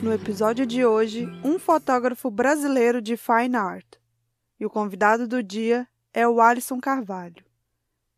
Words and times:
No 0.00 0.12
episódio 0.12 0.64
de 0.64 0.84
hoje, 0.86 1.26
um 1.44 1.58
fotógrafo 1.58 2.30
brasileiro 2.30 3.02
de 3.02 3.16
fine 3.16 3.56
art. 3.56 3.96
E 4.58 4.64
o 4.64 4.70
convidado 4.70 5.26
do 5.26 5.42
dia 5.42 5.88
é 6.14 6.26
o 6.26 6.40
Alisson 6.40 6.78
Carvalho. 6.80 7.44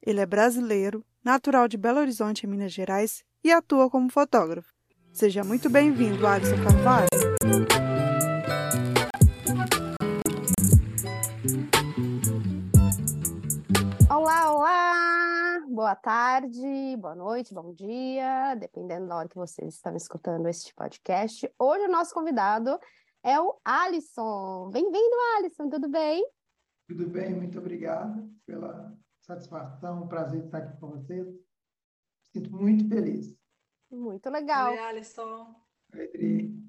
Ele 0.05 0.21
é 0.21 0.27
brasileiro, 0.27 1.05
natural 1.25 1.67
de 1.67 1.79
Belo 1.79 2.01
Horizonte, 2.01 2.47
Minas 2.47 2.73
Gerais, 2.73 3.25
e 3.43 3.51
atua 3.51 3.89
como 3.89 4.11
fotógrafo. 4.11 4.75
Seja 5.11 5.43
muito 5.43 5.71
bem-vindo, 5.71 6.27
Alisson 6.27 6.63
Carvalho. 6.63 7.90
Boa 15.73 15.95
tarde, 15.95 16.97
boa 16.97 17.15
noite, 17.15 17.55
bom 17.55 17.73
dia, 17.73 18.57
dependendo 18.57 19.07
da 19.07 19.15
hora 19.15 19.29
que 19.29 19.37
vocês 19.37 19.75
estão 19.75 19.95
escutando 19.95 20.49
este 20.49 20.75
podcast. 20.75 21.49
Hoje 21.57 21.85
o 21.85 21.91
nosso 21.93 22.13
convidado 22.13 22.77
é 23.23 23.41
o 23.41 23.57
Alisson. 23.65 24.69
Bem-vindo, 24.73 25.17
Alisson, 25.37 25.71
tudo 25.71 25.89
bem? 25.89 26.29
Tudo 26.89 27.07
bem, 27.07 27.33
muito 27.37 27.57
obrigado 27.61 28.29
pela 28.45 28.93
satisfação, 29.21 30.09
prazer 30.09 30.41
de 30.41 30.47
estar 30.47 30.59
aqui 30.59 30.77
com 30.81 30.89
vocês. 30.89 31.29
Sinto 32.33 32.51
muito 32.51 32.89
feliz. 32.89 33.33
Muito 33.89 34.29
legal. 34.29 34.73
Oi, 34.73 34.79
Alisson. 34.81 35.55
Oi, 35.95 36.05
Adri. 36.05 36.65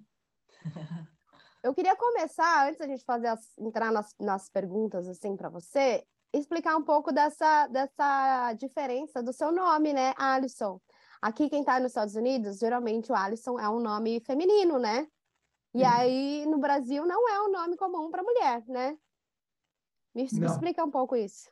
Eu 1.64 1.74
queria 1.74 1.96
começar, 1.96 2.68
antes 2.68 2.78
da 2.78 2.86
gente 2.86 3.04
fazer 3.04 3.30
as, 3.30 3.58
entrar 3.58 3.92
nas, 3.92 4.14
nas 4.20 4.48
perguntas 4.48 5.08
assim 5.08 5.36
para 5.36 5.50
você, 5.50 6.06
explicar 6.34 6.78
um 6.78 6.84
pouco 6.84 7.12
dessa, 7.12 7.68
dessa 7.68 8.54
diferença 8.54 9.22
do 9.22 9.34
seu 9.34 9.52
nome, 9.52 9.94
né, 9.94 10.14
Alisson? 10.18 10.80
Aqui, 11.22 11.50
quem 11.50 11.60
está 11.60 11.80
nos 11.80 11.92
Estados 11.92 12.16
Unidos, 12.16 12.58
geralmente 12.58 13.12
o 13.12 13.16
Alisson 13.16 13.60
é 13.60 13.70
um 13.70 13.80
nome 13.80 14.20
feminino, 14.22 14.80
né? 14.80 15.08
E 15.74 15.84
Uhum. 15.84 15.90
aí, 15.90 16.46
no 16.48 16.58
Brasil, 16.58 17.06
não 17.06 17.30
é 17.30 17.42
um 17.42 17.52
nome 17.52 17.78
comum 17.78 18.10
para 18.10 18.24
mulher, 18.24 18.64
né? 18.68 18.98
Me 20.16 20.24
Não. 20.34 20.46
explica 20.46 20.84
um 20.84 20.92
pouco 20.92 21.16
isso. 21.16 21.50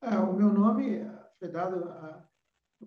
Ah, 0.00 0.20
o 0.20 0.34
meu 0.34 0.52
nome 0.52 1.00
foi 1.38 1.48
dado 1.48 1.84
ah, 1.88 2.28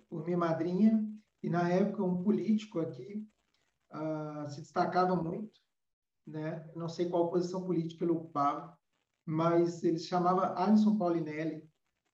por 0.09 0.23
minha 0.26 0.38
madrinha 0.38 1.06
e, 1.44 1.50
na 1.50 1.70
época, 1.70 2.04
um 2.04 2.23
político 2.23 2.80
aqui 2.80 3.28
ah, 3.92 4.48
se 4.50 4.61
destacava 4.61 5.16
muito, 5.16 5.61
né? 6.26 6.70
Não 6.76 6.89
sei 6.89 7.09
qual 7.09 7.30
posição 7.30 7.66
política 7.66 8.04
ele 8.04 8.14
ocupava, 8.14 8.78
mas 9.30 9.83
ele 9.83 9.99
se 9.99 10.08
chamava 10.08 10.59
Alisson 10.59 10.97
Paulinelli 10.97 11.63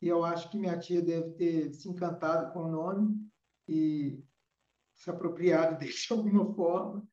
e 0.02 0.08
eu 0.09 0.25
acho 0.25 0.52
que 0.52 0.58
minha 0.58 0.77
tia 0.77 1.02
deve 1.02 1.31
ter 1.31 1.73
se 1.73 1.88
encantado 1.88 2.52
com 2.52 2.63
o 2.63 2.72
nome 2.72 3.16
e 3.69 4.22
se 4.94 5.09
apropriado 5.09 5.78
dele 5.79 5.94
de 5.94 6.07
alguma 6.12 6.53
forma 6.53 7.07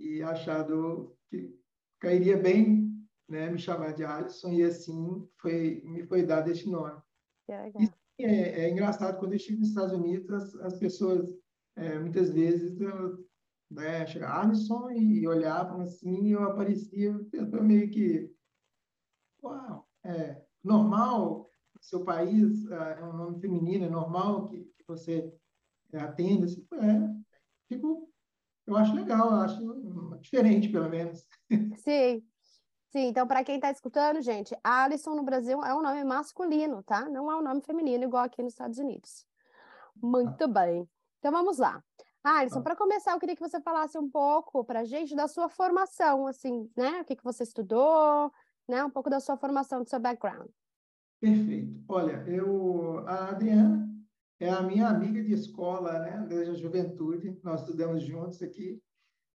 e 0.00 0.20
achado 0.22 1.16
que 1.30 1.56
cairia 2.00 2.36
bem, 2.36 2.92
né, 3.28 3.48
me 3.48 3.58
chamar 3.58 3.92
de 3.92 4.04
Alisson 4.04 4.52
e 4.52 4.64
assim 4.64 5.24
foi 5.36 5.80
me 5.84 6.02
foi 6.02 6.26
dado 6.26 6.50
este 6.50 6.68
nome. 6.68 7.00
Legal. 7.48 7.72
É, 8.18 8.64
é 8.64 8.70
engraçado 8.70 9.18
quando 9.20 9.32
eu 9.32 9.36
estive 9.36 9.58
nos 9.58 9.68
Estados 9.68 9.92
Unidos 9.92 10.30
as, 10.32 10.54
as 10.56 10.78
pessoas 10.80 11.32
é, 11.76 11.96
muitas 12.00 12.30
vezes 12.30 12.80
elas, 12.80 13.20
né, 13.70 14.04
chegavam 14.04 14.50
Alisson 14.50 14.90
e 14.90 15.28
olhavam 15.28 15.80
assim 15.80 16.24
e 16.24 16.32
eu 16.32 16.42
aparecia 16.42 17.16
eu 17.32 17.62
meio 17.62 17.88
que 17.88 18.33
uau 19.44 19.88
é 20.04 20.42
normal 20.62 21.48
seu 21.80 22.04
país 22.04 22.70
ah, 22.72 22.96
é 22.98 23.04
um 23.04 23.12
nome 23.12 23.40
feminino 23.40 23.84
é 23.84 23.90
normal 23.90 24.46
que, 24.46 24.64
que 24.76 24.84
você 24.86 25.32
é, 25.92 26.00
atenda 26.00 26.46
assim, 26.46 26.66
é, 26.74 27.68
fico 27.68 28.08
eu 28.66 28.76
acho 28.76 28.94
legal 28.94 29.28
eu 29.30 29.40
acho 29.42 30.18
diferente 30.20 30.68
pelo 30.70 30.88
menos 30.88 31.26
Sim. 31.76 32.22
Sim, 32.90 33.08
então 33.08 33.26
para 33.26 33.42
quem 33.42 33.56
está 33.56 33.72
escutando, 33.72 34.20
gente, 34.20 34.56
Alisson 34.62 35.16
no 35.16 35.24
Brasil 35.24 35.60
é 35.64 35.74
um 35.74 35.82
nome 35.82 36.04
masculino, 36.04 36.80
tá? 36.84 37.08
Não 37.08 37.28
é 37.28 37.34
um 37.34 37.42
nome 37.42 37.60
feminino 37.60 38.04
igual 38.04 38.22
aqui 38.22 38.40
nos 38.40 38.52
Estados 38.52 38.78
Unidos. 38.78 39.26
Muito 40.00 40.46
bem. 40.46 40.88
Então 41.18 41.32
vamos 41.32 41.58
lá. 41.58 41.82
Alisson, 42.22 42.58
Tá. 42.60 42.62
para 42.62 42.76
começar, 42.76 43.10
eu 43.10 43.18
queria 43.18 43.34
que 43.34 43.42
você 43.42 43.60
falasse 43.60 43.98
um 43.98 44.08
pouco 44.08 44.64
para 44.64 44.80
a 44.80 44.84
gente 44.84 45.14
da 45.16 45.26
sua 45.26 45.48
formação, 45.48 46.28
assim, 46.28 46.70
né? 46.76 47.00
O 47.00 47.04
que 47.04 47.16
que 47.16 47.24
você 47.24 47.42
estudou, 47.42 48.32
né? 48.68 48.84
Um 48.84 48.90
pouco 48.90 49.10
da 49.10 49.20
sua 49.20 49.36
formação, 49.36 49.82
do 49.82 49.88
seu 49.88 50.00
background. 50.00 50.48
Perfeito. 51.20 51.82
Olha, 51.88 52.24
eu, 52.26 53.06
a 53.06 53.30
Adriana 53.30 53.88
é 54.40 54.50
a 54.50 54.62
minha 54.62 54.88
amiga 54.88 55.22
de 55.22 55.32
escola, 55.32 55.98
né, 56.00 56.26
desde 56.28 56.50
a 56.50 56.54
juventude. 56.54 57.38
Nós 57.42 57.60
estudamos 57.60 58.02
juntos 58.02 58.42
aqui, 58.42 58.82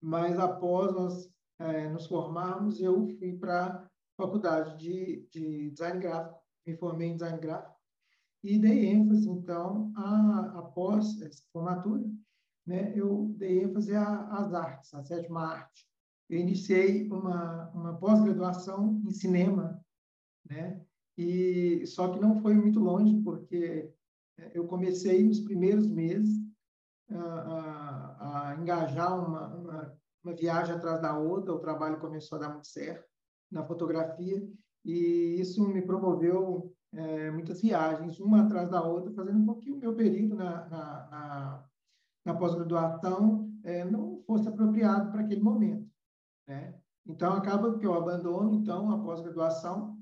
mas 0.01 0.37
após 0.37 0.93
nós 0.93 1.31
eh, 1.59 1.87
nos 1.89 2.07
formarmos, 2.07 2.81
eu 2.81 3.07
fui 3.17 3.37
para 3.37 3.87
faculdade 4.17 4.77
de, 4.77 5.27
de 5.31 5.69
design 5.71 5.99
gráfico, 5.99 6.41
me 6.65 6.75
formei 6.75 7.09
em 7.09 7.13
design 7.13 7.39
gráfico 7.39 7.77
e 8.43 8.57
dei 8.57 8.87
ênfase, 8.87 9.29
então, 9.29 9.91
a, 9.95 10.59
após 10.59 11.21
essa 11.21 11.43
formatura, 11.51 12.03
né, 12.65 12.93
eu 12.95 13.33
dei 13.37 13.63
ênfase 13.63 13.95
às 13.95 14.53
artes, 14.53 14.93
à 14.93 15.03
sétima 15.03 15.53
arte. 15.53 15.87
Eu 16.29 16.39
iniciei 16.39 17.07
uma, 17.09 17.69
uma 17.71 17.97
pós-graduação 17.97 19.01
em 19.05 19.11
cinema, 19.11 19.81
né, 20.49 20.81
e 21.17 21.85
só 21.87 22.11
que 22.11 22.19
não 22.19 22.41
foi 22.41 22.53
muito 22.53 22.79
longe 22.79 23.15
porque 23.23 23.91
eh, 24.37 24.51
eu 24.53 24.67
comecei 24.67 25.23
nos 25.23 25.39
primeiros 25.39 25.87
meses 25.87 26.37
a, 27.09 27.17
a, 27.17 28.49
a 28.51 28.55
engajar 28.55 29.27
uma, 29.27 29.47
uma, 29.55 29.97
uma 30.23 30.35
viagem 30.35 30.75
atrás 30.75 31.01
da 31.01 31.17
outra 31.17 31.53
o 31.53 31.59
trabalho 31.59 31.99
começou 31.99 32.37
a 32.37 32.41
dar 32.41 32.49
muito 32.49 32.67
certo 32.67 33.07
na 33.49 33.63
fotografia 33.63 34.47
e 34.85 35.39
isso 35.39 35.67
me 35.67 35.81
promoveu 35.81 36.71
eh, 36.93 37.31
muitas 37.31 37.61
viagens 37.61 38.19
uma 38.19 38.43
atrás 38.43 38.69
da 38.69 38.83
outra 38.83 39.11
fazendo 39.13 39.45
com 39.45 39.55
que 39.55 39.71
o 39.71 39.77
meu 39.77 39.95
período 39.95 40.35
na, 40.35 40.67
na, 40.69 41.07
na, 41.09 41.65
na 42.25 42.33
pós-graduação 42.35 43.51
eh, 43.63 43.85
não 43.85 44.21
fosse 44.27 44.47
apropriado 44.47 45.11
para 45.11 45.21
aquele 45.21 45.41
momento 45.41 45.96
né 46.47 46.79
então 47.05 47.33
acaba 47.33 47.77
que 47.77 47.85
eu 47.85 47.93
abandono 47.93 48.55
então 48.55 48.91
a 48.91 49.03
pós-graduação 49.03 49.97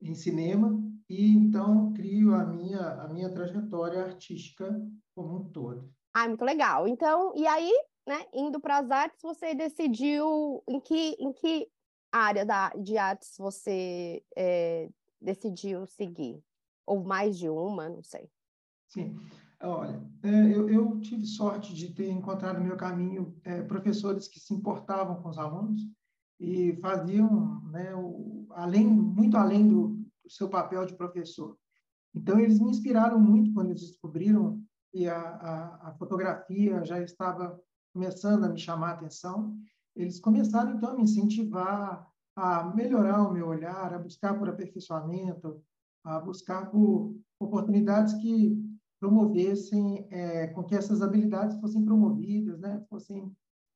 em 0.00 0.14
cinema 0.14 0.78
e 1.08 1.28
então 1.28 1.92
crio 1.92 2.34
a 2.34 2.44
minha 2.44 3.02
a 3.02 3.08
minha 3.08 3.30
trajetória 3.32 4.02
artística 4.02 4.68
como 5.14 5.36
um 5.36 5.48
todo. 5.50 5.90
Ah, 6.12 6.28
muito 6.28 6.44
legal. 6.44 6.86
Então, 6.86 7.32
e 7.34 7.46
aí, 7.46 7.72
né, 8.06 8.26
indo 8.32 8.60
para 8.60 8.78
as 8.78 8.90
artes, 8.90 9.20
você 9.22 9.54
decidiu 9.54 10.62
em 10.68 10.78
que, 10.78 11.16
em 11.18 11.32
que 11.32 11.68
área 12.12 12.44
da, 12.44 12.70
de 12.70 12.98
artes 12.98 13.36
você 13.38 14.22
eh, 14.36 14.90
decidiu 15.20 15.86
seguir? 15.86 16.42
Ou 16.86 17.02
mais 17.02 17.36
de 17.38 17.48
uma, 17.48 17.88
não 17.88 18.02
sei. 18.02 18.30
Sim, 18.88 19.18
olha, 19.62 20.02
é, 20.22 20.28
eu, 20.54 20.68
eu 20.68 21.00
tive 21.00 21.26
sorte 21.26 21.74
de 21.74 21.92
ter 21.92 22.10
encontrado 22.10 22.58
no 22.58 22.64
meu 22.64 22.76
caminho 22.76 23.34
é, 23.44 23.62
professores 23.62 24.28
que 24.28 24.40
se 24.40 24.54
importavam 24.54 25.22
com 25.22 25.28
os 25.28 25.38
alunos 25.38 25.80
e 26.38 26.76
faziam, 26.80 27.60
né, 27.70 27.94
o, 27.94 28.46
além 28.50 28.86
muito 28.86 29.36
além 29.36 29.68
do, 29.68 29.88
do 30.22 30.30
seu 30.30 30.48
papel 30.48 30.84
de 30.84 30.94
professor. 30.94 31.56
Então 32.14 32.38
eles 32.38 32.60
me 32.60 32.70
inspiraram 32.70 33.20
muito 33.20 33.52
quando 33.52 33.70
eles 33.70 33.82
descobriram 33.82 34.60
que 34.90 35.08
a, 35.08 35.18
a, 35.18 35.88
a 35.88 35.94
fotografia 35.94 36.84
já 36.84 37.00
estava 37.00 37.58
começando 37.92 38.44
a 38.44 38.48
me 38.48 38.58
chamar 38.58 38.90
a 38.90 38.94
atenção. 38.94 39.56
Eles 39.94 40.20
começaram 40.20 40.74
então 40.74 40.90
a 40.90 40.94
me 40.94 41.02
incentivar 41.02 42.06
a 42.36 42.64
melhorar 42.74 43.22
o 43.22 43.32
meu 43.32 43.48
olhar, 43.48 43.94
a 43.94 43.98
buscar 43.98 44.38
por 44.38 44.48
aperfeiçoamento, 44.48 45.62
a 46.04 46.20
buscar 46.20 46.70
por 46.70 47.16
oportunidades 47.40 48.12
que 48.14 48.54
promovessem 49.00 50.06
é, 50.10 50.46
com 50.48 50.64
que 50.64 50.74
essas 50.74 51.02
habilidades 51.02 51.58
fossem 51.60 51.84
promovidas, 51.84 52.58
né, 52.60 52.84
fossem 52.88 53.30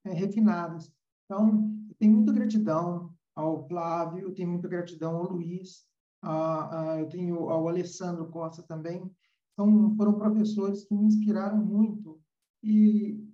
é, 0.05 0.13
refinadas. 0.13 0.93
Então, 1.25 1.73
eu 1.89 1.95
tenho 1.99 2.15
muita 2.15 2.33
gratidão 2.33 3.15
ao 3.35 3.67
Flávio, 3.69 4.25
eu 4.25 4.35
tenho 4.35 4.49
muita 4.49 4.69
gratidão 4.69 5.17
ao 5.17 5.33
Luiz, 5.33 5.87
a, 6.23 6.93
a, 6.93 7.01
eu 7.01 7.09
tenho 7.09 7.49
ao 7.49 7.69
Alessandro 7.69 8.29
Costa 8.29 8.63
também. 8.63 9.11
São, 9.55 9.95
foram 9.97 10.15
professores 10.15 10.85
que 10.85 10.95
me 10.95 11.05
inspiraram 11.05 11.59
muito. 11.65 12.21
E, 12.63 13.27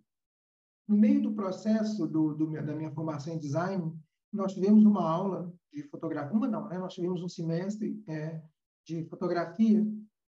no 0.86 0.96
meio 0.96 1.22
do 1.22 1.32
processo 1.32 2.06
do, 2.06 2.34
do, 2.34 2.52
da 2.52 2.74
minha 2.74 2.92
formação 2.92 3.32
em 3.32 3.38
design, 3.38 3.92
nós 4.32 4.54
tivemos 4.54 4.84
uma 4.84 5.08
aula 5.08 5.52
de 5.72 5.82
fotografia, 5.84 6.36
uma 6.36 6.46
não, 6.46 6.68
né? 6.68 6.78
nós 6.78 6.94
tivemos 6.94 7.22
um 7.22 7.28
semestre 7.28 8.02
é, 8.06 8.42
de 8.84 9.04
fotografia 9.06 9.84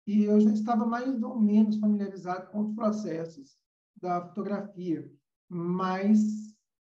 e 0.06 0.25
eu 0.25 0.41
já 0.41 0.50
estava 0.50 0.87
mais 0.87 1.23
ou 1.23 1.38
menos 1.38 1.76
familiarizado 1.79 2.50
com 2.50 2.61
os 2.61 2.75
processos 2.75 3.58
da 4.00 4.20
fotografia, 4.29 5.11
mas, 5.49 6.20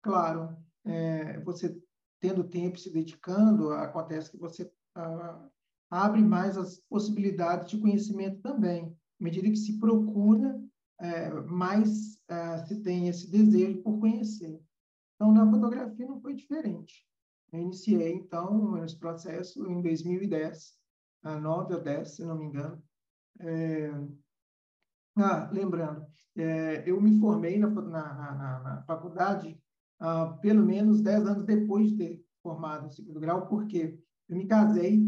claro, 0.03 0.57
é, 0.85 1.41
você 1.41 1.81
tendo 2.21 2.45
tempo 2.45 2.79
se 2.79 2.91
dedicando, 2.93 3.71
acontece 3.71 4.31
que 4.31 4.37
você 4.37 4.71
ah, 4.95 5.49
abre 5.91 6.23
mais 6.23 6.57
as 6.57 6.79
possibilidades 6.89 7.69
de 7.69 7.79
conhecimento 7.79 8.41
também. 8.41 8.97
À 9.21 9.25
medida 9.25 9.49
que 9.49 9.57
se 9.57 9.79
procura, 9.79 10.61
é, 10.99 11.31
mais 11.43 12.19
ah, 12.29 12.59
se 12.67 12.83
tem 12.83 13.09
esse 13.09 13.31
desejo 13.31 13.83
por 13.83 13.99
conhecer. 14.01 14.61
Então, 15.15 15.33
na 15.33 15.49
fotografia 15.51 16.07
não 16.07 16.21
foi 16.21 16.35
diferente. 16.35 17.07
Eu 17.53 17.61
iniciei, 17.61 18.13
então, 18.13 18.83
esse 18.85 18.99
processo 18.99 19.67
em 19.67 19.81
2010, 19.81 20.77
9 21.23 21.75
ou 21.75 21.81
10, 21.81 22.17
se 22.17 22.25
não 22.25 22.37
me 22.37 22.47
engano. 22.47 22.83
É... 23.41 23.91
Ah, 25.17 25.49
lembrando, 25.51 26.07
é, 26.37 26.83
eu 26.87 27.01
me 27.01 27.19
formei 27.19 27.59
na, 27.59 27.69
na, 27.69 28.15
na, 28.15 28.59
na 28.61 28.83
faculdade 28.83 29.59
ah, 29.99 30.37
pelo 30.43 30.65
menos 30.65 31.01
10 31.01 31.27
anos 31.27 31.45
depois 31.45 31.91
de 31.91 31.97
ter 31.97 32.27
formado 32.43 32.85
no 32.85 32.91
segundo 32.91 33.19
grau, 33.19 33.49
porque 33.49 33.99
eu 34.29 34.37
me 34.37 34.47
casei, 34.47 35.03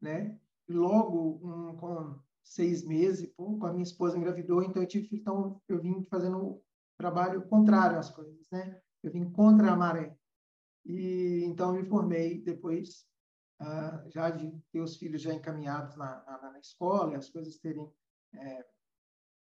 né? 0.00 0.38
Logo, 0.68 1.40
um, 1.42 1.76
com 1.76 2.18
seis 2.42 2.86
meses, 2.86 3.26
pouco, 3.36 3.66
a 3.66 3.72
minha 3.72 3.82
esposa 3.82 4.16
engravidou, 4.16 4.62
então 4.62 4.82
eu 4.82 4.88
tive 4.88 5.08
então 5.16 5.60
eu 5.68 5.80
vim 5.80 6.06
fazendo 6.10 6.38
o 6.38 6.62
trabalho 6.96 7.42
contrário 7.48 7.98
às 7.98 8.10
coisas, 8.10 8.48
né? 8.50 8.80
Eu 9.02 9.10
vim 9.10 9.30
contra 9.30 9.72
a 9.72 9.76
maré. 9.76 10.16
E 10.84 11.44
então 11.44 11.74
eu 11.74 11.82
me 11.82 11.88
formei 11.88 12.40
depois 12.40 13.06
uh, 13.64 14.10
já 14.10 14.30
de 14.30 14.52
ter 14.70 14.80
os 14.80 14.96
filhos 14.96 15.22
já 15.22 15.32
encaminhados 15.32 15.96
na, 15.96 16.22
na, 16.24 16.52
na 16.52 16.60
escola 16.60 17.12
e 17.12 17.16
as 17.16 17.30
coisas 17.30 17.58
terem 17.58 17.90
é, 18.34 18.66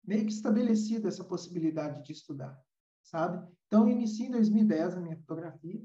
meio 0.04 0.26
que 0.26 0.32
estabelecido 0.32 1.08
essa 1.08 1.24
possibilidade 1.24 2.02
de 2.02 2.12
estudar, 2.12 2.58
sabe? 3.02 3.46
Então, 3.66 3.88
iniciei 3.88 4.28
em 4.28 4.32
2010 4.32 4.96
a 4.96 5.00
minha 5.00 5.16
fotografia. 5.16 5.82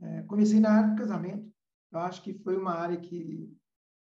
É, 0.00 0.22
comecei 0.22 0.60
na 0.60 0.70
área 0.70 0.90
do 0.90 0.96
casamento. 0.96 1.52
Eu 1.92 2.00
acho 2.00 2.22
que 2.22 2.34
foi 2.34 2.56
uma 2.56 2.74
área 2.74 2.98
que, 2.98 3.56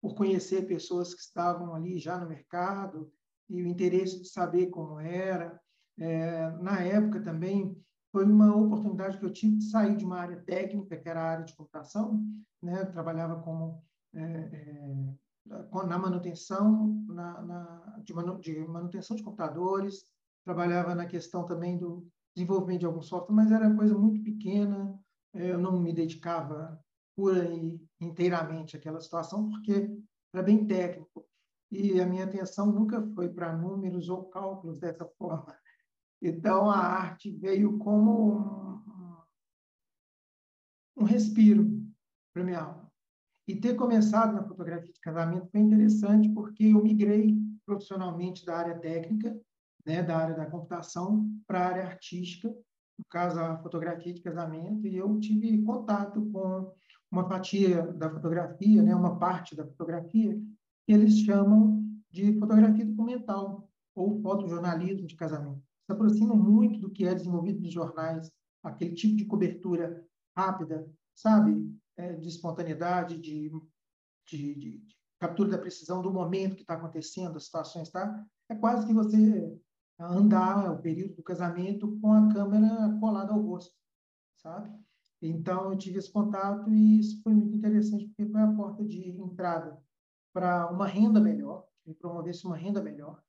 por 0.01 0.15
conhecer 0.15 0.67
pessoas 0.67 1.13
que 1.13 1.21
estavam 1.21 1.73
ali 1.73 1.97
já 1.97 2.17
no 2.17 2.27
mercado 2.27 3.11
e 3.49 3.61
o 3.61 3.67
interesse 3.67 4.21
de 4.21 4.29
saber 4.29 4.67
como 4.67 4.99
era, 4.99 5.59
é, 5.97 6.49
na 6.57 6.81
época 6.81 7.21
também 7.21 7.75
foi 8.11 8.25
uma 8.25 8.55
oportunidade 8.55 9.17
que 9.17 9.25
eu 9.25 9.31
tive 9.31 9.57
de 9.57 9.69
sair 9.69 9.95
de 9.95 10.05
uma 10.05 10.19
área 10.19 10.41
técnica, 10.41 10.97
que 10.97 11.07
era 11.07 11.21
a 11.21 11.31
área 11.31 11.45
de 11.45 11.55
computação, 11.55 12.21
né? 12.61 12.81
Eu 12.81 12.91
trabalhava 12.91 13.41
como 13.41 13.81
é, 14.13 14.21
é, 14.21 15.13
na 15.87 15.97
manutenção 15.97 17.05
na, 17.07 17.41
na, 17.41 17.99
de, 18.03 18.13
manu, 18.13 18.39
de, 18.39 18.59
manutenção 18.67 19.15
de 19.15 19.23
computadores, 19.23 20.05
trabalhava 20.43 20.93
na 20.93 21.05
questão 21.05 21.45
também 21.45 21.77
do 21.77 22.05
desenvolvimento 22.35 22.81
de 22.81 22.85
algum 22.85 23.01
software, 23.01 23.35
mas 23.35 23.51
era 23.51 23.73
coisa 23.73 23.97
muito 23.97 24.21
pequena, 24.21 24.99
é, 25.33 25.51
eu 25.51 25.57
não 25.57 25.79
me 25.79 25.93
dedicava 25.93 26.79
pura 27.15 27.45
e 27.53 27.81
inteiramente 27.99 28.75
àquela 28.75 28.99
situação, 28.99 29.49
porque 29.49 29.97
era 30.33 30.43
bem 30.43 30.65
técnico, 30.65 31.25
e 31.71 32.01
a 32.01 32.05
minha 32.05 32.25
atenção 32.25 32.67
nunca 32.67 33.01
foi 33.15 33.29
para 33.29 33.55
números 33.55 34.09
ou 34.09 34.25
cálculos 34.25 34.79
dessa 34.79 35.05
forma. 35.17 35.55
Então, 36.21 36.69
a 36.69 36.77
arte 36.77 37.31
veio 37.31 37.79
como 37.79 38.37
um, 38.37 39.17
um 40.97 41.03
respiro 41.03 41.83
para 42.31 42.43
minha 42.43 42.61
alma. 42.61 42.91
E 43.47 43.55
ter 43.55 43.75
começado 43.75 44.33
na 44.33 44.43
fotografia 44.43 44.93
de 44.93 44.99
casamento 45.01 45.49
foi 45.49 45.61
interessante, 45.61 46.29
porque 46.29 46.65
eu 46.65 46.83
migrei 46.83 47.35
profissionalmente 47.65 48.45
da 48.45 48.55
área 48.55 48.79
técnica, 48.79 49.35
né, 49.83 50.03
da 50.03 50.15
área 50.15 50.35
da 50.35 50.45
computação, 50.45 51.27
para 51.47 51.59
a 51.59 51.67
área 51.67 51.87
artística, 51.87 52.49
no 52.49 53.05
caso, 53.09 53.39
a 53.39 53.57
fotografia 53.57 54.13
de 54.13 54.21
casamento, 54.21 54.85
e 54.85 54.95
eu 54.95 55.19
tive 55.19 55.63
contato 55.63 56.23
com 56.31 56.71
uma 57.09 57.27
fatia 57.27 57.81
da 57.93 58.11
fotografia, 58.11 58.83
né, 58.83 58.93
uma 58.93 59.17
parte 59.17 59.55
da 59.55 59.65
fotografia, 59.65 60.39
que 60.85 60.93
eles 60.93 61.17
chamam 61.21 61.83
de 62.11 62.37
fotografia 62.37 62.85
documental, 62.85 63.67
ou 63.95 64.21
fotojornalismo 64.21 65.07
de 65.07 65.15
casamento 65.15 65.70
se 65.91 65.93
aproximam 65.93 66.37
muito 66.37 66.79
do 66.79 66.89
que 66.89 67.05
é 67.05 67.13
desenvolvido 67.13 67.61
nos 67.61 67.73
jornais, 67.73 68.31
aquele 68.63 68.95
tipo 68.95 69.17
de 69.17 69.25
cobertura 69.25 70.05
rápida, 70.35 70.89
sabe? 71.15 71.69
É, 71.97 72.13
de 72.13 72.29
espontaneidade, 72.29 73.19
de, 73.19 73.51
de, 74.27 74.55
de, 74.55 74.83
captura 75.19 75.49
da 75.49 75.57
precisão 75.57 76.01
do 76.01 76.11
momento 76.11 76.55
que 76.55 76.61
está 76.61 76.75
acontecendo, 76.75 77.35
as 77.35 77.45
situações, 77.45 77.89
tá? 77.89 78.25
É 78.49 78.55
quase 78.55 78.87
que 78.87 78.93
você 78.93 79.55
andar 79.99 80.71
o 80.71 80.81
período 80.81 81.15
do 81.15 81.23
casamento 81.23 81.99
com 81.99 82.11
a 82.13 82.33
câmera 82.33 82.97
colada 82.99 83.33
ao 83.33 83.41
rosto, 83.41 83.75
sabe? 84.37 84.73
Então, 85.21 85.71
eu 85.71 85.77
tive 85.77 85.99
esse 85.99 86.11
contato 86.11 86.71
e 86.71 86.99
isso 86.99 87.21
foi 87.21 87.33
muito 87.33 87.55
interessante, 87.55 88.07
porque 88.07 88.31
foi 88.31 88.41
a 88.41 88.51
porta 88.53 88.83
de 88.83 89.09
entrada 89.09 89.79
para 90.33 90.71
uma 90.71 90.87
renda 90.87 91.19
melhor, 91.19 91.67
que 91.83 91.93
promovesse 91.93 92.45
uma 92.45 92.55
renda 92.55 92.81
melhor, 92.81 93.21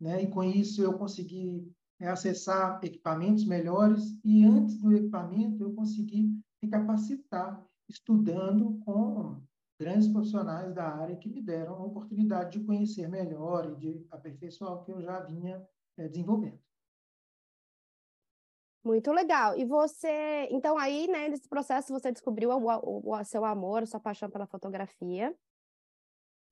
né? 0.00 0.22
E 0.22 0.28
com 0.28 0.44
isso 0.44 0.82
eu 0.82 0.96
consegui 0.96 1.66
é, 1.98 2.08
acessar 2.08 2.80
equipamentos 2.82 3.44
melhores 3.44 4.18
e 4.24 4.44
antes 4.44 4.76
do 4.78 4.92
equipamento 4.92 5.62
eu 5.62 5.74
consegui 5.74 6.30
me 6.62 6.70
capacitar 6.70 7.64
estudando 7.88 8.78
com 8.84 9.40
grandes 9.78 10.08
profissionais 10.08 10.74
da 10.74 10.88
área 10.88 11.16
que 11.16 11.28
me 11.28 11.40
deram 11.40 11.74
a 11.74 11.84
oportunidade 11.84 12.58
de 12.58 12.64
conhecer 12.64 13.08
melhor 13.08 13.70
e 13.70 13.76
de 13.76 14.06
aperfeiçoar 14.10 14.74
o 14.74 14.84
que 14.84 14.92
eu 14.92 15.02
já 15.02 15.20
vinha 15.20 15.66
é, 15.96 16.08
desenvolvendo. 16.08 16.58
Muito 18.84 19.10
legal. 19.10 19.58
E 19.58 19.64
você, 19.64 20.46
então 20.50 20.78
aí, 20.78 21.08
né, 21.08 21.28
nesse 21.28 21.48
processo 21.48 21.92
você 21.92 22.12
descobriu 22.12 22.50
o, 22.50 22.56
o, 22.56 23.12
o 23.12 23.24
seu 23.24 23.44
amor, 23.44 23.82
a 23.82 23.86
sua 23.86 23.98
paixão 23.98 24.30
pela 24.30 24.46
fotografia. 24.46 25.36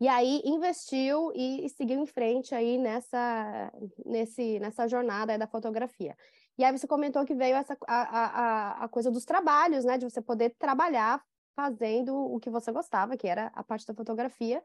E 0.04 0.08
aí 0.08 0.42
investiu 0.44 1.32
e 1.34 1.66
seguiu 1.70 1.98
em 1.98 2.04
frente 2.04 2.54
aí 2.54 2.76
nessa, 2.76 3.72
nesse, 4.04 4.58
nessa 4.58 4.86
jornada 4.86 5.38
da 5.38 5.46
fotografia. 5.46 6.14
E 6.58 6.62
aí 6.62 6.76
você 6.76 6.86
comentou 6.86 7.24
que 7.24 7.34
veio 7.34 7.56
essa, 7.56 7.74
a, 7.88 8.02
a, 8.02 8.84
a 8.84 8.88
coisa 8.88 9.10
dos 9.10 9.24
trabalhos, 9.24 9.82
né? 9.82 9.96
De 9.96 10.04
você 10.04 10.20
poder 10.20 10.54
trabalhar 10.58 11.24
fazendo 11.56 12.14
o 12.14 12.38
que 12.38 12.50
você 12.50 12.70
gostava, 12.70 13.16
que 13.16 13.26
era 13.26 13.50
a 13.54 13.64
parte 13.64 13.86
da 13.86 13.94
fotografia, 13.94 14.62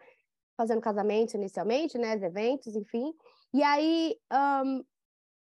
fazendo 0.58 0.82
casamentos 0.82 1.34
inicialmente, 1.34 1.98
né? 1.98 2.16
Eventos, 2.16 2.76
enfim. 2.76 3.14
E 3.54 3.64
aí, 3.64 4.18
um, 4.66 4.84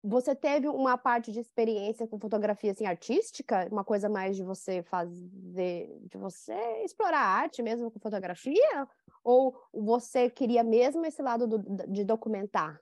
você 0.03 0.35
teve 0.35 0.67
uma 0.67 0.99
parte 0.99 1.31
de 1.31 1.39
experiência 1.39 2.09
com 2.09 2.19
fotografia 2.19 2.73
assim 2.73 2.85
artística, 2.85 3.69
uma 3.71 3.85
coisa 3.85 4.09
mais 4.09 4.37
de 4.37 4.43
você 4.43 4.83
fazer, 4.83 5.99
de 6.11 6.19
você 6.19 6.83
explorar 6.85 7.21
a 7.21 7.29
arte 7.29 7.63
mesmo 7.63 7.93
com 7.93 8.01
fotografia, 8.01 8.89
ou 9.25 9.59
você 9.73 10.29
queria 10.29 10.63
mesmo 10.63 11.05
esse 11.05 11.23
lado 11.23 11.49
do, 11.49 11.59
de 11.89 12.05
documentar? 12.05 12.81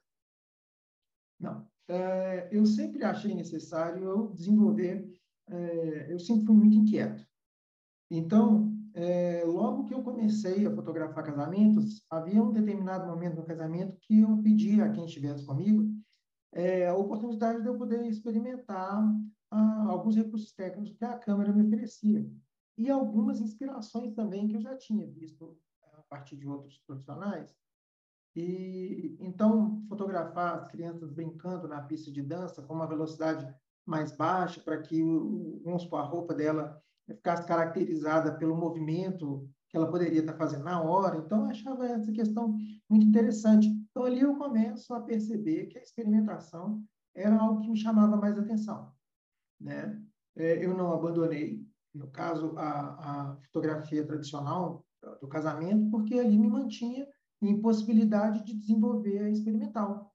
Não, 1.38 1.66
é, 1.88 2.48
eu 2.50 2.66
sempre 2.66 3.04
achei 3.04 3.34
necessário 3.34 4.04
eu 4.04 4.28
desenvolver. 4.28 5.08
É, 5.48 6.12
eu 6.12 6.18
sempre 6.18 6.46
fui 6.46 6.54
muito 6.54 6.76
inquieto. 6.76 7.26
Então, 8.10 8.72
é, 8.94 9.42
logo 9.46 9.84
que 9.84 9.94
eu 9.94 10.02
comecei 10.02 10.66
a 10.66 10.74
fotografar 10.74 11.24
casamentos, 11.24 12.04
havia 12.10 12.42
um 12.42 12.52
determinado 12.52 13.06
momento 13.06 13.36
no 13.36 13.44
casamento 13.44 13.96
que 14.00 14.20
eu 14.20 14.36
pedi 14.42 14.80
a 14.80 14.90
quem 14.90 15.06
estivesse 15.06 15.46
comigo 15.46 15.90
é, 16.52 16.86
a 16.86 16.94
oportunidade 16.94 17.62
de 17.62 17.68
eu 17.68 17.76
poder 17.76 18.04
experimentar 18.06 19.02
ah, 19.50 19.86
alguns 19.88 20.16
recursos 20.16 20.52
técnicos 20.52 20.92
que 20.96 21.04
a 21.04 21.18
câmera 21.18 21.52
me 21.52 21.62
oferecia 21.62 22.30
e 22.76 22.90
algumas 22.90 23.40
inspirações 23.40 24.14
também 24.14 24.46
que 24.46 24.56
eu 24.56 24.60
já 24.60 24.76
tinha 24.76 25.06
visto 25.06 25.56
partir 26.12 26.36
de 26.36 26.46
outros 26.46 26.78
profissionais. 26.86 27.56
E 28.36 29.16
então 29.18 29.82
fotografar 29.88 30.58
as 30.58 30.68
crianças 30.68 31.10
brincando 31.10 31.66
na 31.66 31.80
pista 31.82 32.10
de 32.10 32.22
dança 32.22 32.62
com 32.62 32.74
uma 32.74 32.86
velocidade 32.86 33.46
mais 33.86 34.12
baixa 34.12 34.60
para 34.60 34.80
que 34.80 35.02
vamos 35.64 35.82
supor, 35.82 36.00
a 36.00 36.04
roupa 36.04 36.34
dela 36.34 36.80
ficasse 37.06 37.46
caracterizada 37.46 38.32
pelo 38.36 38.56
movimento 38.56 39.48
que 39.68 39.76
ela 39.76 39.90
poderia 39.90 40.20
estar 40.20 40.34
fazendo 40.34 40.64
na 40.64 40.82
hora. 40.82 41.16
Então, 41.16 41.44
eu 41.44 41.50
achava 41.50 41.86
essa 41.86 42.12
questão 42.12 42.54
muito 42.88 43.06
interessante. 43.06 43.66
Então, 43.90 44.04
ali 44.04 44.20
eu 44.20 44.36
começo 44.36 44.92
a 44.92 45.00
perceber 45.00 45.66
que 45.66 45.78
a 45.78 45.82
experimentação 45.82 46.84
era 47.14 47.34
algo 47.34 47.62
que 47.62 47.70
me 47.70 47.78
chamava 47.78 48.16
mais 48.16 48.38
atenção. 48.38 48.92
Né? 49.58 50.00
É, 50.36 50.64
eu 50.64 50.76
não 50.76 50.92
abandonei, 50.92 51.66
no 51.94 52.06
caso, 52.08 52.54
a, 52.58 53.30
a 53.32 53.36
fotografia 53.36 54.06
tradicional 54.06 54.84
do 55.20 55.28
casamento, 55.28 55.90
porque 55.90 56.14
ali 56.14 56.38
me 56.38 56.48
mantinha 56.48 57.06
em 57.40 57.60
possibilidade 57.60 58.44
de 58.44 58.54
desenvolver 58.54 59.18
a 59.18 59.30
experimental. 59.30 60.14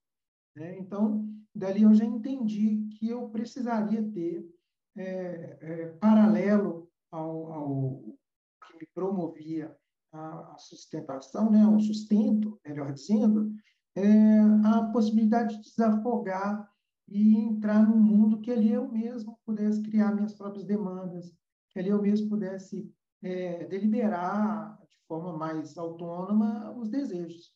Né? 0.56 0.78
Então, 0.80 1.28
dali 1.54 1.84
eu 1.84 1.94
já 1.94 2.06
entendi 2.06 2.88
que 2.98 3.10
eu 3.10 3.30
precisaria 3.30 4.02
ter, 4.12 4.48
é, 4.96 5.58
é, 5.62 5.88
paralelo 6.00 6.90
ao, 7.12 7.52
ao 7.52 8.18
que 8.66 8.80
me 8.80 8.88
promovia 8.94 9.76
a, 10.12 10.54
a 10.54 10.58
sustentação, 10.58 11.52
né, 11.52 11.66
o 11.68 11.80
sustento, 11.80 12.60
melhor 12.66 12.94
dizendo, 12.94 13.54
é 13.96 14.40
a 14.66 14.90
possibilidade 14.92 15.58
de 15.58 15.64
desafogar 15.64 16.70
e 17.08 17.38
entrar 17.38 17.88
num 17.88 17.98
mundo 17.98 18.40
que 18.40 18.52
ali 18.52 18.72
eu 18.72 18.90
mesmo 18.92 19.40
pudesse 19.46 19.82
criar 19.82 20.14
minhas 20.14 20.34
próprias 20.34 20.66
demandas, 20.66 21.34
que 21.70 21.80
ali 21.80 21.90
eu 21.90 22.02
mesmo 22.02 22.30
pudesse 22.30 22.92
é, 23.24 23.66
deliberar 23.66 24.78
de 24.88 24.98
forma 25.08 25.38
mais 25.38 25.78
autônoma 25.78 26.72
os 26.78 26.90
desejos, 26.90 27.54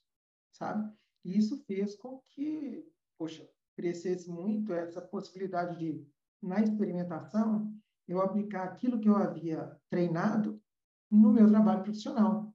sabe? 0.51 0.91
E 1.23 1.37
isso 1.37 1.63
fez 1.65 1.95
com 1.95 2.21
que, 2.29 2.85
poxa, 3.17 3.47
crescesse 3.75 4.29
muito 4.29 4.73
essa 4.73 5.01
possibilidade 5.01 5.77
de, 5.77 6.05
na 6.41 6.61
experimentação, 6.61 7.73
eu 8.07 8.21
aplicar 8.21 8.63
aquilo 8.63 8.99
que 8.99 9.07
eu 9.07 9.15
havia 9.15 9.77
treinado 9.89 10.61
no 11.09 11.31
meu 11.31 11.47
trabalho 11.47 11.83
profissional. 11.83 12.53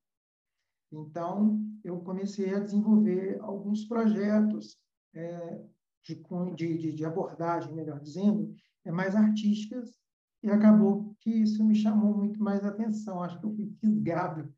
Então, 0.93 1.61
eu 1.85 2.01
comecei 2.01 2.55
a 2.55 2.61
desenvolver 2.61 3.39
alguns 3.41 3.85
projetos 3.85 4.79
é, 5.15 5.65
de, 6.03 6.23
de, 6.55 6.93
de, 6.93 7.05
abordagem, 7.05 7.75
melhor 7.75 8.01
dizendo, 8.01 8.55
é, 8.85 8.91
mais 8.91 9.15
artísticas, 9.17 9.99
e 10.47 10.51
acabou 10.51 11.13
que 11.19 11.29
isso 11.29 11.65
me 11.65 11.75
chamou 11.75 12.15
muito 12.15 12.41
mais 12.41 12.65
atenção. 12.65 13.21
Acho 13.21 13.41
que 13.41 13.47
eu 13.47 13.55
fui 13.57 13.67
fisgado 13.81 14.49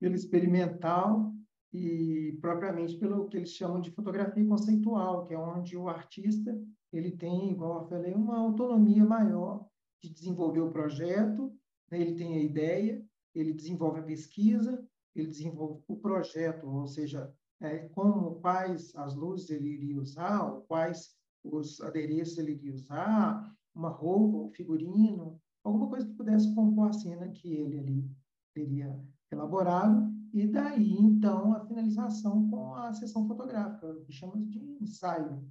pelo 0.00 0.14
experimental 0.14 1.34
e 1.72 2.38
propriamente 2.40 2.96
pelo 2.96 3.26
que 3.26 3.38
eles 3.38 3.50
chamam 3.50 3.80
de 3.80 3.90
fotografia 3.90 4.46
conceitual, 4.46 5.26
que 5.26 5.34
é 5.34 5.38
onde 5.38 5.76
o 5.76 5.88
artista 5.88 6.56
ele 6.92 7.10
tem, 7.10 7.50
igual 7.50 7.82
eu 7.82 7.88
falei, 7.88 8.14
uma 8.14 8.38
autonomia 8.38 9.04
maior 9.04 9.66
de 10.00 10.10
desenvolver 10.10 10.60
o 10.60 10.70
projeto, 10.70 11.52
né? 11.90 12.00
ele 12.00 12.14
tem 12.14 12.34
a 12.34 12.42
ideia, 12.42 13.04
ele 13.34 13.52
desenvolve 13.52 13.98
a 13.98 14.04
pesquisa, 14.04 14.86
ele 15.12 15.26
desenvolve 15.26 15.82
o 15.88 15.96
projeto, 15.96 16.68
ou 16.68 16.86
seja, 16.86 17.32
é, 17.60 17.88
como 17.88 18.36
quais 18.36 18.94
as 18.94 19.14
luzes 19.16 19.50
ele 19.50 19.70
iria 19.70 20.00
usar, 20.00 20.52
ou 20.52 20.60
quais 20.62 21.16
os 21.42 21.80
adereços 21.80 22.38
ele 22.38 22.52
iria 22.52 22.74
usar, 22.74 23.52
uma 23.74 23.88
roupa, 23.88 24.38
um 24.38 24.50
figurino, 24.50 25.40
alguma 25.64 25.88
coisa 25.88 26.06
que 26.06 26.14
pudesse 26.14 26.54
compor 26.54 26.88
a 26.88 26.92
cena 26.92 27.28
que 27.30 27.52
ele 27.52 27.78
ali 27.78 28.10
teria 28.54 28.98
elaborado, 29.30 30.12
e 30.32 30.46
daí, 30.46 30.92
então, 30.92 31.52
a 31.52 31.66
finalização 31.66 32.48
com 32.48 32.74
a 32.74 32.92
sessão 32.94 33.26
fotográfica, 33.26 33.94
que 34.06 34.12
chamamos 34.12 34.50
de 34.50 34.60
ensaio. 34.80 35.46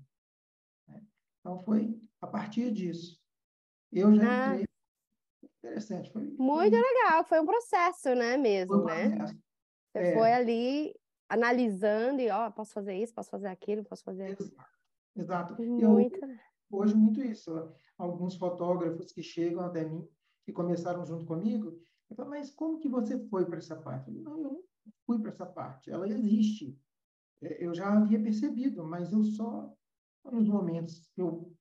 Né? 0.87 1.03
Então, 1.39 1.59
foi 1.59 1.99
a 2.19 2.27
partir 2.27 2.71
disso. 2.71 3.19
Eu 3.91 4.13
já 4.15 4.23
ah. 4.23 4.53
entrei. 4.53 4.65
Interessante. 5.63 6.11
Foi, 6.11 6.23
Muito 6.23 6.75
foi... 6.75 6.81
legal, 6.81 7.23
foi 7.23 7.39
um 7.39 7.45
processo, 7.45 8.15
né, 8.15 8.37
mesmo, 8.37 8.77
um 8.77 8.85
né? 8.85 9.15
Processo. 9.15 9.39
Você 9.91 9.99
é. 9.99 10.13
foi 10.13 10.31
ali 10.31 10.95
analisando 11.29 12.21
e, 12.21 12.29
ó, 12.29 12.49
posso 12.49 12.73
fazer 12.73 12.95
isso, 12.95 13.13
posso 13.13 13.29
fazer 13.29 13.47
aquilo, 13.47 13.83
posso 13.83 14.03
fazer 14.03 14.29
Exato. 14.31 14.71
Exato. 15.15 15.61
Muito. 15.61 16.19
Eu, 16.25 16.37
hoje, 16.71 16.95
muito 16.95 17.21
isso. 17.21 17.71
Alguns 18.01 18.35
fotógrafos 18.35 19.11
que 19.11 19.21
chegam 19.21 19.63
até 19.63 19.87
mim, 19.87 20.07
que 20.43 20.51
começaram 20.51 21.05
junto 21.05 21.23
comigo, 21.23 21.79
eu 22.09 22.15
falo, 22.15 22.31
mas 22.31 22.49
como 22.49 22.79
que 22.79 22.89
você 22.89 23.19
foi 23.27 23.45
para 23.45 23.59
essa 23.59 23.75
parte? 23.75 24.11
Eu, 24.11 24.23
não, 24.23 24.37
eu 24.37 24.51
não 24.51 24.63
fui 25.05 25.19
para 25.19 25.29
essa 25.29 25.45
parte, 25.45 25.91
ela 25.91 26.07
existe. 26.09 26.75
É, 27.43 27.63
eu 27.63 27.75
já 27.75 27.93
havia 27.93 28.19
percebido, 28.19 28.83
mas 28.83 29.13
eu 29.13 29.23
só, 29.23 29.71
nos 30.31 30.47
momentos 30.47 31.07
que 31.13 31.21
eu 31.21 31.53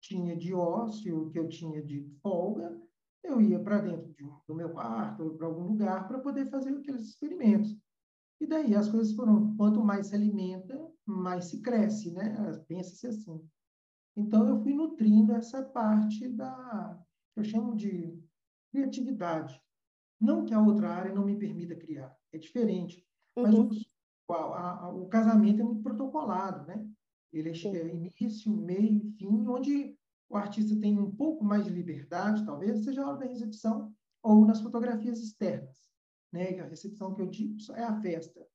tinha 0.00 0.36
de 0.36 0.52
ócio, 0.52 1.30
que 1.30 1.38
eu 1.38 1.48
tinha 1.48 1.80
de 1.80 2.02
folga, 2.20 2.76
eu 3.22 3.40
ia 3.40 3.62
para 3.62 3.80
dentro 3.80 4.12
de, 4.12 4.24
do 4.48 4.54
meu 4.54 4.70
quarto 4.70 5.22
ou 5.22 5.34
para 5.36 5.46
algum 5.46 5.68
lugar 5.68 6.08
para 6.08 6.18
poder 6.18 6.46
fazer 6.46 6.70
aqueles 6.70 7.02
experimentos. 7.02 7.76
E 8.40 8.46
daí 8.46 8.74
as 8.74 8.88
coisas 8.88 9.14
foram, 9.14 9.56
quanto 9.56 9.84
mais 9.84 10.08
se 10.08 10.16
alimenta, 10.16 10.76
mais 11.06 11.44
se 11.44 11.62
cresce, 11.62 12.10
né? 12.10 12.34
Pensa-se 12.66 13.06
assim. 13.06 13.48
Então 14.20 14.46
eu 14.46 14.62
fui 14.62 14.74
nutrindo 14.74 15.32
essa 15.32 15.62
parte 15.62 16.28
da, 16.28 16.98
que 17.34 17.40
eu 17.40 17.44
chamo 17.44 17.74
de 17.74 18.22
criatividade. 18.70 19.60
Não 20.20 20.44
que 20.44 20.52
a 20.52 20.60
outra 20.60 20.90
área 20.90 21.14
não 21.14 21.24
me 21.24 21.38
permita 21.38 21.74
criar, 21.74 22.14
é 22.32 22.38
diferente. 22.38 23.04
Mas 23.34 23.54
uhum. 23.54 23.70
o, 24.28 24.32
a, 24.32 24.84
a, 24.84 24.90
o 24.90 25.08
casamento 25.08 25.62
é 25.62 25.64
muito 25.64 25.82
protocolado, 25.82 26.66
né? 26.66 26.86
Ele 27.32 27.48
é, 27.48 27.52
é 27.52 27.94
início, 27.94 28.52
meio 28.52 29.10
fim, 29.12 29.46
onde 29.48 29.96
o 30.28 30.36
artista 30.36 30.78
tem 30.78 30.98
um 30.98 31.10
pouco 31.10 31.44
mais 31.44 31.64
de 31.64 31.70
liberdade, 31.70 32.44
talvez, 32.44 32.84
seja 32.84 33.00
na 33.00 33.08
hora 33.10 33.18
da 33.18 33.26
recepção 33.26 33.92
ou 34.22 34.44
nas 34.44 34.60
fotografias 34.60 35.18
externas, 35.18 35.88
né? 36.30 36.60
A 36.60 36.66
recepção 36.66 37.14
que 37.14 37.22
eu 37.22 37.26
digo 37.26 37.56
é 37.74 37.82
a 37.82 38.00
festa, 38.00 38.46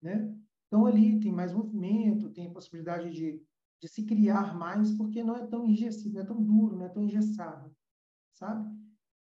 né? 0.00 0.32
Então, 0.66 0.86
ali 0.86 1.18
tem 1.18 1.32
mais 1.32 1.52
movimento, 1.52 2.30
tem 2.30 2.46
a 2.46 2.52
possibilidade 2.52 3.10
de, 3.10 3.42
de 3.80 3.88
se 3.88 4.04
criar 4.04 4.56
mais, 4.56 4.90
porque 4.92 5.22
não 5.22 5.36
é 5.36 5.46
tão 5.46 5.66
engessado, 5.66 6.14
não 6.14 6.20
é 6.20 6.24
tão 6.24 6.42
duro, 6.42 6.76
não 6.76 6.86
é 6.86 6.88
tão 6.88 7.02
engessado, 7.02 7.74
sabe? 8.34 8.68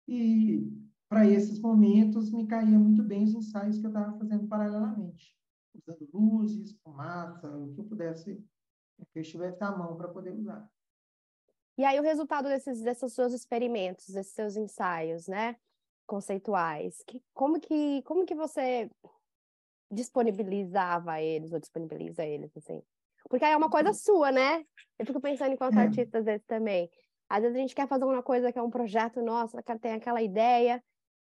E 0.07 0.71
para 1.09 1.27
esses 1.27 1.59
momentos 1.59 2.31
me 2.31 2.47
caía 2.47 2.79
muito 2.79 3.03
bem 3.03 3.24
os 3.24 3.33
ensaios 3.33 3.77
que 3.77 3.85
eu 3.85 3.89
estava 3.89 4.17
fazendo 4.17 4.47
paralelamente, 4.47 5.38
usando 5.74 6.09
luzes, 6.13 6.79
fumaça, 6.81 7.50
o 7.57 7.74
que 7.74 7.81
eu 7.81 7.85
pudesse, 7.85 8.35
que 9.12 9.19
eu 9.19 9.21
estivesse 9.21 9.63
à 9.63 9.71
mão 9.75 9.95
para 9.95 10.07
poder 10.07 10.33
usar. 10.33 10.69
E 11.77 11.83
aí 11.83 12.00
o 12.00 12.03
resultado 12.03 12.47
desses, 12.47 12.81
desses 12.81 13.12
seus 13.13 13.33
experimentos, 13.33 14.07
desses 14.09 14.33
seus 14.33 14.55
ensaios, 14.55 15.27
né, 15.27 15.57
conceituais, 16.05 17.03
que, 17.05 17.21
como 17.33 17.59
que 17.59 18.01
como 18.03 18.25
que 18.25 18.35
você 18.35 18.89
disponibilizava 19.91 21.21
eles 21.21 21.51
ou 21.51 21.59
disponibiliza 21.59 22.24
eles 22.25 22.55
assim? 22.55 22.81
Porque 23.29 23.46
aí 23.46 23.51
é 23.51 23.58
uma 23.58 23.70
coisa 23.70 23.94
sua, 23.94 24.32
né? 24.32 24.63
Eu 24.98 25.05
fico 25.05 25.20
pensando 25.20 25.53
enquanto 25.53 25.77
é. 25.77 25.82
artista 25.82 26.20
às 26.20 26.25
vezes 26.25 26.46
também. 26.46 26.89
Às 27.29 27.41
vezes 27.41 27.58
a 27.58 27.60
gente 27.60 27.75
quer 27.75 27.88
fazer 27.88 28.05
uma 28.05 28.22
coisa 28.22 28.51
que 28.51 28.60
é 28.60 28.62
um 28.62 28.70
projeto 28.70 29.22
nosso, 29.22 29.58
tem 29.82 29.94
aquela 29.94 30.22
ideia, 30.22 30.84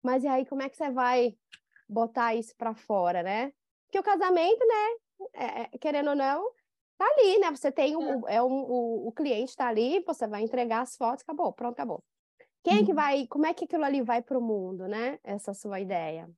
mas 0.03 0.23
e 0.23 0.27
aí 0.27 0.45
como 0.45 0.62
é 0.62 0.69
que 0.69 0.75
você 0.75 0.89
vai 0.89 1.35
botar 1.88 2.33
isso 2.33 2.55
para 2.57 2.73
fora, 2.73 3.21
né? 3.21 3.53
Porque 3.85 4.00
o 4.00 4.03
casamento, 4.03 4.59
né, 4.65 5.29
é, 5.33 5.62
é 5.62 5.77
querendo 5.77 6.09
ou 6.09 6.15
não, 6.15 6.50
tá 6.97 7.05
ali, 7.05 7.39
né? 7.39 7.51
Você 7.51 7.71
tem 7.71 7.95
um, 7.95 8.27
é. 8.27 8.35
é 8.35 8.43
um, 8.43 8.63
o, 8.63 9.07
o 9.07 9.12
cliente 9.12 9.51
está 9.51 9.67
ali, 9.67 10.03
você 10.05 10.27
vai 10.27 10.41
entregar 10.41 10.81
as 10.81 10.95
fotos, 10.95 11.23
acabou, 11.23 11.53
pronto, 11.53 11.73
acabou. 11.73 12.03
Quem 12.63 12.79
é 12.79 12.83
que 12.83 12.91
uhum. 12.91 12.95
vai, 12.95 13.27
como 13.27 13.45
é 13.45 13.53
que 13.53 13.65
aquilo 13.65 13.83
ali 13.83 14.01
vai 14.01 14.21
para 14.21 14.38
o 14.38 14.41
mundo, 14.41 14.88
né? 14.88 15.19
Essa 15.23 15.53
sua 15.53 15.79
ideia. 15.79 16.29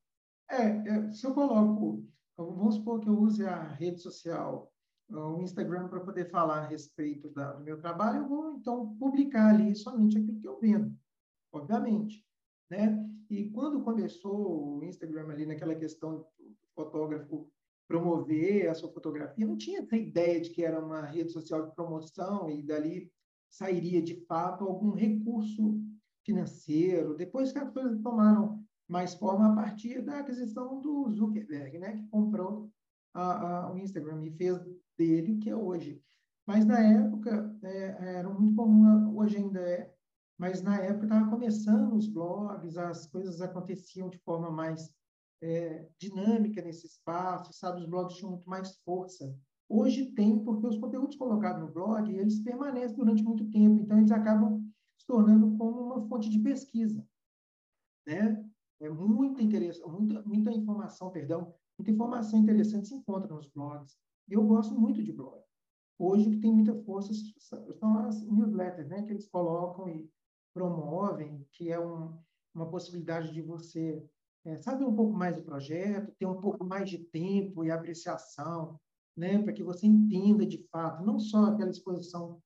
É, 0.49 0.63
é, 0.63 1.11
se 1.11 1.25
eu 1.25 1.33
coloco, 1.33 2.03
vamos 2.35 2.75
supor 2.75 2.99
que 2.99 3.07
eu 3.07 3.17
use 3.17 3.45
a 3.45 3.63
rede 3.63 4.01
social, 4.01 4.71
o 5.09 5.41
Instagram, 5.41 5.87
para 5.87 5.99
poder 5.99 6.29
falar 6.29 6.59
a 6.59 6.67
respeito 6.67 7.29
da, 7.29 7.53
do 7.53 7.63
meu 7.63 7.79
trabalho, 7.79 8.19
eu 8.19 8.27
vou 8.27 8.53
então 8.55 8.95
publicar 8.97 9.53
ali 9.53 9.75
somente 9.75 10.17
aquilo 10.17 10.39
que 10.39 10.47
eu 10.47 10.59
vendo, 10.59 10.95
obviamente, 11.51 12.25
né? 12.69 13.05
E 13.29 13.49
quando 13.49 13.83
começou 13.83 14.77
o 14.77 14.83
Instagram 14.83 15.29
ali 15.29 15.45
naquela 15.45 15.75
questão 15.75 16.17
do 16.17 16.27
fotógrafo 16.75 17.49
promover 17.87 18.67
a 18.67 18.73
sua 18.73 18.91
fotografia, 18.91 19.45
não 19.45 19.57
tinha 19.57 19.79
essa 19.79 19.95
ideia 19.95 20.41
de 20.41 20.49
que 20.49 20.63
era 20.63 20.83
uma 20.83 21.01
rede 21.01 21.31
social 21.31 21.65
de 21.65 21.75
promoção 21.75 22.49
e 22.49 22.63
dali 22.63 23.11
sairia 23.49 24.01
de 24.01 24.25
fato 24.25 24.63
algum 24.63 24.91
recurso 24.91 25.79
financeiro. 26.23 27.15
Depois 27.15 27.51
que 27.51 27.59
as 27.59 27.71
coisas 27.71 28.01
tomaram 28.01 28.63
mais 28.87 29.13
forma 29.15 29.51
a 29.51 29.55
partir 29.55 30.01
da 30.01 30.19
aquisição 30.19 30.81
do 30.81 31.11
Zuckerberg, 31.11 31.77
né, 31.79 31.93
que 31.93 32.07
comprou 32.07 32.69
a, 33.13 33.65
a, 33.65 33.71
o 33.71 33.77
Instagram 33.77 34.23
e 34.25 34.31
fez 34.31 34.59
dele 34.97 35.37
que 35.37 35.49
é 35.49 35.55
hoje. 35.55 36.01
Mas 36.45 36.65
na 36.65 36.79
época 36.79 37.57
é, 37.63 38.17
era 38.17 38.29
muito 38.29 38.55
comum, 38.55 39.15
hoje 39.17 39.37
ainda 39.37 39.59
é, 39.59 39.93
mas 40.37 40.61
na 40.61 40.77
época 40.79 41.05
estava 41.05 41.29
começando 41.29 41.95
os 41.95 42.07
blogs, 42.07 42.77
as 42.77 43.07
coisas 43.07 43.41
aconteciam 43.41 44.09
de 44.09 44.17
forma 44.19 44.51
mais 44.51 44.93
é, 45.41 45.87
dinâmica 45.99 46.61
nesse 46.61 46.87
espaço, 46.87 47.53
sabe? 47.53 47.81
Os 47.81 47.87
blogs 47.87 48.17
tinham 48.17 48.31
muito 48.31 48.49
mais 48.49 48.77
força. 48.79 49.37
Hoje 49.67 50.11
tem, 50.11 50.43
porque 50.43 50.67
os 50.67 50.77
conteúdos 50.77 51.15
colocados 51.15 51.61
no 51.61 51.73
blog, 51.73 52.13
eles 52.13 52.39
permanecem 52.39 52.95
durante 52.95 53.23
muito 53.23 53.49
tempo, 53.49 53.81
então 53.81 53.97
eles 53.97 54.11
acabam 54.11 54.63
se 54.97 55.07
tornando 55.07 55.57
como 55.57 55.81
uma 55.81 56.07
fonte 56.07 56.29
de 56.29 56.39
pesquisa, 56.39 57.05
né? 58.05 58.45
É 58.79 58.89
muita 58.89 59.41
muita, 59.87 60.21
muita 60.23 60.51
informação, 60.51 61.09
perdão, 61.09 61.55
muita 61.79 61.91
informação 61.91 62.39
interessante 62.39 62.89
se 62.89 62.95
encontra 62.95 63.33
nos 63.33 63.47
blogs. 63.47 63.97
Eu 64.27 64.43
gosto 64.43 64.79
muito 64.79 65.03
de 65.03 65.11
blog. 65.11 65.41
Hoje 65.97 66.27
o 66.27 66.31
que 66.31 66.39
tem 66.39 66.51
muita 66.51 66.75
força 66.83 67.13
são 67.39 67.99
as 67.99 68.21
newsletters, 68.25 68.89
né? 68.89 69.03
Que 69.03 69.13
eles 69.13 69.27
colocam 69.27 69.87
e 69.87 70.09
promovem, 70.53 71.45
que 71.51 71.71
é 71.71 71.79
um, 71.79 72.17
uma 72.53 72.69
possibilidade 72.69 73.33
de 73.33 73.41
você 73.41 74.03
é, 74.45 74.55
saber 74.57 74.85
um 74.85 74.95
pouco 74.95 75.13
mais 75.13 75.35
do 75.35 75.43
projeto, 75.43 76.13
ter 76.17 76.25
um 76.25 76.39
pouco 76.39 76.63
mais 76.63 76.89
de 76.89 76.99
tempo 76.99 77.65
e 77.65 77.71
apreciação, 77.71 78.79
né, 79.17 79.41
para 79.41 79.53
que 79.53 79.63
você 79.63 79.87
entenda 79.87 80.45
de 80.45 80.65
fato, 80.69 81.03
não 81.03 81.17
só 81.17 81.45
aquela 81.45 81.71
exposição 81.71 82.41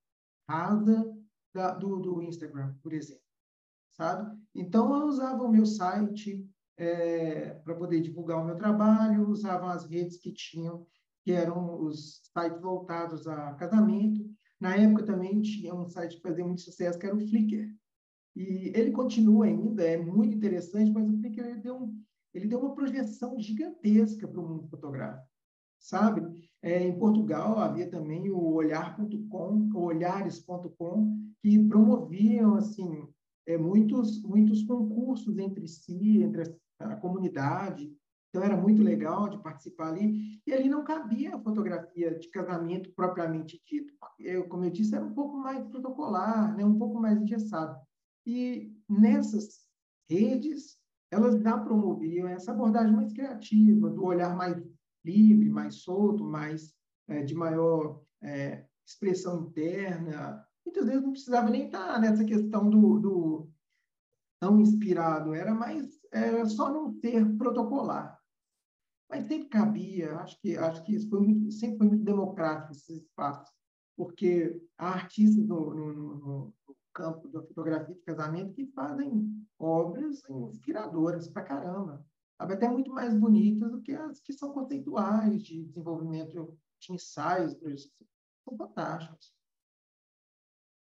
rasa 0.47 1.05
da, 1.53 1.73
do, 1.73 1.99
do 1.99 2.21
Instagram, 2.21 2.75
por 2.81 2.93
exemplo, 2.93 3.23
sabe? 3.91 4.39
Então, 4.55 4.95
eu 4.95 5.07
usava 5.07 5.43
o 5.43 5.51
meu 5.51 5.65
site 5.65 6.47
é, 6.77 7.55
para 7.55 7.75
poder 7.75 8.01
divulgar 8.01 8.41
o 8.41 8.45
meu 8.45 8.55
trabalho, 8.55 9.29
usava 9.29 9.71
as 9.71 9.85
redes 9.85 10.17
que 10.17 10.31
tinham, 10.31 10.87
que 11.23 11.31
eram 11.31 11.81
os 11.81 12.21
sites 12.33 12.61
voltados 12.61 13.27
a 13.27 13.53
casamento. 13.53 14.29
Na 14.59 14.75
época 14.75 15.05
também 15.05 15.41
tinha 15.41 15.73
um 15.73 15.89
site 15.89 16.17
que 16.17 16.21
fazia 16.21 16.45
muito 16.45 16.61
sucesso, 16.61 16.99
que 16.99 17.05
era 17.05 17.15
o 17.15 17.19
Flickr. 17.19 17.69
E 18.35 18.71
ele 18.75 18.91
continua 18.91 19.45
ainda, 19.45 19.83
é 19.83 19.97
muito 19.97 20.35
interessante, 20.35 20.91
mas 20.91 21.09
o 21.09 21.17
Flickr 21.17 21.45
ele 21.45 21.61
deu, 21.61 21.75
um, 21.75 22.01
ele 22.33 22.47
deu 22.47 22.59
uma 22.59 22.75
projeção 22.75 23.39
gigantesca 23.39 24.27
para 24.27 24.39
o 24.39 24.47
mundo 24.47 24.67
fotográfico, 24.67 25.27
sabe? 25.79 26.49
É, 26.61 26.83
em 26.83 26.97
Portugal 26.97 27.57
havia 27.59 27.89
também 27.89 28.29
o 28.29 28.53
olhar.com, 28.53 29.69
olhares.com, 29.73 31.33
que 31.41 31.67
promoviam 31.67 32.55
assim 32.55 33.07
é, 33.47 33.57
muitos 33.57 34.21
muitos 34.21 34.63
concursos 34.63 35.37
entre 35.37 35.67
si, 35.67 36.21
entre 36.21 36.43
a, 36.79 36.93
a 36.93 36.95
comunidade. 36.97 37.91
Então 38.29 38.43
era 38.43 38.55
muito 38.55 38.83
legal 38.83 39.27
de 39.27 39.41
participar 39.41 39.89
ali. 39.89 40.39
E 40.45 40.53
ali 40.53 40.69
não 40.69 40.83
cabia 40.83 41.35
a 41.35 41.39
fotografia 41.39 42.17
de 42.17 42.29
casamento 42.29 42.91
propriamente 42.93 43.61
dito. 43.65 43.93
Eu, 44.19 44.47
como 44.47 44.65
eu 44.65 44.69
disse, 44.69 44.95
era 44.95 45.03
um 45.03 45.13
pouco 45.13 45.37
mais 45.37 45.65
protocolar, 45.65 46.55
né? 46.55 46.63
um 46.63 46.77
pouco 46.77 46.99
mais 46.99 47.19
engessado. 47.19 47.75
E 48.25 48.71
nessas 48.87 49.67
redes, 50.07 50.77
elas 51.11 51.41
já 51.41 51.57
promoviam 51.57 52.27
essa 52.27 52.51
abordagem 52.51 52.95
mais 52.95 53.11
criativa, 53.11 53.89
do 53.89 54.05
olhar 54.05 54.35
mais 54.35 54.61
livre, 55.03 55.49
mais 55.49 55.81
solto, 55.81 56.23
mais 56.23 56.73
é, 57.07 57.23
de 57.23 57.33
maior 57.33 58.03
é, 58.21 58.65
expressão 58.85 59.41
interna. 59.41 60.45
Muitas 60.63 60.85
vezes 60.85 61.01
não 61.01 61.11
precisava 61.11 61.49
nem 61.49 61.65
estar 61.65 61.99
nessa 61.99 62.23
questão 62.23 62.69
do, 62.69 62.99
do 62.99 63.49
tão 64.39 64.61
inspirado, 64.61 65.33
era 65.33 65.53
mais 65.53 65.99
era 66.11 66.45
só 66.45 66.71
não 66.71 66.93
ter 66.99 67.25
protocolar. 67.37 68.18
Mas 69.09 69.27
sempre 69.27 69.49
cabia, 69.49 70.15
acho 70.17 70.39
que 70.39 70.55
acho 70.55 70.83
que 70.83 70.93
isso 70.93 71.09
foi 71.09 71.19
muito, 71.19 71.51
sempre 71.51 71.79
foi 71.79 71.87
muito 71.87 72.03
democrático 72.03 72.71
esses 72.71 73.01
espaços, 73.01 73.51
porque 73.97 74.61
há 74.77 74.89
artistas 74.89 75.47
no, 75.47 75.73
no, 75.73 75.93
no, 75.93 76.53
campo 76.93 77.27
da 77.29 77.41
fotografia 77.41 77.95
de 77.95 78.01
casamento 78.01 78.53
que 78.53 78.67
fazem 78.67 79.45
obras 79.57 80.21
inspiradoras 80.29 81.27
para 81.29 81.43
caramba. 81.43 82.05
Sabe? 82.37 82.53
Até 82.53 82.67
muito 82.67 82.91
mais 82.91 83.13
bonitas 83.17 83.71
do 83.71 83.81
que 83.81 83.93
as 83.93 84.19
que 84.19 84.33
são 84.33 84.51
conceituais 84.51 85.43
de 85.43 85.63
desenvolvimento 85.63 86.57
de 86.79 86.93
ensaios. 86.93 87.53
São 88.43 88.57
fantásticos. 88.57 89.33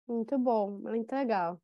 Muito 0.07 0.37
bom, 0.37 0.79
muito 0.79 1.11
legal. 1.11 1.59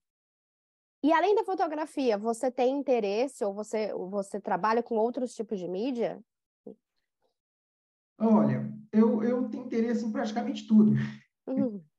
E 1.04 1.12
além 1.12 1.36
da 1.36 1.44
fotografia, 1.44 2.18
você 2.18 2.52
tem 2.52 2.78
interesse 2.78 3.44
ou 3.44 3.54
você, 3.54 3.94
você 3.94 4.40
trabalha 4.40 4.84
com 4.84 4.96
outros 4.96 5.34
tipos 5.34 5.60
de 5.60 5.68
mídia? 5.68 6.24
Olha, 8.22 8.72
eu, 8.92 9.24
eu 9.24 9.50
tenho 9.50 9.66
interesse 9.66 10.06
em 10.06 10.12
praticamente 10.12 10.68
tudo. 10.68 10.92
Uhum 11.48 11.84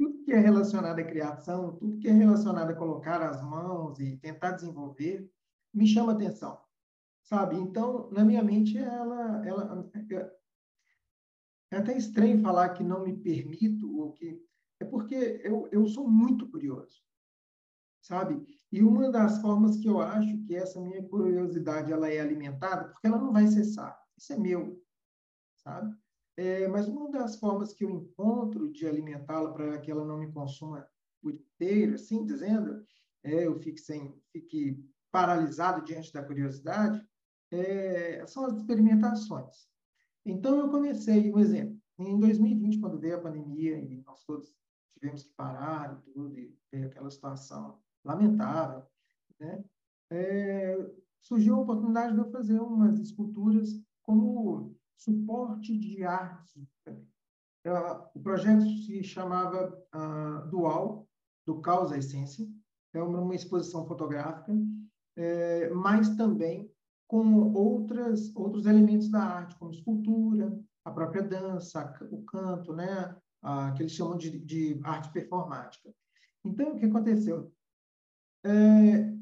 tudo 0.00 0.22
que 0.24 0.32
é 0.32 0.38
relacionado 0.38 0.98
à 0.98 1.04
criação, 1.04 1.76
tudo 1.76 1.98
que 1.98 2.08
é 2.08 2.12
relacionado 2.12 2.70
a 2.70 2.74
colocar 2.74 3.20
as 3.20 3.42
mãos 3.42 4.00
e 4.00 4.16
tentar 4.16 4.52
desenvolver, 4.52 5.30
me 5.74 5.86
chama 5.86 6.12
atenção, 6.12 6.58
sabe? 7.22 7.56
Então, 7.56 8.10
na 8.10 8.24
minha 8.24 8.42
mente, 8.42 8.78
ela, 8.78 9.46
ela 9.46 9.90
é 11.70 11.76
até 11.76 11.96
estranho 11.98 12.40
falar 12.40 12.70
que 12.70 12.82
não 12.82 13.04
me 13.04 13.14
permito 13.14 13.94
ou 14.00 14.12
que 14.12 14.42
é 14.80 14.84
porque 14.86 15.42
eu, 15.44 15.68
eu 15.70 15.86
sou 15.86 16.08
muito 16.08 16.50
curioso, 16.50 17.02
sabe? 18.00 18.42
E 18.72 18.82
uma 18.82 19.10
das 19.10 19.42
formas 19.42 19.76
que 19.76 19.86
eu 19.86 20.00
acho 20.00 20.38
que 20.46 20.56
essa 20.56 20.80
minha 20.80 21.06
curiosidade 21.06 21.92
ela 21.92 22.08
é 22.08 22.20
alimentada, 22.20 22.88
porque 22.88 23.06
ela 23.06 23.18
não 23.18 23.34
vai 23.34 23.46
cessar. 23.46 24.00
Isso 24.16 24.32
é 24.32 24.38
meu, 24.38 24.82
sabe? 25.70 25.94
É, 26.36 26.66
mas 26.68 26.88
uma 26.88 27.10
das 27.10 27.38
formas 27.38 27.72
que 27.72 27.84
eu 27.84 27.90
encontro 27.90 28.70
de 28.72 28.86
alimentá-la 28.86 29.52
para 29.52 29.78
que 29.78 29.90
ela 29.90 30.04
não 30.04 30.18
me 30.18 30.32
consuma 30.32 30.86
por 31.22 31.34
inteiro, 31.34 31.94
assim 31.94 32.24
dizendo, 32.24 32.84
é, 33.22 33.46
eu 33.46 33.58
fique, 33.60 33.80
sem, 33.80 34.18
fique 34.32 34.82
paralisado 35.12 35.84
diante 35.84 36.12
da 36.12 36.24
curiosidade, 36.24 37.04
é, 37.50 38.24
são 38.26 38.46
as 38.46 38.56
experimentações. 38.56 39.68
Então, 40.24 40.58
eu 40.58 40.70
comecei, 40.70 41.32
um 41.32 41.38
exemplo, 41.38 41.78
em 41.98 42.18
2020, 42.18 42.80
quando 42.80 42.98
veio 42.98 43.16
a 43.16 43.20
pandemia 43.20 43.78
e 43.78 44.02
nós 44.06 44.24
todos 44.24 44.54
tivemos 44.94 45.24
que 45.24 45.34
parar 45.34 45.94
e 45.94 46.12
tudo, 46.12 46.38
e 46.38 46.56
veio 46.72 46.86
aquela 46.86 47.10
situação 47.10 47.78
lamentável, 48.04 48.82
né? 49.38 49.62
É, 50.10 50.90
surgiu 51.20 51.56
a 51.56 51.60
oportunidade 51.60 52.14
de 52.14 52.18
eu 52.18 52.30
fazer 52.30 52.60
umas 52.60 52.98
esculturas 52.98 53.80
como 54.02 54.74
suporte 55.00 55.76
de 55.76 56.04
arte. 56.04 56.68
O 58.14 58.20
projeto 58.20 58.62
se 58.62 59.02
chamava 59.02 59.76
uh, 59.94 60.48
Dual, 60.48 61.08
do 61.46 61.60
Caos 61.60 61.90
à 61.90 61.98
Essência, 61.98 62.46
é 62.94 63.02
uma 63.02 63.34
exposição 63.34 63.86
fotográfica, 63.86 64.52
é, 65.16 65.68
mas 65.70 66.16
também 66.16 66.70
com 67.08 67.52
outras, 67.52 68.34
outros 68.36 68.66
elementos 68.66 69.10
da 69.10 69.22
arte, 69.22 69.58
como 69.58 69.72
escultura, 69.72 70.58
a 70.84 70.90
própria 70.90 71.22
dança, 71.22 71.92
o 72.10 72.22
canto, 72.22 72.72
né? 72.72 73.16
Ah, 73.42 73.72
que 73.72 73.82
eles 73.82 73.92
chamam 73.92 74.16
de, 74.16 74.38
de 74.38 74.80
arte 74.84 75.10
performática. 75.12 75.92
Então, 76.44 76.72
o 76.72 76.78
que 76.78 76.86
aconteceu? 76.86 77.52
É, 78.44 79.12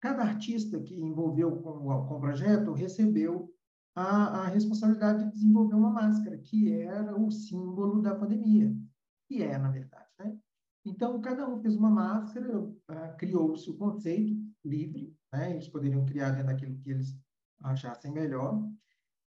cada 0.00 0.22
artista 0.22 0.80
que 0.80 0.94
envolveu 0.94 1.56
com, 1.60 1.80
com 2.06 2.16
o 2.16 2.20
projeto 2.20 2.72
recebeu 2.72 3.53
a, 3.94 4.42
a 4.42 4.48
responsabilidade 4.48 5.24
de 5.24 5.32
desenvolver 5.32 5.74
uma 5.74 5.90
máscara, 5.90 6.36
que 6.38 6.72
era 6.72 7.16
o 7.16 7.30
símbolo 7.30 8.02
da 8.02 8.14
pandemia, 8.14 8.74
que 9.28 9.42
é, 9.42 9.56
na 9.56 9.70
verdade. 9.70 10.08
Né? 10.18 10.36
Então, 10.84 11.20
cada 11.20 11.48
um 11.48 11.60
fez 11.60 11.76
uma 11.76 11.90
máscara, 11.90 12.58
uh, 12.58 13.16
criou-se 13.18 13.70
o 13.70 13.76
conceito 13.76 14.34
livre, 14.64 15.16
né? 15.32 15.52
eles 15.52 15.68
poderiam 15.68 16.04
criar 16.04 16.30
dentro 16.30 16.48
daquilo 16.48 16.78
que 16.78 16.90
eles 16.90 17.16
achassem 17.62 18.12
melhor. 18.12 18.68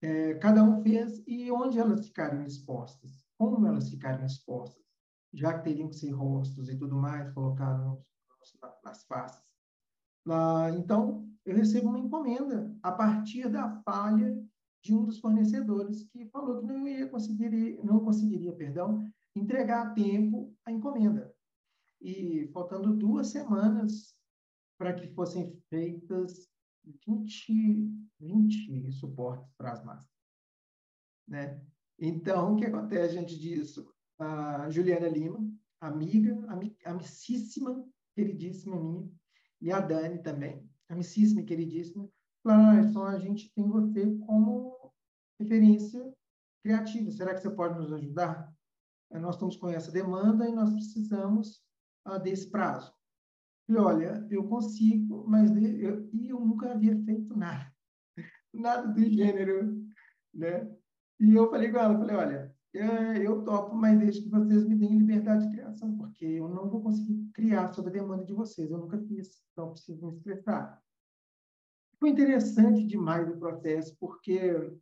É, 0.01 0.34
cada 0.36 0.63
um 0.63 0.82
fez, 0.82 1.23
e 1.28 1.49
onde 1.51 1.80
elas 1.80 2.08
ficariam 2.08 2.43
expostas? 2.43 3.25
Como 3.38 3.65
elas 3.65 3.89
ficariam 3.89 4.25
expostas? 4.25 4.84
Já 5.34 5.58
que 5.58 5.63
teriam 5.63 5.89
que 5.89 5.95
ser 5.95 6.12
rostos 6.12 6.69
e 6.69 6.78
tudo 6.78 6.95
mais, 6.95 7.32
colocados 7.34 7.99
nas 8.84 9.04
faces. 9.06 9.43
Ah, 10.28 10.71
então, 10.75 11.28
eu 11.45 11.56
recebo 11.56 11.89
uma 11.89 11.99
encomenda 11.99 12.75
a 12.82 12.91
partir 12.91 13.49
da 13.49 13.82
falha 13.84 14.36
de 14.85 14.93
um 14.93 15.03
dos 15.03 15.19
fornecedores 15.19 16.03
que 16.03 16.27
falou 16.27 16.59
que 16.59 16.67
não 16.67 16.87
ia 16.87 17.09
conseguir, 17.09 17.83
não 17.83 17.99
conseguiria, 17.99 18.53
perdão, 18.53 19.03
entregar 19.35 19.87
a 19.87 19.89
tempo 19.95 20.55
a 20.63 20.71
encomenda. 20.71 21.33
E 21.99 22.47
faltando 22.53 22.95
duas 22.95 23.29
semanas 23.29 24.15
para 24.77 24.93
que 24.93 25.07
fossem 25.07 25.59
feitas 25.71 26.47
20, 27.07 28.07
20 28.19 28.91
suportes 28.91 29.51
para 29.57 29.71
as 29.71 29.83
máscaras. 29.83 30.13
Né? 31.27 31.59
Então, 31.97 32.53
o 32.53 32.55
que 32.55 32.65
acontece 32.65 33.13
diante 33.13 33.39
disso? 33.39 33.91
A 34.19 34.69
Juliana 34.69 35.07
Lima, 35.07 35.51
amiga, 35.81 36.45
amicíssima, 36.85 37.83
queridíssima 38.13 38.79
minha, 38.79 39.09
e 39.59 39.71
a 39.71 39.79
Dani 39.79 40.21
também, 40.21 40.69
amicíssima 40.87 41.41
e 41.41 41.45
queridíssima, 41.45 42.07
falaram, 42.43 42.79
ah, 42.79 42.83
só 42.83 43.07
a 43.07 43.17
gente 43.17 43.51
tem 43.55 43.67
você 43.67 44.05
como 44.27 44.74
referência 45.39 46.13
criativa. 46.63 47.11
Será 47.11 47.33
que 47.33 47.41
você 47.41 47.49
pode 47.49 47.77
nos 47.77 47.91
ajudar? 47.93 48.51
Eh, 49.11 49.19
nós 49.19 49.35
estamos 49.35 49.55
com 49.57 49.69
essa 49.69 49.91
demanda 49.91 50.47
e 50.47 50.51
nós 50.53 50.71
precisamos 50.71 51.63
ah, 52.05 52.17
desse 52.17 52.49
prazo. 52.49 52.93
E 53.67 53.75
olha, 53.75 54.25
eu 54.29 54.47
consigo, 54.47 55.25
mas 55.27 55.49
eu, 55.55 56.09
e 56.13 56.29
eu 56.29 56.39
nunca 56.39 56.71
havia 56.71 56.95
feito 57.03 57.35
nada, 57.35 57.73
nada 58.53 58.87
do 58.87 59.03
gênero, 59.03 59.83
né? 60.33 60.71
E 61.19 61.33
eu 61.33 61.49
falei 61.49 61.71
com 61.71 61.79
ela, 61.79 61.97
falei, 61.97 62.15
olha, 62.15 62.55
eh, 62.73 63.25
eu 63.25 63.43
topo, 63.43 63.75
mas 63.75 63.97
desde 63.97 64.23
que 64.23 64.29
vocês 64.29 64.65
me 64.65 64.75
deem 64.75 64.97
liberdade 64.97 65.47
de 65.47 65.53
criação, 65.53 65.97
porque 65.97 66.25
eu 66.25 66.47
não 66.49 66.69
vou 66.69 66.81
conseguir 66.81 67.27
criar 67.33 67.73
sob 67.73 67.89
a 67.89 67.93
demanda 67.93 68.25
de 68.25 68.33
vocês, 68.33 68.69
eu 68.69 68.77
nunca 68.77 68.99
fiz, 68.99 69.43
então 69.51 69.71
preciso 69.71 70.11
me 70.11 70.17
expressar. 70.17 70.84
Foi 71.99 72.10
interessante 72.10 72.86
demais 72.86 73.29
o 73.29 73.38
processo, 73.38 73.95
porque 73.99 74.39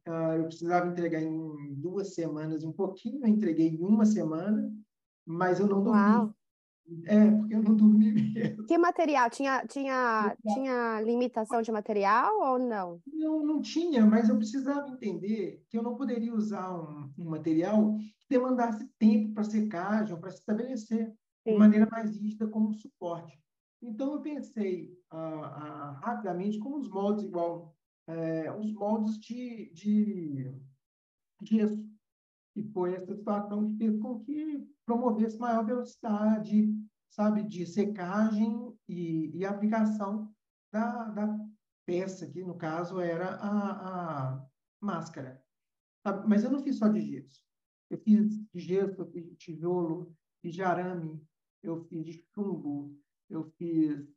uh, 0.07 0.33
eu 0.37 0.45
precisava 0.45 0.89
entregar 0.89 1.21
em 1.21 1.73
duas 1.75 2.13
semanas, 2.13 2.63
um 2.63 2.71
pouquinho, 2.71 3.23
eu 3.23 3.27
entreguei 3.27 3.67
em 3.67 3.83
uma 3.83 4.05
semana, 4.05 4.71
mas 5.25 5.59
eu 5.59 5.67
não 5.67 5.83
dormi. 5.83 5.99
Uau. 5.99 6.33
É, 7.05 7.31
porque 7.31 7.55
eu 7.55 7.63
não 7.63 7.75
dormi 7.75 8.11
mesmo. 8.11 8.65
Que 8.65 8.77
material? 8.77 9.29
Tinha, 9.29 9.65
tinha, 9.65 10.35
tinha 10.53 11.01
limitação 11.01 11.61
de 11.61 11.71
material 11.71 12.39
ou 12.41 12.59
não? 12.59 13.01
Não, 13.07 13.45
não 13.45 13.61
tinha, 13.61 14.05
mas 14.05 14.27
eu 14.27 14.37
precisava 14.37 14.89
entender 14.89 15.63
que 15.69 15.77
eu 15.77 15.83
não 15.83 15.95
poderia 15.95 16.33
usar 16.33 16.73
um, 16.73 17.11
um 17.17 17.29
material 17.29 17.95
que 18.19 18.27
demandasse 18.29 18.85
tempo 18.99 19.33
para 19.33 19.43
secagem, 19.43 20.19
para 20.19 20.31
se 20.31 20.39
estabelecer 20.39 21.07
Sim. 21.43 21.53
de 21.53 21.57
maneira 21.57 21.87
mais 21.89 22.17
rígida 22.17 22.47
como 22.47 22.73
suporte. 22.73 23.42
Então, 23.85 24.13
eu 24.13 24.21
pensei 24.21 24.97
ah, 25.11 25.17
ah, 25.17 25.91
rapidamente 26.01 26.57
como 26.57 26.77
os 26.77 26.89
moldes 26.89 27.25
igual, 27.25 27.75
é, 28.07 28.49
os 28.53 28.71
moldes 28.71 29.19
de, 29.19 29.69
de 29.73 30.55
gesso. 31.41 31.85
E 32.55 32.63
foi 32.63 32.93
essa 32.93 33.13
situação 33.13 33.67
que 33.67 33.77
fez 33.77 33.99
com 33.99 34.23
que 34.23 34.65
promovesse 34.85 35.37
maior 35.37 35.65
velocidade, 35.65 36.73
sabe, 37.09 37.43
de 37.43 37.65
secagem 37.65 38.73
e, 38.87 39.29
e 39.35 39.45
aplicação 39.45 40.33
da, 40.71 41.09
da 41.09 41.39
peça, 41.85 42.25
que 42.25 42.41
no 42.41 42.55
caso 42.55 43.01
era 43.01 43.35
a, 43.35 44.29
a 44.29 44.47
máscara. 44.79 45.43
Mas 46.25 46.43
eu 46.45 46.51
não 46.51 46.63
fiz 46.63 46.77
só 46.77 46.87
de 46.87 47.01
gesso. 47.01 47.43
Eu 47.89 47.97
fiz 47.97 48.39
de 48.53 48.59
gesso, 48.59 49.01
eu 49.01 49.11
fiz 49.11 49.25
de 49.25 49.35
tijolo, 49.35 50.15
fiz 50.41 50.53
de 50.53 50.63
arame, 50.63 51.21
eu 51.61 51.83
fiz 51.85 52.05
de 52.05 52.25
chumbo, 52.33 52.97
eu 53.35 53.43
fiz. 53.57 54.07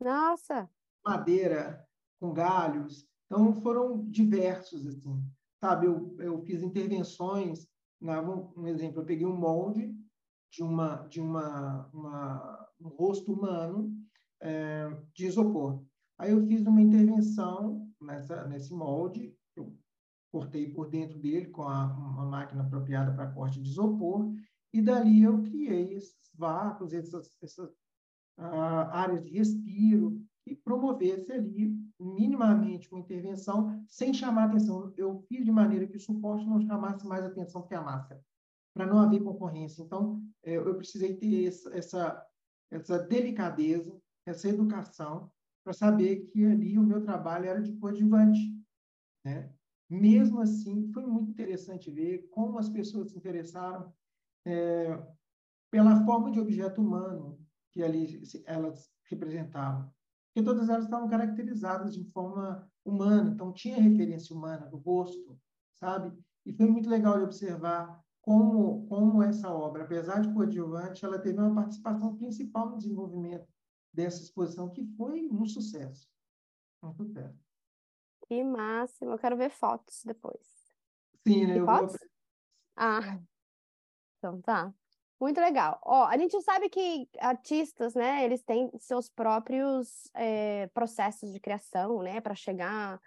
Nossa! 0.00 0.68
Madeira 1.04 1.86
com 2.18 2.32
galhos. 2.32 3.06
Então 3.26 3.54
foram 3.62 4.08
diversos, 4.08 4.86
assim. 4.86 5.22
Sabe, 5.62 5.86
eu, 5.86 6.16
eu 6.18 6.40
fiz 6.42 6.62
intervenções. 6.62 7.68
Na, 8.00 8.20
um 8.22 8.66
exemplo, 8.66 9.00
eu 9.00 9.06
peguei 9.06 9.26
um 9.26 9.36
molde 9.36 9.94
de, 10.50 10.62
uma, 10.62 10.96
de 11.06 11.20
uma, 11.20 11.88
uma 11.92 12.68
um 12.80 12.88
rosto 12.88 13.32
humano 13.32 13.94
é, 14.40 14.88
de 15.14 15.26
isopor. 15.26 15.84
Aí 16.18 16.32
eu 16.32 16.46
fiz 16.46 16.66
uma 16.66 16.80
intervenção 16.80 17.88
nessa, 18.00 18.46
nesse 18.46 18.72
molde, 18.72 19.36
eu 19.54 19.76
cortei 20.32 20.72
por 20.72 20.88
dentro 20.88 21.18
dele 21.18 21.46
com 21.48 21.62
a, 21.62 21.86
uma 21.86 22.24
máquina 22.24 22.62
apropriada 22.62 23.12
para 23.14 23.30
corte 23.32 23.60
de 23.60 23.68
isopor, 23.68 24.32
e 24.72 24.80
dali 24.80 25.22
eu 25.22 25.42
criei 25.42 25.94
esses 25.94 26.30
vácuos, 26.34 26.92
essas, 26.92 27.36
essas 27.42 27.74
áreas 28.36 29.22
de 29.22 29.30
respiro, 29.30 30.20
que 30.44 30.54
promovesse 30.56 31.30
ali 31.32 31.76
minimamente 31.98 32.90
uma 32.90 33.00
intervenção 33.00 33.84
sem 33.86 34.12
chamar 34.12 34.44
atenção. 34.44 34.92
Eu 34.96 35.20
fiz 35.28 35.44
de 35.44 35.52
maneira 35.52 35.86
que 35.86 35.96
o 35.96 36.00
suporte 36.00 36.46
não 36.46 36.60
chamasse 36.60 37.06
mais 37.06 37.24
atenção 37.24 37.66
que 37.66 37.74
a 37.74 37.82
máscara, 37.82 38.20
para 38.74 38.86
não 38.86 38.98
haver 38.98 39.22
concorrência. 39.22 39.82
Então, 39.82 40.22
eh, 40.42 40.56
eu 40.56 40.74
precisei 40.76 41.14
ter 41.16 41.46
essa, 41.72 42.26
essa 42.70 42.98
delicadeza, 42.98 44.00
essa 44.26 44.48
educação, 44.48 45.30
para 45.62 45.72
saber 45.72 46.26
que 46.26 46.44
ali 46.44 46.78
o 46.78 46.82
meu 46.82 47.02
trabalho 47.02 47.46
era 47.46 47.62
de 47.62 47.72
coadjuvante. 47.74 48.40
Né? 49.24 49.52
Mesmo 49.88 50.40
assim, 50.40 50.90
foi 50.92 51.04
muito 51.04 51.30
interessante 51.30 51.90
ver 51.90 52.28
como 52.30 52.58
as 52.58 52.68
pessoas 52.68 53.10
se 53.10 53.18
interessaram 53.18 53.92
é, 54.46 54.98
pela 55.70 56.04
forma 56.04 56.30
de 56.30 56.40
objeto 56.40 56.80
humano 56.80 57.39
que 57.72 57.82
ali 57.82 58.20
elas 58.44 58.90
representavam. 59.04 59.92
Porque 60.32 60.44
todas 60.44 60.68
elas 60.68 60.84
estavam 60.84 61.08
caracterizadas 61.08 61.94
de 61.94 62.04
forma 62.04 62.70
humana, 62.84 63.30
então 63.30 63.52
tinha 63.52 63.80
referência 63.80 64.34
humana 64.34 64.66
do 64.66 64.76
rosto, 64.76 65.38
sabe? 65.78 66.16
E 66.46 66.52
foi 66.52 66.66
muito 66.66 66.88
legal 66.88 67.18
de 67.18 67.24
observar 67.24 68.02
como, 68.22 68.86
como 68.86 69.22
essa 69.22 69.50
obra, 69.52 69.84
apesar 69.84 70.20
de 70.20 70.32
coadjuvante, 70.32 71.04
ela 71.04 71.18
teve 71.18 71.38
uma 71.38 71.54
participação 71.54 72.16
principal 72.16 72.70
no 72.70 72.78
desenvolvimento 72.78 73.48
dessa 73.92 74.22
exposição, 74.22 74.70
que 74.70 74.84
foi 74.96 75.28
um 75.30 75.44
sucesso. 75.44 76.08
Um 76.82 76.92
sucesso. 76.92 77.44
Que 78.26 78.44
máximo! 78.44 79.12
Eu 79.12 79.18
quero 79.18 79.36
ver 79.36 79.50
fotos 79.50 80.02
depois. 80.04 80.46
Sim, 81.26 81.46
né? 81.46 81.64
fotos? 81.64 81.98
Vou... 81.98 82.08
Ah, 82.76 83.20
então 84.18 84.40
tá. 84.40 84.72
Muito 85.20 85.38
legal. 85.38 85.78
Ó, 85.84 86.06
a 86.06 86.16
gente 86.16 86.40
sabe 86.40 86.70
que 86.70 87.06
artistas, 87.18 87.94
né, 87.94 88.24
eles 88.24 88.42
têm 88.42 88.70
seus 88.78 89.08
próprios 89.10 90.10
é, 90.14 90.66
processos 90.68 91.30
de 91.30 91.38
criação, 91.38 92.02
né, 92.02 92.20
para 92.22 92.34
chegar 92.34 92.98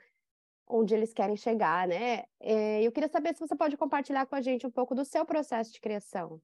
onde 0.68 0.94
eles 0.94 1.12
querem 1.12 1.36
chegar, 1.36 1.88
né? 1.88 2.24
É, 2.40 2.82
eu 2.82 2.92
queria 2.92 3.10
saber 3.10 3.34
se 3.34 3.40
você 3.40 3.56
pode 3.56 3.76
compartilhar 3.76 4.26
com 4.26 4.36
a 4.36 4.42
gente 4.42 4.66
um 4.66 4.72
pouco 4.72 4.96
do 4.96 5.04
seu 5.04 5.26
processo 5.26 5.74
de 5.74 5.82
criação. 5.82 6.42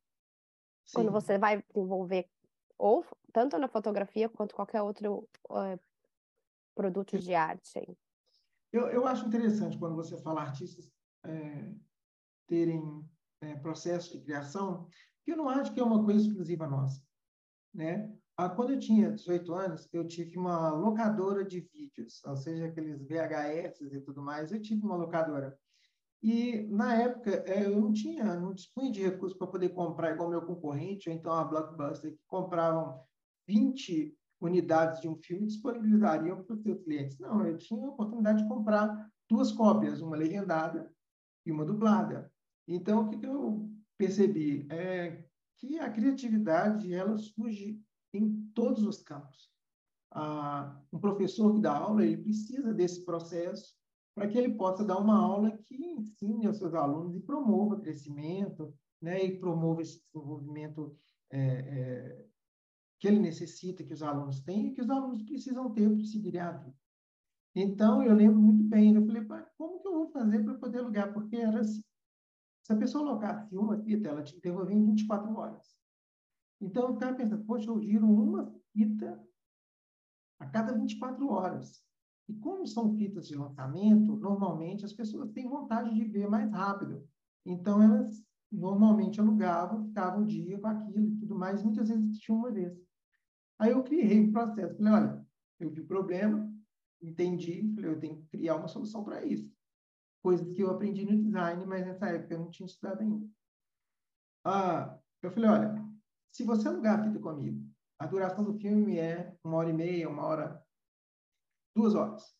Sim. 0.85 0.95
Quando 0.95 1.11
você 1.11 1.37
vai 1.37 1.63
desenvolver, 1.73 2.27
ou 2.77 3.05
tanto 3.31 3.57
na 3.57 3.67
fotografia 3.67 4.27
quanto 4.27 4.55
qualquer 4.55 4.81
outro 4.81 5.27
uh, 5.49 5.79
produto 6.75 7.17
de 7.17 7.33
arte. 7.33 7.97
Eu, 8.71 8.87
eu 8.87 9.07
acho 9.07 9.25
interessante 9.27 9.77
quando 9.77 9.95
você 9.95 10.17
fala 10.21 10.41
artistas 10.41 10.91
é, 11.25 11.71
terem 12.47 13.05
é, 13.41 13.55
processo 13.55 14.11
de 14.17 14.23
criação, 14.23 14.87
eu 15.27 15.37
não 15.37 15.49
acho 15.49 15.73
que 15.73 15.79
é 15.79 15.83
uma 15.83 16.03
coisa 16.03 16.21
exclusiva 16.21 16.67
nossa, 16.67 17.01
né? 17.73 18.11
Ah, 18.37 18.49
quando 18.49 18.71
eu 18.71 18.79
tinha 18.79 19.11
18 19.11 19.53
anos, 19.53 19.89
eu 19.91 20.07
tive 20.07 20.37
uma 20.37 20.69
locadora 20.69 21.43
de 21.43 21.59
vídeos, 21.59 22.23
ou 22.25 22.37
seja, 22.37 22.67
aqueles 22.67 23.03
VHS 23.05 23.81
e 23.81 23.99
tudo 23.99 24.21
mais, 24.21 24.51
eu 24.51 24.61
tive 24.61 24.81
uma 24.85 24.95
locadora. 24.95 25.57
E, 26.23 26.63
na 26.69 26.95
época, 26.95 27.31
é, 27.45 27.65
eu 27.65 27.79
não 27.79 27.91
tinha, 27.91 28.39
não 28.39 28.53
dispunha 28.53 28.91
de 28.91 29.01
recursos 29.01 29.37
para 29.37 29.47
poder 29.47 29.69
comprar 29.69 30.11
igual 30.11 30.29
meu 30.29 30.41
concorrente, 30.41 31.09
ou 31.09 31.15
então 31.15 31.33
a 31.33 31.43
Blockbuster, 31.43 32.13
que 32.13 32.23
compravam 32.27 33.01
20 33.47 34.17
unidades 34.41 35.01
de 35.01 35.07
um 35.07 35.15
filme 35.17 35.43
e 35.43 35.47
disponibilizariam 35.47 36.43
para 36.43 36.55
os 36.55 36.63
seus 36.63 36.81
clientes. 36.81 37.19
Não, 37.19 37.45
eu 37.45 37.57
tinha 37.57 37.85
a 37.85 37.89
oportunidade 37.89 38.41
de 38.41 38.47
comprar 38.47 39.09
duas 39.29 39.51
cópias, 39.51 40.01
uma 40.01 40.15
legendada 40.15 40.89
e 41.45 41.51
uma 41.51 41.65
dublada. 41.65 42.31
Então, 42.67 43.01
o 43.01 43.09
que, 43.09 43.17
que 43.17 43.25
eu 43.25 43.69
percebi 43.99 44.65
é 44.71 45.25
que 45.57 45.77
a 45.77 45.91
criatividade 45.91 46.93
ela 46.93 47.17
surge 47.17 47.77
em 48.13 48.49
todos 48.55 48.81
os 48.83 49.03
campos. 49.03 49.51
Ah, 50.11 50.81
um 50.91 50.97
professor 50.97 51.53
que 51.53 51.61
dá 51.61 51.75
aula 51.75 52.03
ele 52.03 52.23
precisa 52.23 52.73
desse 52.73 53.05
processo 53.05 53.75
para 54.15 54.27
que 54.27 54.37
ele 54.37 54.55
possa 54.55 54.83
dar 54.83 54.97
uma 54.97 55.19
aula 55.19 55.55
que 55.65 55.75
ensine 55.75 56.47
aos 56.47 56.57
seus 56.57 56.73
alunos 56.73 57.15
e 57.15 57.19
promova 57.19 57.79
crescimento, 57.79 58.73
né, 59.01 59.23
e 59.23 59.39
promova 59.39 59.81
esse 59.81 60.01
desenvolvimento 60.01 60.97
é, 61.29 61.39
é, 61.39 62.25
que 62.99 63.07
ele 63.07 63.19
necessita 63.19 63.83
que 63.83 63.93
os 63.93 64.01
alunos 64.01 64.41
tenham 64.41 64.67
e 64.67 64.73
que 64.73 64.81
os 64.81 64.89
alunos 64.89 65.21
precisam 65.23 65.71
ter 65.73 65.89
para 65.89 66.03
seguir 66.05 66.37
a 66.39 66.51
vida. 66.51 66.75
Então, 67.55 68.01
eu 68.03 68.13
lembro 68.13 68.39
muito 68.39 68.63
bem, 68.63 68.95
eu 68.95 69.05
falei, 69.05 69.25
como 69.57 69.81
que 69.81 69.87
eu 69.87 69.93
vou 69.93 70.11
fazer 70.11 70.43
para 70.43 70.55
poder 70.55 70.79
alugar? 70.79 71.13
Porque 71.13 71.35
era 71.35 71.59
assim, 71.59 71.83
se 72.69 72.73
a 72.73 72.77
pessoa 72.77 73.03
alocasse 73.03 73.57
uma 73.57 73.79
fita, 73.79 74.09
ela 74.09 74.21
tinha 74.21 74.39
que 74.39 74.47
devolver 74.47 74.77
em 74.77 74.85
24 74.85 75.35
horas. 75.35 75.75
Então, 76.61 76.87
eu 76.87 76.93
ficava 76.93 77.17
pensando, 77.17 77.43
poxa, 77.43 77.67
eu 77.67 77.81
giro 77.81 78.05
uma 78.05 78.53
fita 78.71 79.19
a 80.39 80.45
cada 80.45 80.77
24 80.77 81.27
horas. 81.29 81.83
E 82.27 82.33
como 82.35 82.67
são 82.67 82.95
fitas 82.95 83.27
de 83.27 83.33
lançamento, 83.33 84.15
normalmente 84.17 84.85
as 84.85 84.93
pessoas 84.93 85.31
têm 85.31 85.49
vontade 85.49 85.95
de 85.95 86.03
ver 86.03 86.29
mais 86.29 86.47
rápido. 86.51 87.09
Então, 87.43 87.81
elas 87.81 88.23
normalmente 88.51 89.19
alugavam, 89.19 89.87
ficavam 89.87 90.21
um 90.21 90.27
dia 90.27 90.59
com 90.59 90.67
aquilo 90.67 91.07
e 91.07 91.17
tudo 91.17 91.35
mais, 91.35 91.63
muitas 91.63 91.89
vezes 91.89 92.19
tinha 92.19 92.37
uma 92.37 92.51
vez. 92.51 92.79
Aí 93.57 93.71
eu 93.71 93.83
criei 93.83 94.19
um 94.19 94.31
processo. 94.31 94.77
Falei, 94.77 94.93
olha, 94.93 95.27
eu 95.59 95.71
vi 95.71 95.81
o 95.81 95.87
problema, 95.87 96.53
entendi, 97.01 97.73
falei, 97.73 97.89
eu 97.89 97.99
tenho 97.99 98.17
que 98.17 98.27
criar 98.27 98.57
uma 98.57 98.67
solução 98.67 99.03
para 99.03 99.25
isso 99.25 99.51
coisas 100.21 100.51
que 100.53 100.61
eu 100.61 100.69
aprendi 100.69 101.05
no 101.05 101.21
design, 101.21 101.65
mas 101.65 101.85
nessa 101.85 102.07
época 102.07 102.33
eu 102.33 102.39
não 102.39 102.51
tinha 102.51 102.67
estudado 102.67 103.01
ainda. 103.01 103.27
Ah, 104.43 104.97
eu 105.21 105.31
falei, 105.31 105.49
olha, 105.49 105.89
se 106.31 106.43
você 106.43 106.67
alugar 106.67 106.99
a 106.99 107.03
fita 107.03 107.19
comigo, 107.19 107.69
a 107.97 108.05
duração 108.05 108.43
do 108.43 108.53
filme 108.53 108.97
é 108.97 109.35
uma 109.43 109.57
hora 109.57 109.69
e 109.69 109.73
meia, 109.73 110.09
uma 110.09 110.25
hora, 110.25 110.63
duas 111.75 111.95
horas. 111.95 112.33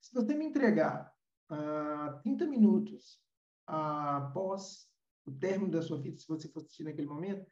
Se 0.00 0.14
você 0.14 0.34
me 0.34 0.44
entregar 0.44 1.12
ah, 1.50 2.20
30 2.22 2.46
minutos 2.46 3.20
após 3.66 4.88
o 5.26 5.32
término 5.32 5.72
da 5.72 5.82
sua 5.82 6.00
fita, 6.00 6.18
se 6.18 6.28
você 6.28 6.48
fosse 6.48 6.66
assistir 6.66 6.84
naquele 6.84 7.08
momento, 7.08 7.46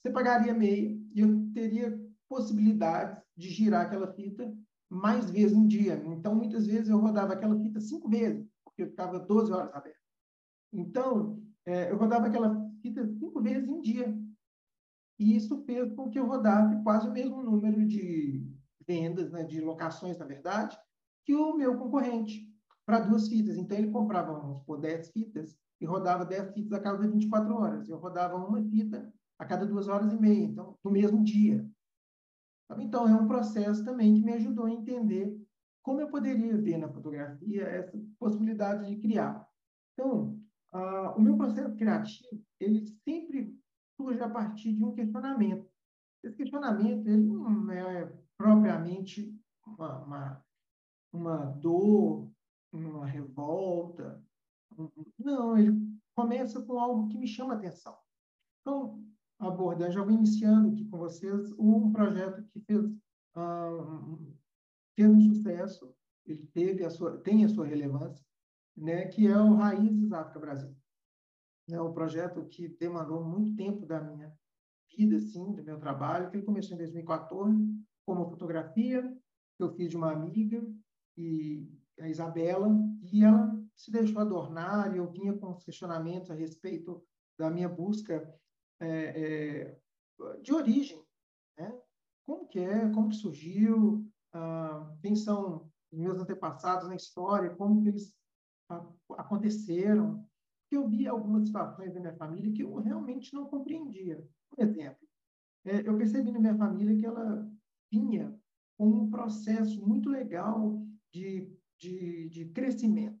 você 0.00 0.10
pagaria 0.10 0.54
meia 0.54 0.90
e 1.14 1.20
eu 1.20 1.52
teria 1.52 1.98
possibilidade 2.28 3.20
de 3.36 3.48
girar 3.50 3.86
aquela 3.86 4.12
fita 4.14 4.52
mais 4.88 5.30
vezes 5.30 5.56
um 5.56 5.66
dia. 5.66 6.02
Então, 6.06 6.34
muitas 6.34 6.66
vezes 6.66 6.88
eu 6.88 6.98
rodava 6.98 7.34
aquela 7.34 7.58
fita 7.60 7.80
cinco 7.80 8.08
vezes 8.08 8.47
porque 8.78 8.82
eu 8.82 8.90
ficava 8.90 9.18
12 9.18 9.52
horas 9.52 9.74
aberto. 9.74 9.98
Então, 10.72 11.42
é, 11.66 11.90
eu 11.90 11.96
rodava 11.96 12.26
aquela 12.26 12.70
fita 12.80 13.04
cinco 13.06 13.42
vezes 13.42 13.68
em 13.68 13.80
dia. 13.80 14.16
E 15.18 15.34
isso 15.34 15.64
fez 15.64 15.92
com 15.94 16.08
que 16.08 16.18
eu 16.18 16.26
rodasse 16.26 16.80
quase 16.84 17.08
o 17.08 17.12
mesmo 17.12 17.42
número 17.42 17.84
de 17.84 18.46
vendas, 18.86 19.32
né, 19.32 19.42
de 19.42 19.60
locações, 19.60 20.16
na 20.16 20.24
verdade, 20.24 20.78
que 21.24 21.34
o 21.34 21.56
meu 21.56 21.76
concorrente, 21.76 22.48
para 22.86 23.00
duas 23.00 23.28
fitas. 23.28 23.56
Então, 23.56 23.76
ele 23.76 23.90
comprava, 23.90 24.38
vamos 24.38 24.58
supor, 24.58 24.78
10 24.80 25.10
fitas 25.10 25.58
e 25.80 25.84
rodava 25.84 26.24
10 26.24 26.52
fitas 26.54 26.72
a 26.72 26.80
cada 26.80 26.98
24 26.98 27.54
horas. 27.54 27.88
Eu 27.88 27.98
rodava 27.98 28.36
uma 28.36 28.62
fita 28.62 29.12
a 29.38 29.44
cada 29.44 29.66
duas 29.66 29.88
horas 29.88 30.12
e 30.12 30.16
meia, 30.16 30.44
então, 30.44 30.78
no 30.84 30.90
mesmo 30.90 31.22
dia. 31.24 31.68
Então, 32.78 33.08
é 33.08 33.14
um 33.14 33.26
processo 33.26 33.84
também 33.84 34.14
que 34.14 34.22
me 34.22 34.32
ajudou 34.34 34.66
a 34.66 34.70
entender 34.70 35.36
como 35.82 36.00
eu 36.00 36.10
poderia 36.10 36.56
ver 36.56 36.78
na 36.78 36.88
fotografia 36.88 37.62
essa 37.62 37.98
possibilidade 38.18 38.86
de 38.88 38.96
criar. 38.96 39.46
Então, 39.92 40.38
uh, 40.74 41.16
o 41.16 41.20
meu 41.20 41.36
processo 41.36 41.74
criativo, 41.76 42.42
ele 42.60 42.86
sempre 43.04 43.56
surge 43.96 44.20
a 44.22 44.28
partir 44.28 44.72
de 44.72 44.84
um 44.84 44.94
questionamento. 44.94 45.68
Esse 46.22 46.36
questionamento, 46.36 47.06
ele 47.06 47.26
não 47.26 47.70
é 47.70 48.12
propriamente 48.36 49.34
uma, 49.66 50.04
uma, 50.04 50.44
uma 51.12 51.36
dor, 51.46 52.30
uma 52.72 53.06
revolta. 53.06 54.22
Não, 55.18 55.56
ele 55.56 55.72
começa 56.14 56.60
com 56.62 56.78
algo 56.78 57.08
que 57.08 57.18
me 57.18 57.26
chama 57.26 57.54
atenção. 57.54 57.96
Então, 58.60 59.02
abordando, 59.38 59.92
já 59.92 60.02
vou 60.02 60.12
iniciando 60.12 60.68
aqui 60.68 60.84
com 60.84 60.98
vocês 60.98 61.52
um 61.58 61.92
projeto 61.92 62.42
que 62.52 62.60
fez, 62.60 62.84
uh, 63.36 64.37
fez 64.98 65.08
um 65.08 65.20
sucesso, 65.20 65.94
ele 66.26 66.44
teve 66.48 66.84
a 66.84 66.90
sua, 66.90 67.18
tem 67.18 67.44
a 67.44 67.48
sua 67.48 67.64
relevância, 67.64 68.26
né, 68.76 69.06
que 69.06 69.28
é 69.28 69.36
o 69.36 69.54
Raízes 69.54 70.10
África 70.10 70.40
Brasil. 70.40 70.76
É 71.70 71.80
um 71.80 71.92
projeto 71.92 72.44
que 72.46 72.68
demandou 72.68 73.24
muito 73.24 73.54
tempo 73.54 73.86
da 73.86 74.00
minha 74.00 74.36
vida, 74.96 75.16
assim, 75.16 75.52
do 75.52 75.62
meu 75.62 75.78
trabalho, 75.78 76.30
que 76.30 76.36
ele 76.36 76.44
começou 76.44 76.74
em 76.74 76.78
2014 76.78 77.64
com 78.04 78.12
uma 78.14 78.28
fotografia 78.28 79.02
que 79.56 79.62
eu 79.62 79.70
fiz 79.70 79.90
de 79.90 79.96
uma 79.96 80.10
amiga, 80.10 80.66
e 81.16 81.68
a 82.00 82.08
Isabela, 82.08 82.68
e 83.12 83.24
ela 83.24 83.56
se 83.76 83.90
deixou 83.90 84.20
adornar, 84.20 84.94
e 84.94 84.98
eu 84.98 85.10
vinha 85.10 85.36
com 85.36 85.50
os 85.50 85.64
questionamentos 85.64 86.30
a 86.30 86.34
respeito 86.34 87.04
da 87.38 87.50
minha 87.50 87.68
busca 87.68 88.32
é, 88.80 88.88
é, 88.88 89.78
de 90.40 90.52
origem, 90.52 91.04
né? 91.56 91.76
Como 92.24 92.46
que 92.46 92.60
é, 92.60 92.88
como 92.90 93.08
que 93.08 93.16
surgiu, 93.16 94.07
ah, 94.32 94.94
quem 95.00 95.14
são 95.14 95.70
os 95.90 95.98
meus 95.98 96.18
antepassados 96.18 96.88
na 96.88 96.96
história, 96.96 97.54
como 97.54 97.82
que 97.82 97.88
eles 97.88 98.14
ah, 98.70 98.86
aconteceram, 99.16 100.26
que 100.68 100.76
eu 100.76 100.86
vi 100.86 101.08
algumas 101.08 101.46
situações 101.46 101.94
da 101.94 102.00
minha 102.00 102.16
família 102.16 102.52
que 102.52 102.62
eu 102.62 102.74
realmente 102.76 103.32
não 103.34 103.46
compreendia. 103.46 104.22
Por 104.50 104.62
exemplo, 104.62 105.08
é, 105.64 105.86
eu 105.86 105.96
percebi 105.96 106.30
na 106.30 106.40
minha 106.40 106.56
família 106.56 106.96
que 106.96 107.06
ela 107.06 107.50
vinha 107.90 108.38
com 108.76 108.86
um 108.86 109.10
processo 109.10 109.84
muito 109.86 110.08
legal 110.08 110.80
de, 111.12 111.50
de, 111.78 112.28
de 112.28 112.44
crescimento, 112.50 113.18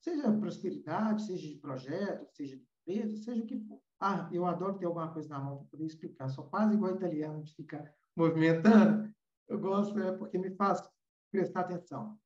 seja 0.00 0.32
prosperidade, 0.32 1.22
seja 1.22 1.48
de 1.48 1.56
projeto, 1.56 2.28
seja 2.32 2.56
de 2.56 2.66
empresa, 2.80 3.16
seja 3.16 3.42
o 3.42 3.46
que 3.46 3.58
for. 3.58 3.80
Ah, 3.98 4.28
eu 4.30 4.44
adoro 4.46 4.78
ter 4.78 4.84
alguma 4.86 5.12
coisa 5.12 5.28
na 5.30 5.40
mão 5.40 5.56
para 5.58 5.66
poder 5.68 5.86
explicar. 5.86 6.28
Sou 6.28 6.44
quase 6.44 6.74
igual 6.74 6.94
italiano 6.94 7.42
de 7.42 7.54
ficar 7.54 7.90
movimentando. 8.14 9.12
Eu 9.48 9.60
gosto 9.60 9.98
é 9.98 10.16
porque 10.16 10.38
me 10.38 10.54
faz 10.56 10.82
prestar 11.30 11.60
atenção. 11.60 12.18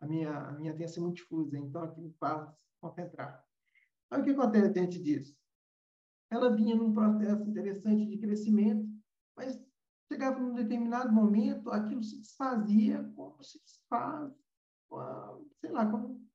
A 0.00 0.06
minha, 0.06 0.36
a 0.36 0.52
minha 0.52 0.72
atenção 0.72 1.02
é 1.02 1.06
muito 1.06 1.16
difusa, 1.16 1.58
então 1.58 1.82
aqui 1.82 2.00
me 2.00 2.12
faz 2.14 2.50
concentrar. 2.80 3.44
Aí 4.10 4.20
o 4.20 4.24
que 4.24 4.30
acontece 4.30 4.72
diante 4.72 5.02
disso? 5.02 5.36
Ela 6.30 6.54
vinha 6.54 6.74
num 6.74 6.92
processo 6.92 7.48
interessante 7.48 8.06
de 8.06 8.18
crescimento, 8.18 8.88
mas 9.36 9.62
chegava 10.10 10.40
num 10.40 10.54
determinado 10.54 11.12
momento, 11.12 11.70
aquilo 11.70 12.02
se 12.02 12.18
desfazia 12.18 13.04
como 13.14 13.42
se 13.42 13.60
desfaz, 13.62 14.32
sei 15.60 15.70
lá, 15.70 15.90
como, 15.90 16.26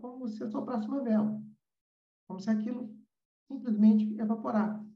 como 0.00 0.28
se 0.28 0.44
assoprasse 0.44 0.86
uma 0.86 1.02
vela. 1.02 1.42
Como 2.26 2.40
se 2.40 2.50
aquilo 2.50 2.94
simplesmente 3.50 4.18
evaporava. 4.18 4.86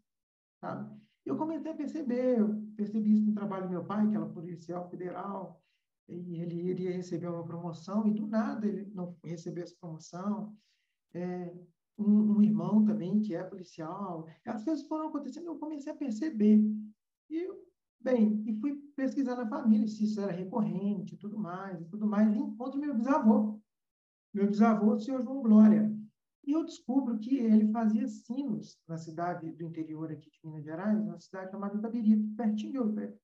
Sabe? 0.60 1.00
Eu 1.24 1.36
comecei 1.36 1.72
a 1.72 1.76
perceber, 1.76 2.38
eu 2.38 2.61
percebi 2.76 3.12
isso 3.12 3.26
no 3.26 3.34
trabalho 3.34 3.64
do 3.64 3.70
meu 3.70 3.84
pai, 3.84 4.08
que 4.08 4.16
era 4.16 4.26
policial 4.26 4.88
federal, 4.88 5.62
e 6.08 6.40
ele 6.40 6.70
iria 6.70 6.92
receber 6.92 7.28
uma 7.28 7.44
promoção, 7.44 8.06
e 8.06 8.12
do 8.12 8.26
nada 8.26 8.66
ele 8.66 8.90
não 8.94 9.16
recebeu 9.24 9.64
essa 9.64 9.76
promoção. 9.80 10.56
É, 11.14 11.54
um, 11.98 12.36
um, 12.36 12.42
irmão 12.42 12.84
também 12.84 13.20
que 13.20 13.34
é 13.34 13.42
policial. 13.42 14.26
As 14.46 14.64
coisas 14.64 14.86
foram 14.86 15.08
acontecendo, 15.08 15.46
eu 15.46 15.58
comecei 15.58 15.92
a 15.92 15.96
perceber. 15.96 16.64
E, 17.30 17.48
bem, 18.00 18.42
e 18.46 18.54
fui 18.60 18.76
pesquisar 18.96 19.36
na 19.36 19.46
família 19.46 19.86
se 19.86 20.04
isso 20.04 20.20
era 20.20 20.32
recorrente, 20.32 21.16
tudo 21.16 21.38
mais, 21.38 21.86
tudo 21.88 22.06
mais, 22.06 22.34
e 22.34 22.38
encontro 22.38 22.80
meu 22.80 22.94
bisavô. 22.94 23.60
Meu 24.32 24.46
bisavô, 24.46 24.94
o 24.94 25.00
senhor 25.00 25.22
João 25.22 25.42
Glória. 25.42 25.91
E 26.44 26.52
eu 26.52 26.64
descubro 26.64 27.18
que 27.18 27.38
ele 27.38 27.70
fazia 27.70 28.06
sinos 28.08 28.78
na 28.88 28.98
cidade 28.98 29.52
do 29.52 29.64
interior 29.64 30.10
aqui 30.10 30.30
de 30.30 30.40
Minas 30.44 30.64
Gerais, 30.64 30.98
uma 30.98 31.20
cidade 31.20 31.50
chamada 31.50 31.76
Itabirito, 31.76 32.36
pertinho 32.36 32.72
de 32.72 32.78
Ouro 32.78 32.92
Preto, 32.94 33.20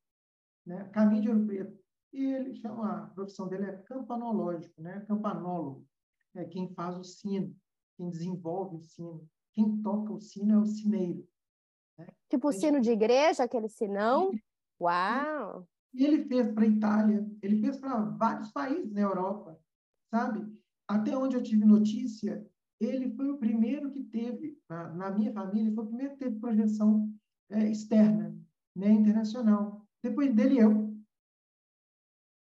né? 0.64 0.88
caminho 0.90 1.22
de 1.22 1.28
Ouro 1.28 1.46
Preto. 1.46 1.78
E 2.12 2.24
ele 2.24 2.54
chama, 2.54 3.04
a 3.04 3.06
profissão 3.08 3.48
dele 3.48 3.64
é 3.64 3.76
campanológico, 3.78 4.80
né? 4.80 5.00
campanólogo, 5.06 5.84
é 6.34 6.44
quem 6.44 6.72
faz 6.74 6.96
o 6.96 7.04
sino 7.04 7.54
quem 7.98 8.08
desenvolve 8.08 8.76
o 8.76 8.80
sino. 8.80 9.28
Quem 9.52 9.82
toca 9.82 10.12
o 10.12 10.20
sino 10.20 10.54
é 10.54 10.58
o 10.58 10.64
sineiro. 10.64 11.28
Né? 11.98 12.06
Tipo 12.30 12.48
o 12.48 12.52
sino 12.52 12.80
de 12.80 12.92
igreja, 12.92 13.42
aquele 13.42 13.68
sinão? 13.68 14.30
Uau! 14.80 15.66
E 15.92 16.04
ele 16.04 16.24
fez 16.26 16.52
para 16.52 16.62
a 16.62 16.68
Itália, 16.68 17.28
ele 17.42 17.60
fez 17.60 17.76
para 17.80 18.00
vários 18.02 18.52
países 18.52 18.92
na 18.92 19.00
Europa, 19.00 19.58
sabe? 20.08 20.46
Até 20.86 21.16
onde 21.16 21.34
eu 21.34 21.42
tive 21.42 21.64
notícia, 21.64 22.46
ele 22.80 23.10
foi 23.10 23.28
o 23.30 23.38
primeiro 23.38 23.90
que 23.90 24.04
teve, 24.04 24.60
na, 24.68 24.94
na 24.94 25.10
minha 25.10 25.32
família, 25.32 25.72
foi 25.74 25.84
o 25.84 25.88
primeiro 25.88 26.12
que 26.12 26.18
teve 26.18 26.38
projeção 26.38 27.12
é, 27.50 27.68
externa, 27.68 28.36
né, 28.74 28.90
internacional. 28.90 29.84
Depois 30.02 30.34
dele, 30.34 30.58
eu. 30.60 30.96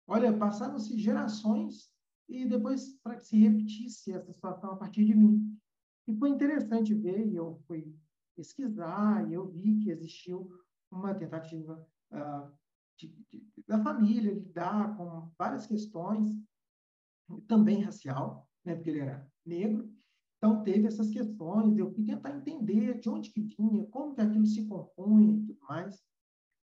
Olha, 0.07 0.37
passaram-se 0.37 0.99
gerações 0.99 1.91
e 2.29 2.47
depois 2.47 2.95
para 3.03 3.17
que 3.17 3.25
se 3.25 3.37
repetisse 3.37 4.13
essa 4.13 4.33
situação 4.33 4.73
a 4.73 4.77
partir 4.77 5.05
de 5.05 5.15
mim. 5.15 5.59
E 6.07 6.15
foi 6.15 6.31
interessante 6.31 6.95
ver, 6.95 7.27
e 7.27 7.37
eu 7.37 7.63
fui 7.67 7.95
pesquisar, 8.35 9.29
e 9.29 9.35
eu 9.35 9.49
vi 9.49 9.79
que 9.79 9.91
existiu 9.91 10.51
uma 10.91 11.15
tentativa 11.15 11.87
uh, 12.11 12.53
de, 12.99 13.09
de, 13.31 13.47
da 13.67 13.83
família 13.83 14.33
lidar 14.33 14.97
com 14.97 15.31
várias 15.39 15.67
questões, 15.67 16.37
também 17.47 17.83
racial, 17.83 18.49
né, 18.65 18.75
porque 18.75 18.91
ele 18.91 19.01
era 19.01 19.31
negro, 19.45 19.92
então 20.43 20.61
teve 20.65 20.89
essas 20.89 21.09
questões, 21.09 21.79
eu 21.79 21.89
fui 21.95 22.05
tentar 22.05 22.37
entender 22.37 22.99
de 22.99 23.09
onde 23.09 23.31
que 23.31 23.41
vinha, 23.41 23.87
como 23.87 24.13
que 24.13 24.21
aquilo 24.21 24.45
se 24.45 24.67
compunha 24.67 25.37
e 25.37 25.47
tudo 25.47 25.59
mais, 25.69 26.03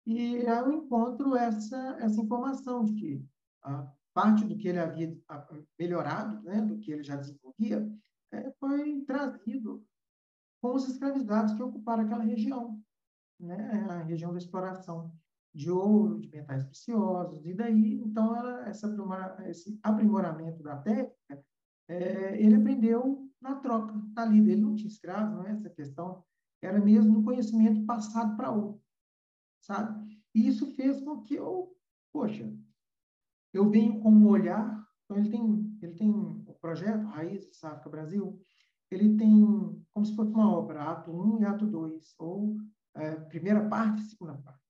e 0.04 0.44
aí 0.44 0.58
eu 0.58 0.72
encontro 0.72 1.36
essa, 1.36 1.96
essa 2.00 2.20
informação 2.20 2.84
de 2.84 2.94
que 2.94 3.24
uh, 3.64 3.88
parte 4.12 4.44
do 4.44 4.56
que 4.56 4.66
ele 4.66 4.80
havia 4.80 5.16
melhorado, 5.78 6.42
né, 6.42 6.60
do 6.62 6.78
que 6.78 6.90
ele 6.90 7.04
já 7.04 7.14
desenvolvia, 7.14 7.88
é, 8.32 8.50
foi 8.58 9.02
trazido 9.02 9.86
com 10.60 10.74
os 10.74 10.88
escravizados 10.88 11.54
que 11.54 11.62
ocuparam 11.62 12.02
aquela 12.02 12.24
região, 12.24 12.82
né, 13.38 13.86
a 13.88 14.02
região 14.02 14.32
da 14.32 14.38
exploração 14.38 15.14
de 15.54 15.70
ouro, 15.70 16.18
de 16.18 16.28
metais 16.28 16.64
preciosos, 16.64 17.46
e 17.46 17.54
daí, 17.54 18.00
então, 18.00 18.34
ela, 18.34 18.68
essa, 18.68 18.92
esse 19.46 19.78
aprimoramento 19.80 20.60
da 20.60 20.76
técnica, 20.76 21.44
é, 21.88 22.40
ele 22.40 22.56
aprendeu 22.56 23.29
na 23.40 23.56
troca, 23.56 23.94
tá 24.14 24.22
ali, 24.22 24.38
ele 24.38 24.60
não 24.60 24.74
tinha 24.74 24.88
escravo, 24.88 25.36
não 25.36 25.46
é 25.46 25.52
essa 25.52 25.70
questão, 25.70 26.24
era 26.62 26.80
mesmo 26.80 27.12
no 27.12 27.24
conhecimento 27.24 27.84
passado 27.86 28.36
para 28.36 28.50
outro, 28.50 28.82
sabe? 29.60 30.20
E 30.34 30.46
isso 30.46 30.74
fez 30.74 31.00
com 31.00 31.22
que 31.22 31.34
eu, 31.34 31.74
poxa, 32.12 32.52
eu 33.52 33.68
venho 33.68 34.00
com 34.00 34.10
um 34.10 34.28
olhar, 34.28 34.86
então 35.04 35.16
ele 35.16 35.30
tem, 35.30 35.78
ele 35.82 35.94
tem 35.94 36.10
o 36.10 36.54
projeto 36.60 37.06
Raízes 37.06 37.64
África 37.64 37.90
Brasil, 37.90 38.40
ele 38.90 39.16
tem 39.16 39.84
como 39.92 40.04
se 40.04 40.14
fosse 40.14 40.32
uma 40.32 40.52
obra, 40.52 40.82
ato 40.82 41.10
1 41.10 41.40
e 41.40 41.44
ato 41.44 41.66
2, 41.66 42.14
ou 42.18 42.56
é, 42.94 43.14
primeira 43.14 43.68
parte 43.68 44.02
e 44.02 44.06
segunda 44.06 44.36
parte. 44.36 44.60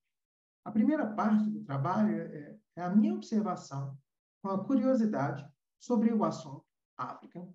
A 0.65 0.71
primeira 0.71 1.07
parte 1.15 1.51
do 1.51 1.65
trabalho 1.65 2.15
é, 2.15 2.59
é 2.77 2.83
a 2.83 2.95
minha 2.95 3.15
observação, 3.15 3.99
com 4.43 4.51
a 4.51 4.65
curiosidade 4.65 5.47
sobre 5.79 6.13
o 6.13 6.25
assunto 6.25 6.65
África, 6.97 7.47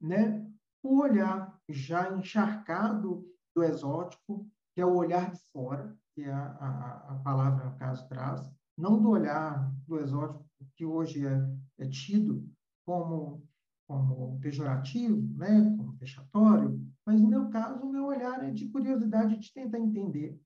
né? 0.00 0.46
o 0.82 1.00
olhar 1.00 1.58
já 1.68 2.16
encharcado 2.16 3.26
do 3.54 3.62
exótico, 3.62 4.48
que 4.74 4.80
é 4.80 4.86
o 4.86 4.94
olhar 4.94 5.32
de 5.32 5.40
fora, 5.52 5.96
que 6.14 6.22
é 6.22 6.32
a, 6.32 6.46
a, 6.46 7.12
a 7.12 7.14
palavra, 7.16 7.64
no 7.64 7.78
caso, 7.78 8.08
traz, 8.08 8.48
não 8.78 9.00
do 9.00 9.10
olhar 9.10 9.72
do 9.86 9.98
exótico 9.98 10.46
que 10.76 10.84
hoje 10.84 11.26
é, 11.26 11.48
é 11.78 11.88
tido 11.88 12.48
como, 12.84 13.42
como 13.88 14.38
pejorativo, 14.40 15.20
né, 15.36 15.74
como 15.76 15.92
vexatório, 15.94 16.80
mas 17.04 17.20
no 17.20 17.28
meu 17.28 17.48
caso, 17.48 17.84
o 17.84 17.90
meu 17.90 18.06
olhar 18.06 18.44
é 18.44 18.50
de 18.50 18.68
curiosidade 18.68 19.38
de 19.38 19.52
tentar 19.52 19.78
entender 19.78 20.38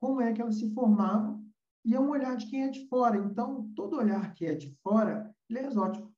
como 0.00 0.20
é 0.20 0.32
que 0.32 0.40
elas 0.40 0.56
se 0.56 0.72
formavam 0.72 1.44
e 1.84 1.94
é 1.94 2.00
um 2.00 2.10
olhar 2.10 2.36
de 2.36 2.46
quem 2.46 2.64
é 2.64 2.68
de 2.68 2.86
fora. 2.88 3.16
Então, 3.16 3.70
todo 3.74 3.96
olhar 3.96 4.32
que 4.34 4.46
é 4.46 4.54
de 4.54 4.74
fora, 4.82 5.34
ele 5.48 5.58
é 5.58 5.66
exótico, 5.66 6.12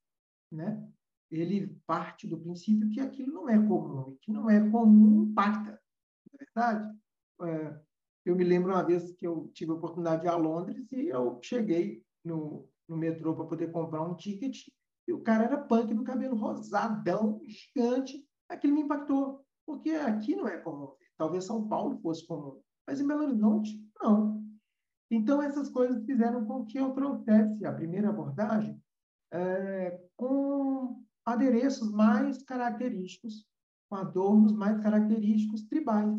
né? 0.50 0.91
Ele 1.32 1.74
parte 1.86 2.26
do 2.26 2.38
princípio 2.38 2.90
que 2.90 3.00
aquilo 3.00 3.32
não 3.32 3.48
é 3.48 3.56
comum, 3.56 4.12
e 4.12 4.16
que 4.18 4.30
não 4.30 4.50
é 4.50 4.60
comum 4.70 5.24
impacta, 5.24 5.70
não 5.70 6.38
é 6.38 6.44
verdade? 6.44 6.98
É, 7.42 7.80
eu 8.24 8.36
me 8.36 8.44
lembro 8.44 8.72
uma 8.72 8.84
vez 8.84 9.12
que 9.12 9.26
eu 9.26 9.50
tive 9.54 9.72
a 9.72 9.74
oportunidade 9.74 10.22
de 10.22 10.28
ir 10.28 10.30
a 10.30 10.36
Londres 10.36 10.86
e 10.92 11.08
eu 11.08 11.40
cheguei 11.42 12.04
no, 12.24 12.68
no 12.88 12.96
metrô 12.96 13.34
para 13.34 13.46
poder 13.46 13.72
comprar 13.72 14.02
um 14.02 14.14
ticket 14.14 14.68
e 15.08 15.12
o 15.12 15.20
cara 15.20 15.44
era 15.44 15.58
punk 15.58 15.92
do 15.92 16.04
cabelo 16.04 16.36
rosadão, 16.36 17.40
gigante. 17.44 18.24
Aquilo 18.48 18.74
me 18.74 18.82
impactou, 18.82 19.44
porque 19.66 19.90
aqui 19.90 20.36
não 20.36 20.46
é 20.46 20.58
comum. 20.58 20.92
Talvez 21.16 21.44
São 21.44 21.66
Paulo 21.66 21.98
fosse 22.00 22.26
comum, 22.26 22.60
mas 22.86 23.00
em 23.00 23.06
Belo 23.06 23.24
Horizonte, 23.24 23.82
não. 24.00 24.42
Então, 25.10 25.42
essas 25.42 25.68
coisas 25.68 26.04
fizeram 26.04 26.44
com 26.44 26.64
que 26.64 26.78
eu 26.78 26.92
trouxesse 26.92 27.64
a 27.66 27.72
primeira 27.72 28.08
abordagem 28.08 28.80
é, 29.32 30.00
com 30.16 31.01
adereços 31.24 31.90
mais 31.92 32.42
característicos, 32.42 33.46
com 33.88 33.96
adornos 33.96 34.52
mais 34.52 34.80
característicos 34.80 35.62
tribais, 35.64 36.12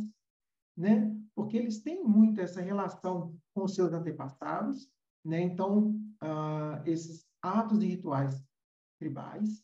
né? 0.78 1.16
Porque 1.36 1.58
eles 1.58 1.82
têm 1.82 2.04
muito 2.04 2.40
essa 2.40 2.62
relação 2.62 3.36
com 3.54 3.64
os 3.64 3.76
seus 3.76 3.92
antepassados, 3.92 4.90
né? 5.26 5.42
Então, 5.42 6.00
ah, 6.22 6.82
esses 6.86 7.26
atos 7.42 7.82
e 7.84 7.88
rituais 7.88 8.44
tribais, 9.00 9.64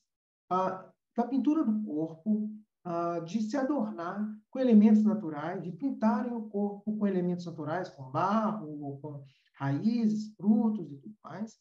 ah, 0.50 0.92
da 1.16 1.28
pintura 1.28 1.64
do 1.64 1.84
corpo, 1.84 2.50
ah, 2.84 3.20
de 3.20 3.42
se 3.42 3.58
adornar 3.58 4.28
com 4.50 4.60
elementos 4.60 5.04
naturais, 5.04 5.62
de 5.62 5.72
pintarem 5.72 6.34
o 6.34 6.50
corpo 6.50 6.98
com 6.98 7.08
elementos 7.08 7.46
naturais, 7.46 7.90
com 7.90 8.10
barro, 8.10 9.00
com 9.02 9.24
raízes, 9.54 10.34
frutos 10.36 10.92
e 10.92 10.98
tudo 10.98 11.16
mais. 11.24 11.60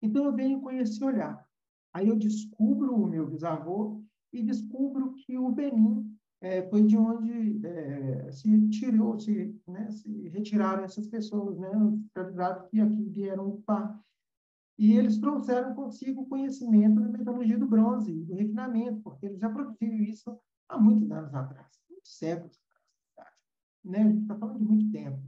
Então, 0.00 0.24
eu 0.24 0.32
venho 0.34 0.60
com 0.60 0.70
esse 0.70 1.02
olhar. 1.02 1.47
Aí 1.98 2.06
eu 2.06 2.16
descubro 2.16 2.94
o 2.94 3.08
meu 3.08 3.26
bisavô 3.28 4.00
e 4.32 4.40
descubro 4.40 5.14
que 5.14 5.36
o 5.36 5.50
Benin 5.50 6.16
é, 6.40 6.62
foi 6.68 6.84
de 6.84 6.96
onde 6.96 7.66
é, 7.66 8.30
se 8.30 8.68
tirou, 8.68 9.18
se, 9.18 9.60
né, 9.66 9.90
se 9.90 10.28
retiraram 10.28 10.84
essas 10.84 11.08
pessoas, 11.08 11.58
né, 11.58 11.76
os 11.76 11.98
escravizados 12.04 12.68
que 12.70 12.80
aqui 12.80 13.02
vieram 13.08 13.48
ocupar. 13.48 14.00
E 14.78 14.92
eles 14.92 15.18
trouxeram 15.18 15.74
consigo 15.74 16.22
o 16.22 16.26
conhecimento 16.28 17.00
da 17.00 17.08
metalurgia 17.08 17.58
do 17.58 17.66
bronze, 17.66 18.14
do 18.22 18.36
refinamento, 18.36 19.00
porque 19.02 19.26
eles 19.26 19.40
já 19.40 19.50
produziam 19.50 19.96
isso 19.96 20.38
há 20.68 20.78
muitos 20.78 21.10
anos 21.10 21.34
atrás, 21.34 21.80
muitos 21.90 22.16
séculos 22.16 22.60
atrás. 23.16 23.34
Né? 23.84 24.02
A 24.02 24.08
gente 24.08 24.22
está 24.22 24.36
falando 24.36 24.60
de 24.60 24.64
muito 24.64 24.88
tempo. 24.92 25.20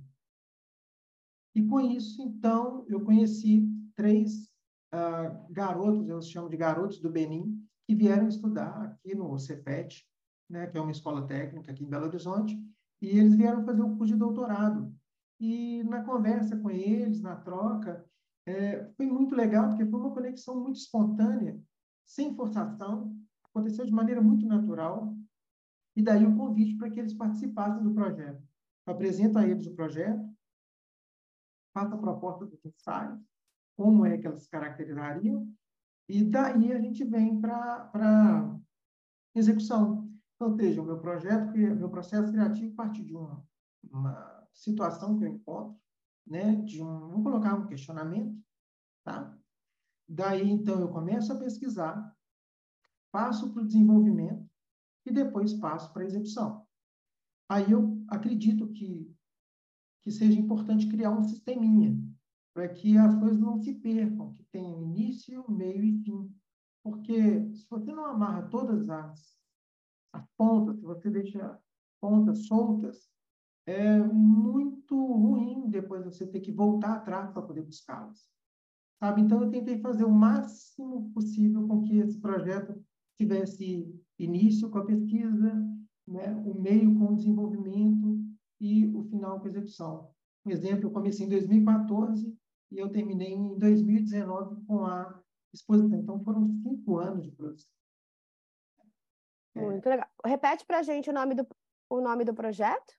E 1.53 1.65
com 1.65 1.81
isso, 1.81 2.23
então, 2.23 2.85
eu 2.87 3.05
conheci 3.05 3.69
três 3.97 4.50
uh, 4.95 5.53
garotos, 5.53 6.09
eu 6.09 6.21
chamo 6.23 6.49
de 6.49 6.57
garotos 6.57 7.01
do 7.01 7.11
Benin, 7.11 7.65
que 7.87 7.95
vieram 7.95 8.29
estudar 8.29 8.83
aqui 8.83 9.15
no 9.15 9.39
CEPET, 9.39 10.07
né, 10.49 10.67
que 10.67 10.77
é 10.77 10.81
uma 10.81 10.91
escola 10.91 11.27
técnica 11.27 11.73
aqui 11.73 11.85
em 11.85 11.89
Belo 11.89 12.07
Horizonte, 12.07 12.59
e 13.01 13.19
eles 13.19 13.35
vieram 13.35 13.65
fazer 13.65 13.83
um 13.83 13.97
curso 13.97 14.13
de 14.13 14.19
doutorado. 14.19 14.95
E 15.41 15.83
na 15.85 16.05
conversa 16.05 16.57
com 16.57 16.71
eles, 16.71 17.21
na 17.21 17.37
troca, 17.37 18.05
é, 18.47 18.85
foi 18.97 19.07
muito 19.07 19.35
legal, 19.35 19.69
porque 19.69 19.87
foi 19.87 20.01
uma 20.01 20.13
conexão 20.13 20.61
muito 20.61 20.77
espontânea, 20.77 21.61
sem 22.05 22.35
forçação, 22.35 23.17
aconteceu 23.45 23.85
de 23.87 23.93
maneira 23.93 24.21
muito 24.21 24.47
natural, 24.47 25.17
e 25.97 26.03
daí 26.03 26.27
o 26.27 26.37
convite 26.37 26.77
para 26.77 26.91
que 26.91 27.01
eles 27.01 27.15
participassem 27.15 27.83
do 27.83 27.95
projeto. 27.95 28.43
Eu 28.87 28.93
apresento 28.93 29.39
a 29.39 29.47
eles 29.47 29.67
o 29.67 29.75
projeto, 29.75 30.29
faço 31.73 31.95
a 31.95 31.99
proposta 31.99 32.47
dos 32.47 32.65
ensaios, 32.65 33.21
como 33.81 34.05
é 34.05 34.19
que 34.19 34.27
elas 34.27 34.43
se 34.43 34.51
caracterizariam, 34.51 35.51
e 36.07 36.23
daí 36.23 36.71
a 36.71 36.79
gente 36.79 37.03
vem 37.03 37.41
para 37.41 38.61
execução. 39.35 40.13
Então, 40.35 40.55
seja, 40.55 40.83
o 40.83 40.85
meu 40.85 41.01
projeto, 41.01 41.57
meu 41.57 41.89
processo 41.89 42.31
criativo 42.31 42.75
parte 42.75 43.03
de 43.03 43.17
uma, 43.17 43.43
uma 43.91 44.47
situação 44.53 45.17
que 45.17 45.25
eu 45.25 45.29
encontro, 45.29 45.81
né, 46.27 46.57
de 46.57 46.83
um, 46.83 47.09
vou 47.09 47.23
colocar 47.23 47.55
um 47.55 47.67
questionamento, 47.67 48.39
tá? 49.03 49.35
Daí, 50.07 50.51
então, 50.51 50.79
eu 50.79 50.91
começo 50.91 51.33
a 51.33 51.39
pesquisar, 51.39 52.15
passo 53.11 53.51
para 53.51 53.63
o 53.63 53.67
desenvolvimento 53.67 54.47
e 55.07 55.11
depois 55.11 55.55
passo 55.55 55.91
para 55.91 56.03
a 56.03 56.07
execução. 56.07 56.67
Aí 57.49 57.73
eu 57.73 58.05
acredito 58.09 58.69
que, 58.73 59.11
que 60.03 60.11
seja 60.11 60.39
importante 60.39 60.87
criar 60.87 61.13
um 61.13 61.25
sisteminha, 61.25 61.99
para 62.61 62.69
que 62.69 62.99
as 62.99 63.19
coisas 63.19 63.41
não 63.41 63.59
se 63.59 63.73
percam, 63.73 64.35
que 64.35 64.45
tenham 64.53 64.83
início, 64.83 65.43
meio 65.49 65.83
e 65.83 66.03
fim. 66.03 66.31
Porque 66.85 67.51
se 67.55 67.67
você 67.71 67.91
não 67.91 68.05
amarra 68.05 68.43
todas 68.51 68.91
as 68.91 69.41
as 70.13 70.27
pontas, 70.37 70.77
se 70.77 70.83
você 70.83 71.09
deixa 71.09 71.59
pontas 72.03 72.47
soltas, 72.47 73.09
é 73.65 73.99
muito 74.01 74.95
ruim 74.95 75.71
depois 75.71 76.05
você 76.05 76.27
ter 76.27 76.41
que 76.41 76.53
voltar 76.53 76.97
atrás 76.97 77.31
para 77.31 77.41
poder 77.41 77.63
buscá-las. 77.63 78.29
Sabe? 78.99 79.23
Então, 79.23 79.41
eu 79.41 79.51
tentei 79.51 79.79
fazer 79.79 80.05
o 80.05 80.11
máximo 80.11 81.11
possível 81.13 81.67
com 81.67 81.81
que 81.81 81.97
esse 81.99 82.21
projeto 82.21 82.79
tivesse 83.17 83.89
início 84.19 84.69
com 84.69 84.79
a 84.79 84.85
pesquisa, 84.85 85.55
né? 86.07 86.35
o 86.45 86.61
meio 86.61 86.95
com 86.99 87.13
o 87.13 87.17
desenvolvimento 87.17 88.21
e 88.61 88.87
o 88.89 89.05
final 89.05 89.41
com 89.41 89.47
a 89.47 89.49
execução. 89.49 90.11
Um 90.45 90.51
exemplo, 90.51 90.89
eu 90.89 90.91
comecei 90.91 91.25
em 91.25 91.31
2014 91.31 92.39
e 92.71 92.79
eu 92.79 92.91
terminei 92.91 93.33
em 93.33 93.59
2019 93.59 94.65
com 94.67 94.85
a 94.85 95.21
exposição. 95.53 95.99
Então, 95.99 96.23
foram 96.23 96.49
cinco 96.63 96.99
anos 96.99 97.25
de 97.25 97.33
produção. 97.33 97.71
É. 99.55 99.61
Muito 99.61 99.89
legal. 99.89 100.09
Repete 100.25 100.65
para 100.65 100.79
a 100.79 100.83
gente 100.83 101.11
o 101.11 101.13
nome, 101.13 101.35
do, 101.35 101.47
o 101.89 102.01
nome 102.01 102.25
do 102.25 102.35
projeto. 102.35 102.95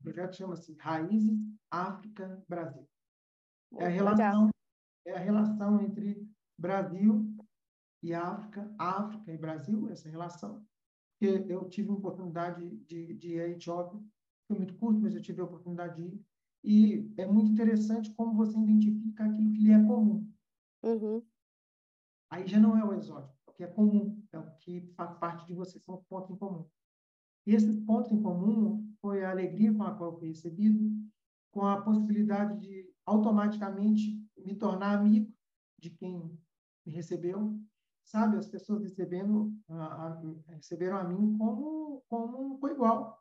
O 0.00 0.04
projeto 0.04 0.36
chama-se 0.36 0.74
Raízes 0.74 1.38
África 1.70 2.42
Brasil. 2.48 2.88
é 3.78 3.86
a, 3.86 3.88
relação, 3.88 4.50
é 5.04 5.14
a 5.14 5.18
relação 5.18 5.80
entre 5.80 6.24
Brasil 6.56 7.36
e 8.02 8.14
África, 8.14 8.72
África 8.78 9.32
e 9.32 9.38
Brasil, 9.38 9.88
essa 9.90 10.08
relação. 10.08 10.64
Eu 11.20 11.68
tive 11.68 11.90
a 11.90 11.94
oportunidade 11.94 12.64
de, 12.86 13.14
de 13.14 13.34
ir 13.34 13.40
à 13.40 13.48
Etiópia, 13.48 14.00
foi 14.46 14.56
muito 14.56 14.76
curto, 14.76 15.00
mas 15.00 15.16
eu 15.16 15.20
tive 15.20 15.40
a 15.40 15.44
oportunidade 15.44 15.96
de 15.96 16.14
ir. 16.14 16.27
E 16.64 17.12
é 17.16 17.26
muito 17.26 17.52
interessante 17.52 18.12
como 18.14 18.34
você 18.34 18.58
identifica 18.58 19.24
aquilo 19.24 19.52
que 19.52 19.60
lhe 19.60 19.72
é 19.72 19.82
comum. 19.82 20.30
Uhum. 20.82 21.22
Aí 22.30 22.46
já 22.46 22.58
não 22.58 22.76
é 22.76 22.84
o 22.84 22.92
exótico 22.92 23.38
que 23.58 23.64
é 23.64 23.66
comum, 23.66 24.24
é 24.32 24.38
o 24.38 24.50
que 24.58 24.80
faz 24.96 25.18
parte 25.18 25.44
de 25.48 25.52
você, 25.52 25.80
são 25.80 26.00
pontos 26.08 26.30
em 26.30 26.36
comum. 26.36 26.64
E 27.44 27.54
esses 27.56 27.76
pontos 27.80 28.12
em 28.12 28.22
comum 28.22 28.88
foi 29.00 29.24
a 29.24 29.32
alegria 29.32 29.74
com 29.74 29.82
a 29.82 29.92
qual 29.96 30.12
eu 30.12 30.18
fui 30.18 30.28
recebido, 30.28 30.88
com 31.50 31.66
a 31.66 31.82
possibilidade 31.82 32.60
de 32.60 32.88
automaticamente 33.04 34.24
me 34.36 34.54
tornar 34.54 34.96
amigo 34.96 35.34
de 35.76 35.90
quem 35.90 36.38
me 36.86 36.92
recebeu, 36.92 37.60
sabe? 38.04 38.36
As 38.36 38.46
pessoas 38.46 38.84
recebendo, 38.84 39.52
a, 39.68 40.06
a, 40.06 40.22
receberam 40.50 40.96
a 40.96 41.04
mim 41.04 41.36
como 41.36 42.04
como 42.08 42.60
um 42.62 42.68
igual, 42.68 43.20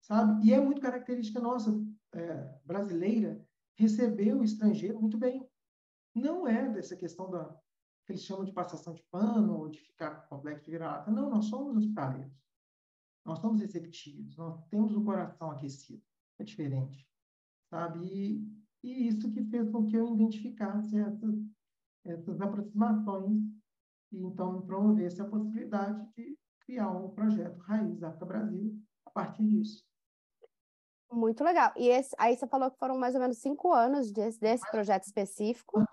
sabe? 0.00 0.48
E 0.48 0.52
é 0.52 0.60
muito 0.60 0.80
característica 0.80 1.38
nossa 1.38 1.70
é, 2.14 2.60
brasileira 2.64 3.44
receber 3.76 4.34
o 4.34 4.44
estrangeiro 4.44 5.00
muito 5.00 5.18
bem. 5.18 5.48
Não 6.14 6.46
é 6.46 6.70
dessa 6.70 6.96
questão 6.96 7.30
da 7.30 7.56
que 8.04 8.12
eles 8.12 8.24
chamam 8.24 8.44
de 8.44 8.52
passação 8.52 8.92
de 8.92 9.02
pano 9.04 9.58
ou 9.58 9.68
de 9.68 9.80
ficar 9.80 10.28
complexo 10.28 10.66
de 10.66 10.72
vira-lata. 10.72 11.10
Não, 11.10 11.30
nós 11.30 11.46
somos 11.46 11.76
hospitaleiros. 11.76 12.32
Nós 13.24 13.38
somos 13.38 13.60
receptivos, 13.60 14.36
nós 14.36 14.62
temos 14.66 14.94
o 14.94 15.02
coração 15.02 15.50
aquecido. 15.50 16.02
É 16.38 16.44
diferente, 16.44 17.08
sabe? 17.70 18.00
E, 18.04 18.64
e 18.82 19.08
isso 19.08 19.30
que 19.30 19.42
fez 19.44 19.70
com 19.70 19.86
que 19.86 19.96
eu 19.96 20.14
identificasse 20.14 20.98
essas, 20.98 21.34
essas 22.04 22.40
aproximações 22.42 23.42
e 24.12 24.18
então 24.18 24.60
promovesse 24.62 25.22
a 25.22 25.28
possibilidade 25.28 26.06
de 26.14 26.38
criar 26.60 26.90
um 26.90 27.08
projeto 27.10 27.58
Raiz 27.60 28.02
África 28.02 28.26
Brasil 28.26 28.78
a 29.06 29.10
partir 29.10 29.46
disso. 29.46 29.82
Muito 31.10 31.44
legal. 31.44 31.72
E 31.76 31.88
esse, 31.88 32.14
aí 32.18 32.36
você 32.36 32.46
falou 32.46 32.70
que 32.70 32.78
foram 32.78 32.98
mais 32.98 33.14
ou 33.14 33.20
menos 33.20 33.38
cinco 33.38 33.72
anos 33.72 34.10
desse, 34.10 34.40
desse 34.40 34.68
projeto 34.70 35.04
específico. 35.04 35.84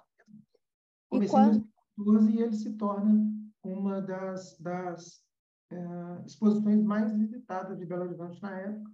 Comecei 1.10 1.28
e 1.28 1.30
quando... 1.30 1.72
2012 1.98 2.32
e 2.32 2.42
ele 2.42 2.56
se 2.56 2.74
torna 2.78 3.32
uma 3.64 4.02
das, 4.02 4.58
das 4.58 5.24
é, 5.72 6.26
exposições 6.26 6.84
mais 6.84 7.14
visitadas 7.14 7.78
de 7.78 7.86
Belo 7.86 8.04
Horizonte 8.04 8.42
na 8.42 8.60
época, 8.60 8.92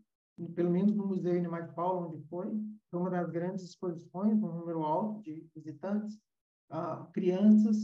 pelo 0.56 0.70
menos 0.70 0.96
no 0.96 1.08
Museu 1.08 1.32
Animais 1.32 1.72
Paulo, 1.72 2.10
onde 2.10 2.28
foi, 2.28 2.48
foi 2.92 3.00
uma 3.00 3.10
das 3.10 3.30
grandes 3.32 3.64
exposições, 3.64 4.42
um 4.44 4.54
número 4.54 4.84
alto 4.84 5.22
de 5.22 5.50
visitantes, 5.56 6.20
ah, 6.70 7.08
crianças 7.14 7.78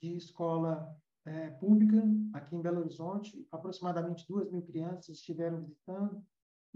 de 0.00 0.16
escola 0.16 0.94
é, 1.24 1.50
pública 1.50 2.02
aqui 2.32 2.54
em 2.54 2.62
Belo 2.62 2.80
Horizonte, 2.80 3.46
aproximadamente 3.50 4.26
duas 4.28 4.50
mil 4.50 4.62
crianças 4.62 5.16
estiveram 5.16 5.60
visitando, 5.62 6.24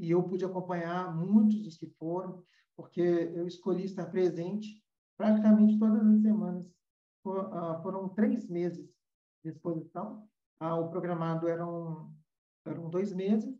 e 0.00 0.10
eu 0.10 0.22
pude 0.22 0.44
acompanhar 0.44 1.14
muitos 1.14 1.60
dos 1.62 1.76
que 1.76 1.86
foram, 1.98 2.42
porque 2.74 3.00
eu 3.00 3.46
escolhi 3.46 3.84
estar 3.84 4.06
presente 4.06 4.82
praticamente 5.16 5.78
todas 5.78 6.06
as 6.06 6.22
semanas 6.22 6.66
ah, 7.26 7.78
foram 7.82 8.08
três 8.08 8.48
meses 8.48 8.88
de 9.44 9.50
exposição. 9.50 10.26
Ah, 10.58 10.76
o 10.76 10.88
programado 10.88 11.46
eram, 11.46 12.14
eram 12.64 12.88
dois 12.88 13.12
meses 13.12 13.54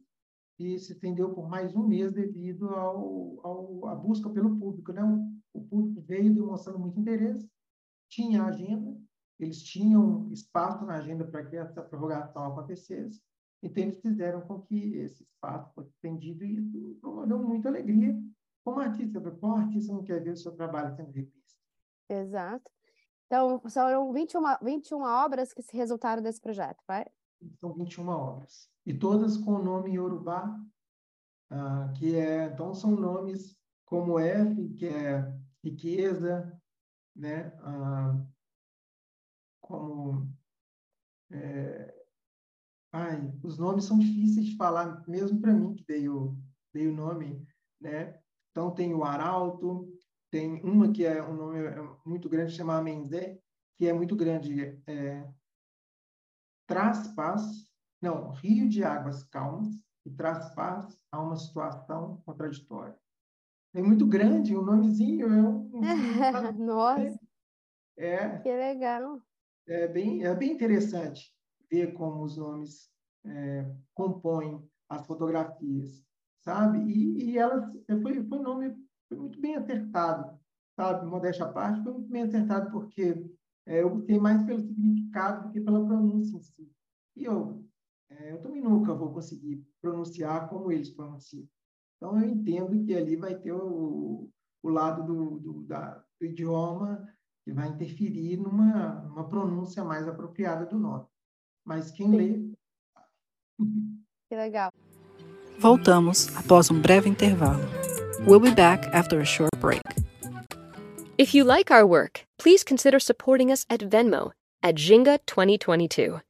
e 0.59 0.78
se 0.78 0.93
estendeu 0.93 1.34
por 1.34 1.47
mais 1.47 1.76
um 1.76 1.86
mês 1.86 2.12
devido 2.12 2.70
ao, 2.70 3.47
ao 3.47 3.88
à 3.88 3.95
busca 3.95 4.30
pelo 4.30 4.59
público. 4.59 4.93
Né? 4.95 5.03
O 5.53 5.62
público 5.62 6.01
veio 6.01 6.34
demonstrando 6.34 6.78
muito 6.78 6.99
interesse, 6.99 7.51
tinha 8.09 8.45
agenda, 8.45 8.97
eles 9.38 9.62
tinham 9.62 10.30
espaço 10.32 10.86
na 10.86 10.95
agenda 10.95 11.26
para 11.26 11.45
que 11.45 11.57
essa 11.57 11.82
prorrogação 11.82 12.47
acontecesse, 12.47 13.22
então 13.62 13.82
eles 13.82 14.00
fizeram 14.00 14.40
com 14.40 14.61
que 14.61 14.94
esse 14.96 15.22
espaço 15.22 15.72
fosse 15.74 15.90
estendido 15.90 16.44
e 16.44 16.56
isso 16.58 16.98
promoveu 17.00 17.38
muita 17.38 17.68
alegria 17.68 18.18
como 18.64 18.80
artista, 18.80 19.20
qual 19.20 19.56
artista 19.56 19.92
não 19.92 20.04
quer 20.04 20.22
ver 20.22 20.32
o 20.32 20.36
seu 20.36 20.52
trabalho 20.52 20.94
sendo 20.94 21.11
revisto? 21.11 21.58
Exato. 22.08 22.70
Então, 23.26 23.62
são 23.68 24.12
21, 24.12 24.40
21 24.62 25.02
obras 25.02 25.52
que 25.52 25.62
se 25.62 25.76
resultaram 25.76 26.22
desse 26.22 26.40
projeto, 26.40 26.82
vai? 26.86 27.06
São 27.61 27.72
21 27.72 28.08
obras. 28.08 28.68
E 28.84 28.92
todas 28.92 29.36
com 29.36 29.54
o 29.54 29.62
nome 29.62 29.94
Yorubá, 29.94 30.58
ah, 31.50 31.92
que 31.96 32.16
é, 32.16 32.46
então 32.46 32.74
são 32.74 32.90
nomes 32.90 33.56
como 33.84 34.18
F, 34.18 34.68
que 34.74 34.86
é 34.86 35.32
riqueza, 35.62 36.61
né? 37.14 37.52
Ah, 37.61 38.20
como 39.61 40.28
é, 41.30 41.99
ai, 42.93 43.32
os 43.43 43.59
nomes 43.59 43.84
são 43.84 43.99
difíceis 43.99 44.47
de 44.47 44.57
falar, 44.57 45.07
mesmo 45.09 45.41
para 45.41 45.53
mim 45.53 45.74
que 45.74 45.84
dei 45.84 46.09
o, 46.09 46.36
dei 46.72 46.88
o 46.88 46.95
nome, 46.95 47.47
né? 47.80 48.20
Então 48.51 48.72
tem 48.72 48.95
o 48.95 49.05
Arauto, 49.05 49.88
tem 50.30 50.62
uma 50.64 50.93
que 50.93 51.05
é 51.05 51.22
um 51.22 51.34
nome 51.34 51.59
muito 52.05 52.28
grande, 52.28 52.55
chamada 52.55 52.82
Menzé, 52.82 53.38
que 53.78 53.86
é 53.86 53.93
muito 53.93 54.16
grande, 54.16 54.80
é, 54.86 55.28
traz 56.66 57.09
paz, 57.14 57.43
não, 58.03 58.30
rio 58.30 58.68
de 58.68 58.82
águas 58.82 59.22
calmas, 59.24 59.68
e 60.05 60.11
traz 60.11 60.53
paz 60.55 60.99
a 61.12 61.20
uma 61.20 61.36
situação 61.36 62.22
contraditória. 62.24 62.99
É 63.72 63.80
muito 63.80 64.07
grande, 64.07 64.57
o 64.57 64.62
nomezinho 64.62 65.32
é 65.32 65.43
um... 65.43 65.70
Nossa! 66.59 67.20
É, 67.97 68.38
que 68.38 68.51
legal! 68.51 69.20
É 69.68 69.86
bem, 69.86 70.24
é 70.24 70.34
bem 70.34 70.53
interessante 70.53 71.32
ver 71.70 71.92
como 71.94 72.22
os 72.24 72.36
nomes 72.36 72.90
é, 73.24 73.70
compõem 73.94 74.68
as 74.88 75.06
fotografias, 75.06 76.02
sabe? 76.40 76.78
E, 76.80 77.30
e 77.30 77.38
elas, 77.38 77.64
foi, 78.02 78.22
foi 78.24 78.38
um 78.38 78.42
nome 78.42 78.76
foi 79.08 79.18
muito 79.18 79.40
bem 79.40 79.56
acertado, 79.56 80.38
sabe? 80.76 81.06
Modéstia 81.06 81.44
à 81.46 81.52
parte, 81.52 81.82
foi 81.82 81.92
muito 81.92 82.08
bem 82.08 82.22
acertado 82.22 82.70
porque 82.70 83.28
é, 83.66 83.82
eu 83.82 83.88
optei 83.88 84.18
mais 84.18 84.42
pelo 84.44 84.60
significado 84.60 85.46
do 85.46 85.52
que 85.52 85.60
pela 85.60 85.84
pronúncia 85.84 86.36
em 86.36 86.42
si. 86.42 86.70
E 87.16 87.24
eu, 87.24 87.64
é, 88.08 88.32
eu 88.32 88.40
também 88.40 88.62
nunca 88.62 88.94
vou 88.94 89.12
conseguir 89.12 89.66
pronunciar 89.80 90.48
como 90.48 90.70
eles 90.70 90.90
pronunciam. 90.90 91.46
Então, 91.96 92.18
eu 92.18 92.28
entendo 92.28 92.82
que 92.84 92.94
ali 92.94 93.16
vai 93.16 93.34
ter 93.38 93.52
o, 93.52 94.30
o 94.62 94.68
lado 94.68 95.04
do, 95.04 95.38
do, 95.38 95.62
da, 95.64 96.02
do 96.18 96.26
idioma 96.26 97.06
que 97.44 97.52
vai 97.52 97.68
interferir 97.68 98.36
numa, 98.38 99.02
numa 99.02 99.28
pronúncia 99.28 99.84
mais 99.84 100.08
apropriada 100.08 100.66
do 100.66 100.78
nome. 100.78 101.06
Mas 101.64 101.90
quem 101.90 102.11
Sim. 102.11 102.16
lê. 102.16 102.61
Que 104.28 104.36
legal. 104.36 104.70
Voltamos 105.58 106.34
após 106.36 106.70
um 106.70 106.80
breve 106.80 107.08
intervalo. 107.08 107.62
We'll 108.26 108.40
be 108.40 108.54
back 108.54 108.86
after 108.94 109.20
a 109.20 109.24
short 109.24 109.50
break. 109.61 109.82
If 111.18 111.34
you 111.34 111.44
like 111.44 111.70
our 111.70 111.86
work, 111.86 112.24
please 112.38 112.64
consider 112.64 112.98
supporting 112.98 113.50
us 113.52 113.66
at 113.68 113.80
Venmo 113.80 114.32
at 114.62 114.74
Jinga 114.74 115.18
2022. 115.26 116.20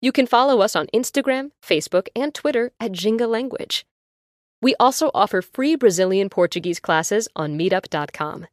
You 0.00 0.12
can 0.12 0.26
follow 0.26 0.60
us 0.60 0.76
on 0.76 0.86
Instagram, 0.94 1.50
Facebook, 1.62 2.08
and 2.14 2.32
Twitter 2.32 2.72
at 2.80 2.92
Jinga 2.92 3.28
Language. 3.28 3.84
We 4.62 4.74
also 4.78 5.10
offer 5.14 5.42
free 5.42 5.74
Brazilian 5.74 6.28
Portuguese 6.28 6.80
classes 6.80 7.28
on 7.34 7.58
meetup.com. 7.58 8.46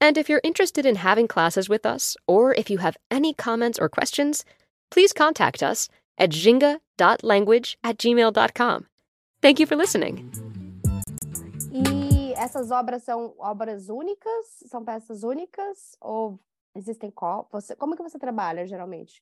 And 0.00 0.18
if 0.18 0.28
you're 0.28 0.40
interested 0.44 0.84
in 0.84 0.96
having 0.96 1.28
classes 1.28 1.68
with 1.68 1.86
us, 1.86 2.16
or 2.26 2.54
if 2.54 2.68
you 2.68 2.78
have 2.78 2.96
any 3.10 3.32
comments 3.32 3.78
or 3.78 3.88
questions, 3.88 4.44
please 4.94 5.12
contact 5.12 5.60
us 5.62 5.88
at 6.16 6.30
jinga.language 6.30 7.76
at 7.82 7.98
gmail.com. 7.98 8.86
Thank 9.42 9.60
you 9.60 9.66
for 9.66 9.76
listening. 9.76 10.30
E 11.72 12.32
essas 12.34 12.70
obras 12.70 13.02
são 13.02 13.34
obras 13.38 13.88
únicas? 13.88 14.46
São 14.68 14.84
peças 14.84 15.24
únicas? 15.24 15.96
Ou 16.00 16.38
existem 16.76 17.10
cópias? 17.10 17.72
Como 17.76 17.96
que 17.96 18.02
você 18.02 18.18
trabalha, 18.18 18.66
geralmente? 18.66 19.20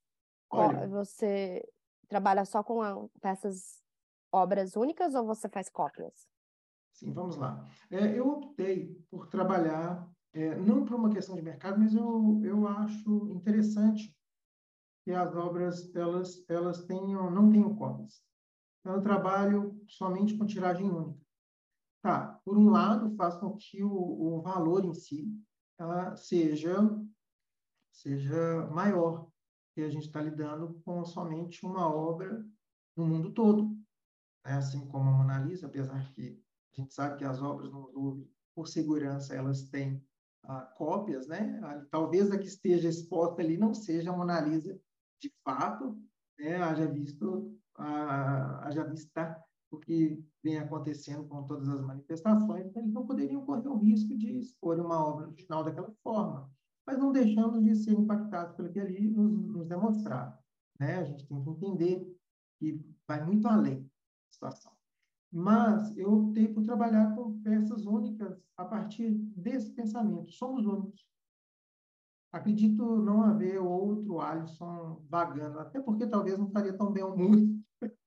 Olha, 0.51 0.87
você 0.87 1.67
trabalha 2.07 2.45
só 2.45 2.63
com 2.63 3.09
peças, 3.23 3.83
obras 4.31 4.77
únicas 4.77 5.15
ou 5.15 5.25
você 5.25 5.49
faz 5.49 5.71
cópias? 5.71 6.29
Sim, 6.93 7.11
vamos 7.15 7.37
lá. 7.39 7.65
É, 7.91 8.19
eu 8.19 8.29
optei 8.29 8.95
por 9.11 9.27
trabalhar, 9.29 10.07
é, 10.35 10.55
não 10.57 10.85
por 10.85 10.97
uma 10.97 11.11
questão 11.11 11.35
de 11.35 11.41
mercado, 11.41 11.81
mas 11.81 11.95
eu, 11.95 12.39
eu 12.45 12.69
acho 12.69 13.31
interessante 13.31 14.15
que 15.05 15.13
as 15.13 15.35
obras 15.35 15.95
elas, 15.95 16.45
elas 16.49 16.85
tenham, 16.85 17.31
não 17.31 17.51
tenham 17.51 17.75
cópias. 17.75 18.23
Então, 18.81 18.95
eu 18.95 19.03
trabalho 19.03 19.81
somente 19.87 20.37
com 20.37 20.47
tiragem 20.47 20.91
única. 20.91 21.21
Tá, 22.03 22.41
por 22.45 22.59
um 22.59 22.69
lado, 22.69 23.15
faz 23.15 23.37
com 23.37 23.57
que 23.57 23.83
o, 23.83 23.91
o 23.91 24.43
valor 24.43 24.85
em 24.85 24.93
si 24.93 25.29
ela 25.79 26.17
seja, 26.17 26.77
seja 27.93 28.67
maior, 28.73 29.29
que 29.75 29.81
a 29.83 29.89
gente 29.89 30.07
está 30.07 30.21
lidando 30.21 30.81
com 30.85 31.05
somente 31.05 31.65
uma 31.65 31.87
obra 31.89 32.45
no 32.97 33.07
mundo 33.07 33.33
todo. 33.33 33.69
Né? 34.45 34.55
Assim 34.55 34.87
como 34.89 35.11
a 35.11 35.13
Mona 35.13 35.39
Lisa, 35.39 35.67
apesar 35.67 36.13
que 36.13 36.43
a 36.73 36.81
gente 36.81 36.93
sabe 36.93 37.19
que 37.19 37.25
as 37.25 37.41
obras 37.41 37.71
no 37.71 37.91
Louvre, 37.91 38.31
por 38.55 38.69
segurança, 38.69 39.35
elas 39.35 39.69
têm 39.71 40.05
ah, 40.45 40.63
cópias, 40.77 41.27
né? 41.27 41.61
Talvez 41.91 42.31
a 42.31 42.39
que 42.39 42.47
esteja 42.47 42.89
exposta 42.89 43.41
ali 43.41 43.57
não 43.57 43.73
seja 43.73 44.11
a 44.11 44.17
Mona 44.17 44.41
Lisa 44.41 44.79
de 45.23 45.33
fato, 45.45 45.97
né? 46.39 46.57
haja 46.57 46.87
visto, 46.87 47.57
ah, 47.77 48.67
haja 48.67 48.85
vista 48.85 49.41
o 49.71 49.79
que 49.79 50.23
vem 50.43 50.59
acontecendo 50.59 51.25
com 51.29 51.45
todas 51.45 51.69
as 51.69 51.81
manifestações, 51.81 52.67
então 52.67 52.83
eles 52.83 52.93
não 52.93 53.07
poderiam 53.07 53.47
correr 53.47 53.69
o 53.69 53.79
risco 53.79 54.15
de 54.17 54.39
expor 54.39 54.79
uma 54.79 55.03
obra 55.03 55.29
original 55.29 55.65
daquela 55.65 55.91
forma, 56.03 56.51
mas 56.87 56.99
não 56.99 57.13
deixamos 57.13 57.63
de 57.63 57.75
ser 57.77 57.93
impactados 57.93 58.55
pelo 58.57 58.71
que 58.71 58.81
ali 58.81 59.09
nos, 59.09 59.33
nos 59.33 59.67
demonstrar. 59.67 60.39
Né? 60.79 60.97
A 60.97 61.05
gente 61.05 61.27
tem 61.27 61.43
que 61.43 61.51
entender 61.51 62.19
que 62.59 62.81
vai 63.07 63.25
muito 63.25 63.47
além 63.47 63.83
da 63.83 63.89
situação. 64.33 64.73
Mas 65.33 65.97
eu 65.97 66.13
optei 66.13 66.49
por 66.49 66.65
trabalhar 66.65 67.15
com 67.15 67.41
peças 67.41 67.87
únicas 67.87 68.39
a 68.57 68.65
partir 68.67 69.13
desse 69.37 69.73
pensamento. 69.73 70.31
Somos 70.31 70.67
únicos. 70.67 71.07
Acredito 72.33 72.97
não 72.97 73.23
haver 73.23 73.61
outro 73.61 74.19
Alisson 74.19 75.05
vagando, 75.11 75.59
até 75.59 75.81
porque 75.81 76.07
talvez 76.07 76.39
não 76.39 76.51
faria 76.51 76.73
tão 76.73 76.91
bem 76.91 77.03
ao 77.03 77.17
mundo. 77.17 77.63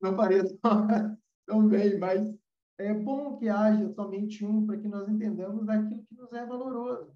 não 0.00 0.14
faria 0.14 0.44
tão, 0.58 0.86
tão 1.46 1.68
bem, 1.68 1.98
mas 1.98 2.32
é 2.78 2.94
bom 2.94 3.36
que 3.36 3.48
haja 3.48 3.92
somente 3.94 4.44
um 4.44 4.64
para 4.64 4.78
que 4.78 4.86
nós 4.86 5.08
entendamos 5.08 5.68
aquilo 5.68 6.04
que 6.06 6.14
nos 6.14 6.32
é 6.32 6.46
valoroso. 6.46 7.12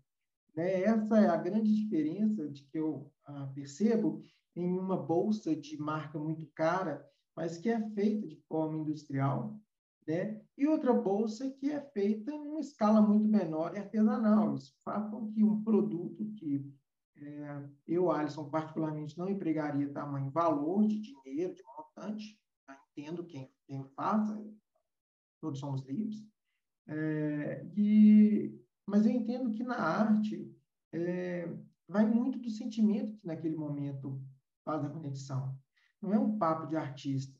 Né? 0.56 0.82
Essa 0.82 1.18
é 1.18 1.28
a 1.28 1.36
grande 1.36 1.72
diferença 1.72 2.48
de 2.48 2.64
que 2.64 2.78
eu 2.78 3.12
ah, 3.24 3.48
percebo 3.54 4.24
em 4.56 4.76
uma 4.76 4.96
bolsa 4.96 5.54
de 5.54 5.78
marca 5.78 6.18
muito 6.18 6.46
cara, 6.48 7.08
mas 7.36 7.58
que 7.58 7.68
é 7.68 7.80
feita 7.90 8.26
de 8.26 8.42
forma 8.48 8.78
industrial, 8.78 9.56
né? 10.08 10.40
E 10.56 10.66
outra 10.66 10.94
bolsa 10.94 11.50
que 11.50 11.70
é 11.70 11.80
feita 11.80 12.32
em 12.32 12.48
uma 12.48 12.60
escala 12.60 13.02
muito 13.02 13.28
menor 13.28 13.74
e 13.74 13.78
artesanal. 13.78 14.54
Isso 14.54 14.74
faz 14.82 15.08
com 15.10 15.30
que 15.30 15.44
um 15.44 15.62
produto 15.62 16.24
que 16.36 16.66
é, 17.16 17.68
eu, 17.86 18.10
Alisson, 18.10 18.48
particularmente 18.48 19.18
não 19.18 19.28
empregaria 19.28 19.92
tamanho 19.92 20.30
valor 20.30 20.86
de 20.86 20.98
dinheiro, 21.00 21.54
de 21.54 21.62
montante, 21.64 22.40
tá? 22.66 22.80
entendo 22.90 23.26
quem, 23.26 23.52
quem 23.66 23.84
faça, 23.94 24.42
todos 25.40 25.60
somos 25.60 25.84
livres, 25.84 26.24
é, 26.86 27.66
e, 27.76 28.58
mas 28.86 29.04
eu 29.04 29.12
entendo 29.12 29.52
que 29.52 29.62
na 29.62 29.76
arte 29.76 30.50
é, 30.92 31.52
vai 31.86 32.06
muito 32.06 32.38
do 32.38 32.48
sentimento 32.48 33.18
que 33.18 33.26
naquele 33.26 33.56
momento 33.56 34.22
faz 34.64 34.84
a 34.84 34.88
conexão. 34.88 35.54
Não 36.00 36.14
é 36.14 36.18
um 36.18 36.38
papo 36.38 36.66
de 36.66 36.76
artista. 36.76 37.37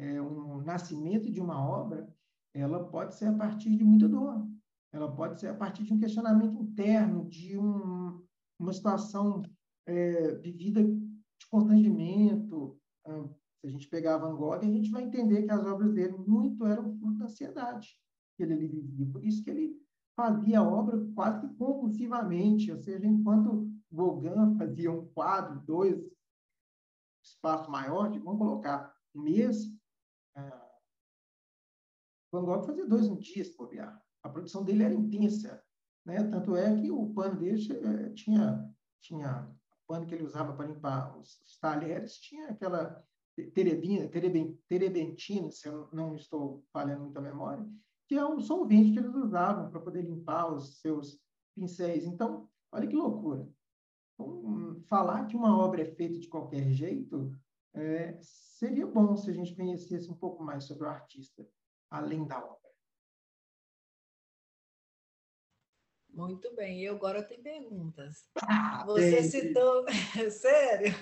É 0.00 0.22
um 0.22 0.62
nascimento 0.62 1.30
de 1.30 1.42
uma 1.42 1.62
obra, 1.62 2.08
ela 2.54 2.88
pode 2.88 3.14
ser 3.14 3.26
a 3.26 3.34
partir 3.34 3.76
de 3.76 3.84
muita 3.84 4.08
dor. 4.08 4.48
Ela 4.92 5.14
pode 5.14 5.38
ser 5.38 5.48
a 5.48 5.54
partir 5.54 5.84
de 5.84 5.92
um 5.92 5.98
questionamento 5.98 6.58
interno, 6.58 7.28
de 7.28 7.58
um, 7.58 8.24
uma 8.58 8.72
situação 8.72 9.42
é, 9.86 10.36
vivida 10.36 10.82
de 10.82 11.46
constrangimento. 11.50 12.78
Ah, 13.06 13.28
se 13.60 13.66
a 13.66 13.70
gente 13.70 13.88
pegar 13.88 14.16
Van 14.16 14.34
Gogh, 14.34 14.54
a 14.54 14.62
gente 14.62 14.90
vai 14.90 15.02
entender 15.02 15.42
que 15.42 15.52
as 15.52 15.64
obras 15.66 15.92
dele 15.92 16.16
muito 16.16 16.66
eram 16.66 16.96
fruto 16.98 17.18
da 17.18 17.26
ansiedade 17.26 17.94
que 18.36 18.42
ele 18.42 18.56
vivia. 18.56 19.06
Por 19.12 19.22
isso 19.22 19.44
que 19.44 19.50
ele 19.50 19.76
fazia 20.16 20.60
a 20.60 20.66
obra 20.66 20.98
quase 21.14 21.46
que 21.46 21.54
compulsivamente, 21.56 22.72
ou 22.72 22.78
seja, 22.78 23.06
enquanto 23.06 23.70
Gauguin 23.92 24.56
fazia 24.56 24.90
um 24.90 25.06
quadro, 25.08 25.60
dois, 25.66 26.02
espaço 27.22 27.70
maior, 27.70 28.10
de, 28.10 28.18
vamos 28.18 28.38
colocar 28.38 28.94
um 29.14 29.22
mês, 29.22 29.78
ah, 30.36 30.70
Van 32.32 32.44
Gogh 32.44 32.62
fazia 32.62 32.86
dois 32.86 33.08
um 33.08 33.16
dia, 33.16 33.42
se. 33.42 34.00
A 34.22 34.28
produção 34.28 34.64
dele 34.64 34.84
era 34.84 34.94
intensa, 34.94 35.62
né? 36.04 36.22
Tanto 36.24 36.56
é 36.56 36.80
que 36.80 36.90
o 36.90 37.12
pano 37.12 37.38
dele 37.38 37.60
eh, 37.72 38.10
tinha, 38.10 38.72
tinha 39.00 39.48
o 39.72 39.86
pano 39.86 40.06
que 40.06 40.14
ele 40.14 40.24
usava 40.24 40.52
para 40.52 40.66
limpar 40.66 41.18
os, 41.18 41.40
os 41.40 41.58
talheres, 41.58 42.18
tinha 42.18 42.50
aquela 42.50 43.04
terebina, 43.54 44.08
terebentina, 44.68 45.50
se 45.50 45.68
eu 45.68 45.88
não 45.92 46.14
estou 46.14 46.64
falhando 46.72 47.04
muito 47.04 47.18
a 47.18 47.22
memória, 47.22 47.66
que 48.06 48.14
é 48.14 48.24
o 48.24 48.40
solvente 48.40 48.92
que 48.92 48.98
eles 48.98 49.14
usavam 49.14 49.70
para 49.70 49.80
poder 49.80 50.02
limpar 50.02 50.52
os 50.52 50.80
seus 50.80 51.20
pincéis. 51.54 52.04
Então, 52.04 52.48
olha 52.72 52.86
que 52.86 52.94
loucura. 52.94 53.48
Então, 54.14 54.80
falar 54.88 55.26
que 55.26 55.36
uma 55.36 55.56
obra 55.56 55.82
é 55.82 55.94
feita 55.94 56.18
de 56.18 56.28
qualquer 56.28 56.70
jeito 56.70 57.32
é, 57.74 58.18
seria 58.20 58.86
bom 58.86 59.16
se 59.16 59.30
a 59.30 59.32
gente 59.32 59.54
conhecesse 59.54 60.10
um 60.10 60.16
pouco 60.16 60.42
mais 60.42 60.64
sobre 60.64 60.86
o 60.86 60.90
artista, 60.90 61.46
além 61.90 62.26
da 62.26 62.38
obra. 62.38 62.60
Muito 66.12 66.54
bem, 66.54 66.82
e 66.82 66.88
agora 66.88 67.22
tem 67.22 67.40
perguntas. 67.40 68.28
Ah, 68.42 68.84
Você 68.84 69.22
citou, 69.22 69.86
sério? 70.30 70.92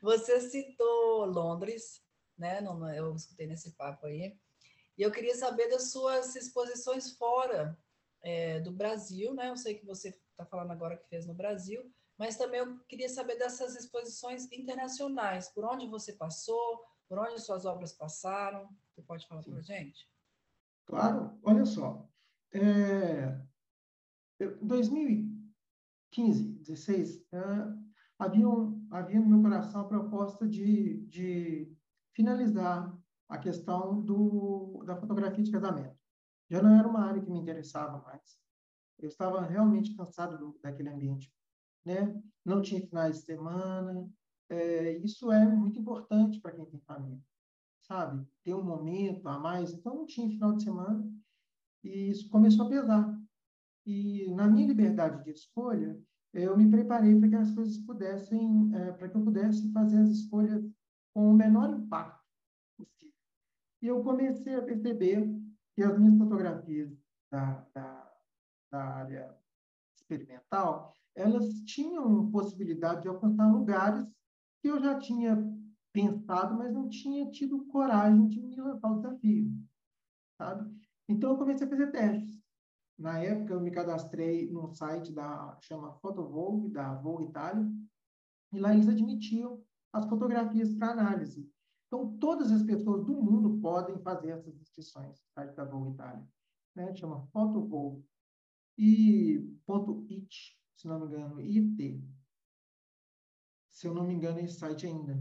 Você 0.00 0.40
citou 0.40 1.26
Londres, 1.26 2.02
né? 2.38 2.60
Não, 2.60 2.88
eu 2.94 3.14
escutei 3.14 3.46
nesse 3.46 3.72
papo 3.72 4.06
aí. 4.06 4.38
E 4.96 5.02
eu 5.02 5.10
queria 5.10 5.34
saber 5.34 5.68
das 5.68 5.90
suas 5.90 6.36
exposições 6.36 7.10
fora 7.16 7.76
é, 8.22 8.60
do 8.60 8.70
Brasil, 8.70 9.34
né? 9.34 9.50
Eu 9.50 9.56
sei 9.56 9.74
que 9.74 9.84
você 9.84 10.10
está 10.10 10.46
falando 10.46 10.70
agora 10.70 10.96
que 10.96 11.08
fez 11.08 11.26
no 11.26 11.34
Brasil, 11.34 11.92
mas 12.18 12.36
também 12.36 12.60
eu 12.60 12.78
queria 12.88 13.08
saber 13.08 13.36
dessas 13.36 13.74
exposições 13.74 14.50
internacionais. 14.52 15.48
Por 15.48 15.64
onde 15.64 15.86
você 15.86 16.12
passou? 16.12 16.84
Por 17.08 17.18
onde 17.18 17.40
suas 17.40 17.64
obras 17.64 17.92
passaram? 17.92 18.68
Você 18.90 19.02
pode 19.02 19.26
falar 19.26 19.42
para 19.42 19.58
a 19.58 19.62
gente? 19.62 20.08
Claro, 20.86 21.38
olha 21.42 21.64
só. 21.64 22.08
É, 22.52 23.36
em 24.40 24.66
2015, 24.66 26.52
16, 26.60 27.26
é, 27.32 27.38
havia, 28.18 28.48
um, 28.48 28.86
havia 28.90 29.18
no 29.18 29.26
meu 29.26 29.42
coração 29.42 29.80
a 29.80 29.88
proposta 29.88 30.46
de, 30.46 31.04
de 31.06 31.76
finalizar 32.12 32.96
a 33.28 33.38
questão 33.38 34.00
do, 34.00 34.84
da 34.86 34.96
fotografia 34.96 35.42
de 35.42 35.50
casamento. 35.50 35.98
Já 36.48 36.62
não 36.62 36.78
era 36.78 36.86
uma 36.86 37.04
área 37.04 37.22
que 37.22 37.30
me 37.30 37.40
interessava 37.40 37.98
mais. 38.02 38.38
Eu 38.98 39.08
estava 39.08 39.40
realmente 39.40 39.96
cansado 39.96 40.38
do, 40.38 40.58
daquele 40.62 40.90
ambiente. 40.90 41.33
Né? 41.84 42.22
Não 42.44 42.62
tinha 42.62 42.86
finais 42.86 43.18
de 43.18 43.24
semana. 43.24 44.08
É, 44.48 44.98
isso 44.98 45.30
é 45.32 45.46
muito 45.46 45.78
importante 45.78 46.40
para 46.40 46.52
quem 46.52 46.66
tem 46.66 46.80
família, 46.80 47.22
sabe? 47.82 48.26
Ter 48.42 48.54
um 48.54 48.62
momento 48.62 49.26
a 49.28 49.38
mais. 49.38 49.72
Então, 49.72 49.94
não 49.94 50.06
tinha 50.06 50.28
final 50.28 50.54
de 50.54 50.64
semana. 50.64 51.10
E 51.82 52.10
isso 52.10 52.28
começou 52.30 52.66
a 52.66 52.68
pesar. 52.68 53.20
E 53.86 54.30
na 54.34 54.46
minha 54.46 54.66
liberdade 54.66 55.22
de 55.24 55.30
escolha, 55.30 55.98
eu 56.32 56.56
me 56.56 56.70
preparei 56.70 57.18
para 57.18 57.28
que 57.28 57.36
as 57.36 57.54
coisas 57.54 57.78
pudessem, 57.78 58.74
é, 58.74 58.92
para 58.92 59.08
que 59.08 59.16
eu 59.16 59.22
pudesse 59.22 59.70
fazer 59.72 59.98
as 59.98 60.08
escolhas 60.08 60.64
com 61.12 61.30
o 61.30 61.34
menor 61.34 61.70
impacto 61.70 62.24
possível. 62.76 63.14
E 63.82 63.86
eu 63.86 64.02
comecei 64.02 64.54
a 64.54 64.62
perceber 64.62 65.30
que 65.74 65.82
as 65.82 65.98
minhas 65.98 66.18
fotografias 66.18 66.90
da, 67.30 67.66
da, 67.74 68.12
da 68.70 68.84
área 68.84 69.38
experimental, 69.94 70.94
elas 71.14 71.60
tinham 71.64 72.30
possibilidade 72.30 73.02
de 73.02 73.08
alcançar 73.08 73.50
lugares 73.50 74.04
que 74.60 74.68
eu 74.68 74.80
já 74.80 74.98
tinha 74.98 75.36
pensado, 75.92 76.56
mas 76.56 76.72
não 76.72 76.88
tinha 76.88 77.30
tido 77.30 77.66
coragem 77.66 78.26
de 78.28 78.40
me 78.40 78.56
lançar 78.56 78.90
o 78.90 78.96
desafio, 78.96 79.52
sabe? 80.36 80.74
Então 81.08 81.30
eu 81.30 81.38
comecei 81.38 81.66
a 81.66 81.70
fazer 81.70 81.92
testes. 81.92 82.42
Na 82.98 83.18
época, 83.18 83.54
eu 83.54 83.60
me 83.60 83.70
cadastrei 83.70 84.48
num 84.50 84.68
site 84.68 85.12
da 85.12 85.56
chama 85.60 85.94
Photovogue, 85.94 86.68
da 86.68 86.94
Vogue 86.94 87.24
Itália, 87.24 87.68
e 88.52 88.58
lá 88.58 88.72
eles 88.72 88.88
admitiam 88.88 89.62
as 89.92 90.06
fotografias 90.06 90.72
para 90.74 90.92
análise. 90.92 91.48
Então, 91.86 92.16
todas 92.18 92.50
as 92.50 92.62
pessoas 92.62 93.04
do 93.04 93.14
mundo 93.14 93.60
podem 93.60 93.98
fazer 93.98 94.30
essas 94.30 94.56
inscrições 94.60 95.20
no 95.20 95.28
site 95.32 95.54
da 95.54 95.64
Vogue 95.64 95.90
Itália. 95.90 96.26
Né? 96.74 96.94
Chama 96.94 97.26
Photovogue. 97.32 98.04
E 98.76 99.40
ponto 99.66 100.04
.it, 100.10 100.58
se 100.76 100.86
não 100.86 101.00
me 101.00 101.06
engano, 101.06 101.40
IT. 101.40 102.02
Se 103.70 103.86
eu 103.86 103.94
não 103.94 104.04
me 104.04 104.14
engano, 104.14 104.40
esse 104.40 104.58
site 104.58 104.86
ainda. 104.86 105.18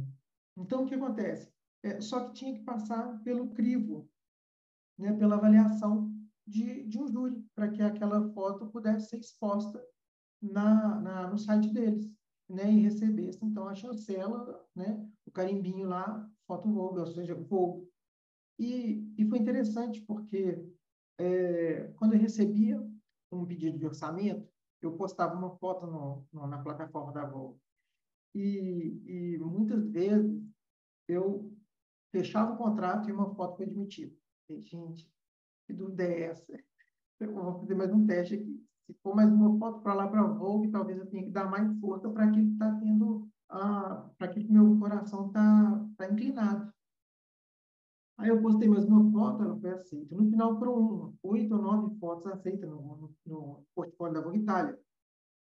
Então, 0.56 0.84
o 0.84 0.86
que 0.86 0.96
acontece? 0.96 1.52
É, 1.82 2.00
só 2.00 2.26
que 2.26 2.34
tinha 2.34 2.54
que 2.54 2.64
passar 2.64 3.22
pelo 3.24 3.50
crivo, 3.50 4.10
né? 4.98 5.14
pela 5.14 5.36
avaliação 5.36 6.14
de, 6.46 6.84
de 6.84 7.00
um 7.00 7.08
júri, 7.08 7.42
para 7.56 7.70
que 7.70 7.82
aquela 7.82 8.32
foto 8.34 8.68
pudesse 8.68 9.10
ser 9.10 9.18
exposta 9.18 9.84
na, 10.42 11.00
na, 11.00 11.28
no 11.28 11.38
site 11.38 11.70
deles, 11.70 12.12
né, 12.50 12.70
e 12.72 12.82
recebesse, 12.82 13.44
então, 13.44 13.68
a 13.68 13.74
chancela, 13.74 14.64
né, 14.76 15.10
o 15.26 15.32
carimbinho 15.32 15.88
lá, 15.88 16.30
foto 16.46 16.70
Vogue, 16.70 17.00
ou 17.00 17.08
seja, 17.08 17.34
Vogue. 17.34 17.88
E, 18.60 19.14
e 19.18 19.26
foi 19.26 19.40
interessante 19.40 20.02
porque 20.02 20.64
é, 21.18 21.88
quando 21.96 22.14
eu 22.14 22.20
recebia 22.20 22.86
um 23.32 23.46
pedido 23.46 23.78
de 23.78 23.86
orçamento, 23.86 24.48
eu 24.86 24.94
postava 24.94 25.36
uma 25.36 25.56
foto 25.58 25.88
no, 25.88 26.26
no, 26.32 26.48
na 26.48 26.58
plataforma 26.62 27.12
da 27.12 27.26
Vogue. 27.26 27.60
E, 28.36 29.02
e 29.06 29.38
muitas 29.40 29.88
vezes 29.90 30.44
eu 31.08 31.54
fechava 32.12 32.54
o 32.54 32.58
contrato 32.58 33.10
e 33.10 33.12
uma 33.12 33.34
foto 33.36 33.58
foi 33.58 33.66
admitida. 33.66 34.16
E, 34.50 34.62
gente, 34.62 35.10
que 35.68 35.74
dúvida 35.74 36.04
é 36.04 36.24
essa? 36.24 36.60
Eu 37.20 37.34
vou 37.34 37.60
fazer 37.60 37.76
mais 37.76 37.92
um 37.92 38.06
teste 38.06 38.36
aqui. 38.36 38.66
Se 38.86 38.94
for 39.02 39.16
mais 39.16 39.32
uma 39.32 39.58
foto 39.58 39.82
para 39.82 39.94
lá 39.94 40.08
para 40.08 40.22
a 40.22 40.28
Vogue, 40.28 40.72
talvez 40.72 40.98
eu 40.98 41.06
tenha 41.06 41.24
que 41.24 41.32
dar 41.32 41.50
mais 41.50 41.80
força 41.80 42.10
para 42.10 42.26
aquilo 42.26 42.48
que 42.48 42.54
está 42.54 42.76
tendo, 42.76 43.30
ah, 43.50 44.10
para 44.18 44.28
aquilo 44.28 44.46
que 44.46 44.52
meu 44.52 44.78
coração 44.78 45.28
está 45.28 45.88
tá 45.98 46.10
inclinado. 46.10 46.73
Aí 48.24 48.30
eu 48.30 48.42
postei 48.42 48.70
mais 48.70 48.86
uma 48.86 49.12
foto, 49.12 49.44
ela 49.44 49.60
foi 49.60 49.72
aceita. 49.72 50.16
No 50.16 50.30
final 50.30 50.58
foram 50.58 51.14
oito 51.24 51.54
ou 51.54 51.62
nove 51.62 52.00
fotos 52.00 52.26
aceitas 52.28 52.70
no, 52.70 52.78
no, 52.78 53.16
no 53.26 53.66
portfólio 53.76 54.14
da 54.14 54.22
Vogue 54.22 54.40
Itália, 54.40 54.80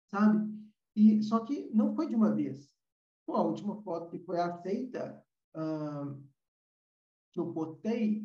sabe? 0.05 0.47
E, 0.95 1.23
só 1.23 1.39
que 1.39 1.67
não 1.73 1.95
foi 1.95 2.07
de 2.07 2.15
uma 2.15 2.31
vez. 2.31 2.71
Pô, 3.25 3.37
a 3.37 3.41
última 3.41 3.81
foto 3.81 4.11
que 4.11 4.19
foi 4.19 4.39
aceita, 4.39 5.19
que 7.31 7.39
eu 7.39 7.51
postei, 7.53 8.23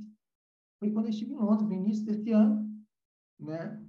foi 0.79 0.93
quando 0.93 1.07
eu 1.07 1.11
estive 1.11 1.33
em 1.33 1.37
Londres, 1.37 1.67
no 1.67 1.73
início 1.73 2.05
desse 2.05 2.31
ano, 2.31 2.71
né? 3.41 3.83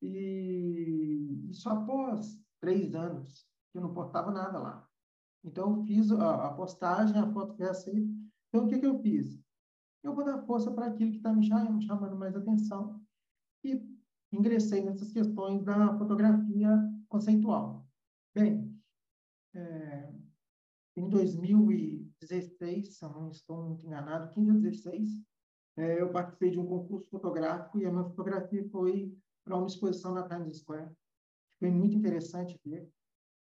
E 0.00 1.48
só 1.50 1.70
após 1.70 2.40
três 2.60 2.94
anos 2.94 3.44
que 3.72 3.78
eu 3.78 3.82
não 3.82 3.92
postava 3.92 4.30
nada 4.30 4.56
lá. 4.56 4.88
Então, 5.42 5.78
eu 5.78 5.84
fiz 5.84 6.12
a, 6.12 6.46
a 6.46 6.54
postagem, 6.54 7.18
a 7.18 7.32
foto 7.32 7.56
foi 7.56 7.68
aceita. 7.68 8.08
Então, 8.48 8.66
o 8.66 8.68
que, 8.68 8.78
que 8.78 8.86
eu 8.86 9.00
fiz? 9.00 9.44
Eu 10.06 10.14
vou 10.14 10.24
dar 10.24 10.38
força 10.46 10.70
para 10.70 10.86
aquilo 10.86 11.10
que 11.10 11.16
está 11.16 11.32
me 11.32 11.44
chamando 11.44 12.16
mais 12.16 12.36
atenção 12.36 13.04
e 13.64 13.84
ingressei 14.32 14.80
nessas 14.80 15.12
questões 15.12 15.64
da 15.64 15.98
fotografia 15.98 16.68
conceitual. 17.08 17.84
Bem, 18.32 18.72
é, 19.52 20.14
em 20.96 21.08
2016, 21.08 22.96
se 22.96 23.04
eu 23.04 23.10
não 23.10 23.30
estou 23.30 23.64
muito 23.64 23.84
enganado, 23.84 24.32
15 24.32 24.50
ou 24.52 24.60
16, 24.60 25.10
é, 25.76 26.00
eu 26.00 26.12
participei 26.12 26.52
de 26.52 26.60
um 26.60 26.66
concurso 26.66 27.10
fotográfico 27.10 27.80
e 27.80 27.84
a 27.84 27.90
minha 27.90 28.04
fotografia 28.04 28.64
foi 28.70 29.12
para 29.44 29.56
uma 29.56 29.66
exposição 29.66 30.14
na 30.14 30.28
Times 30.28 30.58
Square. 30.58 30.88
Foi 31.58 31.68
muito 31.68 31.96
interessante 31.96 32.56
ver, 32.64 32.88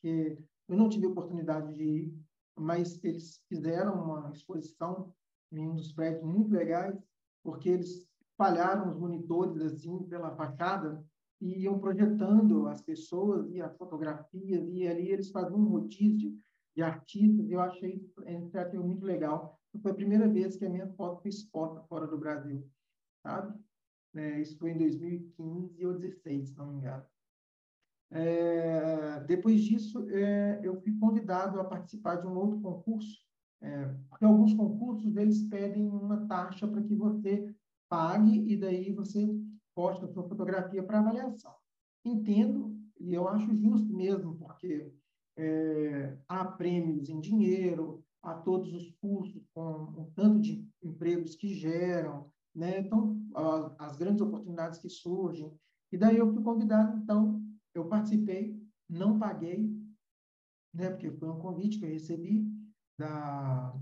que 0.01 0.43
eu 0.67 0.79
não 0.79 0.89
tive 0.89 1.09
oportunidade 1.09 1.75
de 1.75 1.85
ir, 1.85 2.25
mas 2.57 3.05
eles 3.05 3.45
fizeram 3.51 4.03
uma 4.03 4.31
exposição 4.31 5.15
em 5.57 5.69
um 5.69 5.75
dos 5.75 5.93
prédios 5.93 6.25
muito 6.25 6.51
legais, 6.51 6.97
porque 7.43 7.69
eles 7.69 8.09
espalharam 8.31 8.91
os 8.91 8.99
monitores 8.99 9.61
assim 9.61 10.03
pela 10.05 10.35
fachada 10.35 11.05
e 11.41 11.63
iam 11.63 11.79
projetando 11.79 12.67
as 12.69 12.81
pessoas 12.81 13.51
e 13.51 13.61
as 13.61 13.77
fotografias 13.77 14.69
e 14.69 14.87
ali 14.87 15.11
eles 15.11 15.31
faziam 15.31 15.59
um 15.59 15.69
rodízio 15.69 16.37
de 16.75 16.83
artistas. 16.83 17.47
E 17.47 17.53
eu 17.53 17.61
achei 17.61 17.95
isso 17.95 18.83
muito 18.83 19.05
legal 19.05 19.61
foi 19.81 19.91
a 19.91 19.95
primeira 19.95 20.29
vez 20.29 20.57
que 20.57 20.65
a 20.65 20.71
minha 20.71 20.89
foto 20.95 21.23
foi 21.23 21.31
exposta 21.31 21.83
fora 21.83 22.07
do 22.07 22.19
Brasil, 22.19 22.69
sabe? 23.23 23.59
É, 24.15 24.41
isso 24.41 24.59
foi 24.59 24.71
em 24.71 24.79
2015 24.79 25.85
ou 25.85 25.93
2016, 25.93 26.49
se 26.49 26.57
não 26.57 26.67
me 26.69 26.77
engano. 26.77 27.05
É, 28.11 29.21
depois 29.27 29.61
disso, 29.63 30.09
é, 30.11 30.61
eu 30.63 30.81
fui 30.81 30.97
convidado 30.99 31.59
a 31.59 31.65
participar 31.65 32.17
de 32.17 32.27
um 32.27 32.37
outro 32.37 32.61
concurso, 32.61 33.24
é, 33.65 33.95
porque 34.11 34.25
alguns 34.25 34.53
concursos 34.53 35.17
eles 35.17 35.43
pedem 35.45 35.89
uma 35.89 36.27
taxa 36.27 36.69
para 36.69 36.83
que 36.83 36.95
você 36.95 37.55
pague 37.89 38.53
e 38.53 38.57
daí 38.57 38.93
você 38.93 39.27
posta 39.75 40.05
a 40.05 40.09
sua 40.09 40.29
fotografia 40.29 40.83
para 40.83 40.99
avaliação. 40.99 41.55
Entendo 42.05 42.77
e 43.01 43.15
eu 43.15 43.27
acho 43.27 43.55
justo 43.55 43.93
mesmo, 43.93 44.37
porque 44.37 44.93
é, 45.37 46.17
há 46.29 46.45
prêmios 46.45 47.09
em 47.09 47.19
dinheiro, 47.21 48.05
a 48.23 48.35
todos 48.35 48.73
os 48.73 48.91
cursos, 48.93 49.47
com 49.53 49.85
o 50.01 50.11
tanto 50.15 50.41
de 50.41 50.67
empregos 50.83 51.35
que 51.35 51.55
geram, 51.55 52.31
né? 52.55 52.81
Então, 52.81 53.21
as 53.79 53.97
grandes 53.97 54.23
oportunidades 54.23 54.79
que 54.79 54.89
surgem. 54.89 55.53
E 55.93 55.99
daí 55.99 56.17
eu 56.17 56.33
fui 56.33 56.43
convidado, 56.43 56.97
então, 56.99 57.43
eu 57.75 57.87
participei, 57.87 58.59
não 58.89 59.19
paguei, 59.19 59.71
né? 60.73 60.91
Porque 60.91 61.11
foi 61.11 61.29
um 61.29 61.39
convite 61.39 61.79
que 61.79 61.85
eu 61.85 61.91
recebi 61.91 62.54
da 62.99 63.75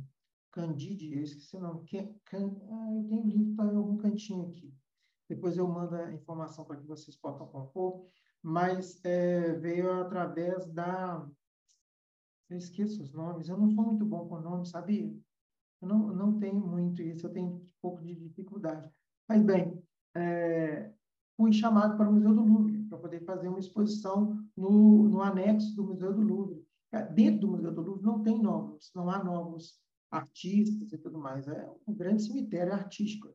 Candide, 0.52 1.14
eu 1.14 1.22
esqueci 1.22 1.56
o 1.56 1.60
nome, 1.60 1.84
que, 1.84 2.02
can, 2.24 2.54
ah, 2.70 2.92
eu 2.94 3.04
tenho 3.08 3.22
o 3.22 3.26
livro, 3.26 3.50
está 3.50 3.64
em 3.64 3.76
algum 3.76 3.96
cantinho 3.96 4.48
aqui. 4.48 4.72
depois 5.28 5.56
eu 5.56 5.66
mando 5.66 5.94
a 5.96 6.12
informação 6.12 6.64
para 6.64 6.76
que 6.76 6.86
vocês 6.86 7.16
possam 7.16 7.46
compor, 7.46 8.06
mas 8.42 9.02
é, 9.04 9.54
veio 9.54 9.90
através 10.00 10.66
da. 10.66 11.26
Eu 12.50 12.58
esqueço 12.58 13.02
os 13.02 13.12
nomes, 13.12 13.48
eu 13.48 13.56
não 13.56 13.70
sou 13.70 13.84
muito 13.84 14.04
bom 14.04 14.28
com 14.28 14.40
nomes, 14.40 14.68
sabia? 14.68 15.10
Eu 15.80 15.88
não, 15.88 15.98
não 16.14 16.38
tenho 16.38 16.60
muito 16.60 17.00
isso, 17.00 17.26
eu 17.26 17.32
tenho 17.32 17.48
um 17.48 17.66
pouco 17.80 18.02
de 18.02 18.14
dificuldade. 18.14 18.90
Mas, 19.26 19.42
bem, 19.42 19.82
é, 20.14 20.92
fui 21.36 21.52
chamado 21.52 21.96
para 21.96 22.10
o 22.10 22.12
Museu 22.12 22.34
do 22.34 22.44
Louvre, 22.44 22.84
para 22.84 22.98
poder 22.98 23.24
fazer 23.24 23.48
uma 23.48 23.58
exposição 23.58 24.38
no, 24.56 25.08
no 25.08 25.22
anexo 25.22 25.74
do 25.74 25.84
Museu 25.84 26.12
do 26.12 26.20
Louvre. 26.20 26.62
É, 26.92 27.02
dentro 27.06 27.40
do 27.40 27.48
Museu 27.48 27.72
do 27.72 27.80
Louvre 27.80 28.04
não 28.04 28.22
tem 28.22 28.40
novos, 28.40 28.92
não 28.94 29.08
há 29.08 29.24
novos 29.24 29.80
artistas 30.10 30.92
e 30.92 30.98
tudo 30.98 31.18
mais. 31.18 31.48
É 31.48 31.70
um 31.86 31.94
grande 31.94 32.22
cemitério 32.22 32.72
artístico, 32.72 33.34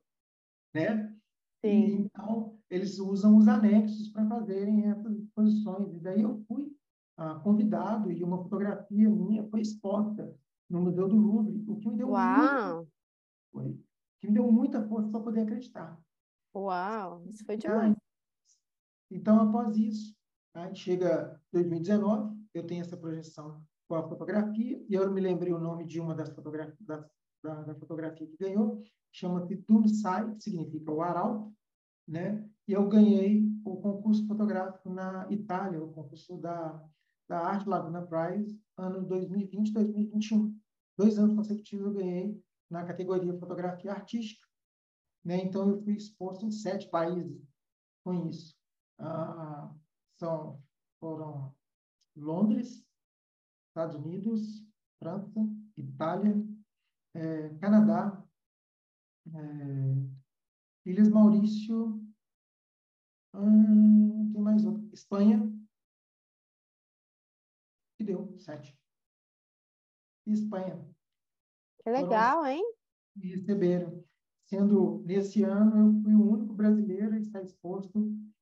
né? 0.73 1.13
Sim. 1.65 2.03
então, 2.03 2.55
eles 2.69 2.99
usam 2.99 3.35
os 3.35 3.47
anexos 3.47 4.09
para 4.09 4.27
fazerem 4.27 4.85
essas 4.91 5.17
exposições. 5.17 5.91
E 5.95 5.99
daí 5.99 6.21
eu 6.21 6.37
fui 6.47 6.71
ah, 7.17 7.35
convidado 7.39 8.11
e 8.11 8.23
uma 8.23 8.37
fotografia 8.37 9.09
minha 9.09 9.43
foi 9.49 9.61
exposta 9.61 10.37
no 10.69 10.81
Museu 10.81 11.07
do 11.07 11.15
Louvre, 11.15 11.63
o 11.67 11.77
que 11.77 11.89
me 11.89 11.97
deu 11.97 12.09
Uau! 12.09 12.87
Muito, 13.51 13.83
que 14.19 14.27
me 14.27 14.33
deu 14.33 14.51
muita 14.51 14.87
força 14.87 15.09
para 15.09 15.21
poder 15.21 15.41
acreditar. 15.41 15.99
Uau, 16.53 17.23
isso 17.25 17.43
foi 17.43 17.57
demais. 17.57 17.95
Então, 19.09 19.39
após 19.39 19.77
isso, 19.77 20.15
aí 20.53 20.75
chega 20.75 21.41
2019, 21.51 22.36
eu 22.53 22.65
tenho 22.65 22.81
essa 22.81 22.97
projeção 22.97 23.61
com 23.87 23.95
a 23.95 24.07
fotografia, 24.07 24.83
e 24.89 24.93
eu 24.93 25.09
me 25.11 25.21
lembrei 25.21 25.53
o 25.53 25.59
nome 25.59 25.85
de 25.85 25.99
uma 25.99 26.13
das 26.13 26.29
fotografias, 26.29 26.77
da, 26.81 27.05
da, 27.43 27.63
da 27.63 27.75
fotografia 27.75 28.27
que 28.27 28.37
ganhou, 28.37 28.81
chama-se 29.11 29.55
Dunsai, 29.55 30.35
que 30.35 30.43
significa 30.43 30.91
o 30.91 31.01
arauto, 31.01 31.53
né? 32.07 32.47
E 32.67 32.73
eu 32.73 32.87
ganhei 32.87 33.43
o 33.63 33.77
concurso 33.77 34.25
fotográfico 34.27 34.89
na 34.89 35.27
Itália, 35.31 35.81
o 35.81 35.91
concurso 35.93 36.37
da, 36.37 36.83
da 37.29 37.39
Arte 37.39 37.67
Laguna 37.67 38.05
Prize, 38.05 38.59
ano 38.77 39.05
2020 39.05 39.71
2021. 39.71 40.57
Dois 40.97 41.17
anos 41.17 41.35
consecutivos 41.35 41.85
eu 41.85 41.93
ganhei 41.93 42.41
na 42.69 42.85
categoria 42.85 43.37
fotografia 43.37 43.91
artística. 43.91 44.45
Né? 45.23 45.43
Então, 45.43 45.69
eu 45.69 45.81
fui 45.81 45.93
exposto 45.93 46.45
em 46.45 46.51
sete 46.51 46.89
países 46.89 47.41
com 48.03 48.29
isso. 48.29 48.55
Ah, 48.99 49.73
são, 50.17 50.61
foram 50.99 51.53
Londres, 52.17 52.85
Estados 53.69 53.95
Unidos, 53.95 54.65
França, 54.99 55.39
Itália, 55.75 56.35
é, 57.13 57.49
Canadá, 57.59 58.25
é, 59.27 60.89
Ilhas 60.89 61.09
Maurício, 61.09 62.01
hum, 63.33 64.31
tem 64.31 64.41
mais 64.41 64.65
outro, 64.65 64.89
Espanha, 64.93 65.51
e 67.99 68.03
deu 68.03 68.35
sete. 68.37 68.77
E 70.25 70.33
Espanha. 70.33 70.87
Que 71.83 71.89
legal, 71.89 72.45
hein? 72.45 72.63
Me 73.15 73.27
receberam. 73.29 74.03
Sendo, 74.45 75.03
nesse 75.05 75.43
ano, 75.43 75.77
eu 75.77 76.01
fui 76.01 76.13
o 76.13 76.31
único 76.31 76.53
brasileiro 76.53 77.15
a 77.15 77.19
estar 77.19 77.41
exposto 77.41 77.99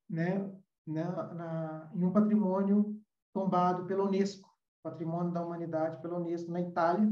né, 0.10 0.38
na, 0.86 1.34
na, 1.34 1.92
em 1.96 2.06
um 2.06 2.14
patrimônio 2.14 3.02
tombado 3.36 3.86
pela 3.86 4.06
Unesco, 4.06 4.50
Patrimônio 4.82 5.34
da 5.34 5.46
Humanidade 5.46 6.02
pela 6.02 6.18
Unesco, 6.18 6.50
na 6.50 6.62
Itália, 6.62 7.06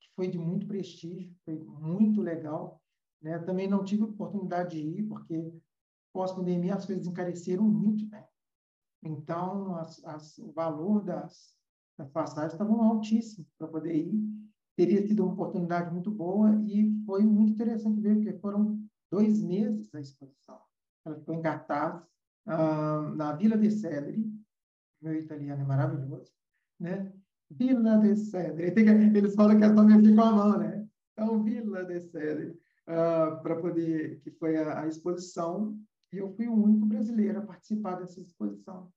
que 0.00 0.08
foi 0.16 0.26
de 0.26 0.38
muito 0.38 0.66
prestígio, 0.66 1.36
foi 1.44 1.58
muito 1.58 2.22
legal. 2.22 2.80
Né? 3.20 3.38
Também 3.40 3.68
não 3.68 3.84
tive 3.84 4.04
oportunidade 4.04 4.70
de 4.70 5.00
ir, 5.00 5.02
porque 5.02 5.52
pós-pandemia 6.10 6.74
as 6.74 6.86
coisas 6.86 7.06
encareceram 7.06 7.64
muito. 7.64 8.08
Né? 8.08 8.26
Então, 9.02 9.76
as, 9.76 10.02
as, 10.06 10.38
o 10.38 10.50
valor 10.52 11.04
das, 11.04 11.54
das 11.98 12.08
passagens 12.10 12.54
estavam 12.54 12.82
altíssimos 12.82 13.52
para 13.58 13.68
poder 13.68 13.94
ir. 13.94 14.48
Teria 14.74 15.06
sido 15.06 15.22
uma 15.22 15.34
oportunidade 15.34 15.92
muito 15.92 16.10
boa 16.10 16.54
e 16.64 16.98
foi 17.04 17.24
muito 17.24 17.52
interessante 17.52 18.00
ver, 18.00 18.14
porque 18.14 18.38
foram 18.38 18.80
dois 19.10 19.42
meses 19.42 19.94
a 19.94 20.00
exposição. 20.00 20.60
Ela 21.04 21.16
ficou 21.16 21.42
cartaz 21.42 22.02
ah, 22.46 23.12
na 23.16 23.32
Vila 23.34 23.58
de 23.58 23.70
Cedri, 23.70 24.37
meu 25.00 25.14
italiano 25.14 25.62
é 25.62 25.64
maravilhoso, 25.64 26.32
né? 26.78 27.12
Vila 27.50 27.98
de 27.98 28.16
Cedre. 28.16 28.74
Eles 29.16 29.34
falam 29.34 29.58
que 29.58 29.64
é 29.64 29.74
só 29.74 29.82
mexer 29.82 30.14
com 30.14 30.20
a 30.20 30.32
mão, 30.32 30.58
né? 30.58 30.86
Então, 31.12 31.42
Vila 31.42 31.84
de 31.84 32.00
Cedre, 32.00 32.58
uh, 32.86 33.42
para 33.42 33.56
poder, 33.56 34.20
que 34.20 34.30
foi 34.30 34.56
a, 34.56 34.82
a, 34.82 34.86
exposição, 34.86 35.78
e 36.12 36.18
eu 36.18 36.30
fui 36.34 36.46
o 36.46 36.54
único 36.54 36.86
brasileiro 36.86 37.38
a 37.38 37.46
participar 37.46 37.96
dessa 37.96 38.20
exposição, 38.20 38.90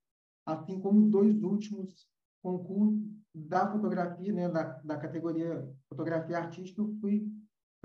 assim 0.46 0.80
como 0.80 1.00
os 1.00 1.10
dois 1.10 1.42
últimos 1.42 2.06
concursos 2.42 3.00
da 3.34 3.70
fotografia, 3.70 4.32
né, 4.32 4.48
da, 4.48 4.62
da 4.84 4.96
categoria 4.96 5.66
fotografia 5.88 6.38
artística, 6.38 6.80
eu 6.80 6.94
fui 7.00 7.28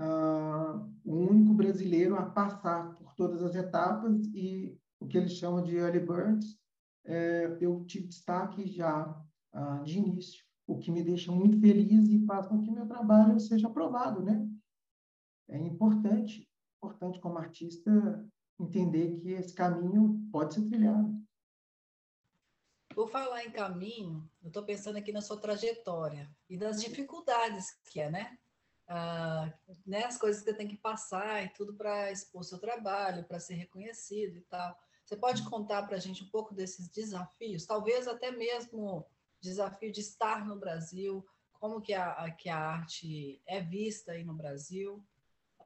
uh, 0.00 0.88
o 1.04 1.16
único 1.16 1.54
brasileiro 1.54 2.16
a 2.16 2.26
passar 2.26 2.94
por 2.94 3.14
todas 3.14 3.42
as 3.42 3.54
etapas 3.54 4.26
e 4.34 4.76
o 5.00 5.06
que 5.06 5.16
eles 5.16 5.32
chamam 5.32 5.62
de 5.62 5.76
early 5.76 6.00
birds, 6.00 6.58
é, 7.04 7.58
eu 7.60 7.84
tive 7.84 8.08
destaque 8.08 8.66
já 8.66 9.24
ah, 9.52 9.82
de 9.84 9.98
início, 9.98 10.44
o 10.66 10.78
que 10.78 10.90
me 10.90 11.02
deixa 11.02 11.32
muito 11.32 11.58
feliz 11.60 12.08
e 12.08 12.24
faz 12.26 12.46
com 12.46 12.60
que 12.62 12.70
meu 12.70 12.86
trabalho 12.86 13.40
seja 13.40 13.68
aprovado, 13.68 14.22
né? 14.22 14.46
É 15.48 15.58
importante, 15.58 16.48
importante 16.76 17.18
como 17.20 17.38
artista 17.38 17.90
entender 18.60 19.16
que 19.20 19.30
esse 19.30 19.54
caminho 19.54 20.20
pode 20.30 20.54
ser 20.54 20.66
trilhado. 20.68 21.18
Por 22.94 23.08
falar 23.08 23.44
em 23.44 23.50
caminho, 23.50 24.28
eu 24.42 24.48
estou 24.48 24.64
pensando 24.64 24.96
aqui 24.96 25.12
na 25.12 25.20
sua 25.20 25.40
trajetória 25.40 26.30
e 26.48 26.56
das 26.56 26.80
dificuldades 26.82 27.70
que 27.84 28.00
é, 28.00 28.10
né? 28.10 28.38
Ah, 28.86 29.52
né? 29.86 30.04
As 30.04 30.18
coisas 30.18 30.42
que 30.42 30.50
você 30.50 30.56
tem 30.56 30.66
que 30.66 30.76
passar 30.76 31.44
e 31.44 31.48
tudo 31.50 31.74
para 31.74 32.10
expor 32.10 32.42
seu 32.42 32.58
trabalho, 32.58 33.24
para 33.24 33.38
ser 33.38 33.54
reconhecido 33.54 34.36
e 34.36 34.40
tal. 34.42 34.76
Você 35.08 35.16
pode 35.16 35.42
contar 35.44 35.84
para 35.84 35.96
a 35.96 35.98
gente 35.98 36.22
um 36.22 36.28
pouco 36.28 36.54
desses 36.54 36.86
desafios, 36.90 37.64
talvez 37.64 38.06
até 38.06 38.30
mesmo 38.30 39.06
desafio 39.40 39.90
de 39.90 40.02
estar 40.02 40.46
no 40.46 40.54
Brasil, 40.54 41.26
como 41.54 41.80
que 41.80 41.94
a, 41.94 42.30
que 42.32 42.50
a 42.50 42.58
arte 42.58 43.40
é 43.46 43.58
vista 43.58 44.12
aí 44.12 44.22
no 44.22 44.34
Brasil, 44.34 45.02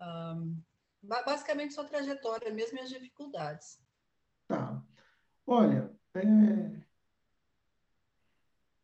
um, 0.00 0.62
basicamente 1.02 1.74
sua 1.74 1.84
trajetória 1.84 2.54
mesmo 2.54 2.78
e 2.78 2.82
as 2.82 2.88
dificuldades. 2.88 3.82
Tá. 4.46 4.80
Olha, 5.44 5.92
é, 6.14 6.20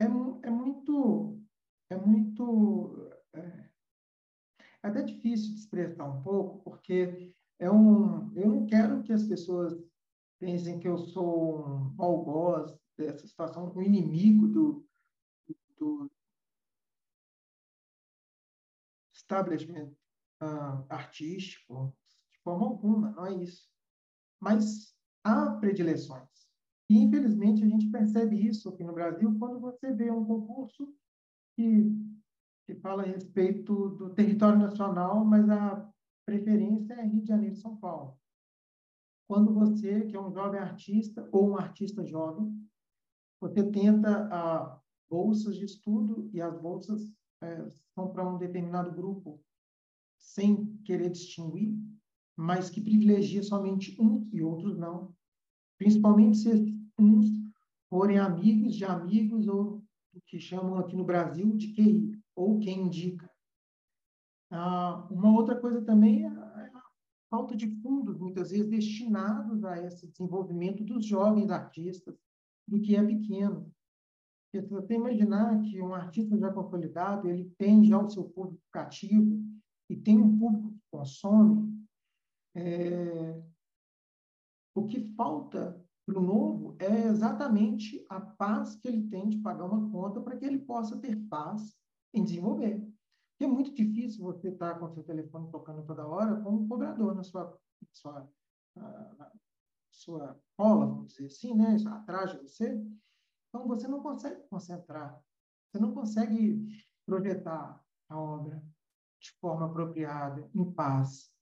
é, 0.00 0.06
é 0.42 0.50
muito, 0.50 1.40
é 1.88 1.96
muito, 1.96 3.12
é, 3.32 3.40
é 4.82 4.88
até 4.88 5.02
difícil 5.02 5.54
de 5.54 5.60
expressar 5.60 6.04
um 6.04 6.20
pouco, 6.20 6.58
porque 6.68 7.32
é 7.60 7.70
um, 7.70 8.36
eu 8.36 8.48
não 8.48 8.66
quero 8.66 9.04
que 9.04 9.12
as 9.12 9.22
pessoas 9.22 9.86
pensem 10.38 10.78
que 10.78 10.88
eu 10.88 10.98
sou 10.98 11.66
um 11.66 12.02
algoz 12.02 12.74
dessa 12.96 13.26
situação, 13.26 13.72
um 13.74 13.82
inimigo 13.82 14.48
do, 14.48 14.86
do 15.78 16.10
establishment 19.12 19.92
uh, 20.42 20.84
artístico, 20.88 21.94
de 22.32 22.38
forma 22.40 22.66
alguma, 22.66 23.10
não 23.12 23.26
é 23.26 23.34
isso. 23.34 23.68
Mas 24.40 24.94
há 25.24 25.56
predileções. 25.56 26.48
E, 26.88 26.98
infelizmente, 26.98 27.62
a 27.62 27.68
gente 27.68 27.90
percebe 27.90 28.36
isso 28.46 28.68
aqui 28.68 28.82
no 28.82 28.94
Brasil 28.94 29.36
quando 29.38 29.60
você 29.60 29.92
vê 29.92 30.10
um 30.10 30.24
concurso 30.24 30.94
que, 31.54 31.92
que 32.66 32.74
fala 32.76 33.02
a 33.02 33.06
respeito 33.06 33.90
do 33.90 34.14
território 34.14 34.58
nacional, 34.58 35.24
mas 35.24 35.48
a 35.50 35.92
preferência 36.24 36.94
é 36.94 37.04
Rio 37.04 37.20
de 37.20 37.28
Janeiro 37.28 37.54
e 37.54 37.60
São 37.60 37.76
Paulo 37.76 38.18
quando 39.28 39.52
você, 39.52 40.06
que 40.06 40.16
é 40.16 40.20
um 40.20 40.32
jovem 40.32 40.58
artista 40.58 41.28
ou 41.30 41.50
um 41.50 41.56
artista 41.56 42.04
jovem, 42.04 42.50
você 43.38 43.62
tenta 43.70 44.26
a 44.32 44.80
bolsas 45.08 45.56
de 45.56 45.66
estudo 45.66 46.30
e 46.32 46.40
as 46.40 46.58
bolsas 46.58 47.12
é, 47.42 47.68
são 47.94 48.10
para 48.10 48.26
um 48.26 48.38
determinado 48.38 48.90
grupo 48.90 49.40
sem 50.18 50.76
querer 50.78 51.10
distinguir, 51.10 51.78
mas 52.34 52.70
que 52.70 52.80
privilegia 52.80 53.42
somente 53.42 53.94
uns 54.00 54.32
e 54.32 54.42
outros 54.42 54.76
não. 54.76 55.14
Principalmente 55.76 56.38
se 56.38 56.76
uns 56.98 57.26
forem 57.88 58.18
amigos 58.18 58.74
de 58.74 58.84
amigos 58.84 59.46
ou 59.46 59.84
o 60.14 60.20
que 60.26 60.40
chamam 60.40 60.78
aqui 60.78 60.96
no 60.96 61.04
Brasil 61.04 61.54
de 61.54 61.72
QI, 61.74 62.18
ou 62.34 62.58
quem 62.58 62.86
indica. 62.86 63.30
Ah, 64.50 65.06
uma 65.10 65.36
outra 65.36 65.60
coisa 65.60 65.82
também 65.82 66.24
é 66.24 66.37
falta 67.30 67.56
de 67.56 67.68
fundos, 67.80 68.18
muitas 68.18 68.50
vezes, 68.50 68.68
destinados 68.68 69.64
a 69.64 69.82
esse 69.84 70.06
desenvolvimento 70.06 70.84
dos 70.84 71.04
jovens 71.04 71.50
artistas, 71.50 72.16
do 72.66 72.80
que 72.80 72.96
é 72.96 73.02
pequeno. 73.04 73.72
Porque 74.50 74.66
se 74.66 74.72
você 74.72 74.94
imaginar 74.94 75.60
que 75.62 75.80
um 75.80 75.94
artista 75.94 76.36
já 76.38 76.52
consolidado, 76.52 77.28
ele 77.28 77.52
tem 77.58 77.84
já 77.84 77.98
o 77.98 78.08
seu 78.08 78.24
público 78.24 78.62
cativo 78.72 79.42
e 79.90 79.96
tem 79.96 80.18
um 80.18 80.38
público 80.38 80.70
que 80.72 80.80
consome, 80.90 81.78
é... 82.54 83.42
O 84.74 84.86
que 84.86 85.00
falta 85.14 85.84
para 86.06 86.18
o 86.18 86.22
novo 86.22 86.76
é 86.78 87.08
exatamente 87.08 88.04
a 88.08 88.20
paz 88.20 88.76
que 88.76 88.88
ele 88.88 89.08
tem 89.08 89.28
de 89.28 89.38
pagar 89.38 89.66
uma 89.66 89.90
conta 89.90 90.20
para 90.20 90.36
que 90.36 90.44
ele 90.44 90.60
possa 90.60 90.96
ter 90.98 91.16
paz 91.28 91.76
em 92.14 92.24
desenvolver. 92.24 92.86
Porque 93.38 93.44
é 93.44 93.54
muito 93.54 93.72
difícil 93.72 94.24
você 94.24 94.48
estar 94.48 94.80
com 94.80 94.86
o 94.86 94.90
seu 94.92 95.04
telefone 95.04 95.48
tocando 95.52 95.86
toda 95.86 96.04
hora 96.04 96.40
com 96.40 96.50
um 96.50 96.66
cobrador 96.66 97.14
na 97.14 97.22
sua, 97.22 97.56
sua, 97.92 98.28
na 98.74 99.32
sua 99.92 100.40
cola, 100.56 100.86
vamos 100.86 101.12
dizer 101.12 101.26
assim, 101.26 101.54
né? 101.54 101.76
atrás 101.86 102.32
de 102.32 102.38
você. 102.38 102.74
Então, 103.48 103.68
você 103.68 103.86
não 103.86 104.02
consegue 104.02 104.42
concentrar, 104.48 105.22
você 105.70 105.80
não 105.80 105.94
consegue 105.94 106.84
projetar 107.06 107.80
a 108.08 108.18
obra 108.18 108.60
de 109.20 109.30
forma 109.40 109.66
apropriada, 109.66 110.50
em 110.52 110.72
paz. 110.72 111.32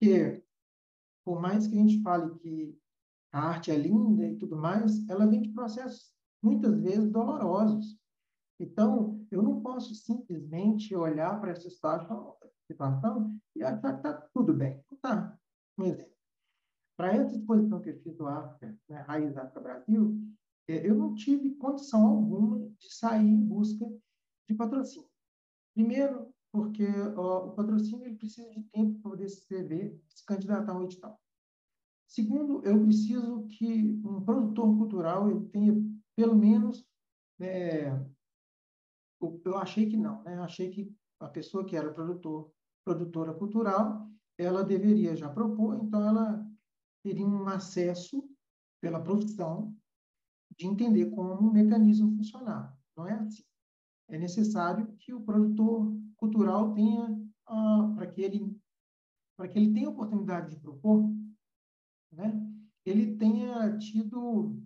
Porque, 0.00 0.42
por 1.22 1.38
mais 1.38 1.66
que 1.66 1.74
a 1.74 1.78
gente 1.78 2.02
fale 2.02 2.34
que 2.38 2.80
a 3.30 3.40
arte 3.40 3.70
é 3.70 3.76
linda 3.76 4.26
e 4.26 4.38
tudo 4.38 4.56
mais, 4.56 5.06
ela 5.10 5.26
vem 5.26 5.42
de 5.42 5.50
processos, 5.50 6.14
muitas 6.42 6.80
vezes, 6.80 7.10
dolorosos. 7.10 8.00
Então, 8.62 9.26
eu 9.28 9.42
não 9.42 9.60
posso 9.60 9.92
simplesmente 9.92 10.94
olhar 10.94 11.40
para 11.40 11.50
essa 11.50 11.68
situação, 11.68 13.36
e 13.56 13.62
achar 13.62 13.92
que 13.92 14.08
está 14.08 14.12
tudo 14.32 14.54
bem. 14.54 14.80
Não 14.88 14.94
está. 14.96 15.36
Um 15.76 15.84
exemplo. 15.84 16.12
Para 16.96 17.12
essa 17.12 17.34
exposição 17.34 17.80
que 17.80 17.90
eu 17.90 18.00
fiz 18.02 18.16
do 18.16 18.28
África, 18.28 18.78
né, 18.88 19.00
Raiz 19.00 19.36
África 19.36 19.60
Brasil, 19.60 20.16
é, 20.68 20.88
eu 20.88 20.94
não 20.94 21.12
tive 21.12 21.56
condição 21.56 22.06
alguma 22.06 22.60
de 22.78 22.94
sair 22.94 23.26
em 23.26 23.44
busca 23.44 23.84
de 24.48 24.54
patrocínio. 24.54 25.08
Primeiro, 25.74 26.32
porque 26.52 26.86
ó, 27.16 27.48
o 27.48 27.52
patrocínio 27.56 28.06
ele 28.06 28.16
precisa 28.16 28.48
de 28.50 28.62
tempo 28.70 29.00
para 29.00 29.10
poder 29.10 29.28
se 29.28 29.40
inscrever, 29.40 30.00
se 30.08 30.24
candidatar 30.24 30.72
ao 30.72 30.84
edital. 30.84 31.20
Segundo, 32.06 32.64
eu 32.64 32.80
preciso 32.80 33.44
que 33.48 34.00
um 34.04 34.22
produtor 34.24 34.76
cultural 34.78 35.28
ele 35.28 35.46
tenha 35.46 35.74
pelo 36.14 36.36
menos 36.36 36.86
é, 37.40 37.90
eu 39.44 39.58
achei 39.58 39.88
que 39.88 39.96
não, 39.96 40.22
né? 40.22 40.38
Achei 40.40 40.70
que 40.70 40.94
a 41.20 41.28
pessoa 41.28 41.64
que 41.64 41.76
era 41.76 41.92
produtor, 41.92 42.52
produtora 42.84 43.32
cultural, 43.34 44.08
ela 44.38 44.64
deveria 44.64 45.14
já 45.14 45.28
propor, 45.28 45.76
então 45.76 46.06
ela 46.08 46.44
teria 47.02 47.26
um 47.26 47.46
acesso 47.48 48.28
pela 48.80 49.02
profissão 49.02 49.76
de 50.56 50.66
entender 50.66 51.10
como 51.10 51.48
o 51.48 51.52
mecanismo 51.52 52.16
funcionar. 52.16 52.76
Não 52.96 53.06
é 53.06 53.14
assim. 53.14 53.44
É 54.08 54.18
necessário 54.18 54.86
que 54.98 55.14
o 55.14 55.22
produtor 55.22 55.92
cultural 56.16 56.74
tenha, 56.74 57.18
ah, 57.46 57.92
para 57.94 58.06
que 58.06 58.22
ele 58.22 58.56
para 59.36 59.48
que 59.48 59.58
ele 59.58 59.72
tenha 59.72 59.88
oportunidade 59.88 60.50
de 60.54 60.60
propor, 60.60 61.10
né? 62.12 62.30
ele 62.84 63.16
tenha 63.16 63.76
tido 63.78 64.62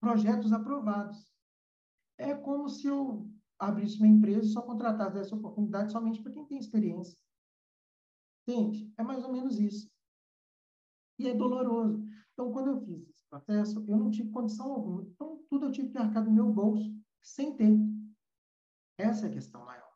projetos 0.00 0.52
aprovados. 0.52 1.32
É 2.18 2.34
como 2.34 2.68
se 2.68 2.86
eu 2.86 3.31
abrisse 3.62 3.96
uma 3.98 4.08
empresa 4.08 4.46
e 4.46 4.52
só 4.52 4.60
contratasse 4.62 5.18
essa 5.18 5.36
oportunidade 5.36 5.92
somente 5.92 6.20
para 6.20 6.32
quem 6.32 6.44
tem 6.46 6.58
experiência. 6.58 7.16
Entende? 8.46 8.92
É 8.98 9.02
mais 9.04 9.24
ou 9.24 9.32
menos 9.32 9.58
isso. 9.60 9.88
E 11.18 11.28
é 11.28 11.34
doloroso. 11.34 12.04
Então, 12.32 12.52
quando 12.52 12.70
eu 12.70 12.80
fiz 12.80 13.08
esse 13.08 13.24
processo, 13.28 13.84
eu 13.88 13.96
não 13.96 14.10
tive 14.10 14.30
condição 14.30 14.72
alguma. 14.72 15.02
Então, 15.02 15.44
tudo 15.48 15.66
eu 15.66 15.72
tive 15.72 15.90
que 15.90 15.98
arcar 15.98 16.24
do 16.24 16.32
meu 16.32 16.52
bolso, 16.52 16.92
sem 17.22 17.56
ter. 17.56 17.78
Essa 18.98 19.26
é 19.26 19.30
a 19.30 19.32
questão 19.32 19.64
maior. 19.64 19.92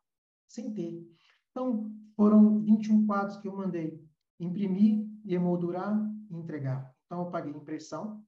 Sem 0.47 0.73
ter. 0.73 1.05
Então, 1.51 1.93
foram 2.15 2.61
21 2.61 3.05
quadros 3.05 3.37
que 3.39 3.49
eu 3.49 3.57
mandei 3.57 4.01
imprimir 4.39 5.09
emoldurar 5.25 5.99
e 6.31 6.37
entregar. 6.37 6.95
Então, 7.07 7.25
eu 7.25 7.31
paguei 7.31 7.53
impressão, 7.53 8.25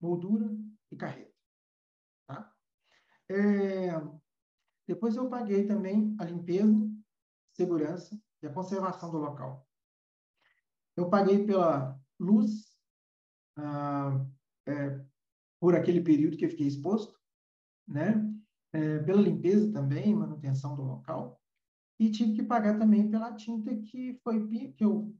moldura 0.00 0.50
e 0.90 0.96
carreta. 0.96 1.32
Tá? 2.26 2.52
É... 3.28 4.21
Depois, 4.92 5.16
eu 5.16 5.26
paguei 5.26 5.66
também 5.66 6.14
a 6.18 6.24
limpeza, 6.26 6.86
segurança 7.54 8.20
e 8.42 8.46
a 8.46 8.52
conservação 8.52 9.10
do 9.10 9.16
local. 9.16 9.66
Eu 10.94 11.08
paguei 11.08 11.46
pela 11.46 11.98
luz, 12.20 12.76
ah, 13.56 14.22
é, 14.68 15.02
por 15.58 15.74
aquele 15.74 16.02
período 16.02 16.36
que 16.36 16.44
eu 16.44 16.50
fiquei 16.50 16.66
exposto, 16.66 17.18
né? 17.88 18.30
É, 18.70 18.98
pela 18.98 19.22
limpeza 19.22 19.72
também, 19.72 20.14
manutenção 20.14 20.76
do 20.76 20.82
local, 20.82 21.40
e 21.98 22.10
tive 22.10 22.34
que 22.34 22.42
pagar 22.42 22.78
também 22.78 23.10
pela 23.10 23.32
tinta 23.32 23.74
que 23.74 24.20
foi 24.22 24.46
que 24.76 24.84
eu 24.84 25.16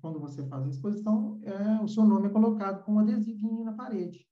quando 0.00 0.20
você 0.20 0.46
faz 0.46 0.64
a 0.64 0.70
exposição, 0.70 1.40
é, 1.42 1.82
o 1.82 1.88
seu 1.88 2.04
nome 2.04 2.28
é 2.28 2.30
colocado 2.30 2.84
com 2.84 2.94
um 2.94 2.98
adesivinho 3.00 3.64
na 3.64 3.72
parede. 3.72 4.26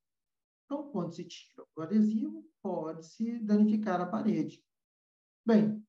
Então, 0.64 0.90
quando 0.90 1.12
se 1.12 1.24
tira 1.24 1.64
o 1.76 1.82
adesivo, 1.82 2.48
pode-se 2.62 3.40
danificar 3.40 4.00
a 4.00 4.06
parede. 4.06 4.65
Bem, 5.46 5.80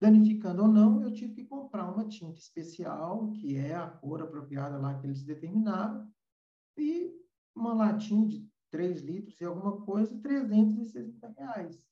danificando 0.00 0.62
ou 0.62 0.68
não, 0.68 1.02
eu 1.02 1.12
tive 1.12 1.34
que 1.34 1.44
comprar 1.44 1.90
uma 1.92 2.06
tinta 2.06 2.38
especial, 2.38 3.32
que 3.32 3.56
é 3.56 3.74
a 3.74 3.88
cor 3.88 4.22
apropriada 4.22 4.78
lá 4.78 4.96
que 4.96 5.06
eles 5.06 5.24
determinaram, 5.24 6.08
e 6.78 7.12
uma 7.52 7.74
latinha 7.74 8.28
de 8.28 8.48
3 8.70 9.02
litros 9.02 9.40
e 9.40 9.44
alguma 9.44 9.80
coisa, 9.84 10.16
360 10.20 11.28
reais. 11.36 11.82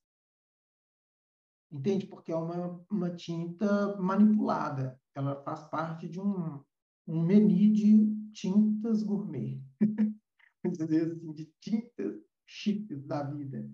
Entende? 1.71 2.07
Porque 2.07 2.31
é 2.31 2.37
uma, 2.37 2.85
uma 2.89 3.11
tinta 3.11 3.97
manipulada. 3.97 5.01
Ela 5.15 5.43
faz 5.43 5.65
parte 5.65 6.09
de 6.09 6.21
um, 6.21 6.63
um 7.09 7.23
menu 7.23 7.73
de 7.73 8.31
tintas 8.33 9.03
gourmet. 9.03 9.61
Vamos 10.63 10.79
dizer 10.79 11.11
assim, 11.11 11.33
de 11.33 11.47
tintas 11.61 12.23
chiques 12.47 13.05
da 13.05 13.25
vida. 13.25 13.69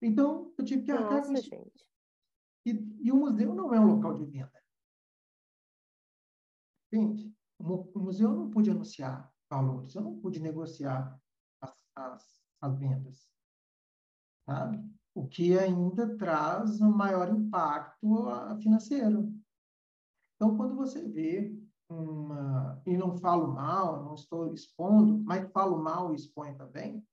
Então, 0.00 0.52
eu 0.58 0.64
tive 0.64 0.82
que 0.82 0.90
arcar 0.90 1.24
com 1.24 1.32
isso. 1.32 1.48
Gente. 1.48 1.91
E, 2.64 2.70
e 3.00 3.12
o 3.12 3.16
museu 3.16 3.54
não 3.54 3.74
é 3.74 3.80
um 3.80 3.94
local 3.94 4.14
de 4.14 4.24
venda. 4.24 4.62
Entende? 6.86 7.34
O, 7.58 7.98
museu 7.98 8.32
não 8.32 8.50
pude 8.50 8.70
anunciar 8.70 9.32
valores, 9.50 9.94
eu 9.94 10.02
não 10.02 10.18
pude 10.18 10.40
negociar 10.40 11.18
as, 11.60 11.74
as, 11.96 12.44
as 12.60 12.78
vendas. 12.78 13.28
Sabe? 14.46 14.84
O 15.14 15.26
que 15.26 15.58
ainda 15.58 16.16
traz 16.16 16.80
um 16.80 16.90
maior 16.90 17.28
impacto 17.28 17.98
financeiro. 18.60 19.32
Então, 20.34 20.56
quando 20.56 20.74
você 20.74 21.06
vê 21.06 21.56
uma. 21.88 22.80
E 22.86 22.96
não 22.96 23.16
falo 23.16 23.48
mal, 23.48 24.04
não 24.04 24.14
estou 24.14 24.52
expondo, 24.52 25.18
mas 25.24 25.50
falo 25.52 25.82
mal 25.82 26.12
e 26.12 26.16
exponho 26.16 26.56
também, 26.56 27.06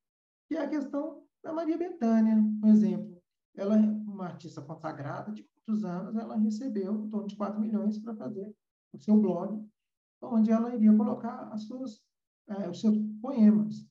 que 0.47 0.55
é 0.55 0.63
a 0.63 0.69
questão 0.69 1.23
da 1.43 1.53
Maria 1.53 1.77
Bethânia, 1.77 2.35
um 2.35 2.67
exemplo 2.67 3.19
ela, 3.59 3.75
uma 4.19 4.27
artista 4.27 4.61
consagrada 4.61 5.31
de 5.31 5.47
muitos 5.67 5.83
anos, 5.85 6.15
ela 6.15 6.35
recebeu 6.35 7.05
em 7.05 7.09
torno 7.09 7.27
de 7.27 7.35
4 7.35 7.59
milhões 7.59 7.97
para 7.97 8.15
fazer 8.15 8.53
o 8.93 8.99
seu 8.99 9.17
blog, 9.17 9.65
onde 10.21 10.51
ela 10.51 10.75
iria 10.75 10.95
colocar 10.95 11.51
as 11.53 11.63
suas, 11.63 12.01
é, 12.47 12.69
os 12.69 12.81
seus 12.81 12.97
poemas. 13.21 13.87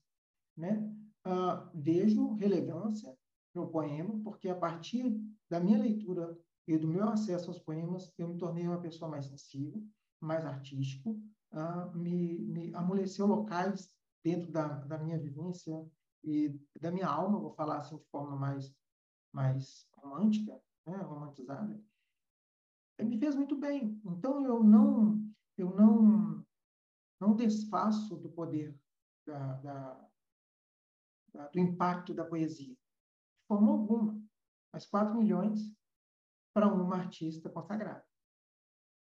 Né? 0.56 0.92
Ah, 1.24 1.70
vejo 1.74 2.34
relevância 2.34 3.16
no 3.54 3.68
poema, 3.68 4.20
porque 4.22 4.48
a 4.48 4.54
partir 4.54 5.18
da 5.48 5.60
minha 5.60 5.78
leitura 5.78 6.36
e 6.66 6.76
do 6.76 6.88
meu 6.88 7.08
acesso 7.08 7.48
aos 7.48 7.60
poemas, 7.60 8.12
eu 8.18 8.28
me 8.28 8.36
tornei 8.36 8.66
uma 8.66 8.80
pessoa 8.80 9.10
mais 9.10 9.26
sensível, 9.26 9.82
mais 10.20 10.44
artístico, 10.44 11.18
ah, 11.52 11.90
me, 11.94 12.38
me 12.40 12.74
amoleceu 12.74 13.26
locais 13.26 13.90
dentro 14.22 14.52
da, 14.52 14.66
da 14.66 14.98
minha 14.98 15.18
vivência 15.18 15.86
e 16.22 16.54
da 16.78 16.90
minha 16.90 17.06
alma, 17.06 17.38
vou 17.38 17.54
falar 17.54 17.78
assim 17.78 17.96
de 17.96 18.04
forma 18.10 18.36
mais 18.36 18.76
mais 19.32 19.87
romântica, 20.02 20.60
né, 20.86 20.96
romantizada, 20.96 21.80
me 23.00 23.18
fez 23.18 23.34
muito 23.34 23.56
bem. 23.56 24.00
Então 24.04 24.44
eu 24.44 24.62
não 24.62 25.24
eu 25.56 25.74
não 25.74 26.44
não 27.20 27.34
desfaço 27.34 28.16
do 28.16 28.30
poder 28.30 28.78
da, 29.26 29.54
da, 29.54 30.10
da, 31.34 31.48
do 31.48 31.58
impacto 31.58 32.14
da 32.14 32.24
poesia 32.24 32.74
de 32.74 33.46
forma 33.46 33.72
alguma. 33.72 34.22
Mas 34.72 34.86
4 34.86 35.16
milhões 35.16 35.72
para 36.52 36.72
uma 36.72 36.96
artista 36.96 37.48
consagrada 37.48 38.06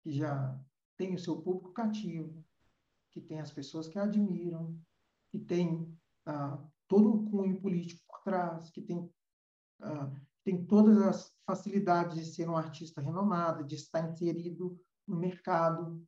que 0.02 0.12
já 0.12 0.60
tem 0.98 1.14
o 1.14 1.20
seu 1.20 1.42
público 1.42 1.74
cativo, 1.74 2.44
que 3.12 3.22
tem 3.22 3.40
as 3.40 3.52
pessoas 3.52 3.88
que 3.88 3.98
a 3.98 4.04
admiram, 4.04 4.80
que 5.30 5.40
tem 5.40 5.98
ah, 6.26 6.64
todo 6.88 7.14
um 7.14 7.30
cunho 7.30 7.62
político 7.62 8.04
por 8.08 8.22
trás, 8.22 8.70
que 8.72 8.82
tem 8.82 9.12
ah, 9.82 10.12
tem 10.44 10.66
todas 10.66 10.98
as 11.02 11.34
facilidades 11.46 12.16
de 12.16 12.26
ser 12.26 12.50
um 12.50 12.58
artista 12.58 13.02
renomado, 13.02 13.64
de 13.64 13.76
estar 13.76 14.10
inserido 14.10 14.80
no 15.08 15.18
mercado, 15.18 16.06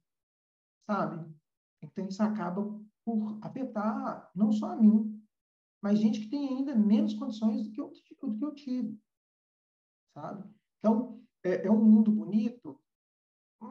sabe? 0.86 1.26
Então 1.82 2.08
isso 2.08 2.22
acaba 2.22 2.80
por 3.04 3.40
afetar 3.42 4.30
não 4.36 4.52
só 4.52 4.72
a 4.72 4.76
mim, 4.76 5.22
mas 5.82 6.00
gente 6.00 6.22
que 6.22 6.30
tem 6.30 6.50
ainda 6.50 6.76
menos 6.76 7.14
condições 7.16 7.64
do 7.64 7.72
que 7.72 7.82
eu, 7.82 7.92
do 8.22 8.38
que 8.38 8.46
eu 8.46 8.54
tive, 8.54 9.02
sabe? 10.14 10.48
Então 10.80 11.24
é, 11.44 11.66
é 11.68 11.72
um 11.72 11.84
mundo 11.84 12.12
bonito, 12.12 12.80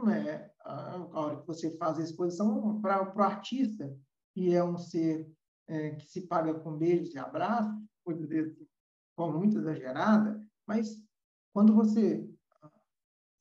é? 0.09 0.51
A 0.61 1.21
hora 1.21 1.41
que 1.41 1.47
você 1.47 1.77
faz 1.77 1.99
a 1.99 2.03
exposição 2.03 2.81
para 2.81 3.17
o 3.17 3.23
artista 3.23 3.97
e 4.37 4.55
é 4.55 4.63
um 4.63 4.79
ser 4.79 5.29
é, 5.67 5.91
que 5.97 6.07
se 6.07 6.27
paga 6.27 6.55
com 6.55 6.77
beijos 6.77 7.15
e 7.15 7.19
abraços, 7.19 7.75
coisa 8.05 8.27
de 8.27 8.57
forma 9.17 9.39
muito 9.39 9.59
exagerada, 9.59 10.41
mas 10.71 11.05
quando 11.53 11.75
você, 11.75 12.33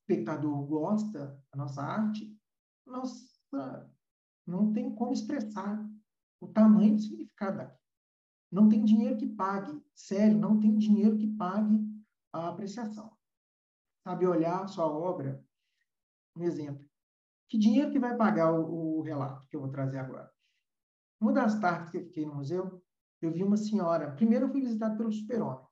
espectador, 0.02 0.66
gosta 0.66 1.40
da 1.52 1.58
nossa 1.58 1.80
arte, 1.80 2.36
nossa, 2.88 3.88
não 4.48 4.74
tem 4.74 4.96
como 4.96 5.14
expressar 5.14 5.88
o 6.42 6.48
tamanho 6.48 6.96
do 6.96 7.02
significado 7.04 7.58
daquilo. 7.58 7.80
Não 8.52 8.68
tem 8.68 8.84
dinheiro 8.84 9.16
que 9.16 9.28
pague, 9.28 9.80
sério, 9.94 10.40
não 10.40 10.60
tem 10.60 10.76
dinheiro 10.76 11.20
que 11.20 11.28
pague 11.28 11.80
a 12.34 12.50
apreciação. 12.50 13.16
Sabe, 14.04 14.26
olhar 14.26 14.68
sua 14.68 14.88
obra, 14.88 15.46
um 16.36 16.44
exemplo. 16.44 16.84
Que 17.48 17.60
dinheiro 17.60 17.92
que 17.92 18.00
vai 18.00 18.18
pagar 18.18 18.52
o, 18.54 18.98
o 18.98 19.02
relato 19.04 19.48
que 19.48 19.56
eu 19.56 19.62
vou 19.62 19.70
trazer 19.70 20.00
agora? 20.00 20.34
Uma 21.22 21.32
das 21.32 21.60
tardes 21.60 21.92
que 21.92 21.98
eu 21.98 22.06
fiquei 22.06 22.26
no 22.26 22.34
museu, 22.34 22.84
eu 23.22 23.32
vi 23.32 23.44
uma 23.44 23.58
senhora. 23.58 24.16
Primeiro, 24.16 24.46
eu 24.48 24.50
fui 24.50 24.62
visitado 24.62 24.98
pelo 24.98 25.12
Super-Homem. 25.12 25.69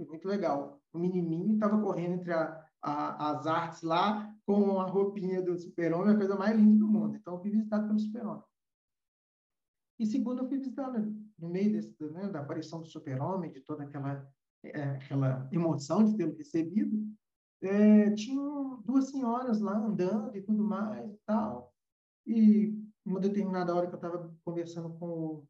Foi 0.00 0.06
muito 0.06 0.26
legal. 0.26 0.80
O 0.94 0.98
menininho 0.98 1.54
estava 1.54 1.78
correndo 1.78 2.14
entre 2.14 2.32
a, 2.32 2.66
a, 2.80 3.32
as 3.32 3.46
artes 3.46 3.82
lá 3.82 4.34
com 4.46 4.80
a 4.80 4.86
roupinha 4.86 5.42
do 5.42 5.58
Super-Homem, 5.58 6.14
a 6.14 6.16
coisa 6.16 6.36
mais 6.36 6.56
linda 6.56 6.78
do 6.78 6.88
mundo. 6.88 7.16
Então, 7.16 7.34
eu 7.34 7.40
fui 7.40 7.50
visitado 7.50 7.86
pelo 7.86 7.98
Super-Homem. 7.98 8.42
E 9.98 10.06
segundo, 10.06 10.42
eu 10.42 10.48
fui 10.48 10.56
visitado 10.56 11.14
no 11.38 11.48
meio 11.50 11.72
desse, 11.72 11.94
né, 12.12 12.28
da 12.28 12.40
aparição 12.40 12.80
do 12.80 12.86
Super-Homem, 12.86 13.52
de 13.52 13.60
toda 13.60 13.84
aquela, 13.84 14.26
é, 14.64 14.82
aquela 14.92 15.46
emoção 15.52 16.02
de 16.02 16.16
tê-lo 16.16 16.34
recebido. 16.34 17.06
É, 17.60 18.10
tinham 18.12 18.80
duas 18.80 19.10
senhoras 19.10 19.60
lá 19.60 19.76
andando 19.76 20.34
e 20.34 20.40
tudo 20.40 20.64
mais 20.64 21.12
e 21.12 21.18
tal. 21.26 21.74
E 22.26 22.82
uma 23.04 23.20
determinada 23.20 23.74
hora 23.74 23.86
que 23.86 23.92
eu 23.92 23.98
estava 23.98 24.34
conversando 24.42 24.96
com 24.98 25.06
o, 25.06 25.48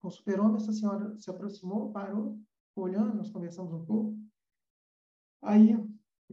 com 0.00 0.08
o 0.08 0.10
super-homem, 0.10 0.56
essa 0.56 0.72
senhora 0.72 1.18
se 1.18 1.30
aproximou, 1.30 1.90
parou, 1.90 2.38
olhando, 2.76 3.14
nós 3.14 3.30
conversamos 3.30 3.72
um 3.72 3.84
pouco. 3.84 4.18
Aí, 5.42 5.72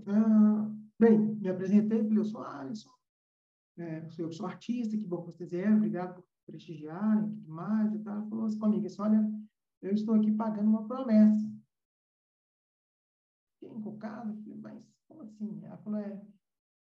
ah, 0.08 0.72
bem, 1.00 1.36
me 1.36 1.50
apresentei, 1.50 2.04
falei, 2.04 2.20
eu 2.20 2.26
sou 2.26 2.42
Alisson, 2.42 2.92
é, 3.78 4.08
eu 4.18 4.32
sou 4.32 4.46
artista, 4.46 4.98
que 4.98 5.06
bom 5.06 5.22
que 5.24 5.32
vocês 5.32 5.52
vieram, 5.52 5.78
obrigado 5.78 6.16
por 6.16 6.24
prestigiarem, 6.46 7.30
tudo 7.30 7.52
mais 7.52 7.94
e 7.94 8.00
tal. 8.00 8.28
Falou 8.30 8.46
assim 8.46 8.60
comigo, 8.60 8.86
assim, 8.86 9.02
olha, 9.02 9.32
eu 9.82 9.94
estou 9.94 10.16
aqui 10.16 10.32
pagando 10.32 10.70
uma 10.70 10.88
promessa. 10.88 11.48
Fiquei 13.54 13.76
encucado, 13.76 14.36
falei, 14.44 14.58
mas 14.58 14.84
como 15.08 15.22
assim? 15.22 15.64
Ela 15.64 15.78
falou, 15.78 16.00
é, 16.00 16.22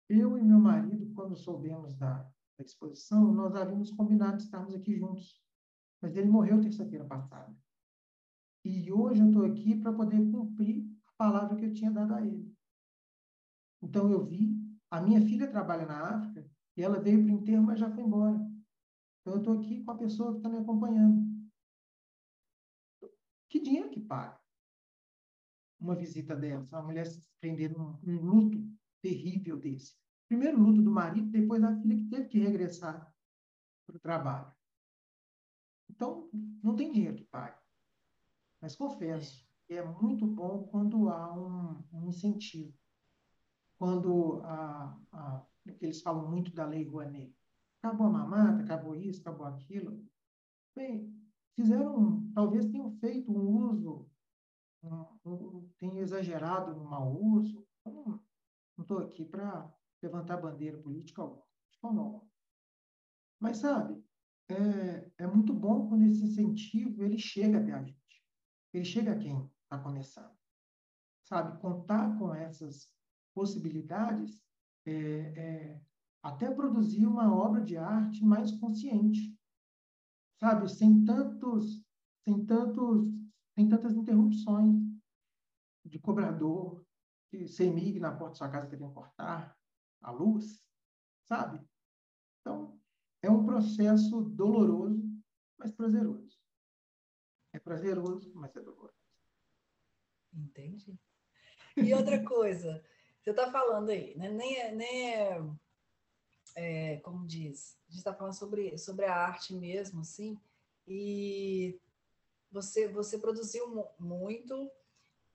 eu 0.09 0.37
e 0.37 0.43
meu 0.43 0.59
marido, 0.59 1.13
quando 1.13 1.35
soubemos 1.35 1.95
da, 1.95 2.23
da 2.57 2.63
exposição, 2.63 3.33
nós 3.33 3.55
havíamos 3.55 3.91
combinado 3.91 4.37
estarmos 4.37 4.73
aqui 4.73 4.95
juntos. 4.95 5.41
Mas 6.01 6.15
ele 6.15 6.29
morreu 6.29 6.61
terça-feira 6.61 7.05
passada. 7.05 7.55
E 8.67 8.91
hoje 8.91 9.21
eu 9.21 9.27
estou 9.27 9.45
aqui 9.45 9.79
para 9.79 9.93
poder 9.93 10.19
cumprir 10.29 10.85
a 11.07 11.11
palavra 11.13 11.55
que 11.55 11.63
eu 11.63 11.73
tinha 11.73 11.89
dado 11.89 12.13
a 12.13 12.21
ele. 12.21 12.53
Então 13.81 14.11
eu 14.11 14.25
vi, 14.25 14.59
a 14.91 14.99
minha 14.99 15.21
filha 15.21 15.49
trabalha 15.49 15.85
na 15.85 16.17
África 16.17 16.45
e 16.75 16.83
ela 16.83 16.99
veio 16.99 17.23
para 17.23 17.33
o 17.33 17.37
enterro, 17.37 17.63
mas 17.63 17.79
já 17.79 17.89
foi 17.89 18.03
embora. 18.03 18.37
Então 19.21 19.35
eu 19.35 19.39
estou 19.39 19.57
aqui 19.57 19.81
com 19.85 19.91
a 19.91 19.97
pessoa 19.97 20.33
que 20.33 20.39
está 20.39 20.49
me 20.49 20.57
acompanhando. 20.57 21.25
Que 23.49 23.61
dinheiro 23.61 23.89
que 23.89 24.01
paga 24.01 24.37
uma 25.79 25.95
visita 25.95 26.35
dessa? 26.35 26.77
Uma 26.77 26.87
mulher 26.87 27.07
se 27.07 27.25
prender 27.39 27.71
num, 27.71 27.97
num 28.03 28.21
luto 28.21 28.57
terrível 29.01 29.57
desse. 29.57 29.95
Primeiro 30.27 30.61
luto 30.61 30.81
do 30.81 30.91
marido, 30.91 31.29
depois 31.29 31.61
da 31.61 31.73
filha 31.79 31.95
que 31.95 32.09
teve 32.09 32.27
que 32.27 32.39
regressar 32.39 33.13
para 33.85 33.95
o 33.95 33.99
trabalho. 33.99 34.51
Então, 35.89 36.29
não 36.61 36.75
tem 36.75 36.91
dinheiro 36.91 37.15
que 37.15 37.23
pague. 37.23 37.66
Mas 38.67 38.75
confesso 38.75 39.47
que 39.65 39.75
é 39.75 39.81
muito 39.81 40.27
bom 40.27 40.63
quando 40.63 41.07
há 41.07 41.33
um, 41.33 41.81
um 41.93 42.09
incentivo. 42.09 42.77
Quando 43.79 44.41
a, 44.43 44.99
a, 45.13 45.45
eles 45.79 46.01
falam 46.01 46.29
muito 46.29 46.53
da 46.53 46.65
lei 46.65 46.83
Rouanet. 46.83 47.33
Acabou 47.81 48.07
a 48.07 48.09
mamata, 48.09 48.63
acabou 48.63 48.93
isso, 48.93 49.21
acabou 49.21 49.47
aquilo. 49.47 50.05
Bem, 50.75 51.17
fizeram, 51.55 52.29
talvez 52.35 52.65
tenham 52.65 52.91
feito 52.99 53.31
um 53.31 53.69
uso, 53.69 54.05
um, 54.83 55.05
um, 55.25 55.69
tenham 55.79 55.99
exagerado 55.99 56.75
no 56.75 56.83
mau 56.83 57.17
uso. 57.17 57.65
não 57.85 58.21
estou 58.81 58.97
aqui 58.97 59.23
para 59.23 59.73
levantar 60.03 60.41
bandeira 60.41 60.77
política 60.77 61.21
alguma, 61.21 61.45
alguma. 61.81 62.21
Mas, 63.39 63.59
sabe, 63.59 64.03
é, 64.49 65.09
é 65.19 65.25
muito 65.25 65.53
bom 65.53 65.87
quando 65.87 66.03
esse 66.03 66.21
incentivo 66.21 67.01
ele 67.01 67.17
chega 67.17 67.59
até 67.59 67.71
a 67.71 67.81
gente. 67.81 68.06
Ele 68.73 68.85
chega 68.85 69.13
a 69.13 69.17
quem 69.17 69.49
está 69.63 69.77
começando. 69.79 70.35
Sabe, 71.23 71.59
contar 71.59 72.17
com 72.17 72.33
essas 72.33 72.89
possibilidades 73.33 74.41
é, 74.85 74.91
é, 74.91 75.81
até 76.23 76.49
produzir 76.49 77.05
uma 77.05 77.33
obra 77.33 77.61
de 77.61 77.77
arte 77.77 78.23
mais 78.23 78.51
consciente. 78.51 79.37
Sabe, 80.39 80.69
sem 80.69 81.03
tantos, 81.03 81.83
sem 82.23 82.45
tantos, 82.45 83.07
sem 83.55 83.67
tantas 83.67 83.93
interrupções 83.93 84.75
de 85.85 85.99
cobrador, 85.99 86.85
que 87.29 87.47
CEMIG 87.47 87.99
na 87.99 88.11
porta 88.11 88.29
da 88.29 88.35
sua 88.35 88.49
casa 88.49 88.67
querendo 88.67 88.93
cortar, 88.93 89.57
a 90.01 90.11
luz, 90.11 90.63
sabe? 91.25 91.65
Então, 92.39 92.79
é 93.21 93.29
um 93.29 93.45
processo 93.45 94.21
doloroso, 94.21 95.03
mas 95.57 95.71
prazeroso. 95.71 96.26
É 97.57 97.59
prazeroso, 97.59 98.31
mas 98.35 98.55
é 98.55 98.61
doloroso. 98.61 98.93
Entendi. 100.31 100.95
E 101.75 101.91
outra 101.91 102.21
coisa, 102.23 102.85
você 103.19 103.31
está 103.31 103.51
falando 103.51 103.89
aí, 103.89 104.15
né? 104.15 104.29
nem 104.29 104.59
é, 104.59 104.71
nem 104.71 105.11
é, 105.11 105.41
é, 106.55 106.97
como 106.97 107.25
diz, 107.25 107.75
a 107.87 107.89
gente 107.89 107.97
está 107.97 108.13
falando 108.13 108.37
sobre, 108.37 108.77
sobre 108.77 109.05
a 109.05 109.15
arte 109.15 109.55
mesmo, 109.55 110.01
assim, 110.01 110.39
e 110.87 111.81
você, 112.51 112.87
você 112.87 113.17
produziu 113.17 113.89
muito, 113.97 114.71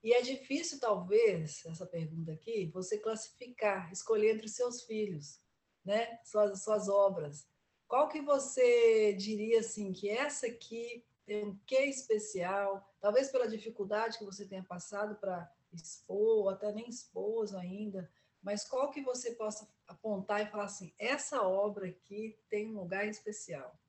e 0.01 0.13
é 0.13 0.21
difícil, 0.21 0.79
talvez, 0.79 1.65
essa 1.65 1.85
pergunta 1.85 2.31
aqui, 2.31 2.67
você 2.67 2.97
classificar, 2.97 3.91
escolher 3.91 4.35
entre 4.35 4.47
seus 4.47 4.83
filhos, 4.83 5.41
né? 5.83 6.19
Suas, 6.23 6.63
suas 6.63 6.87
obras. 6.87 7.45
Qual 7.85 8.07
que 8.07 8.21
você 8.21 9.13
diria 9.13 9.59
assim 9.59 9.91
que 9.91 10.09
essa 10.09 10.47
aqui 10.47 11.05
tem 11.25 11.45
um 11.45 11.57
quê 11.65 11.85
especial? 11.85 12.93
Talvez 12.99 13.31
pela 13.31 13.47
dificuldade 13.47 14.17
que 14.17 14.25
você 14.25 14.45
tenha 14.45 14.63
passado 14.63 15.15
para 15.15 15.51
expor, 15.71 16.43
ou 16.43 16.49
até 16.49 16.71
nem 16.71 16.87
expôs 16.87 17.53
ainda, 17.53 18.09
mas 18.41 18.67
qual 18.67 18.91
que 18.91 19.01
você 19.01 19.31
possa 19.31 19.67
apontar 19.87 20.41
e 20.41 20.51
falar 20.51 20.65
assim, 20.65 20.93
essa 20.99 21.41
obra 21.41 21.87
aqui 21.87 22.37
tem 22.49 22.69
um 22.69 22.79
lugar 22.79 23.07
especial? 23.07 23.79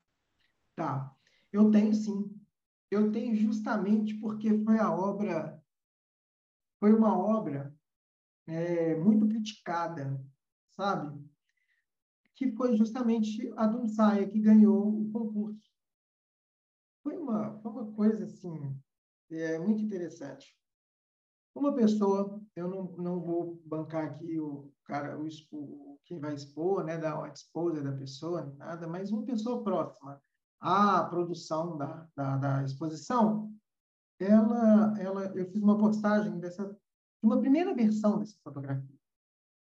Tá, 0.76 1.14
eu 1.52 1.70
tenho 1.70 1.92
sim. 1.92 2.40
Eu 2.90 3.10
tenho 3.10 3.34
justamente 3.34 4.14
porque 4.14 4.56
foi 4.64 4.78
a 4.78 4.92
obra 4.92 5.60
foi 6.78 6.92
uma 6.92 7.16
obra 7.16 7.74
é, 8.46 8.94
muito 8.96 9.26
criticada, 9.26 10.22
sabe? 10.76 11.18
Que 12.34 12.52
foi 12.52 12.76
justamente 12.76 13.50
a 13.56 13.66
Dunsaia 13.66 14.28
que 14.28 14.38
ganhou 14.38 15.00
o 15.00 15.10
concurso. 15.10 15.63
Uma, 17.74 17.90
coisa, 17.90 18.24
assim, 18.24 18.80
é, 19.32 19.58
muito 19.58 19.82
interessante. 19.82 20.56
Uma 21.52 21.74
pessoa, 21.74 22.40
eu 22.54 22.68
não, 22.68 22.84
não 22.92 23.20
vou 23.20 23.60
bancar 23.66 24.04
aqui 24.04 24.38
o 24.38 24.72
cara, 24.84 25.18
o, 25.18 25.26
o 25.50 25.98
quem 26.04 26.20
vai 26.20 26.34
expor, 26.34 26.84
né, 26.84 26.96
da 26.96 27.28
esposa 27.28 27.82
da 27.82 27.90
pessoa, 27.90 28.54
nada, 28.58 28.86
mas 28.86 29.10
uma 29.10 29.24
pessoa 29.24 29.64
próxima 29.64 30.22
à 30.60 31.02
produção 31.04 31.76
da, 31.76 32.08
da, 32.16 32.36
da 32.36 32.62
exposição, 32.62 33.52
ela, 34.20 34.94
ela, 35.00 35.24
eu 35.36 35.50
fiz 35.50 35.60
uma 35.60 35.76
postagem 35.76 36.38
dessa, 36.38 36.78
uma 37.20 37.40
primeira 37.40 37.74
versão 37.74 38.20
dessa 38.20 38.38
fotografia, 38.44 38.98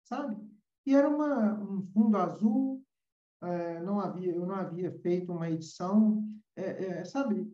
sabe? 0.04 0.36
E 0.84 0.94
era 0.94 1.08
uma, 1.08 1.54
um 1.54 1.82
fundo 1.86 2.18
azul, 2.18 2.84
é, 3.42 3.80
não 3.80 3.98
havia, 3.98 4.34
eu 4.34 4.44
não 4.44 4.56
havia 4.56 4.92
feito 5.00 5.32
uma 5.32 5.48
edição, 5.48 6.22
é, 6.54 6.84
é, 6.84 7.04
sabe? 7.06 7.50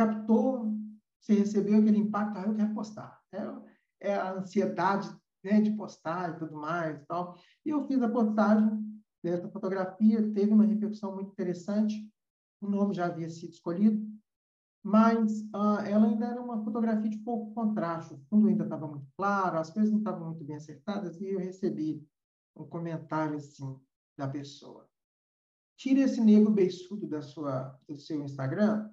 Captou, 0.00 0.72
você 1.20 1.34
recebeu 1.34 1.78
aquele 1.78 1.98
impacto, 1.98 2.38
ah, 2.38 2.44
eu 2.46 2.54
quero 2.54 2.72
postar. 2.72 3.20
É, 3.30 4.08
é 4.12 4.14
a 4.14 4.32
ansiedade 4.32 5.14
né, 5.44 5.60
de 5.60 5.72
postar 5.72 6.30
e 6.30 6.38
tudo 6.38 6.56
mais 6.56 6.98
e 6.98 7.04
tal. 7.04 7.38
E 7.66 7.68
eu 7.68 7.86
fiz 7.86 8.00
a 8.00 8.08
postagem 8.08 8.82
dessa 9.22 9.50
fotografia, 9.50 10.32
teve 10.32 10.54
uma 10.54 10.64
repercussão 10.64 11.14
muito 11.14 11.32
interessante, 11.32 11.94
o 12.62 12.70
nome 12.70 12.94
já 12.94 13.04
havia 13.04 13.28
sido 13.28 13.52
escolhido, 13.52 14.02
mas 14.82 15.42
uh, 15.54 15.80
ela 15.84 16.06
ainda 16.06 16.28
era 16.28 16.40
uma 16.40 16.64
fotografia 16.64 17.10
de 17.10 17.18
pouco 17.18 17.52
contraste, 17.52 18.14
o 18.14 18.20
fundo 18.30 18.48
ainda 18.48 18.64
estava 18.64 18.88
muito 18.88 19.06
claro, 19.14 19.58
as 19.58 19.70
coisas 19.70 19.90
não 19.90 19.98
estavam 19.98 20.28
muito 20.28 20.42
bem 20.42 20.56
acertadas, 20.56 21.20
e 21.20 21.26
eu 21.26 21.38
recebi 21.38 22.02
um 22.56 22.64
comentário 22.64 23.36
assim 23.36 23.78
da 24.16 24.26
pessoa. 24.26 24.88
tire 25.76 26.00
esse 26.00 26.22
negro 26.22 26.50
beiçudo 26.50 27.06
da 27.06 27.20
sua, 27.20 27.78
do 27.86 27.96
seu 27.96 28.24
Instagram, 28.24 28.90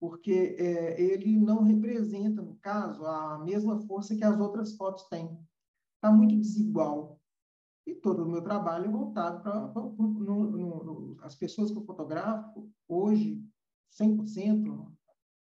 porque 0.00 0.56
é, 0.58 1.00
ele 1.00 1.36
não 1.36 1.62
representa, 1.62 2.40
no 2.40 2.56
caso, 2.56 3.04
a 3.04 3.38
mesma 3.38 3.80
força 3.80 4.14
que 4.14 4.24
as 4.24 4.38
outras 4.38 4.76
fotos 4.76 5.04
têm. 5.08 5.38
Está 5.96 6.12
muito 6.12 6.36
desigual. 6.36 7.20
E 7.86 7.94
todo 7.94 8.22
o 8.22 8.28
meu 8.28 8.42
trabalho 8.42 8.84
é 8.84 8.88
voltado 8.88 9.42
para 9.42 11.26
as 11.26 11.34
pessoas 11.34 11.70
que 11.70 11.78
eu 11.78 11.84
fotografo, 11.84 12.70
hoje, 12.86 13.42
100%, 13.90 14.92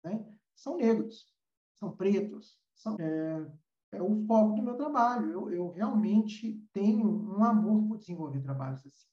né, 0.03 0.25
são 0.53 0.77
negros, 0.77 1.33
são 1.73 1.95
pretos, 1.95 2.59
são, 2.75 2.97
é, 2.99 3.51
é 3.93 4.01
o 4.01 4.25
foco 4.25 4.55
do 4.55 4.61
meu 4.61 4.75
trabalho. 4.75 5.31
Eu, 5.31 5.51
eu 5.51 5.71
realmente 5.71 6.61
tenho 6.73 7.07
um 7.07 7.43
amor 7.43 7.87
por 7.87 7.97
desenvolver 7.97 8.41
trabalhos 8.41 8.85
assim. 8.85 9.07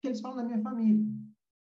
Que 0.00 0.08
eles 0.08 0.20
falam 0.20 0.38
da 0.38 0.44
minha 0.44 0.60
família. 0.60 1.06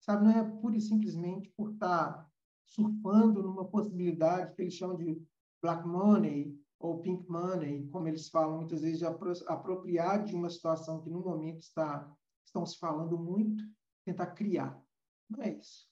Sabe, 0.01 0.25
não 0.25 0.31
é 0.31 0.45
pura 0.61 0.77
e 0.77 0.81
simplesmente 0.81 1.53
por 1.57 1.73
estar 1.73 2.24
surfando 2.65 3.43
numa 3.43 3.65
possibilidade 3.65 4.55
que 4.55 4.63
eles 4.63 4.75
chamam 4.75 4.97
de 4.97 5.23
black 5.63 5.87
money 5.87 6.59
ou 6.79 7.01
pink 7.01 7.29
money, 7.31 7.89
como 7.89 8.09
eles 8.09 8.29
falam 8.29 8.59
muitas 8.59 8.83
vezes, 8.83 8.99
de 8.99 9.07
apropriar 9.07 10.25
de 10.25 10.35
uma 10.35 10.51
situação 10.51 11.01
que 11.03 11.11
no 11.11 11.21
momento 11.21 11.61
está 11.61 12.11
estão 12.45 12.65
se 12.67 12.79
falando 12.79 13.19
muito, 13.19 13.65
tentar 14.05 14.29
criar. 14.29 14.81
Não 15.29 15.43
é 15.43 15.55
isso, 15.55 15.89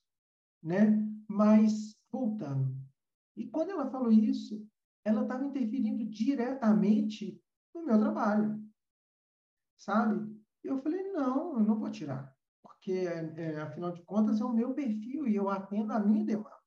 né? 0.63 1.03
Mas 1.27 1.97
voltando. 2.11 2.77
E 3.35 3.49
quando 3.49 3.71
ela 3.71 3.91
falou 3.91 4.13
isso, 4.13 4.65
ela 5.05 5.23
estava 5.23 5.45
interferindo 5.45 6.05
diretamente 6.05 7.41
no 7.75 7.85
meu 7.85 7.99
trabalho, 7.99 8.63
sabe? 9.77 10.41
Eu 10.63 10.79
falei 10.83 11.11
não, 11.11 11.59
eu 11.59 11.65
não 11.65 11.79
vou 11.79 11.91
tirar, 11.91 12.37
porque 12.63 12.93
é, 12.93 13.61
afinal 13.63 13.93
de 13.93 14.03
contas 14.05 14.41
é 14.41 14.45
o 14.45 14.53
meu 14.53 14.75
perfil 14.75 15.27
e 15.27 15.35
eu 15.35 15.49
atendo 15.49 15.93
a 15.93 15.99
minha 15.99 16.25
demanda. 16.25 16.62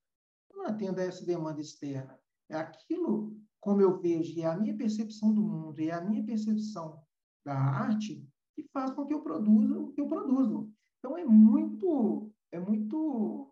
A 0.64 1.02
essa 1.02 1.26
demanda 1.26 1.62
externa. 1.62 2.20
É 2.50 2.56
aquilo 2.56 3.36
como 3.60 3.82
eu 3.82 4.00
vejo, 4.00 4.32
e 4.38 4.42
é 4.44 4.46
a 4.46 4.56
minha 4.56 4.78
percepção 4.78 5.34
do 5.34 5.42
mundo, 5.42 5.82
e 5.82 5.90
é 5.90 5.94
a 5.94 6.02
minha 6.02 6.24
percepção 6.24 7.02
da 7.44 7.56
arte, 7.56 8.24
que 8.56 8.64
faz 8.72 8.92
com 8.92 9.08
que 9.08 9.14
eu 9.14 9.24
produza 9.24 9.80
o 9.80 9.92
que 9.92 10.00
eu 10.00 10.08
produzo. 10.08 10.72
Então, 11.00 11.18
é 11.18 11.26
muito, 11.26 12.32
é 12.52 12.60
muito 12.60 13.52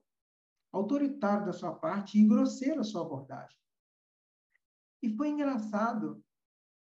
autoritário 0.71 1.47
da 1.47 1.53
sua 1.53 1.73
parte 1.73 2.19
e 2.19 2.27
grosseiro 2.27 2.81
a 2.81 2.83
sua 2.83 3.01
abordagem. 3.01 3.57
E 5.01 5.15
foi 5.15 5.29
engraçado, 5.29 6.23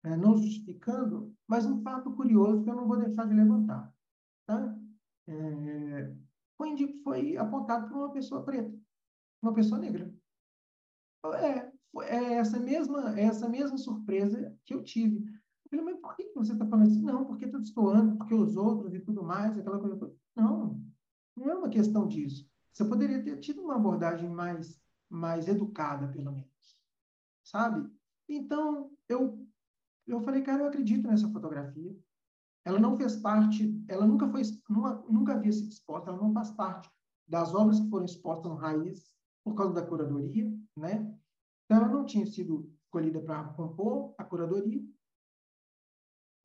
né, 0.03 0.15
não 0.15 0.37
justificando, 0.37 1.35
mas 1.47 1.65
um 1.65 1.81
fato 1.81 2.15
curioso 2.15 2.63
que 2.63 2.69
eu 2.69 2.75
não 2.75 2.87
vou 2.87 2.97
deixar 2.97 3.27
de 3.27 3.33
levantar. 3.33 3.93
Tá? 4.45 4.77
É, 5.27 6.15
foi, 6.55 7.01
foi 7.03 7.37
apontado 7.37 7.87
por 7.87 7.97
uma 7.97 8.11
pessoa 8.11 8.43
preta, 8.43 8.73
uma 9.43 9.53
pessoa 9.53 9.79
negra. 9.79 10.11
É, 11.25 11.71
é 12.05 12.33
essa 12.35 12.59
mesma, 12.59 13.19
é 13.19 13.23
essa 13.23 13.47
mesma 13.47 13.77
surpresa 13.77 14.57
que 14.65 14.73
eu 14.73 14.83
tive. 14.83 15.17
Eu 15.17 15.69
falei, 15.69 15.85
mas 15.85 16.01
por 16.01 16.15
que 16.15 16.31
você 16.33 16.53
está 16.53 16.65
falando 16.65 16.87
assim? 16.87 17.01
Não, 17.01 17.25
porque 17.25 17.45
está 17.45 17.57
destoando, 17.57 18.17
porque 18.17 18.33
os 18.33 18.55
outros 18.55 18.93
e 18.93 18.99
tudo 18.99 19.23
mais, 19.23 19.57
aquela 19.57 19.79
coisa. 19.79 20.13
Não, 20.35 20.81
não 21.35 21.49
é 21.49 21.55
uma 21.55 21.69
questão 21.69 22.07
disso. 22.07 22.49
Você 22.71 22.85
poderia 22.85 23.23
ter 23.23 23.37
tido 23.39 23.61
uma 23.61 23.75
abordagem 23.75 24.29
mais, 24.29 24.81
mais 25.09 25.47
educada, 25.47 26.07
pelo 26.07 26.31
menos. 26.31 26.77
Sabe? 27.43 27.87
Então, 28.27 28.91
eu, 29.07 29.45
eu 30.07 30.21
falei, 30.21 30.41
cara, 30.41 30.63
eu 30.63 30.67
acredito 30.67 31.07
nessa 31.07 31.29
fotografia. 31.29 31.95
Ela 32.65 32.79
não 32.79 32.97
fez 32.97 33.17
parte, 33.17 33.83
ela 33.89 34.07
nunca 34.07 34.27
foi, 34.29 34.41
nunca, 35.09 35.33
havia 35.33 35.51
sido 35.51 35.69
exposta, 35.69 36.09
ela 36.09 36.21
não 36.21 36.33
faz 36.33 36.49
parte 36.51 36.89
das 37.27 37.53
obras 37.53 37.79
que 37.79 37.89
foram 37.89 38.05
expostas 38.05 38.49
no 38.49 38.57
Raiz 38.57 39.13
por 39.43 39.55
causa 39.55 39.73
da 39.73 39.85
curadoria, 39.85 40.45
né? 40.75 41.15
Então, 41.65 41.77
ela 41.77 41.87
não 41.87 42.05
tinha 42.05 42.25
sido 42.25 42.71
escolhida 42.85 43.21
para 43.21 43.43
compor 43.53 44.13
a 44.17 44.23
curadoria, 44.23 44.81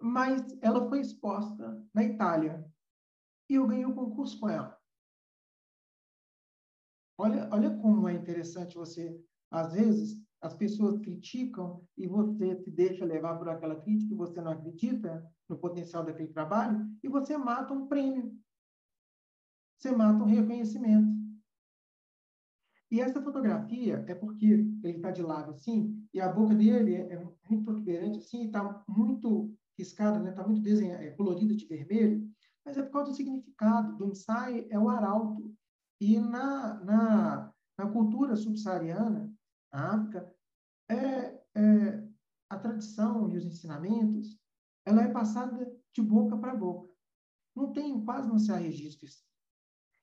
mas 0.00 0.56
ela 0.62 0.88
foi 0.88 1.00
exposta 1.00 1.84
na 1.92 2.04
Itália 2.04 2.64
e 3.48 3.54
eu 3.54 3.66
ganhei 3.66 3.84
o 3.84 3.90
um 3.90 3.94
concurso 3.94 4.38
com 4.38 4.48
ela. 4.48 4.78
Olha, 7.20 7.48
olha 7.52 7.76
como 7.78 8.08
é 8.08 8.14
interessante 8.14 8.76
você, 8.76 9.20
às 9.50 9.72
vezes, 9.72 10.24
as 10.40 10.54
pessoas 10.54 10.98
criticam 11.00 11.84
e 11.96 12.06
você 12.06 12.56
se 12.56 12.70
deixa 12.70 13.04
levar 13.04 13.36
por 13.38 13.48
aquela 13.48 13.80
crítica 13.80 14.14
e 14.14 14.16
você 14.16 14.40
não 14.40 14.52
acredita 14.52 15.28
no 15.48 15.58
potencial 15.58 16.04
daquele 16.04 16.32
trabalho 16.32 16.88
e 17.02 17.08
você 17.08 17.36
mata 17.36 17.74
um 17.74 17.88
prêmio. 17.88 18.38
Você 19.76 19.90
mata 19.90 20.22
um 20.22 20.26
reconhecimento. 20.26 21.17
E 22.90 23.00
essa 23.00 23.22
fotografia 23.22 24.04
é 24.06 24.14
porque 24.14 24.46
ele 24.46 24.96
está 24.96 25.10
de 25.10 25.22
lado 25.22 25.50
assim, 25.50 26.06
e 26.12 26.20
a 26.20 26.32
boca 26.32 26.54
dele 26.54 26.94
é, 26.94 27.12
é 27.12 27.24
muito 27.48 27.64
protuberante 27.64 28.18
assim, 28.18 28.46
está 28.46 28.82
muito 28.88 29.54
riscada, 29.78 30.18
está 30.18 30.30
né? 30.30 30.32
Tá 30.32 30.46
muito 30.46 30.62
desenhada, 30.62 31.04
é, 31.04 31.10
colorida 31.10 31.54
de 31.54 31.66
vermelho, 31.66 32.28
mas 32.64 32.76
é 32.76 32.82
por 32.82 32.92
causa 32.92 33.10
do 33.10 33.16
significado. 33.16 33.96
Do 33.96 34.08
Msai 34.08 34.66
é 34.70 34.78
o 34.78 34.88
arauto. 34.88 35.54
E 36.00 36.18
na, 36.18 36.82
na, 36.84 37.54
na 37.78 37.90
cultura 37.90 38.36
subsaariana, 38.36 39.32
na 39.72 39.94
África, 39.94 40.34
é, 40.90 41.40
é, 41.54 42.08
a 42.50 42.58
tradição 42.58 43.30
e 43.30 43.36
os 43.36 43.44
ensinamentos, 43.44 44.38
ela 44.86 45.02
é 45.02 45.12
passada 45.12 45.70
de 45.92 46.02
boca 46.02 46.36
para 46.36 46.54
boca. 46.54 46.88
Não 47.54 47.72
tem, 47.72 48.04
quase 48.04 48.28
não 48.28 48.38
se 48.38 48.50
há 48.52 48.56
registros. 48.56 49.22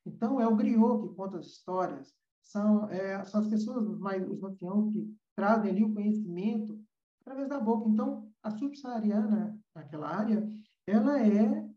Então, 0.05 0.39
é 0.39 0.47
o 0.47 0.55
griot 0.55 1.07
que 1.07 1.15
conta 1.15 1.39
as 1.39 1.47
histórias, 1.47 2.13
são, 2.45 2.89
é, 2.89 3.23
são 3.25 3.41
as 3.41 3.47
pessoas, 3.47 3.99
mais, 3.99 4.27
os 4.29 4.43
anciãos, 4.43 4.93
que 4.93 5.13
trazem 5.35 5.71
ali 5.71 5.83
o 5.83 5.93
conhecimento 5.93 6.79
através 7.21 7.49
da 7.49 7.59
boca. 7.59 7.89
Então, 7.89 8.31
a 8.41 8.51
subsaariana, 8.51 9.59
naquela 9.75 10.07
área, 10.07 10.47
ela 10.87 11.19
é 11.21 11.67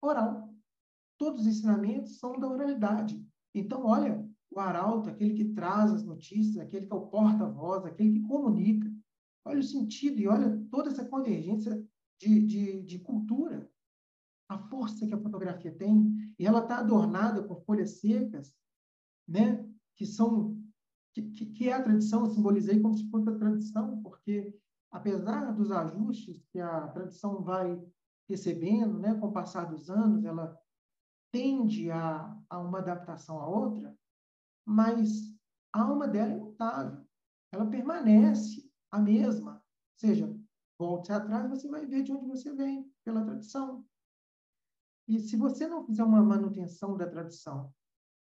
oral. 0.00 0.54
Todos 1.18 1.42
os 1.42 1.46
ensinamentos 1.46 2.18
são 2.18 2.38
da 2.38 2.48
oralidade. 2.48 3.24
Então, 3.54 3.84
olha, 3.84 4.24
o 4.50 4.60
arauto, 4.60 5.08
aquele 5.08 5.34
que 5.34 5.52
traz 5.52 5.92
as 5.92 6.04
notícias, 6.04 6.58
aquele 6.58 6.86
que 6.86 6.92
é 6.92 6.96
o 6.96 7.06
porta-voz, 7.06 7.84
aquele 7.84 8.20
que 8.20 8.26
comunica. 8.26 8.90
Olha 9.44 9.60
o 9.60 9.64
sentido 9.64 10.20
e 10.20 10.28
olha 10.28 10.64
toda 10.70 10.90
essa 10.90 11.04
convergência 11.04 11.84
de, 12.20 12.46
de, 12.46 12.82
de 12.82 12.98
cultura, 13.00 13.68
a 14.48 14.58
força 14.68 15.06
que 15.06 15.14
a 15.14 15.20
fotografia 15.20 15.74
tem. 15.76 16.14
E 16.38 16.46
ela 16.46 16.60
está 16.60 16.78
adornada 16.78 17.42
com 17.42 17.60
folhas 17.62 18.00
secas, 18.00 18.54
né? 19.26 19.68
Que 19.96 20.06
são 20.06 20.62
que, 21.12 21.46
que 21.46 21.68
é 21.68 21.74
a 21.74 21.82
tradição, 21.82 22.24
eu 22.24 22.30
simbolizei 22.30 22.80
como 22.80 22.94
se 22.94 23.08
fosse 23.10 23.28
a 23.28 23.36
tradição, 23.36 24.02
porque 24.02 24.58
apesar 24.90 25.52
dos 25.52 25.70
ajustes 25.70 26.42
que 26.50 26.58
a 26.58 26.88
tradição 26.88 27.42
vai 27.42 27.80
recebendo, 28.28 28.98
né, 28.98 29.14
com 29.14 29.26
o 29.26 29.32
passar 29.32 29.64
dos 29.66 29.90
anos, 29.90 30.24
ela 30.24 30.58
tende 31.30 31.90
a, 31.90 32.34
a 32.48 32.58
uma 32.58 32.78
adaptação 32.78 33.38
à 33.40 33.46
outra, 33.46 33.94
mas 34.64 35.34
a 35.72 35.82
alma 35.82 36.08
dela 36.08 36.32
é 36.32 36.36
imutável, 36.36 37.06
ela 37.50 37.66
permanece 37.66 38.70
a 38.90 38.98
mesma. 38.98 39.54
Ou 39.54 39.98
seja, 39.98 40.38
volte 40.78 41.12
atrás, 41.12 41.48
você 41.50 41.68
vai 41.68 41.86
ver 41.86 42.02
de 42.02 42.12
onde 42.12 42.26
você 42.26 42.54
vem, 42.54 42.90
pela 43.04 43.24
tradição. 43.24 43.84
E 45.08 45.18
se 45.18 45.36
você 45.36 45.66
não 45.66 45.84
fizer 45.84 46.04
uma 46.04 46.22
manutenção 46.22 46.96
da 46.96 47.08
tradição 47.08 47.72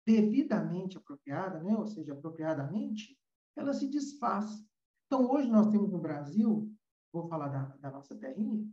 devidamente 0.05 0.97
apropriada, 0.97 1.61
né? 1.63 1.75
ou 1.75 1.87
seja, 1.87 2.13
apropriadamente, 2.13 3.17
ela 3.55 3.73
se 3.73 3.87
desfaz. 3.87 4.63
Então, 5.07 5.29
hoje 5.29 5.49
nós 5.49 5.67
temos 5.67 5.91
no 5.91 5.99
Brasil, 5.99 6.71
vou 7.11 7.27
falar 7.27 7.47
da, 7.49 7.63
da 7.77 7.91
nossa 7.91 8.15
terrinha, 8.15 8.67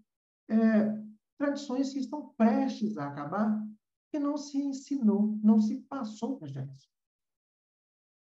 é, 0.49 1.03
tradições 1.39 1.93
que 1.93 2.01
estão 2.01 2.35
prestes 2.35 2.97
a 2.99 3.09
acabar, 3.09 3.65
que 4.11 4.19
não 4.19 4.37
se 4.37 4.59
ensinou, 4.59 5.39
não 5.43 5.59
se 5.61 5.81
passou 5.83 6.39
para 6.39 6.49
a 6.49 6.51
geração. 6.51 6.91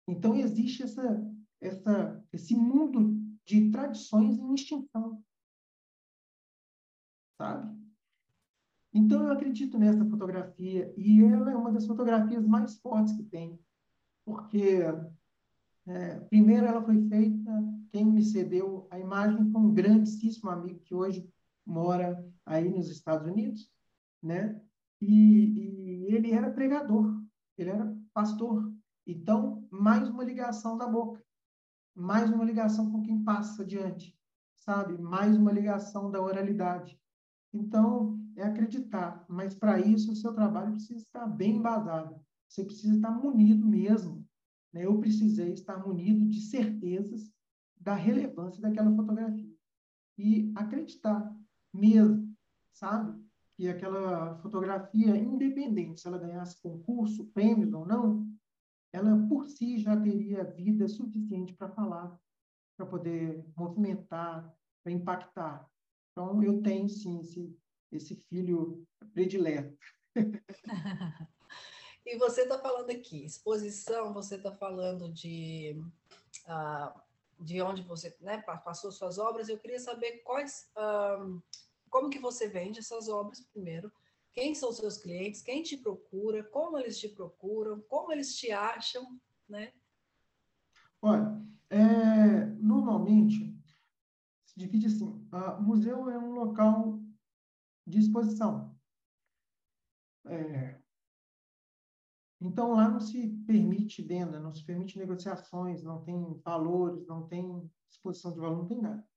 Então, 0.08 0.36
existe 0.36 0.84
essa, 0.84 1.34
essa, 1.62 2.26
esse 2.34 2.56
mundo 2.56 3.16
de 3.46 3.72
tradições 3.72 4.38
em 4.38 4.54
extinção. 4.54 5.24
Sabe? 7.38 7.87
Então, 8.94 9.24
eu 9.24 9.32
acredito 9.32 9.78
nessa 9.78 10.06
fotografia 10.06 10.94
e 10.98 11.24
ela 11.24 11.52
é 11.52 11.56
uma 11.56 11.72
das 11.72 11.86
fotografias 11.86 12.46
mais 12.46 12.78
fortes 12.80 13.16
que 13.16 13.24
tem, 13.24 13.60
porque, 14.26 14.82
é, 15.86 16.16
primeiro, 16.22 16.66
ela 16.66 16.84
foi 16.84 17.08
feita, 17.08 17.52
quem 17.92 18.06
me 18.06 18.24
cedeu 18.24 18.88
a 18.90 19.00
imagem 19.00 19.52
foi 19.52 19.62
um 19.62 19.74
grandíssimo 19.74 20.50
amigo 20.50 20.80
que 20.80 20.96
hoje 20.96 21.30
mora 21.66 22.26
aí 22.46 22.70
nos 22.70 22.90
Estados 22.90 23.28
Unidos, 23.28 23.70
né? 24.22 24.62
E, 25.02 26.08
e 26.08 26.16
ele 26.16 26.32
era 26.32 26.50
pregador, 26.50 27.22
ele 27.58 27.70
era 27.70 27.96
pastor. 28.14 28.72
Então, 29.06 29.68
mais 29.70 30.10
uma 30.10 30.24
ligação 30.24 30.78
da 30.78 30.88
boca, 30.88 31.24
mais 31.94 32.30
uma 32.30 32.44
ligação 32.44 32.92
com 32.92 33.02
quem 33.02 33.24
passa 33.24 33.64
adiante, 33.64 34.18
sabe? 34.56 34.98
Mais 34.98 35.38
uma 35.38 35.52
ligação 35.52 36.10
da 36.12 36.22
oralidade. 36.22 37.00
Então, 37.54 38.17
é 38.38 38.44
acreditar, 38.44 39.26
mas 39.28 39.56
para 39.56 39.80
isso 39.80 40.12
o 40.12 40.16
seu 40.16 40.34
trabalho 40.34 40.74
precisa 40.74 41.02
estar 41.02 41.26
bem 41.26 41.58
embasado. 41.58 42.20
Você 42.48 42.64
precisa 42.64 42.96
estar 42.96 43.12
munido 43.12 43.66
mesmo. 43.66 44.26
Né? 44.72 44.86
Eu 44.86 45.00
precisei 45.00 45.54
estar 45.54 45.86
munido 45.86 46.26
de 46.28 46.40
certezas 46.42 47.32
da 47.80 47.96
relevância 47.96 48.62
daquela 48.62 48.96
fotografia. 48.96 49.52
E 50.18 50.52
acreditar 50.56 51.36
mesmo, 51.74 52.36
sabe? 52.72 53.20
Que 53.56 53.68
aquela 53.68 54.38
fotografia, 54.38 55.18
independente 55.18 56.00
se 56.00 56.08
ela 56.08 56.18
ganhasse 56.18 56.62
concurso, 56.62 57.26
prêmios 57.34 57.74
ou 57.74 57.86
não, 57.86 58.28
ela 58.94 59.18
por 59.28 59.48
si 59.48 59.80
já 59.80 60.00
teria 60.00 60.44
vida 60.44 60.88
suficiente 60.88 61.54
para 61.54 61.70
falar, 61.70 62.20
para 62.76 62.86
poder 62.86 63.46
movimentar, 63.56 64.56
para 64.84 64.92
impactar. 64.92 65.68
Então, 66.12 66.42
eu 66.42 66.62
tenho, 66.62 66.88
sim, 66.88 67.20
esse, 67.20 67.56
esse 67.92 68.16
filho 68.16 68.86
predileto. 69.14 69.78
e 72.06 72.18
você 72.18 72.42
está 72.42 72.60
falando 72.60 72.90
aqui, 72.90 73.26
exposição, 73.26 74.14
você 74.14 74.36
está 74.36 74.52
falando 74.52 75.12
de, 75.12 75.82
uh, 76.46 77.00
de 77.40 77.62
onde 77.62 77.82
você 77.82 78.16
né, 78.22 78.42
passou 78.42 78.92
suas 78.92 79.18
obras. 79.18 79.50
Eu 79.50 79.60
queria 79.60 79.80
saber 79.80 80.20
quais, 80.24 80.70
uh, 80.76 81.42
como 81.90 82.10
que 82.10 82.20
você 82.20 82.48
vende 82.48 82.80
essas 82.80 83.08
obras 83.08 83.42
primeiro, 83.42 83.92
quem 84.34 84.54
são 84.54 84.72
seus 84.72 84.98
clientes, 84.98 85.42
quem 85.42 85.64
te 85.64 85.76
procura, 85.78 86.44
como 86.44 86.78
eles 86.78 87.00
te 87.00 87.10
procuram, 87.10 87.82
como 87.90 88.12
eles 88.12 88.36
te 88.36 88.52
acham, 88.52 89.20
né? 89.50 89.74
Olha, 91.02 91.42
é, 91.70 92.46
normalmente 92.60 93.58
se 94.46 94.60
divide 94.60 94.88
assim: 94.88 95.28
o 95.32 95.62
museu 95.62 96.10
é 96.10 96.18
um 96.20 96.34
local 96.34 97.00
de 97.88 98.00
exposição. 98.00 98.78
É, 100.26 100.80
então, 102.40 102.74
lá 102.74 102.88
não 102.88 103.00
se 103.00 103.30
permite 103.48 104.04
venda, 104.04 104.40
não 104.40 104.54
se 104.54 104.64
permite 104.64 105.00
negociações, 105.00 105.82
não 105.82 106.04
tem 106.04 106.40
valores, 106.44 107.08
não 107.08 107.28
tem 107.28 107.72
exposição 107.90 108.32
de 108.32 108.40
valor, 108.40 108.58
não 108.58 108.68
tem 108.68 108.82
nada. 108.82 109.08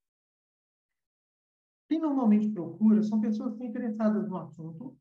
Quem 1.88 2.00
normalmente 2.00 2.48
procura 2.50 3.02
são 3.02 3.20
pessoas 3.20 3.50
que 3.50 3.64
estão 3.64 3.66
interessadas 3.66 4.28
no 4.28 4.36
assunto, 4.38 4.98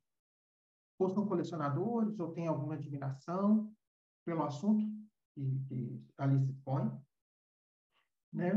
ou 0.97 1.09
são 1.11 1.27
colecionadores, 1.27 2.19
ou 2.19 2.33
têm 2.33 2.47
alguma 2.47 2.73
admiração 2.73 3.73
pelo 4.25 4.43
assunto 4.43 4.83
que, 5.33 5.59
que 5.67 6.05
ali 6.17 6.39
se 6.41 6.51
expõe, 6.51 6.91
né? 8.33 8.51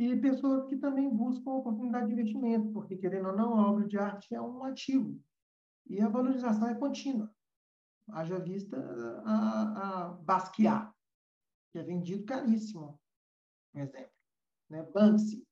E 0.00 0.16
pessoas 0.16 0.66
que 0.66 0.78
também 0.78 1.14
buscam 1.14 1.50
oportunidade 1.50 2.06
de 2.06 2.14
investimento, 2.14 2.72
porque, 2.72 2.96
querendo 2.96 3.28
ou 3.28 3.36
não, 3.36 3.58
a 3.58 3.70
obra 3.70 3.86
de 3.86 3.98
arte 3.98 4.34
é 4.34 4.40
um 4.40 4.64
ativo. 4.64 5.22
E 5.86 6.00
a 6.00 6.08
valorização 6.08 6.68
é 6.70 6.74
contínua. 6.74 7.30
Haja 8.08 8.38
vista 8.38 8.78
a, 9.26 10.06
a 10.06 10.08
Basquiat, 10.08 10.90
que 11.70 11.78
é 11.78 11.82
vendido 11.82 12.24
caríssimo, 12.24 12.98
um 13.74 13.80
exemplo. 13.80 14.10
Né? 14.70 14.82
Banksy. 14.84 15.46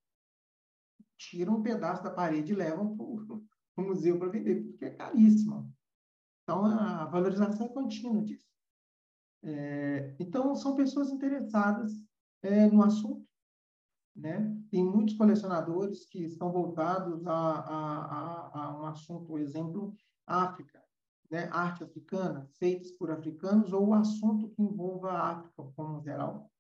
Tiram 1.19 1.57
um 1.57 1.63
pedaço 1.63 2.03
da 2.03 2.11
parede 2.11 2.55
e 2.55 2.57
levam 2.57 2.97
para 2.97 3.05
o 3.05 3.47
museu 3.87 4.19
para 4.19 4.31
vender, 4.31 4.63
porque 4.65 4.87
é 4.87 4.91
caríssimo. 4.95 5.71
Então, 6.45 6.65
a 6.65 7.05
valorização 7.05 7.67
é 7.67 7.69
contínua 7.69 8.23
disso. 8.23 8.49
É, 9.43 10.17
então, 10.19 10.55
são 10.57 10.75
pessoas 10.75 11.11
interessadas 11.11 11.93
é, 12.41 12.67
no 12.67 12.83
assunto. 12.83 13.28
Né? 14.19 14.53
Tem 14.69 14.85
muitos 14.85 15.15
colecionadores 15.15 16.05
que 16.07 16.25
estão 16.25 16.51
voltados 16.51 17.25
a, 17.25 17.33
a, 17.33 18.05
a, 18.05 18.65
a 18.65 18.81
um 18.81 18.87
assunto, 18.87 19.27
por 19.27 19.41
exemplo, 19.41 19.95
África, 20.27 20.83
né? 21.31 21.49
arte 21.53 21.85
africana, 21.85 22.45
feitas 22.59 22.91
por 22.91 23.13
africanos, 23.13 23.73
ou 23.73 23.95
assunto 23.95 24.49
que 24.51 24.61
envolva 24.61 25.13
a 25.13 25.31
África 25.31 25.63
como 25.77 26.03
geral. 26.03 26.51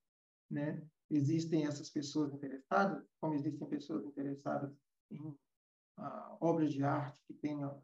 Né? 0.49 0.81
Existem 1.11 1.67
essas 1.67 1.91
pessoas 1.91 2.33
interessadas, 2.33 3.05
como 3.21 3.35
existem 3.35 3.69
pessoas 3.69 4.05
interessadas 4.05 4.73
em 5.11 5.21
uh, 5.21 6.37
obras 6.41 6.73
de 6.73 6.85
arte 6.85 7.21
que 7.27 7.35
tenham 7.35 7.83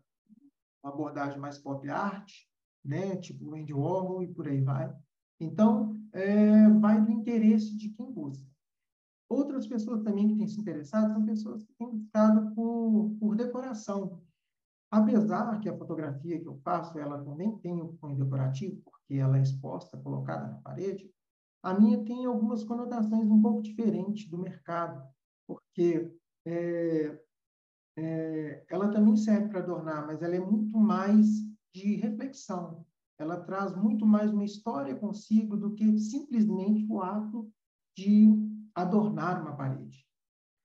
uma 0.84 0.92
abordagem 0.92 1.40
mais 1.40 1.58
pop 1.58 1.88
art, 1.88 2.30
né? 2.84 3.16
tipo 3.16 3.56
Andy 3.56 3.74
Warhol 3.74 4.22
e 4.22 4.32
por 4.32 4.46
aí 4.46 4.60
vai. 4.60 4.94
Então, 5.40 6.00
é, 6.12 6.68
vai 6.78 7.04
do 7.04 7.10
interesse 7.10 7.76
de 7.76 7.88
quem 7.88 8.12
busca. 8.12 8.53
Outras 9.34 9.66
pessoas 9.66 10.00
também 10.02 10.28
que 10.28 10.36
têm 10.36 10.46
se 10.46 10.60
interessado 10.60 11.12
são 11.12 11.24
pessoas 11.24 11.64
que 11.64 11.72
têm 11.74 11.90
buscado 11.90 12.54
por, 12.54 13.16
por 13.18 13.34
decoração. 13.34 14.22
Apesar 14.88 15.58
que 15.58 15.68
a 15.68 15.76
fotografia 15.76 16.40
que 16.40 16.46
eu 16.46 16.56
faço, 16.58 16.96
ela 17.00 17.20
também 17.24 17.58
tem 17.58 17.82
o 17.82 17.94
cunho 17.94 18.16
decorativo, 18.16 18.80
porque 18.84 19.14
ela 19.14 19.36
é 19.36 19.42
exposta, 19.42 19.98
colocada 19.98 20.46
na 20.46 20.58
parede, 20.58 21.10
a 21.64 21.74
minha 21.74 22.04
tem 22.04 22.24
algumas 22.26 22.62
conotações 22.62 23.28
um 23.28 23.42
pouco 23.42 23.60
diferentes 23.60 24.28
do 24.30 24.38
mercado, 24.38 25.02
porque 25.48 26.14
é, 26.46 27.20
é, 27.96 28.64
ela 28.70 28.88
também 28.88 29.16
serve 29.16 29.48
para 29.48 29.60
adornar, 29.60 30.06
mas 30.06 30.22
ela 30.22 30.36
é 30.36 30.40
muito 30.40 30.78
mais 30.78 31.26
de 31.74 31.96
reflexão. 31.96 32.86
Ela 33.18 33.40
traz 33.40 33.74
muito 33.74 34.06
mais 34.06 34.30
uma 34.30 34.44
história 34.44 34.94
consigo 34.94 35.56
do 35.56 35.74
que 35.74 35.98
simplesmente 35.98 36.86
o 36.88 37.00
ato 37.00 37.50
de 37.96 38.53
adornar 38.74 39.40
uma 39.40 39.56
parede. 39.56 40.04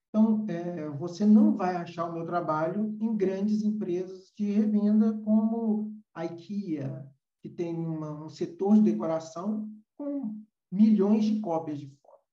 Então, 0.08 0.44
é, 0.48 0.88
você 0.90 1.24
não 1.24 1.56
vai 1.56 1.76
achar 1.76 2.06
o 2.06 2.12
meu 2.12 2.26
trabalho 2.26 2.96
em 3.00 3.16
grandes 3.16 3.62
empresas 3.62 4.32
de 4.36 4.50
revenda 4.50 5.16
como 5.24 5.94
a 6.12 6.24
IKEA, 6.24 7.08
que 7.40 7.48
tem 7.48 7.76
uma, 7.76 8.24
um 8.24 8.28
setor 8.28 8.74
de 8.74 8.82
decoração 8.82 9.70
com 9.96 10.34
milhões 10.70 11.24
de 11.24 11.40
cópias 11.40 11.78
de 11.78 11.86
foto, 11.86 12.24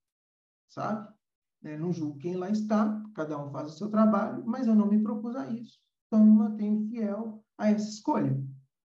sabe? 0.69 1.13
É, 1.63 1.77
não 1.77 1.91
julgo 1.91 2.17
quem 2.17 2.35
lá 2.35 2.49
está, 2.49 3.03
cada 3.13 3.37
um 3.37 3.51
faz 3.51 3.73
o 3.73 3.77
seu 3.77 3.89
trabalho, 3.89 4.43
mas 4.45 4.67
eu 4.67 4.75
não 4.75 4.87
me 4.87 5.01
propus 5.01 5.35
a 5.35 5.47
isso. 5.47 5.79
Então, 6.07 6.25
me 6.25 6.31
mantenho 6.31 6.87
fiel 6.89 7.43
a 7.57 7.69
essa 7.69 7.89
escolha. 7.89 8.31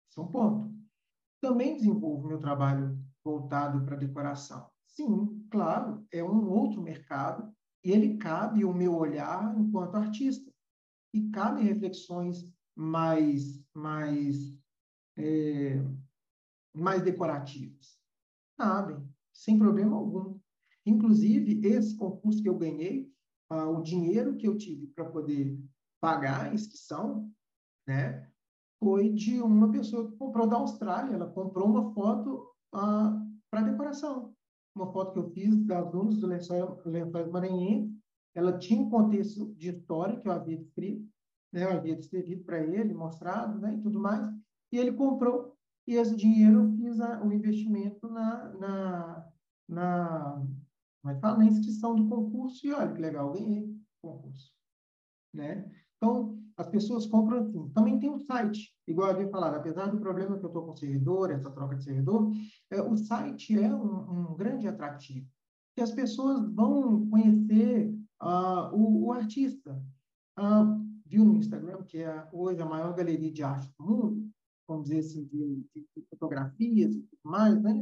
Esse 0.09 0.19
é 0.19 0.23
um 0.23 0.29
ponto. 0.29 0.73
Também 1.41 1.77
desenvolvo 1.77 2.29
meu 2.29 2.39
trabalho 2.39 2.99
voltado 3.23 3.85
para 3.85 3.97
decoração. 3.97 4.71
Sim, 4.93 5.47
claro, 5.51 6.05
é 6.13 6.23
um 6.23 6.51
outro 6.51 6.83
mercado 6.83 7.53
e 7.85 7.91
ele 7.91 8.19
cabe 8.19 8.65
o 8.65 8.75
meu 8.75 8.95
olhar 8.95 9.57
enquanto 9.59 9.97
artista. 9.97 10.51
E 11.13 11.29
cabe 11.31 11.63
reflexões 11.63 12.49
mais, 12.77 13.61
mais, 13.75 14.57
é, 15.17 15.83
mais 16.75 17.03
decorativas. 17.03 17.99
Cabem, 18.57 19.09
sem 19.33 19.59
problema 19.59 19.97
algum. 19.97 20.39
Inclusive, 20.87 21.67
esse 21.67 21.97
concurso 21.97 22.43
que 22.43 22.49
eu 22.49 22.59
ganhei, 22.59 23.13
ah, 23.49 23.69
o 23.69 23.83
dinheiro 23.83 24.37
que 24.37 24.47
eu 24.47 24.57
tive 24.57 24.89
para 24.89 25.05
poder 25.05 25.59
pagar 26.01 26.47
a 26.47 26.55
inscrição, 26.55 27.31
né, 27.87 28.31
foi 28.79 29.11
de 29.11 29.41
uma 29.41 29.71
pessoa 29.71 30.09
que 30.11 30.17
comprou 30.17 30.49
da 30.49 30.57
Austrália. 30.57 31.15
Ela 31.15 31.31
comprou 31.31 31.67
uma 31.69 31.93
foto 31.93 32.55
ah, 32.73 33.21
para 33.51 33.63
decoração 33.63 34.30
uma 34.75 34.93
foto 34.93 35.13
que 35.13 35.19
eu 35.19 35.31
fiz 35.31 35.57
das 35.67 35.91
dunas 35.91 36.19
do 36.19 36.27
lençóis, 36.27 36.85
lençóis 36.85 37.29
maranhense. 37.31 37.95
Ela 38.35 38.59
tinha 38.59 38.81
um 38.81 38.89
contexto 38.89 39.53
de 39.55 39.71
história 39.71 40.19
que 40.19 40.29
eu 40.29 40.33
havia 40.33 40.57
escrito, 40.57 41.09
né? 41.53 41.65
eu 41.65 41.73
havia 41.73 41.97
descrevido 41.97 42.45
para 42.45 42.61
ele, 42.61 42.95
mostrado, 42.95 43.59
né? 43.59 43.75
e 43.75 43.81
tudo 43.81 43.99
mais. 43.99 44.29
E 44.73 44.79
ele 44.79 44.93
comprou, 44.93 45.57
e 45.87 45.95
esse 45.95 46.15
dinheiro 46.15 46.61
eu 46.61 46.77
fiz 46.77 46.99
o 47.01 47.33
investimento 47.33 48.09
na, 48.09 48.49
na, 48.55 49.29
na, 49.69 50.47
como 51.03 51.15
é 51.15 51.19
fala? 51.19 51.39
na 51.39 51.47
inscrição 51.47 51.97
do 51.97 52.09
concurso, 52.09 52.65
e 52.67 52.73
olha 52.73 52.93
que 52.93 53.01
legal, 53.01 53.33
ganhei 53.33 53.65
o 54.03 54.09
concurso. 54.09 54.53
Né? 55.35 55.69
Então, 55.97 56.41
as 56.57 56.69
pessoas 56.69 57.07
compram 57.07 57.39
assim. 57.39 57.69
Também 57.71 57.99
tem 57.99 58.11
o 58.11 58.19
site, 58.19 58.73
igual 58.91 59.11
havia 59.11 59.29
falado, 59.29 59.55
apesar 59.55 59.87
do 59.87 60.01
problema 60.01 60.39
que 60.39 60.45
eu 60.45 60.49
estou 60.49 60.65
com 60.65 60.73
o 60.73 60.77
servidor, 60.77 61.31
essa 61.31 61.51
troca 61.51 61.77
de 61.77 61.85
servidor, 61.85 62.31
é, 62.71 62.83
o 62.83 62.97
site 62.97 63.59
é 63.59 63.75
um, 63.75 64.33
um, 64.33 64.37
grande 64.37 64.67
atrativo. 64.67 65.27
Que 65.75 65.81
as 65.81 65.93
pessoas 65.93 66.53
vão 66.53 67.09
conhecer 67.09 67.95
uh, 68.23 68.75
o, 68.75 69.07
o, 69.07 69.13
artista. 69.13 69.81
Uh, 70.39 70.85
viu 71.07 71.25
no 71.25 71.37
Instagram, 71.37 71.83
que 71.85 71.99
é 71.99 72.29
hoje 72.33 72.61
a 72.61 72.67
maior 72.67 72.95
galeria 72.95 73.31
de 73.31 73.43
arte 73.43 73.73
do 73.79 73.85
mundo, 73.85 74.31
vamos 74.67 74.89
dizer 74.89 75.01
assim, 75.01 75.25
de, 75.25 75.65
de 75.75 76.07
fotografias 76.11 76.95
e 76.95 77.03
tudo 77.03 77.21
mais, 77.25 77.61
né? 77.63 77.73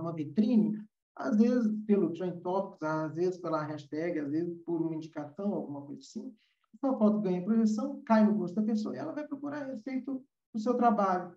uma 0.00 0.12
vitrine, 0.12 0.78
às 1.16 1.36
vezes 1.36 1.72
pelo 1.86 2.12
Trend 2.12 2.40
Topics, 2.40 2.82
às 2.82 3.14
vezes 3.14 3.38
pela 3.38 3.64
hashtag, 3.64 4.20
às 4.20 4.30
vezes 4.30 4.56
por 4.64 4.80
uma 4.80 4.94
indicação, 4.94 5.52
alguma 5.52 5.82
coisa 5.82 6.00
assim. 6.00 6.32
Sua 6.80 6.96
foto 6.96 7.20
ganha 7.20 7.44
projeção, 7.44 8.00
cai 8.06 8.24
no 8.24 8.34
gosto 8.34 8.54
da 8.54 8.62
pessoa 8.62 8.94
e 8.94 8.98
ela 8.98 9.12
vai 9.12 9.26
procurar 9.26 9.62
a 9.62 9.66
respeito 9.66 10.24
do 10.58 10.62
seu 10.62 10.76
trabalho. 10.76 11.34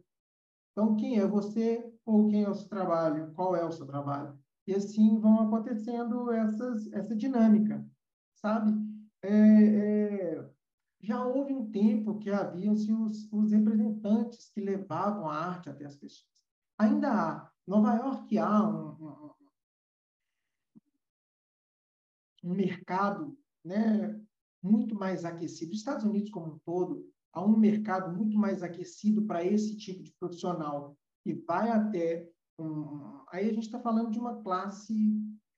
Então, 0.71 0.95
quem 0.95 1.19
é 1.19 1.25
você 1.25 1.93
ou 2.05 2.27
quem 2.27 2.43
é 2.43 2.49
o 2.49 2.55
seu 2.55 2.67
trabalho? 2.67 3.31
Qual 3.33 3.55
é 3.55 3.63
o 3.63 3.71
seu 3.71 3.85
trabalho? 3.85 4.37
E 4.67 4.73
assim 4.73 5.19
vão 5.19 5.47
acontecendo 5.47 6.31
essas, 6.31 6.91
essa 6.93 7.15
dinâmica, 7.15 7.85
sabe? 8.35 8.73
É, 9.21 9.29
é, 9.29 10.49
Já 11.01 11.25
houve 11.25 11.53
um 11.53 11.69
tempo 11.71 12.19
que 12.19 12.29
haviam-se 12.29 12.91
os, 12.91 13.31
os 13.31 13.51
representantes 13.51 14.49
que 14.49 14.61
levavam 14.61 15.27
a 15.27 15.35
arte 15.35 15.69
até 15.69 15.85
as 15.85 15.95
pessoas. 15.95 16.29
Ainda 16.77 17.11
há. 17.11 17.51
Nova 17.67 17.93
York 17.95 18.37
há 18.37 18.67
um, 18.67 18.89
um, 18.91 19.31
um 22.43 22.53
mercado 22.55 23.37
né, 23.63 24.19
muito 24.63 24.95
mais 24.95 25.23
aquecido. 25.23 25.71
Os 25.71 25.77
Estados 25.77 26.03
Unidos 26.03 26.31
como 26.31 26.53
um 26.53 26.59
todo, 26.59 27.07
há 27.33 27.43
um 27.43 27.57
mercado 27.57 28.15
muito 28.15 28.37
mais 28.37 28.61
aquecido 28.61 29.23
para 29.23 29.43
esse 29.43 29.77
tipo 29.77 30.03
de 30.03 30.11
profissional 30.19 30.97
que 31.23 31.33
vai 31.33 31.69
até 31.69 32.29
um, 32.59 33.21
aí 33.31 33.49
a 33.49 33.53
gente 33.53 33.65
está 33.65 33.79
falando 33.79 34.11
de 34.11 34.19
uma 34.19 34.41
classe 34.41 34.93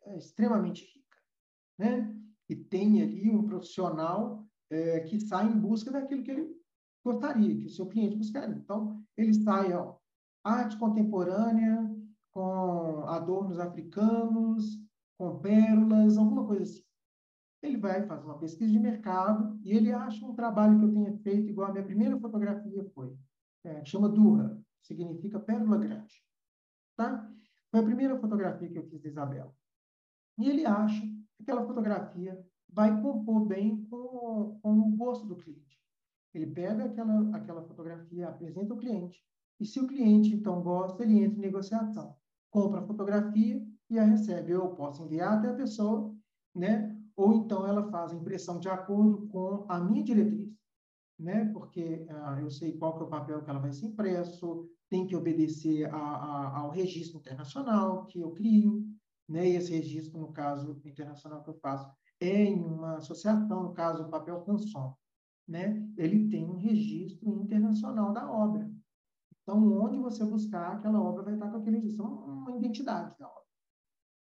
é, 0.06 0.18
extremamente 0.18 0.84
rica, 0.86 1.18
né? 1.78 2.16
E 2.50 2.56
tem 2.56 3.02
ali 3.02 3.30
um 3.30 3.44
profissional 3.44 4.46
é, 4.70 5.00
que 5.02 5.20
sai 5.20 5.48
em 5.48 5.60
busca 5.60 5.92
daquilo 5.92 6.24
que 6.24 6.32
ele 6.32 6.56
gostaria, 7.04 7.58
que 7.58 7.66
o 7.66 7.70
seu 7.70 7.88
cliente 7.88 8.16
buscaria. 8.16 8.56
Então, 8.56 9.02
ele 9.18 9.34
sai, 9.34 9.74
ó, 9.74 9.96
arte 10.44 10.78
contemporânea 10.78 11.90
com 12.32 13.06
adornos 13.08 13.60
africanos, 13.60 14.80
com 15.18 15.40
pérolas, 15.40 16.18
alguma 16.18 16.46
coisa 16.46 16.64
assim. 16.64 16.84
Ele 17.64 17.78
vai 17.78 18.06
fazer 18.06 18.26
uma 18.26 18.38
pesquisa 18.38 18.72
de 18.72 18.80
mercado 18.80 19.58
e 19.64 19.72
ele 19.72 19.92
acha 19.92 20.26
um 20.26 20.36
trabalho 20.36 20.78
que 20.78 20.86
eu 20.86 20.94
tenha 20.94 21.18
feito 21.20 21.50
igual 21.50 21.70
a 21.70 21.72
minha 21.72 21.86
primeira 21.86 22.20
fotografia 22.20 22.84
foi, 22.94 23.18
é, 23.64 23.84
chama 23.86 24.10
Durra, 24.10 24.62
significa 24.82 25.40
pérola 25.40 25.78
grande. 25.78 26.14
Tá? 26.98 27.32
Foi 27.72 27.80
a 27.80 27.84
primeira 27.84 28.20
fotografia 28.20 28.70
que 28.70 28.78
eu 28.78 28.88
fiz 28.90 29.02
de 29.02 29.08
Isabela. 29.08 29.56
E 30.38 30.50
ele 30.50 30.66
acha 30.66 31.02
que 31.02 31.44
aquela 31.44 31.66
fotografia 31.66 32.46
vai 32.70 33.02
compor 33.02 33.46
bem 33.46 33.86
com, 33.86 34.60
com 34.62 34.80
o 34.80 34.92
gosto 34.98 35.26
do 35.26 35.38
cliente. 35.38 35.82
Ele 36.34 36.48
pega 36.48 36.86
aquela, 36.86 37.36
aquela 37.36 37.64
fotografia, 37.64 38.28
apresenta 38.28 38.74
ao 38.74 38.80
cliente, 38.80 39.24
e 39.60 39.66
se 39.66 39.80
o 39.80 39.88
cliente, 39.88 40.34
então, 40.34 40.62
gosta, 40.62 41.04
ele 41.04 41.24
entra 41.24 41.38
em 41.38 41.42
negociação. 41.42 42.16
Compra 42.50 42.82
a 42.82 42.86
fotografia 42.86 43.66
e 43.90 43.98
a 43.98 44.04
recebe. 44.04 44.52
Eu 44.52 44.76
posso 44.76 45.04
enviar 45.04 45.38
até 45.38 45.50
a 45.50 45.54
pessoa, 45.54 46.14
né? 46.54 46.93
Ou 47.16 47.34
então 47.34 47.66
ela 47.68 47.90
faz 47.92 48.12
a 48.12 48.16
impressão 48.16 48.60
de 48.60 48.70
acordo 48.70 49.28
com 49.28 49.66
a 49.70 49.80
minha 49.80 50.04
diretriz, 50.04 50.54
né? 51.20 51.46
porque 51.54 52.06
ah, 52.10 52.40
eu 52.42 52.50
sei 52.50 52.78
qual 52.78 52.96
que 52.96 53.04
é 53.04 53.06
o 53.06 53.10
papel 53.10 53.44
que 53.44 53.50
ela 53.50 53.60
vai 53.60 53.72
ser 53.72 53.88
impresso, 53.88 54.70
tem 54.90 55.08
que 55.08 55.16
obedecer 55.16 55.86
a, 55.92 55.98
a, 55.98 56.58
ao 56.60 56.70
registro 56.70 57.20
internacional 57.20 58.06
que 58.06 58.20
eu 58.20 58.32
crio, 58.32 58.86
né? 59.28 59.50
E 59.50 59.56
esse 59.56 59.72
registro, 59.72 60.20
no 60.20 60.32
caso 60.32 60.80
internacional 60.86 61.44
que 61.44 61.50
eu 61.50 61.56
faço, 61.56 61.90
é 62.20 62.44
em 62.44 62.64
uma 62.64 62.98
associação, 62.98 63.64
no 63.64 63.74
caso, 63.74 64.04
o 64.04 64.10
papel 64.10 64.42
Canson, 64.42 64.96
né? 65.48 65.84
Ele 65.98 66.30
tem 66.30 66.46
um 66.46 66.58
registro 66.58 67.42
internacional 67.42 68.14
da 68.14 68.30
obra. 68.32 68.72
Então, 69.42 69.58
onde 69.82 69.98
você 69.98 70.24
buscar, 70.24 70.78
aquela 70.78 71.02
obra 71.02 71.24
vai 71.24 71.34
estar 71.34 71.50
com 71.50 71.58
aquele 71.58 71.80
registro, 71.80 72.06
uma 72.06 72.56
identidade 72.56 73.18
da 73.18 73.28
obra, 73.28 73.44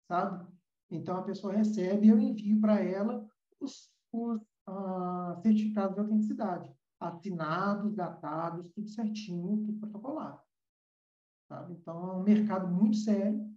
sabe? 0.07 0.49
Então, 0.90 1.16
a 1.16 1.22
pessoa 1.22 1.52
recebe 1.52 2.06
e 2.06 2.10
eu 2.10 2.18
envio 2.18 2.60
para 2.60 2.80
ela 2.80 3.24
os, 3.60 3.90
os 4.12 4.40
uh, 4.68 5.40
certificados 5.40 5.94
de 5.94 6.00
autenticidade, 6.00 6.70
assinados, 6.98 7.94
datados, 7.94 8.70
tudo 8.72 8.88
certinho, 8.88 9.64
tudo 9.64 9.78
protocolado. 9.78 10.40
Sabe? 11.48 11.74
Então, 11.74 12.10
é 12.10 12.16
um 12.16 12.22
mercado 12.22 12.68
muito 12.68 12.96
sério, 12.96 13.48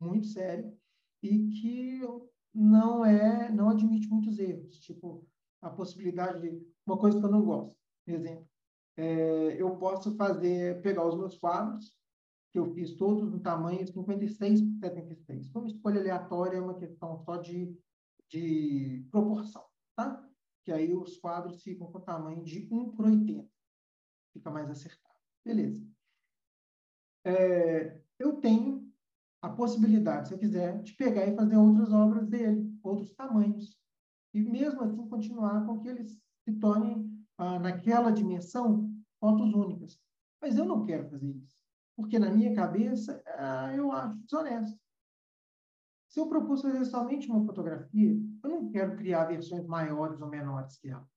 muito 0.00 0.26
sério, 0.26 0.76
e 1.22 1.48
que 1.48 2.00
não 2.54 3.04
é, 3.04 3.50
não 3.50 3.70
admite 3.70 4.08
muitos 4.08 4.38
erros. 4.38 4.78
Tipo, 4.80 5.26
a 5.62 5.70
possibilidade 5.70 6.40
de 6.40 6.62
uma 6.86 6.98
coisa 6.98 7.18
que 7.18 7.24
eu 7.24 7.30
não 7.30 7.44
gosto. 7.44 7.74
Por 8.04 8.14
exemplo, 8.14 8.46
é, 8.96 9.62
eu 9.62 9.76
posso 9.76 10.14
fazer, 10.16 10.82
pegar 10.82 11.06
os 11.06 11.16
meus 11.16 11.38
quadros, 11.38 11.96
que 12.52 12.58
eu 12.58 12.72
fiz 12.74 12.94
todos 12.94 13.30
no 13.30 13.40
tamanho 13.40 13.86
56 13.86 14.60
por 14.60 14.78
76. 14.78 15.48
Foi 15.50 15.62
uma 15.62 15.68
escolha 15.68 16.00
aleatória, 16.00 16.58
é 16.58 16.60
uma 16.60 16.78
questão 16.78 17.16
só 17.24 17.38
de, 17.38 17.74
de 18.28 19.06
proporção, 19.10 19.64
tá? 19.96 20.28
Que 20.64 20.70
aí 20.70 20.94
os 20.94 21.16
quadros 21.16 21.62
ficam 21.62 21.90
com 21.90 21.98
o 21.98 22.02
tamanho 22.02 22.44
de 22.44 22.68
1 22.70 22.92
por 22.92 23.06
80. 23.06 23.48
Fica 24.34 24.50
mais 24.50 24.70
acertado. 24.70 25.16
Beleza 25.44 25.92
é, 27.24 28.00
eu 28.18 28.34
tenho 28.34 28.90
a 29.40 29.48
possibilidade, 29.48 30.28
se 30.28 30.34
eu 30.34 30.38
quiser, 30.38 30.80
de 30.82 30.94
pegar 30.94 31.26
e 31.26 31.34
fazer 31.34 31.56
outras 31.56 31.92
obras 31.92 32.28
dele, 32.28 32.72
outros 32.82 33.12
tamanhos. 33.14 33.76
E 34.32 34.40
mesmo 34.40 34.82
assim 34.82 35.08
continuar 35.08 35.66
com 35.66 35.80
que 35.80 35.88
eles 35.88 36.20
se 36.44 36.52
tornem, 36.58 37.10
ah, 37.38 37.58
naquela 37.58 38.10
dimensão, 38.10 38.92
fotos 39.18 39.52
únicas. 39.52 40.00
Mas 40.40 40.56
eu 40.56 40.64
não 40.64 40.84
quero 40.84 41.08
fazer 41.08 41.30
isso, 41.30 41.56
porque 41.96 42.18
na 42.18 42.30
minha 42.30 42.54
cabeça 42.54 43.22
ah, 43.26 43.74
eu 43.74 43.92
acho 43.92 44.18
desonesto. 44.20 44.80
Se 46.08 46.20
eu 46.20 46.28
propus 46.28 46.62
fazer 46.62 46.84
somente 46.84 47.28
uma 47.28 47.44
fotografia, 47.44 48.10
eu 48.44 48.50
não 48.50 48.70
quero 48.70 48.96
criar 48.96 49.26
versões 49.26 49.66
maiores 49.66 50.20
ou 50.20 50.28
menores 50.28 50.76
que 50.78 50.88
ela. 50.88 51.08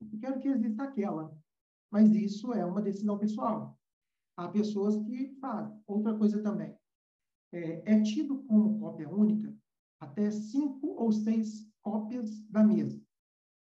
Eu 0.00 0.18
quero 0.18 0.40
que 0.40 0.48
exista 0.48 0.84
aquela. 0.84 1.36
Mas 1.90 2.10
isso 2.12 2.52
é 2.52 2.64
uma 2.64 2.82
decisão 2.82 3.18
pessoal 3.18 3.76
há 4.36 4.48
pessoas 4.48 4.96
que 5.04 5.36
fazem. 5.40 5.80
Outra 5.86 6.16
coisa 6.16 6.42
também, 6.42 6.76
é, 7.52 7.94
é 7.94 8.02
tido 8.02 8.42
como 8.44 8.78
cópia 8.78 9.08
única 9.08 9.54
até 10.00 10.30
cinco 10.30 10.88
ou 11.00 11.10
seis 11.12 11.70
cópias 11.80 12.40
da 12.48 12.62
mesa, 12.62 13.00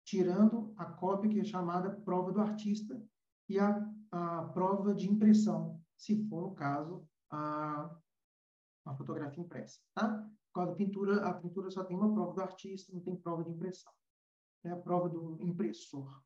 tirando 0.06 0.74
a 0.78 0.86
cópia 0.86 1.30
que 1.30 1.40
é 1.40 1.44
chamada 1.44 1.92
prova 2.02 2.32
do 2.32 2.42
artista 2.42 3.02
e 3.48 3.60
a, 3.60 3.90
a 4.12 4.44
prova 4.54 4.94
de 4.94 5.10
impressão, 5.10 5.82
se 6.04 6.28
for, 6.28 6.50
no 6.50 6.56
caso, 6.56 7.08
a, 7.32 7.90
a 8.86 8.96
fotografia 8.96 9.42
impressa. 9.42 9.80
Tá? 9.96 10.30
Causa 10.54 10.72
da 10.72 10.78
pintura, 10.78 11.26
a 11.26 11.34
pintura 11.34 11.72
só 11.72 11.84
tem 11.84 11.96
uma 11.96 12.14
prova 12.14 12.34
do 12.34 12.42
artista, 12.42 12.94
não 12.94 13.02
tem 13.02 13.16
prova 13.16 13.44
de 13.44 13.52
impressão. 13.52 13.92
É 14.66 14.70
a 14.70 14.78
prova 14.78 15.10
do 15.10 15.38
impressor. 15.42 16.22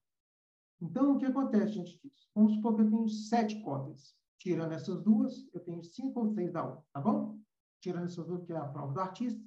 Então, 0.81 1.15
o 1.15 1.17
que 1.17 1.25
acontece 1.25 1.73
diante 1.73 1.99
disso? 2.01 2.29
Vamos 2.35 2.55
supor 2.55 2.75
que 2.75 2.81
eu 2.81 2.89
tenho 2.89 3.07
sete 3.07 3.61
cópias. 3.61 4.15
Tirando 4.39 4.73
essas 4.73 5.01
duas, 5.03 5.47
eu 5.53 5.59
tenho 5.61 5.83
cinco 5.83 6.19
ou 6.21 6.33
seis 6.33 6.51
da 6.51 6.63
outra, 6.63 6.85
tá 6.93 7.01
bom? 7.01 7.39
Tirando 7.81 8.05
essas 8.05 8.25
duas, 8.25 8.43
que 8.45 8.53
é 8.53 8.57
a 8.57 8.67
prova 8.67 8.93
do 8.93 8.99
artista 8.99 9.43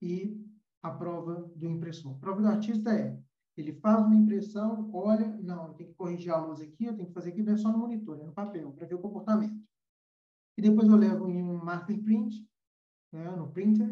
e 0.00 0.40
a 0.82 0.90
prova 0.90 1.42
do 1.56 1.66
impressor. 1.66 2.14
A 2.14 2.18
prova 2.18 2.40
do 2.40 2.48
artista 2.48 2.90
é, 2.92 3.18
ele 3.56 3.72
faz 3.74 4.04
uma 4.04 4.16
impressão, 4.16 4.90
olha, 4.92 5.28
não, 5.40 5.74
tenho 5.74 5.90
que 5.90 5.96
corrigir 5.96 6.32
a 6.32 6.38
luz 6.38 6.60
aqui, 6.60 6.86
eu 6.86 6.94
tenho 6.94 7.08
que 7.08 7.14
fazer 7.14 7.30
aqui, 7.30 7.48
é 7.48 7.56
só 7.56 7.70
no 7.70 7.78
monitor, 7.78 8.18
é 8.18 8.24
no 8.24 8.32
papel, 8.32 8.72
para 8.72 8.86
ver 8.86 8.94
o 8.94 9.00
comportamento. 9.00 9.62
E 10.56 10.62
depois 10.62 10.88
eu 10.88 10.96
levo 10.96 11.28
em 11.28 11.42
um 11.42 11.62
master 11.64 12.00
print, 12.02 12.48
né, 13.12 13.30
no 13.36 13.48
printer, 13.50 13.88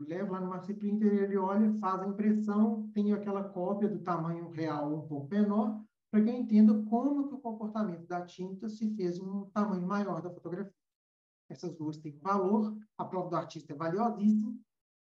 levo 0.00 0.32
lá 0.32 0.40
no 0.40 0.48
master 0.48 0.76
printer, 0.76 1.12
ele 1.12 1.36
olha, 1.36 1.72
faz 1.78 2.02
a 2.02 2.06
impressão, 2.06 2.90
tem 2.92 3.12
aquela 3.12 3.42
cópia 3.48 3.88
do 3.88 3.98
tamanho 4.00 4.50
real 4.50 4.94
um 4.94 5.06
pouco 5.06 5.28
menor, 5.28 5.82
para 6.10 6.22
que 6.22 6.30
eu 6.30 6.34
entenda 6.34 6.74
como 6.84 7.28
que 7.28 7.34
o 7.34 7.40
comportamento 7.40 8.06
da 8.06 8.24
tinta 8.24 8.68
se 8.68 8.94
fez 8.94 9.18
um 9.18 9.46
tamanho 9.50 9.86
maior 9.86 10.22
da 10.22 10.30
fotografia. 10.30 10.72
Essas 11.50 11.74
duas 11.74 11.96
têm 11.96 12.18
valor, 12.18 12.76
a 12.96 13.04
prova 13.04 13.30
do 13.30 13.36
artista 13.36 13.72
é 13.72 13.76
valiosíssima, 13.76 14.54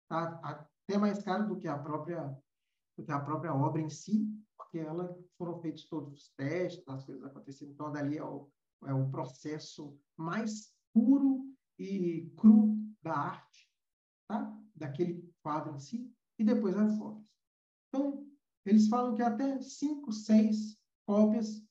tá? 0.09 0.41
até 0.43 0.99
mais 0.99 1.23
caro 1.23 1.49
do 1.49 1.57
que 1.57 1.67
a 1.67 1.79
própria 1.79 2.37
do 2.97 3.05
que 3.05 3.13
a 3.13 3.21
própria 3.21 3.55
obra 3.55 3.81
em 3.81 3.91
si, 3.91 4.27
porque 4.57 4.79
ela 4.79 5.17
foram 5.37 5.61
feitos 5.61 5.87
todos 5.89 6.13
os 6.13 6.29
testes, 6.37 6.87
as 6.87 7.05
coisas 7.05 7.25
aconteceram, 7.25 7.73
então 7.73 7.93
dali 7.93 8.19
é 8.19 8.25
o, 8.25 8.49
é 8.87 8.93
o 8.95 9.11
processo 9.11 9.99
mais 10.17 10.73
puro 10.93 11.53
e 11.79 12.31
cru 12.37 12.77
da 13.03 13.15
arte, 13.15 13.69
tá? 14.29 14.57
daquele 14.75 15.29
quadro 15.43 15.75
em 15.75 15.79
si, 15.79 16.13
e 16.39 16.45
depois 16.45 16.77
as 16.77 16.97
fotos. 16.99 17.25
Então, 17.89 18.27
eles 18.65 18.89
falam 18.89 19.15
que 19.15 19.23
até 19.23 19.61
cinco, 19.61 20.11
seis 20.13 20.79
cópias, 21.07 21.63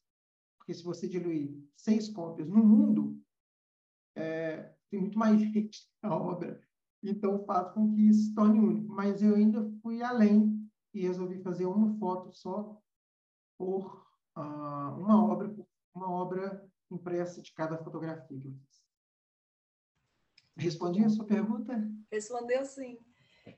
porque 0.58 0.74
se 0.74 0.84
você 0.84 1.08
diluir 1.08 1.62
seis 1.76 2.08
cópias 2.10 2.48
no 2.48 2.64
mundo, 2.64 3.22
é, 4.16 4.74
tem 4.90 5.02
muito 5.02 5.18
mais 5.18 5.42
gente 5.52 5.90
na 6.02 6.16
obra. 6.16 6.62
Então, 7.02 7.44
faz 7.46 7.74
com 7.74 7.94
que 7.94 8.02
isso 8.08 8.30
se 8.30 8.34
torne 8.34 8.60
único. 8.60 8.94
Mas 8.94 9.22
eu 9.22 9.36
ainda 9.36 9.70
fui 9.82 10.02
além 10.02 10.53
e 10.94 11.02
resolvi 11.02 11.42
fazer 11.42 11.66
uma 11.66 11.98
foto 11.98 12.32
só 12.32 12.80
por 13.58 14.06
uh, 14.38 15.00
uma 15.00 15.26
obra, 15.26 15.56
uma 15.94 16.12
obra 16.12 16.70
impressa 16.92 17.42
de 17.42 17.52
cada 17.54 17.78
fotografia 17.78 18.40
que 18.40 18.48
eu 18.48 18.54
fiz. 18.54 18.84
Respondi 20.56 21.04
a 21.04 21.10
sua 21.10 21.26
pergunta? 21.26 21.74
Respondeu 22.12 22.64
sim. 22.66 23.00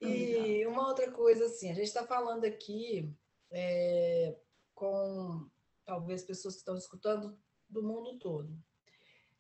E 0.01 0.65
uma 0.65 0.87
outra 0.87 1.11
coisa, 1.11 1.45
assim, 1.45 1.69
a 1.69 1.73
gente 1.73 1.87
está 1.87 2.07
falando 2.07 2.45
aqui 2.45 3.13
é, 3.51 4.37
com 4.73 5.49
talvez 5.85 6.23
pessoas 6.23 6.55
que 6.55 6.61
estão 6.61 6.77
escutando 6.77 7.37
do 7.69 7.83
mundo 7.83 8.17
todo. 8.17 8.57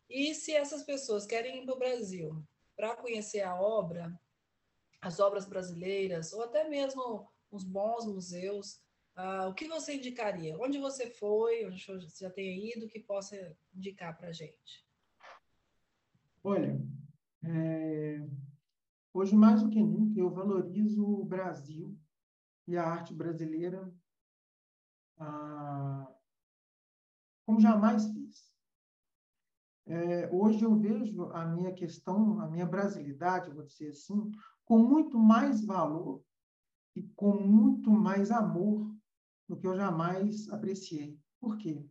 E 0.09 0.35
se 0.35 0.53
essas 0.53 0.83
pessoas 0.83 1.25
querem 1.25 1.61
ir 1.61 1.65
para 1.65 1.75
o 1.75 1.79
Brasil 1.79 2.45
para 2.75 2.95
conhecer 2.95 3.41
a 3.41 3.59
obra, 3.59 4.19
as 5.01 5.19
obras 5.19 5.45
brasileiras, 5.45 6.33
ou 6.33 6.43
até 6.43 6.67
mesmo 6.67 7.27
os 7.55 7.63
bons 7.63 8.05
museus, 8.05 8.83
Uh, 9.17 9.47
o 9.47 9.53
que 9.53 9.65
você 9.65 9.95
indicaria? 9.95 10.57
Onde 10.59 10.77
você 10.77 11.09
foi, 11.09 11.65
onde 11.65 11.81
você 11.85 12.25
já 12.25 12.29
tenha 12.29 12.75
ido, 12.75 12.89
que 12.89 12.99
possa 12.99 13.55
indicar 13.73 14.15
para 14.17 14.27
a 14.27 14.33
gente? 14.33 14.85
Olha, 16.43 16.77
é... 17.41 18.27
hoje 19.13 19.33
mais 19.33 19.63
do 19.63 19.69
que 19.69 19.81
nunca 19.81 20.19
eu 20.19 20.29
valorizo 20.29 21.01
o 21.01 21.23
Brasil 21.23 21.97
e 22.67 22.75
a 22.75 22.83
arte 22.83 23.13
brasileira 23.13 23.89
ah, 25.17 26.13
como 27.45 27.61
jamais 27.61 28.05
fiz. 28.11 28.53
É, 29.87 30.29
hoje 30.33 30.61
eu 30.63 30.75
vejo 30.75 31.31
a 31.31 31.45
minha 31.45 31.71
questão, 31.71 32.41
a 32.41 32.47
minha 32.47 32.65
brasilidade, 32.65 33.51
vou 33.51 33.63
dizer 33.63 33.89
assim, 33.89 34.29
com 34.65 34.79
muito 34.79 35.17
mais 35.17 35.63
valor 35.63 36.21
e 36.95 37.03
com 37.15 37.39
muito 37.39 37.91
mais 37.91 38.31
amor 38.31 38.95
do 39.47 39.57
que 39.57 39.67
eu 39.67 39.75
jamais 39.75 40.49
apreciei. 40.49 41.19
Por 41.39 41.57
quê? 41.57 41.85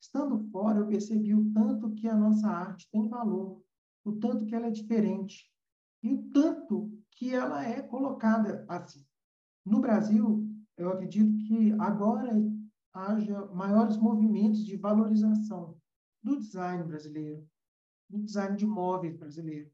Estando 0.00 0.38
fora, 0.50 0.80
eu 0.80 0.86
percebi 0.86 1.34
o 1.34 1.50
tanto 1.52 1.94
que 1.94 2.06
a 2.06 2.16
nossa 2.16 2.48
arte 2.48 2.88
tem 2.90 3.08
valor, 3.08 3.62
o 4.04 4.12
tanto 4.12 4.44
que 4.44 4.54
ela 4.54 4.66
é 4.66 4.70
diferente 4.70 5.50
e 6.02 6.12
o 6.12 6.30
tanto 6.30 6.92
que 7.12 7.34
ela 7.34 7.64
é 7.64 7.80
colocada 7.80 8.66
assim. 8.68 9.04
No 9.64 9.80
Brasil, 9.80 10.46
eu 10.76 10.90
acredito 10.90 11.38
que 11.46 11.72
agora 11.80 12.30
haja 12.92 13.46
maiores 13.46 13.96
movimentos 13.96 14.64
de 14.64 14.76
valorização 14.76 15.76
do 16.22 16.38
design 16.38 16.84
brasileiro, 16.84 17.48
do 18.08 18.22
design 18.22 18.56
de 18.56 18.66
móveis 18.66 19.16
brasileiro, 19.16 19.70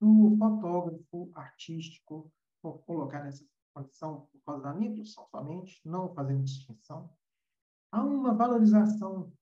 do 0.00 0.36
fotógrafo 0.36 1.30
artístico, 1.34 2.30
vou 2.62 2.78
colocar 2.80 3.22
nessa 3.22 3.44
condição 3.74 4.28
por 4.32 4.40
causa 4.46 4.62
da 4.62 4.72
profissão 4.72 5.26
somente, 5.26 5.80
não 5.84 6.14
fazendo 6.14 6.44
distinção. 6.44 7.10
Há 7.90 8.02
uma 8.02 8.32
valorização, 8.32 9.32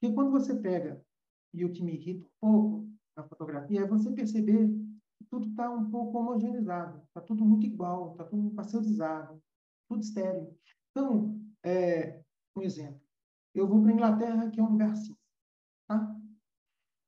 porque 0.00 0.14
quando 0.14 0.30
você 0.30 0.54
pega, 0.54 1.04
e 1.52 1.64
o 1.64 1.72
que 1.72 1.82
me 1.82 1.94
irrita 1.94 2.26
um 2.26 2.30
pouco 2.40 2.90
na 3.16 3.22
fotografia, 3.24 3.82
é 3.82 3.86
você 3.86 4.10
perceber 4.10 4.68
que 5.16 5.24
tudo 5.24 5.48
está 5.48 5.70
um 5.70 5.90
pouco 5.90 6.18
homogeneizado, 6.18 7.02
está 7.04 7.20
tudo 7.20 7.44
muito 7.44 7.66
igual, 7.66 8.12
está 8.12 8.24
tudo 8.24 8.50
pasteurizado, 8.50 9.42
tudo 9.88 10.02
estéreo. 10.02 10.54
Então, 10.90 11.40
é, 11.62 12.22
um 12.54 12.62
exemplo. 12.62 13.00
Eu 13.54 13.66
vou 13.66 13.80
para 13.80 13.90
a 13.90 13.94
Inglaterra, 13.94 14.50
que 14.50 14.60
é 14.60 14.62
um 14.62 14.72
lugar 14.72 14.90
assim. 14.90 15.16
Tá? 15.88 16.14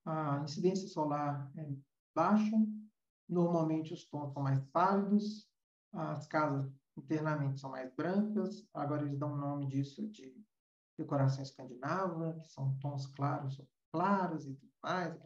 A 0.07 0.40
incidência 0.45 0.89
solar 0.89 1.51
é 1.57 1.69
baixa, 2.15 2.57
normalmente 3.28 3.93
os 3.93 4.07
tons 4.07 4.32
são 4.32 4.43
mais 4.43 4.61
pálidos, 4.73 5.48
as 5.93 6.27
casas 6.27 6.70
internamente 6.97 7.60
são 7.60 7.70
mais 7.70 7.93
brancas, 7.94 8.69
agora 8.74 9.02
eles 9.02 9.19
dão 9.19 9.32
o 9.32 9.36
nome 9.36 9.66
disso 9.66 10.06
de 10.09 10.35
decoração 10.98 11.43
escandinava, 11.43 12.39
que 12.40 12.48
são 12.48 12.77
tons 12.81 13.06
claros, 13.06 13.60
claros 13.93 14.47
e 14.47 14.55
tudo 14.55 14.73
mais. 14.82 15.16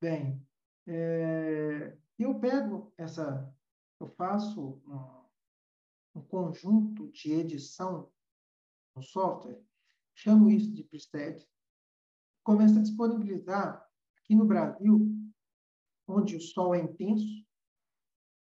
Bem, 0.00 0.44
é, 0.86 1.96
eu 2.18 2.38
pego 2.38 2.92
essa, 2.98 3.54
eu 4.00 4.08
faço 4.08 4.82
um, 4.86 6.20
um 6.20 6.22
conjunto 6.22 7.10
de 7.12 7.32
edição 7.32 8.10
no 8.94 9.02
software, 9.02 9.62
chamo 10.14 10.50
isso 10.50 10.72
de 10.74 10.82
preset, 10.84 11.46
começa 12.42 12.78
a 12.78 12.82
disponibilizar 12.82 13.86
aqui 14.18 14.34
no 14.34 14.44
Brasil, 14.44 15.12
onde 16.08 16.36
o 16.36 16.40
sol 16.40 16.74
é 16.74 16.80
intenso, 16.80 17.46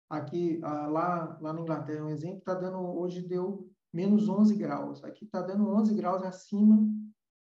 aqui 0.09 0.60
ah, 0.62 0.86
lá 0.86 1.39
lá 1.40 1.52
na 1.52 1.60
Inglaterra 1.60 2.05
um 2.05 2.10
exemplo 2.10 2.39
está 2.39 2.55
dando 2.55 2.78
hoje 2.78 3.22
deu 3.22 3.70
menos 3.93 4.28
11 4.28 4.56
graus. 4.56 5.02
Aqui 5.05 5.24
está 5.24 5.40
dando 5.40 5.68
11 5.68 5.94
graus 5.94 6.22
acima 6.22 6.86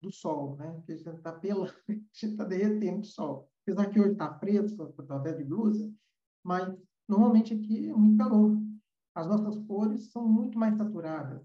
do 0.01 0.11
sol 0.11 0.55
né? 0.57 0.71
Porque 0.71 0.93
a 0.93 0.97
gente 0.97 1.15
está 1.15 1.31
pela 1.31 1.67
está 2.13 2.43
derretendo 2.43 3.01
o 3.01 3.05
sol. 3.05 3.49
Apesar 3.63 3.89
que 3.89 3.99
hoje 3.99 4.11
está 4.11 4.33
fresco 4.39 4.83
estou 4.83 5.17
até 5.17 5.33
de 5.33 5.43
blusa 5.43 5.91
mas 6.43 6.75
normalmente 7.07 7.53
aqui 7.53 7.89
é 7.89 7.93
muito 7.93 8.17
calor. 8.17 8.57
As 9.15 9.27
nossas 9.27 9.57
cores 9.65 10.11
são 10.11 10.27
muito 10.27 10.57
mais 10.57 10.75
saturadas. 10.75 11.41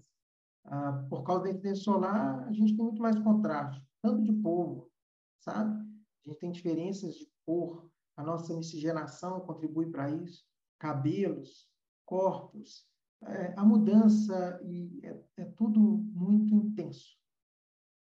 Ah, 0.65 1.05
por 1.09 1.23
causa 1.23 1.43
da 1.43 1.49
incidência 1.51 1.83
solar, 1.83 2.47
a 2.47 2.51
gente 2.51 2.75
tem 2.75 2.83
muito 2.83 3.01
mais 3.01 3.17
contraste, 3.19 3.83
tanto 4.01 4.21
de 4.23 4.33
povo, 4.33 4.91
sabe? 5.39 5.79
A 6.25 6.29
gente 6.29 6.39
tem 6.39 6.51
diferenças 6.51 7.15
de 7.15 7.31
cor, 7.45 7.89
a 8.17 8.23
nossa 8.23 8.53
miscigenação 8.53 9.39
contribui 9.41 9.89
para 9.89 10.11
isso, 10.11 10.43
cabelos, 10.79 11.69
corpos, 12.05 12.87
é, 13.23 13.53
a 13.57 13.65
mudança 13.65 14.59
e 14.63 15.01
é, 15.03 15.21
é 15.37 15.45
tudo 15.45 15.79
muito 15.79 16.55
intenso. 16.55 17.17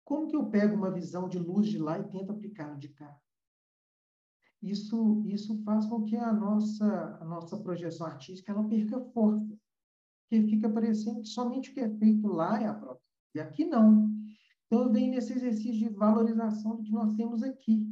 Como 0.05 0.29
que 0.29 0.37
eu 0.37 0.49
pego 0.49 0.75
uma 0.75 0.91
visão 0.91 1.29
de 1.29 1.39
luz 1.39 1.69
de 1.69 1.79
lá 1.79 1.99
e 1.99 2.09
tento 2.09 2.33
aplicar 2.33 2.73
no 2.73 2.79
de 2.79 2.89
cá? 2.89 3.17
Isso, 4.63 5.23
isso 5.27 5.63
faz 5.65 5.87
com 5.87 6.05
que 6.05 6.17
a 6.17 6.33
nossa, 6.33 7.19
a 7.21 7.25
nossa 7.25 7.59
projeção 7.59 8.07
artística 8.07 8.53
ela 8.53 8.69
perca 8.69 9.01
força 9.13 9.59
que 10.29 10.43
fica 10.43 10.69
parecendo 10.69 11.23
que 11.23 11.29
somente 11.29 11.71
o 11.71 11.75
que 11.75 11.81
é 11.81 11.91
feito 11.99 12.29
lá 12.29 12.61
é 12.63 12.67
a 12.67 12.75
própria. 12.75 13.03
E 13.35 13.41
aqui 13.41 13.65
não. 13.65 14.09
Então, 14.67 14.85
eu 14.85 14.93
venho 14.93 15.11
nesse 15.11 15.33
exercício 15.33 15.89
de 15.89 15.89
valorização 15.89 16.77
do 16.77 16.83
que 16.85 16.93
nós 16.93 17.15
temos 17.15 17.43
aqui, 17.43 17.85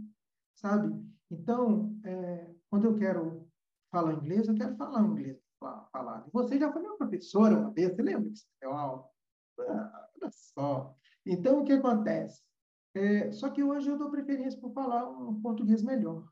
sabe? 0.54 0.94
Então, 1.28 1.98
é, 2.04 2.54
quando 2.70 2.84
eu 2.84 2.94
quero 2.94 3.47
falar 3.90 4.14
inglês, 4.14 4.48
eu 4.48 4.54
quero 4.54 4.76
falar 4.76 5.02
inglês. 5.02 5.38
Falar. 5.58 6.24
Você 6.32 6.58
já 6.58 6.72
foi 6.72 6.82
minha 6.82 6.96
professora 6.96 7.58
uma 7.58 7.70
vez, 7.72 7.94
você 7.94 8.02
lembra 8.02 8.30
que 8.30 8.38
você 8.38 8.46
deu 8.60 8.72
aula? 8.72 9.08
Ah, 9.60 10.08
olha 10.14 10.30
só. 10.30 10.94
Então, 11.26 11.60
o 11.60 11.64
que 11.64 11.72
acontece? 11.72 12.42
É, 12.94 13.32
só 13.32 13.50
que 13.50 13.62
hoje 13.62 13.90
eu 13.90 13.98
dou 13.98 14.10
preferência 14.10 14.58
por 14.60 14.72
falar 14.72 15.08
um 15.08 15.40
português 15.40 15.82
melhor. 15.82 16.28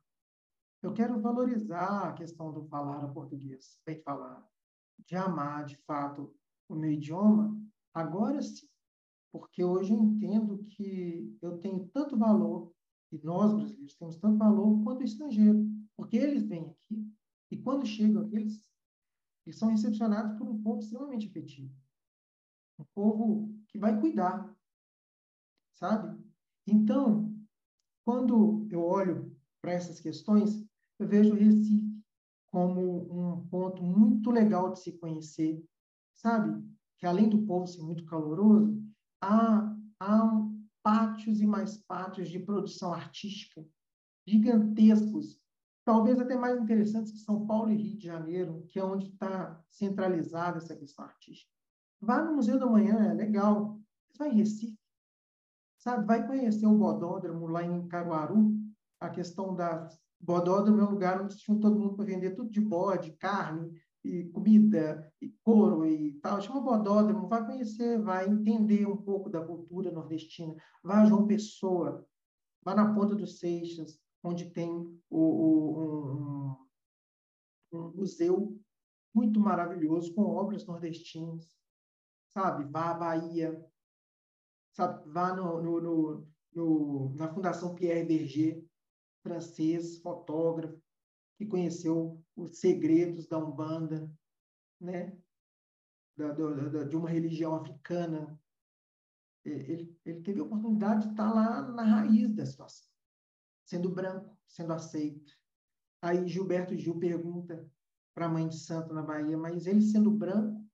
Eu 0.82 0.94
quero 0.94 1.20
valorizar 1.20 2.08
a 2.08 2.12
questão 2.12 2.52
do 2.52 2.64
falar 2.66 3.04
o 3.04 3.12
português, 3.12 3.80
bem 3.84 4.00
falar 4.02 4.46
de 5.04 5.16
amar 5.16 5.64
de 5.64 5.76
fato 5.78 6.34
o 6.68 6.74
meu 6.74 6.90
idioma, 6.90 7.60
agora 7.92 8.40
sim, 8.40 8.66
porque 9.32 9.62
hoje 9.62 9.92
eu 9.92 9.98
entendo 9.98 10.64
que 10.70 11.36
eu 11.42 11.58
tenho 11.58 11.86
tanto 11.88 12.16
valor, 12.16 12.72
e 13.12 13.18
nós 13.18 13.52
brasileiros 13.52 13.94
temos 13.94 14.16
tanto 14.16 14.38
valor 14.38 14.82
quanto 14.82 15.00
o 15.00 15.04
estrangeiro, 15.04 15.68
porque 15.96 16.16
eles 16.16 16.44
vêm 16.44 16.70
aqui 16.70 17.15
e 17.50 17.56
quando 17.56 17.86
chegam 17.86 18.28
eles, 18.32 18.66
são 19.52 19.68
recepcionados 19.68 20.36
por 20.36 20.48
um 20.48 20.60
povo 20.60 20.80
extremamente 20.80 21.26
efetivo. 21.26 21.72
Um 22.78 22.84
povo 22.94 23.54
que 23.68 23.78
vai 23.78 23.98
cuidar, 23.98 24.54
sabe? 25.72 26.20
Então, 26.66 27.32
quando 28.04 28.66
eu 28.70 28.82
olho 28.82 29.36
para 29.62 29.72
essas 29.72 30.00
questões, 30.00 30.66
eu 30.98 31.06
vejo 31.06 31.34
Recife 31.34 31.96
como 32.50 33.36
um 33.36 33.46
ponto 33.48 33.82
muito 33.82 34.30
legal 34.30 34.72
de 34.72 34.80
se 34.80 34.92
conhecer, 34.98 35.64
sabe? 36.14 36.64
Que 36.98 37.06
além 37.06 37.28
do 37.28 37.46
povo 37.46 37.66
ser 37.66 37.82
muito 37.82 38.04
caloroso, 38.06 38.82
há, 39.22 39.76
há 40.00 40.48
pátios 40.82 41.40
e 41.40 41.46
mais 41.46 41.78
pátios 41.78 42.28
de 42.30 42.38
produção 42.38 42.92
artística 42.92 43.66
gigantescos, 44.26 45.38
talvez 45.86 46.18
até 46.18 46.36
mais 46.36 46.60
interessantes 46.60 47.12
que 47.12 47.18
São 47.18 47.46
Paulo 47.46 47.70
e 47.70 47.76
Rio 47.76 47.96
de 47.96 48.04
Janeiro, 48.04 48.66
que 48.68 48.78
é 48.80 48.84
onde 48.84 49.06
está 49.06 49.62
centralizada 49.70 50.58
essa 50.58 50.74
questão 50.74 51.04
artística. 51.04 51.48
Vá 52.00 52.20
no 52.20 52.34
Museu 52.34 52.58
da 52.58 52.66
Manhã, 52.66 53.08
é 53.08 53.14
legal. 53.14 53.78
Você 54.10 54.18
vai 54.18 54.30
em 54.30 54.36
Recife, 54.38 54.76
sabe? 55.78 56.04
Vai 56.04 56.26
conhecer 56.26 56.66
o 56.66 56.76
Bodódromo 56.76 57.46
lá 57.46 57.62
em 57.62 57.86
Caruaru, 57.86 58.52
a 59.00 59.08
questão 59.08 59.54
das 59.54 59.96
Bodódromo 60.18 60.80
é 60.80 60.84
um 60.84 60.90
lugar 60.90 61.22
onde 61.22 61.36
tinha 61.36 61.56
todo 61.60 61.78
mundo 61.78 61.94
para 61.94 62.06
vender 62.06 62.30
tudo 62.34 62.50
de 62.50 62.60
bode, 62.60 63.12
carne, 63.12 63.70
e 64.02 64.24
comida, 64.24 65.12
e 65.20 65.28
couro 65.44 65.86
e 65.86 66.14
tal. 66.14 66.40
Chama 66.40 66.60
Bodódromo, 66.60 67.28
vai 67.28 67.46
conhecer, 67.46 68.00
vai 68.00 68.28
entender 68.28 68.88
um 68.88 68.96
pouco 68.96 69.30
da 69.30 69.44
cultura 69.44 69.92
nordestina. 69.92 70.54
Vai 70.82 71.02
a 71.02 71.04
João 71.04 71.26
Pessoa, 71.26 72.04
vai 72.64 72.74
na 72.74 72.92
Ponta 72.92 73.14
dos 73.14 73.38
Seixas, 73.38 74.00
onde 74.26 74.50
tem 74.50 74.70
o, 75.08 75.20
o, 75.20 76.56
um, 77.72 77.78
um 77.78 77.92
museu 77.92 78.60
muito 79.14 79.38
maravilhoso 79.38 80.12
com 80.14 80.22
obras 80.22 80.66
nordestinas, 80.66 81.56
sabe? 82.28 82.64
Vá 82.64 82.90
à 82.90 82.94
Bahia, 82.94 83.64
sabe? 84.72 85.08
Vá 85.10 85.34
no, 85.34 85.62
no, 85.62 85.80
no, 85.80 86.28
no 86.52 87.14
na 87.14 87.32
Fundação 87.32 87.74
Pierre 87.74 88.04
Berger, 88.04 88.64
francês, 89.22 89.98
fotógrafo, 89.98 90.80
que 91.38 91.46
conheceu 91.46 92.22
os 92.34 92.58
segredos 92.58 93.26
da 93.26 93.38
Umbanda, 93.38 94.10
né? 94.80 95.16
Da, 96.16 96.32
da, 96.32 96.84
de 96.84 96.96
uma 96.96 97.10
religião 97.10 97.54
africana. 97.54 98.38
Ele, 99.44 99.96
ele 100.04 100.20
teve 100.22 100.40
a 100.40 100.44
oportunidade 100.44 101.04
de 101.04 101.10
estar 101.10 101.32
lá 101.32 101.62
na 101.70 101.84
raiz 101.84 102.34
da 102.34 102.44
situação, 102.44 102.95
sendo 103.66 103.90
branco, 103.90 104.38
sendo 104.46 104.72
aceito. 104.72 105.32
Aí 106.00 106.26
Gilberto 106.26 106.76
Gil 106.76 106.98
pergunta 106.98 107.68
para 108.14 108.26
a 108.26 108.28
mãe 108.28 108.48
de 108.48 108.56
santo 108.56 108.94
na 108.94 109.02
Bahia, 109.02 109.36
mas 109.36 109.66
ele 109.66 109.82
sendo 109.82 110.10
branco, 110.10 110.64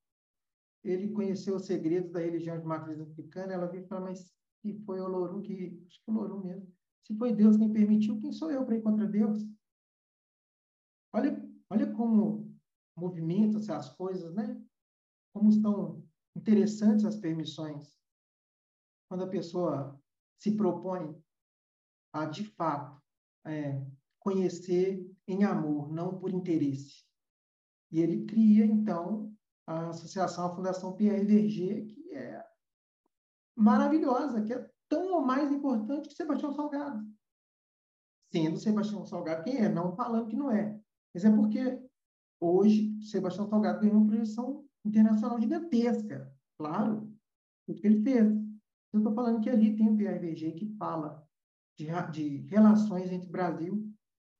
ele 0.84 1.10
conheceu 1.10 1.56
os 1.56 1.66
segredos 1.66 2.12
da 2.12 2.20
religião 2.20 2.58
de 2.58 2.66
matriz 2.66 3.00
africana, 3.00 3.52
ela 3.52 3.66
veio 3.66 3.86
falar, 3.86 4.02
mas 4.02 4.32
se 4.60 4.74
foi 4.84 5.00
o 5.00 5.04
Olorum 5.04 5.40
que, 5.40 5.82
acho 5.86 6.04
que 6.04 6.10
Olorum 6.10 6.44
mesmo, 6.44 6.72
se 7.02 7.16
foi 7.16 7.34
Deus 7.34 7.56
quem 7.56 7.72
permitiu, 7.72 8.20
quem 8.20 8.32
sou 8.32 8.50
eu 8.50 8.64
para 8.64 8.76
ir 8.76 8.82
contra 8.82 9.06
Deus? 9.06 9.44
Olha, 11.12 11.42
olha 11.70 11.92
como 11.92 12.54
movimentam-se 12.96 13.72
as 13.72 13.94
coisas, 13.96 14.34
né? 14.34 14.62
Como 15.32 15.48
estão 15.48 16.06
interessantes 16.36 17.04
as 17.04 17.16
permissões. 17.16 17.98
Quando 19.08 19.24
a 19.24 19.28
pessoa 19.28 20.00
se 20.38 20.56
propõe 20.56 21.21
a, 22.12 22.26
de 22.26 22.44
fato, 22.44 23.00
é, 23.44 23.82
conhecer 24.18 25.10
em 25.26 25.44
amor, 25.44 25.90
não 25.90 26.18
por 26.18 26.30
interesse. 26.30 27.04
E 27.90 28.00
ele 28.00 28.24
cria, 28.24 28.64
então, 28.64 29.34
a 29.66 29.88
associação, 29.88 30.46
a 30.46 30.54
Fundação 30.54 30.96
Pierre 30.96 31.24
Verger, 31.24 31.86
que 31.86 32.14
é 32.14 32.44
maravilhosa, 33.56 34.42
que 34.42 34.52
é 34.52 34.70
tão 34.88 35.14
ou 35.14 35.22
mais 35.22 35.50
importante 35.50 36.08
que 36.08 36.14
Sebastião 36.14 36.52
Salgado. 36.52 37.04
Sendo 38.30 38.58
Sebastião 38.58 39.04
Salgado 39.04 39.44
quem 39.44 39.58
é, 39.58 39.68
não 39.68 39.94
falando 39.94 40.28
que 40.28 40.36
não 40.36 40.50
é. 40.50 40.80
Mas 41.14 41.24
é 41.24 41.30
porque 41.30 41.82
hoje 42.40 42.98
Sebastião 43.02 43.48
Salgado 43.48 43.80
ganhou 43.80 43.98
uma 43.98 44.06
projeção 44.06 44.64
internacional 44.84 45.40
gigantesca, 45.40 46.34
claro, 46.56 47.12
tudo 47.66 47.80
que 47.80 47.86
ele 47.86 48.02
fez. 48.02 48.26
Eu 48.92 48.98
estou 48.98 49.14
falando 49.14 49.40
que 49.40 49.50
ali 49.50 49.76
tem 49.76 49.88
o 49.88 49.96
Verger 49.96 50.54
que 50.54 50.74
fala 50.76 51.26
de, 51.76 51.86
de 52.10 52.36
relações 52.48 53.10
entre 53.10 53.28
Brasil 53.28 53.90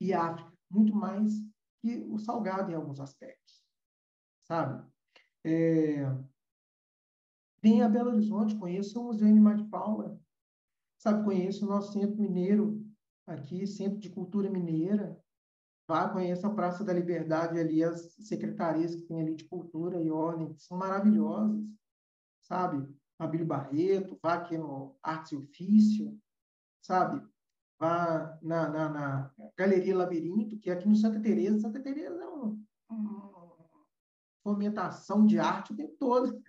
e 0.00 0.12
África, 0.12 0.52
muito 0.70 0.94
mais 0.94 1.32
que 1.80 2.04
o 2.09 2.18
Salgado 2.18 2.70
em 2.70 2.74
alguns 2.74 3.00
aspectos, 3.00 3.62
sabe? 4.42 4.86
É... 5.44 6.04
A 7.82 7.88
Belo 7.88 8.10
Horizonte, 8.10 8.56
conheça 8.56 8.98
o 8.98 9.04
Museu 9.04 9.28
Animal 9.28 9.54
de 9.54 9.64
Paula, 9.64 10.20
sabe? 10.98 11.24
Conheça 11.24 11.64
o 11.64 11.68
nosso 11.68 11.92
Centro 11.92 12.20
Mineiro 12.20 12.84
aqui, 13.26 13.66
Centro 13.66 13.98
de 13.98 14.10
Cultura 14.10 14.50
Mineira, 14.50 15.16
vá, 15.88 16.09
conheça 16.09 16.46
a 16.46 16.54
Praça 16.54 16.84
da 16.84 16.92
Liberdade 16.92 17.59
ali, 17.59 17.82
as 17.82 18.14
secretarias 18.20 18.94
que 18.94 19.02
tem 19.02 19.20
ali 19.20 19.34
de 19.34 19.44
cultura 19.44 20.00
e 20.00 20.10
ordem, 20.10 20.52
que 20.52 20.62
são 20.62 20.76
maravilhosas, 20.76 21.62
sabe? 22.40 22.88
Abílio 23.18 23.46
Barreto, 23.46 24.18
vá 24.22 24.34
aqui 24.34 24.59
no 24.59 24.96
Artes 25.02 25.32
e 25.32 25.36
Ofício, 25.36 26.18
sabe? 26.82 27.22
Vá 27.78 28.38
na, 28.42 28.68
na, 28.68 28.88
na, 28.88 29.30
Galeria 29.56 29.96
Labirinto, 29.96 30.59
que 30.59 30.70
é 30.70 30.74
aqui 30.74 30.88
no 30.88 30.94
Santa 30.94 31.20
Teresa. 31.20 31.60
Santa 31.60 31.80
Teresa 31.80 32.22
é 32.22 32.26
uma 32.26 32.56
um, 32.90 33.52
fomentação 34.42 35.24
de 35.24 35.38
arte 35.38 35.72
o 35.72 35.76
tempo 35.76 35.94
todo. 35.98 36.42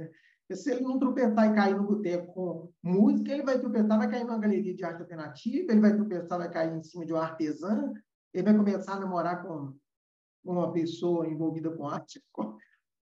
Se 0.52 0.72
ele 0.72 0.82
não 0.82 1.00
tropeçar 1.00 1.52
e 1.52 1.56
cair 1.56 1.76
no 1.76 1.88
boteco 1.88 2.34
com 2.34 2.72
música, 2.84 3.32
ele 3.32 3.44
vai 3.44 3.58
tropeçar, 3.60 3.98
vai 3.98 4.12
cair 4.12 4.24
numa 4.24 4.38
galeria 4.38 4.76
de 4.76 4.84
arte 4.84 5.02
alternativa, 5.02 5.72
ele 5.72 5.82
vai 5.82 5.96
tropeçar, 5.96 6.38
vai 6.38 6.52
cair 6.52 6.78
em 6.78 6.84
cima 6.84 7.06
de 7.06 7.14
uma 7.14 7.24
artesã, 7.24 7.92
ele 8.34 8.44
vai 8.44 8.56
começar 8.56 8.94
a 8.94 9.00
namorar 9.00 9.42
com 9.42 9.74
uma 10.44 10.72
pessoa 10.72 11.28
envolvida 11.28 11.72
com 11.72 11.88
arte. 11.88 12.22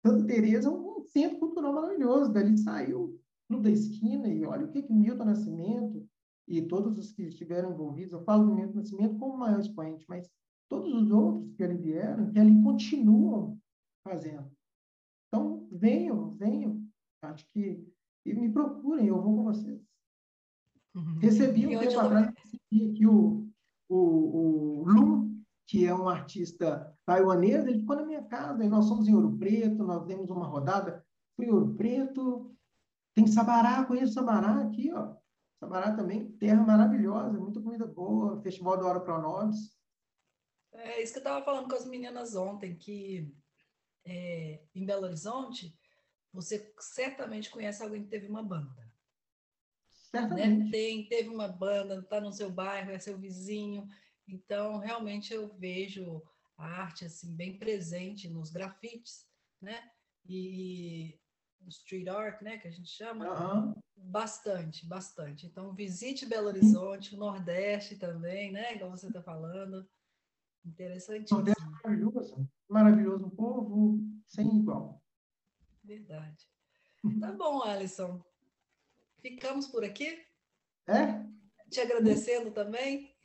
Santa 0.06 0.26
Teresa 0.26 0.68
é 0.68 0.72
um 0.72 1.02
centro 1.04 1.40
cultural 1.40 1.74
maravilhoso. 1.74 2.34
Dali 2.34 2.58
saiu 2.58 3.18
no 3.48 3.62
da 3.62 3.70
esquina 3.70 4.28
e 4.28 4.46
olha 4.46 4.66
o 4.66 4.72
que 4.72 4.82
que 4.82 4.94
Milton 4.94 5.26
Nascimento 5.26 6.09
e 6.50 6.68
todos 6.68 6.98
os 6.98 7.12
que 7.12 7.24
estiveram 7.24 7.72
envolvidos, 7.72 8.12
eu 8.12 8.24
falo 8.24 8.46
do 8.46 8.56
Milton 8.56 8.80
Nascimento 8.80 9.18
como 9.18 9.36
o 9.36 9.38
maior 9.38 9.60
expoente, 9.60 10.06
mas 10.10 10.30
todos 10.68 10.92
os 10.92 11.12
outros 11.12 11.54
que 11.56 11.64
ali 11.64 11.78
vieram, 11.78 12.32
que 12.32 12.40
ali 12.40 12.62
continuam 12.64 13.60
fazendo. 14.04 14.52
Então, 15.28 15.68
venham, 15.72 16.32
venham. 16.32 16.84
Acho 17.22 17.46
que 17.50 17.88
e 18.26 18.34
me 18.34 18.52
procurem, 18.52 19.08
eu 19.08 19.22
vou 19.22 19.38
com 19.38 19.44
vocês. 19.44 19.82
Uhum. 20.96 21.20
Recebi 21.20 21.68
um 21.68 21.80
tempo 21.80 22.00
atrás 22.00 22.34
recebi 22.36 22.92
aqui 22.92 23.08
o, 23.08 23.48
o, 23.88 23.98
o 23.98 24.84
Lum, 24.88 25.42
que 25.68 25.86
é 25.86 25.94
um 25.94 26.10
artista 26.10 26.96
taiwanês, 27.06 27.66
ele 27.66 27.80
ficou 27.80 27.96
na 27.96 28.06
minha 28.06 28.24
casa, 28.24 28.64
e 28.64 28.70
nós 28.70 28.86
somos 28.86 29.08
em 29.08 29.14
Ouro 29.14 29.38
Preto, 29.38 29.84
nós 29.84 30.06
demos 30.06 30.30
uma 30.30 30.48
rodada, 30.48 31.06
fui 31.36 31.46
em 31.46 31.52
Ouro 31.52 31.76
Preto, 31.76 32.56
tem 33.16 33.28
Sabará, 33.28 33.86
conheço 33.86 34.14
Sabará 34.14 34.62
aqui, 34.62 34.92
ó. 34.92 35.16
Sabará 35.60 35.94
também, 35.94 36.32
terra 36.38 36.64
maravilhosa, 36.64 37.38
muita 37.38 37.62
comida 37.62 37.86
boa, 37.86 38.42
Festival 38.42 38.78
do 38.78 38.86
Hora 38.86 39.02
Pronobis. 39.02 39.78
É 40.72 41.04
isso 41.04 41.12
que 41.12 41.20
eu 41.20 41.22
estava 41.22 41.44
falando 41.44 41.68
com 41.68 41.76
as 41.76 41.86
meninas 41.86 42.34
ontem, 42.36 42.78
que 42.78 43.36
é, 44.06 44.64
em 44.74 44.86
Belo 44.86 45.06
Horizonte, 45.06 45.78
você 46.32 46.74
certamente 46.80 47.50
conhece 47.50 47.84
alguém 47.84 48.04
que 48.04 48.10
teve 48.10 48.28
uma 48.28 48.42
banda. 48.42 48.74
Né? 48.74 48.90
Certamente. 49.90 50.64
Né? 50.64 50.72
Tem, 50.72 51.08
teve 51.10 51.30
uma 51.30 51.50
banda, 51.50 52.00
está 52.00 52.22
no 52.22 52.32
seu 52.32 52.50
bairro, 52.50 52.92
é 52.92 53.00
seu 53.00 53.18
vizinho. 53.18 53.88
Então, 54.28 54.78
realmente, 54.78 55.34
eu 55.34 55.50
vejo 55.58 56.24
a 56.58 56.66
arte 56.66 57.04
assim 57.04 57.36
bem 57.36 57.58
presente 57.58 58.30
nos 58.30 58.50
grafites, 58.50 59.28
né? 59.62 59.92
E 60.26 61.20
street 61.68 62.08
art, 62.08 62.42
né, 62.42 62.58
que 62.58 62.68
a 62.68 62.72
gente 62.72 62.90
chama, 62.90 63.28
uhum. 63.28 63.76
bastante, 63.96 64.86
bastante. 64.86 65.46
Então, 65.46 65.74
visite 65.74 66.26
Belo 66.26 66.48
Horizonte, 66.48 67.16
o 67.16 67.18
Nordeste 67.18 67.96
também, 67.96 68.52
né, 68.52 68.78
como 68.78 68.96
você 68.98 69.08
está 69.08 69.22
falando. 69.22 69.88
Interessantíssimo. 70.66 71.40
Nordeste 71.40 71.64
é 71.64 71.68
maravilhoso, 71.68 72.50
maravilhoso, 72.68 73.26
um 73.26 73.30
povo 73.30 74.00
sem 74.28 74.48
igual. 74.58 75.02
Verdade. 75.84 76.48
Tá 77.20 77.32
bom, 77.32 77.64
Alisson. 77.64 78.22
Ficamos 79.22 79.68
por 79.68 79.84
aqui? 79.84 80.22
É? 80.88 81.26
Te 81.70 81.80
agradecendo 81.80 82.52
também. 82.52 83.16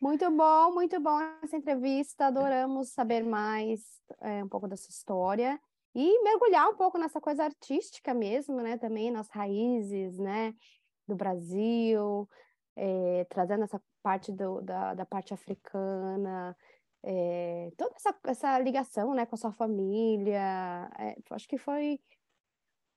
Muito 0.00 0.30
bom, 0.30 0.72
muito 0.72 1.00
bom 1.00 1.18
essa 1.42 1.56
entrevista. 1.56 2.26
Adoramos 2.26 2.90
saber 2.90 3.24
mais 3.24 4.00
é, 4.20 4.44
um 4.44 4.48
pouco 4.48 4.68
dessa 4.68 4.90
história 4.90 5.60
e 5.98 6.22
mergulhar 6.22 6.68
um 6.68 6.76
pouco 6.76 6.98
nessa 6.98 7.18
coisa 7.22 7.44
artística 7.44 8.12
mesmo, 8.12 8.60
né? 8.60 8.76
Também 8.76 9.10
nas 9.10 9.30
raízes, 9.30 10.18
né? 10.18 10.54
Do 11.08 11.16
Brasil, 11.16 12.28
é, 12.76 13.24
trazendo 13.30 13.64
essa 13.64 13.82
parte 14.02 14.30
do, 14.30 14.60
da, 14.60 14.92
da 14.92 15.06
parte 15.06 15.32
africana, 15.32 16.54
é, 17.02 17.72
toda 17.78 17.94
essa, 17.96 18.14
essa 18.24 18.58
ligação, 18.58 19.14
né? 19.14 19.24
Com 19.24 19.36
a 19.36 19.38
sua 19.38 19.52
família. 19.52 20.90
É, 20.98 21.16
acho 21.30 21.48
que 21.48 21.56
foi 21.56 21.98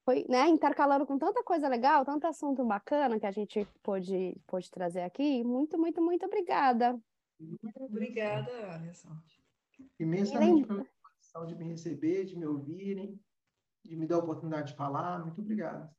foi, 0.03 0.26
né, 0.27 0.47
intercalando 0.47 1.05
com 1.05 1.19
tanta 1.19 1.43
coisa 1.43 1.69
legal, 1.69 2.03
tanto 2.03 2.26
assunto 2.26 2.65
bacana 2.65 3.19
que 3.19 3.27
a 3.27 3.31
gente 3.31 3.65
pôde, 3.84 4.35
pôde 4.47 4.69
trazer 4.71 5.01
aqui. 5.01 5.43
Muito, 5.43 5.77
muito, 5.77 6.01
muito 6.01 6.26
obrigada. 6.26 6.99
Muito 7.39 7.84
obrigada, 7.84 8.73
Alisson. 8.73 9.15
Imensamente 9.99 10.67
pela 10.67 10.85
de 11.45 11.55
me 11.55 11.65
receber, 11.65 12.25
de 12.25 12.37
me 12.37 12.45
ouvirem, 12.45 13.19
de 13.83 13.95
me 13.95 14.05
dar 14.05 14.15
a 14.15 14.19
oportunidade 14.19 14.71
de 14.71 14.77
falar. 14.77 15.23
Muito 15.23 15.41
obrigado. 15.41 15.89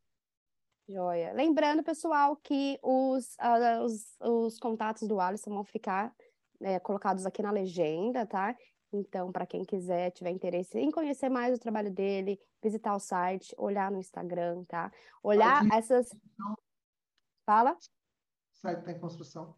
Joia. 0.89 1.33
Lembrando, 1.33 1.85
pessoal, 1.85 2.37
que 2.37 2.79
os, 2.83 3.37
uh, 3.37 3.85
os, 3.85 4.17
os 4.21 4.59
contatos 4.59 5.07
do 5.07 5.21
Alisson 5.21 5.51
vão 5.51 5.65
ficar 5.65 6.15
é, 6.61 6.81
colocados 6.81 7.25
aqui 7.25 7.43
na 7.43 7.51
legenda, 7.51 8.27
tá? 8.27 8.57
Então, 8.93 9.31
para 9.31 9.47
quem 9.47 9.65
quiser, 9.65 10.11
tiver 10.11 10.31
interesse 10.31 10.79
em 10.79 10.91
conhecer 10.91 11.29
mais 11.29 11.57
o 11.57 11.61
trabalho 11.61 11.93
dele, 11.93 12.41
visitar 12.61 12.95
o 12.95 12.99
site, 12.99 13.55
olhar 13.57 13.91
no 13.91 13.99
Instagram, 13.99 14.65
tá? 14.65 14.93
Olhar 15.23 15.65
essas. 15.73 16.11
Fala? 17.47 17.73
O 17.73 18.57
site 18.59 18.81
está 18.81 18.93
em 18.93 18.99
construção. 18.99 19.55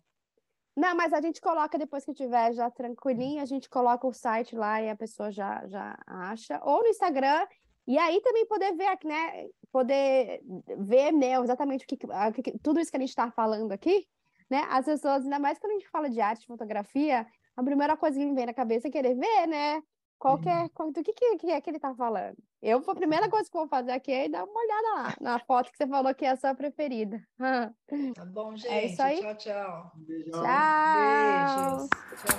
Não, 0.75 0.95
mas 0.97 1.13
a 1.13 1.21
gente 1.21 1.41
coloca 1.41 1.79
depois 1.79 2.05
que 2.05 2.15
tiver 2.15 2.55
já 2.55 2.71
tranquilinho, 2.71 3.43
a 3.43 3.45
gente 3.45 3.69
coloca 3.69 4.07
o 4.07 4.13
site 4.13 4.57
lá 4.57 4.81
e 4.81 4.89
a 4.89 4.97
pessoa 4.97 5.31
já, 5.31 5.67
já 5.67 5.99
acha. 6.07 6.61
Ou 6.65 6.83
no 6.83 6.89
Instagram, 6.89 7.47
e 7.87 7.99
aí 7.99 8.21
também 8.23 8.47
poder 8.47 8.75
ver, 8.75 8.99
né? 9.05 9.49
Poder 9.71 10.41
ver, 10.79 11.13
né, 11.13 11.35
exatamente 11.35 11.85
o 11.85 11.87
que, 11.87 12.59
tudo 12.63 12.81
isso 12.81 12.91
que 12.91 12.97
a 12.97 13.01
gente 13.01 13.11
está 13.11 13.31
falando 13.31 13.73
aqui, 13.73 14.07
né? 14.51 14.67
As 14.71 14.87
pessoas, 14.87 15.25
ainda 15.25 15.39
mais 15.39 15.59
quando 15.59 15.73
a 15.73 15.75
gente 15.75 15.89
fala 15.89 16.09
de 16.09 16.21
arte, 16.21 16.47
fotografia, 16.47 17.27
a 17.57 17.63
primeira 17.63 17.97
coisa 17.97 18.19
que 18.19 18.25
me 18.25 18.35
vem 18.35 18.47
na 18.47 18.55
cabeça 18.55 18.89
é 18.89 18.91
querer 18.91 19.15
ver, 19.15 19.47
né? 19.47 19.83
Qualquer, 20.23 20.71
uhum. 20.79 20.93
do 20.93 21.03
que, 21.03 21.13
que 21.13 21.51
é 21.51 21.61
que 21.61 21.69
ele 21.69 21.79
está 21.79 21.93
falando. 21.97 22.37
Eu, 22.63 22.81
a 22.87 22.95
primeira 22.95 23.29
coisa 23.29 23.51
que 23.51 23.57
vou 23.59 23.67
fazer 23.67 23.91
aqui 23.91 24.13
é 24.13 24.29
dar 24.29 24.45
uma 24.45 24.61
olhada 24.61 24.89
lá, 24.95 25.17
na 25.21 25.41
foto 25.41 25.73
que 25.73 25.77
você 25.77 25.85
falou 25.85 26.15
que 26.15 26.25
é 26.25 26.31
a 26.31 26.37
sua 26.37 26.55
preferida. 26.55 27.21
Tá 28.15 28.25
bom, 28.25 28.57
gente. 28.57 28.73
É 28.73 28.87
isso 28.87 29.03
aí. 29.03 29.21
Tchau, 29.21 29.35
tchau. 29.35 29.93
Beijão. 29.97 30.43
Tchau. 30.43 31.79
Beijos. 31.79 31.89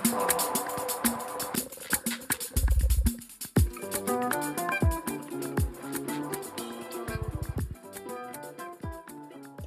Tchau, 0.08 1.63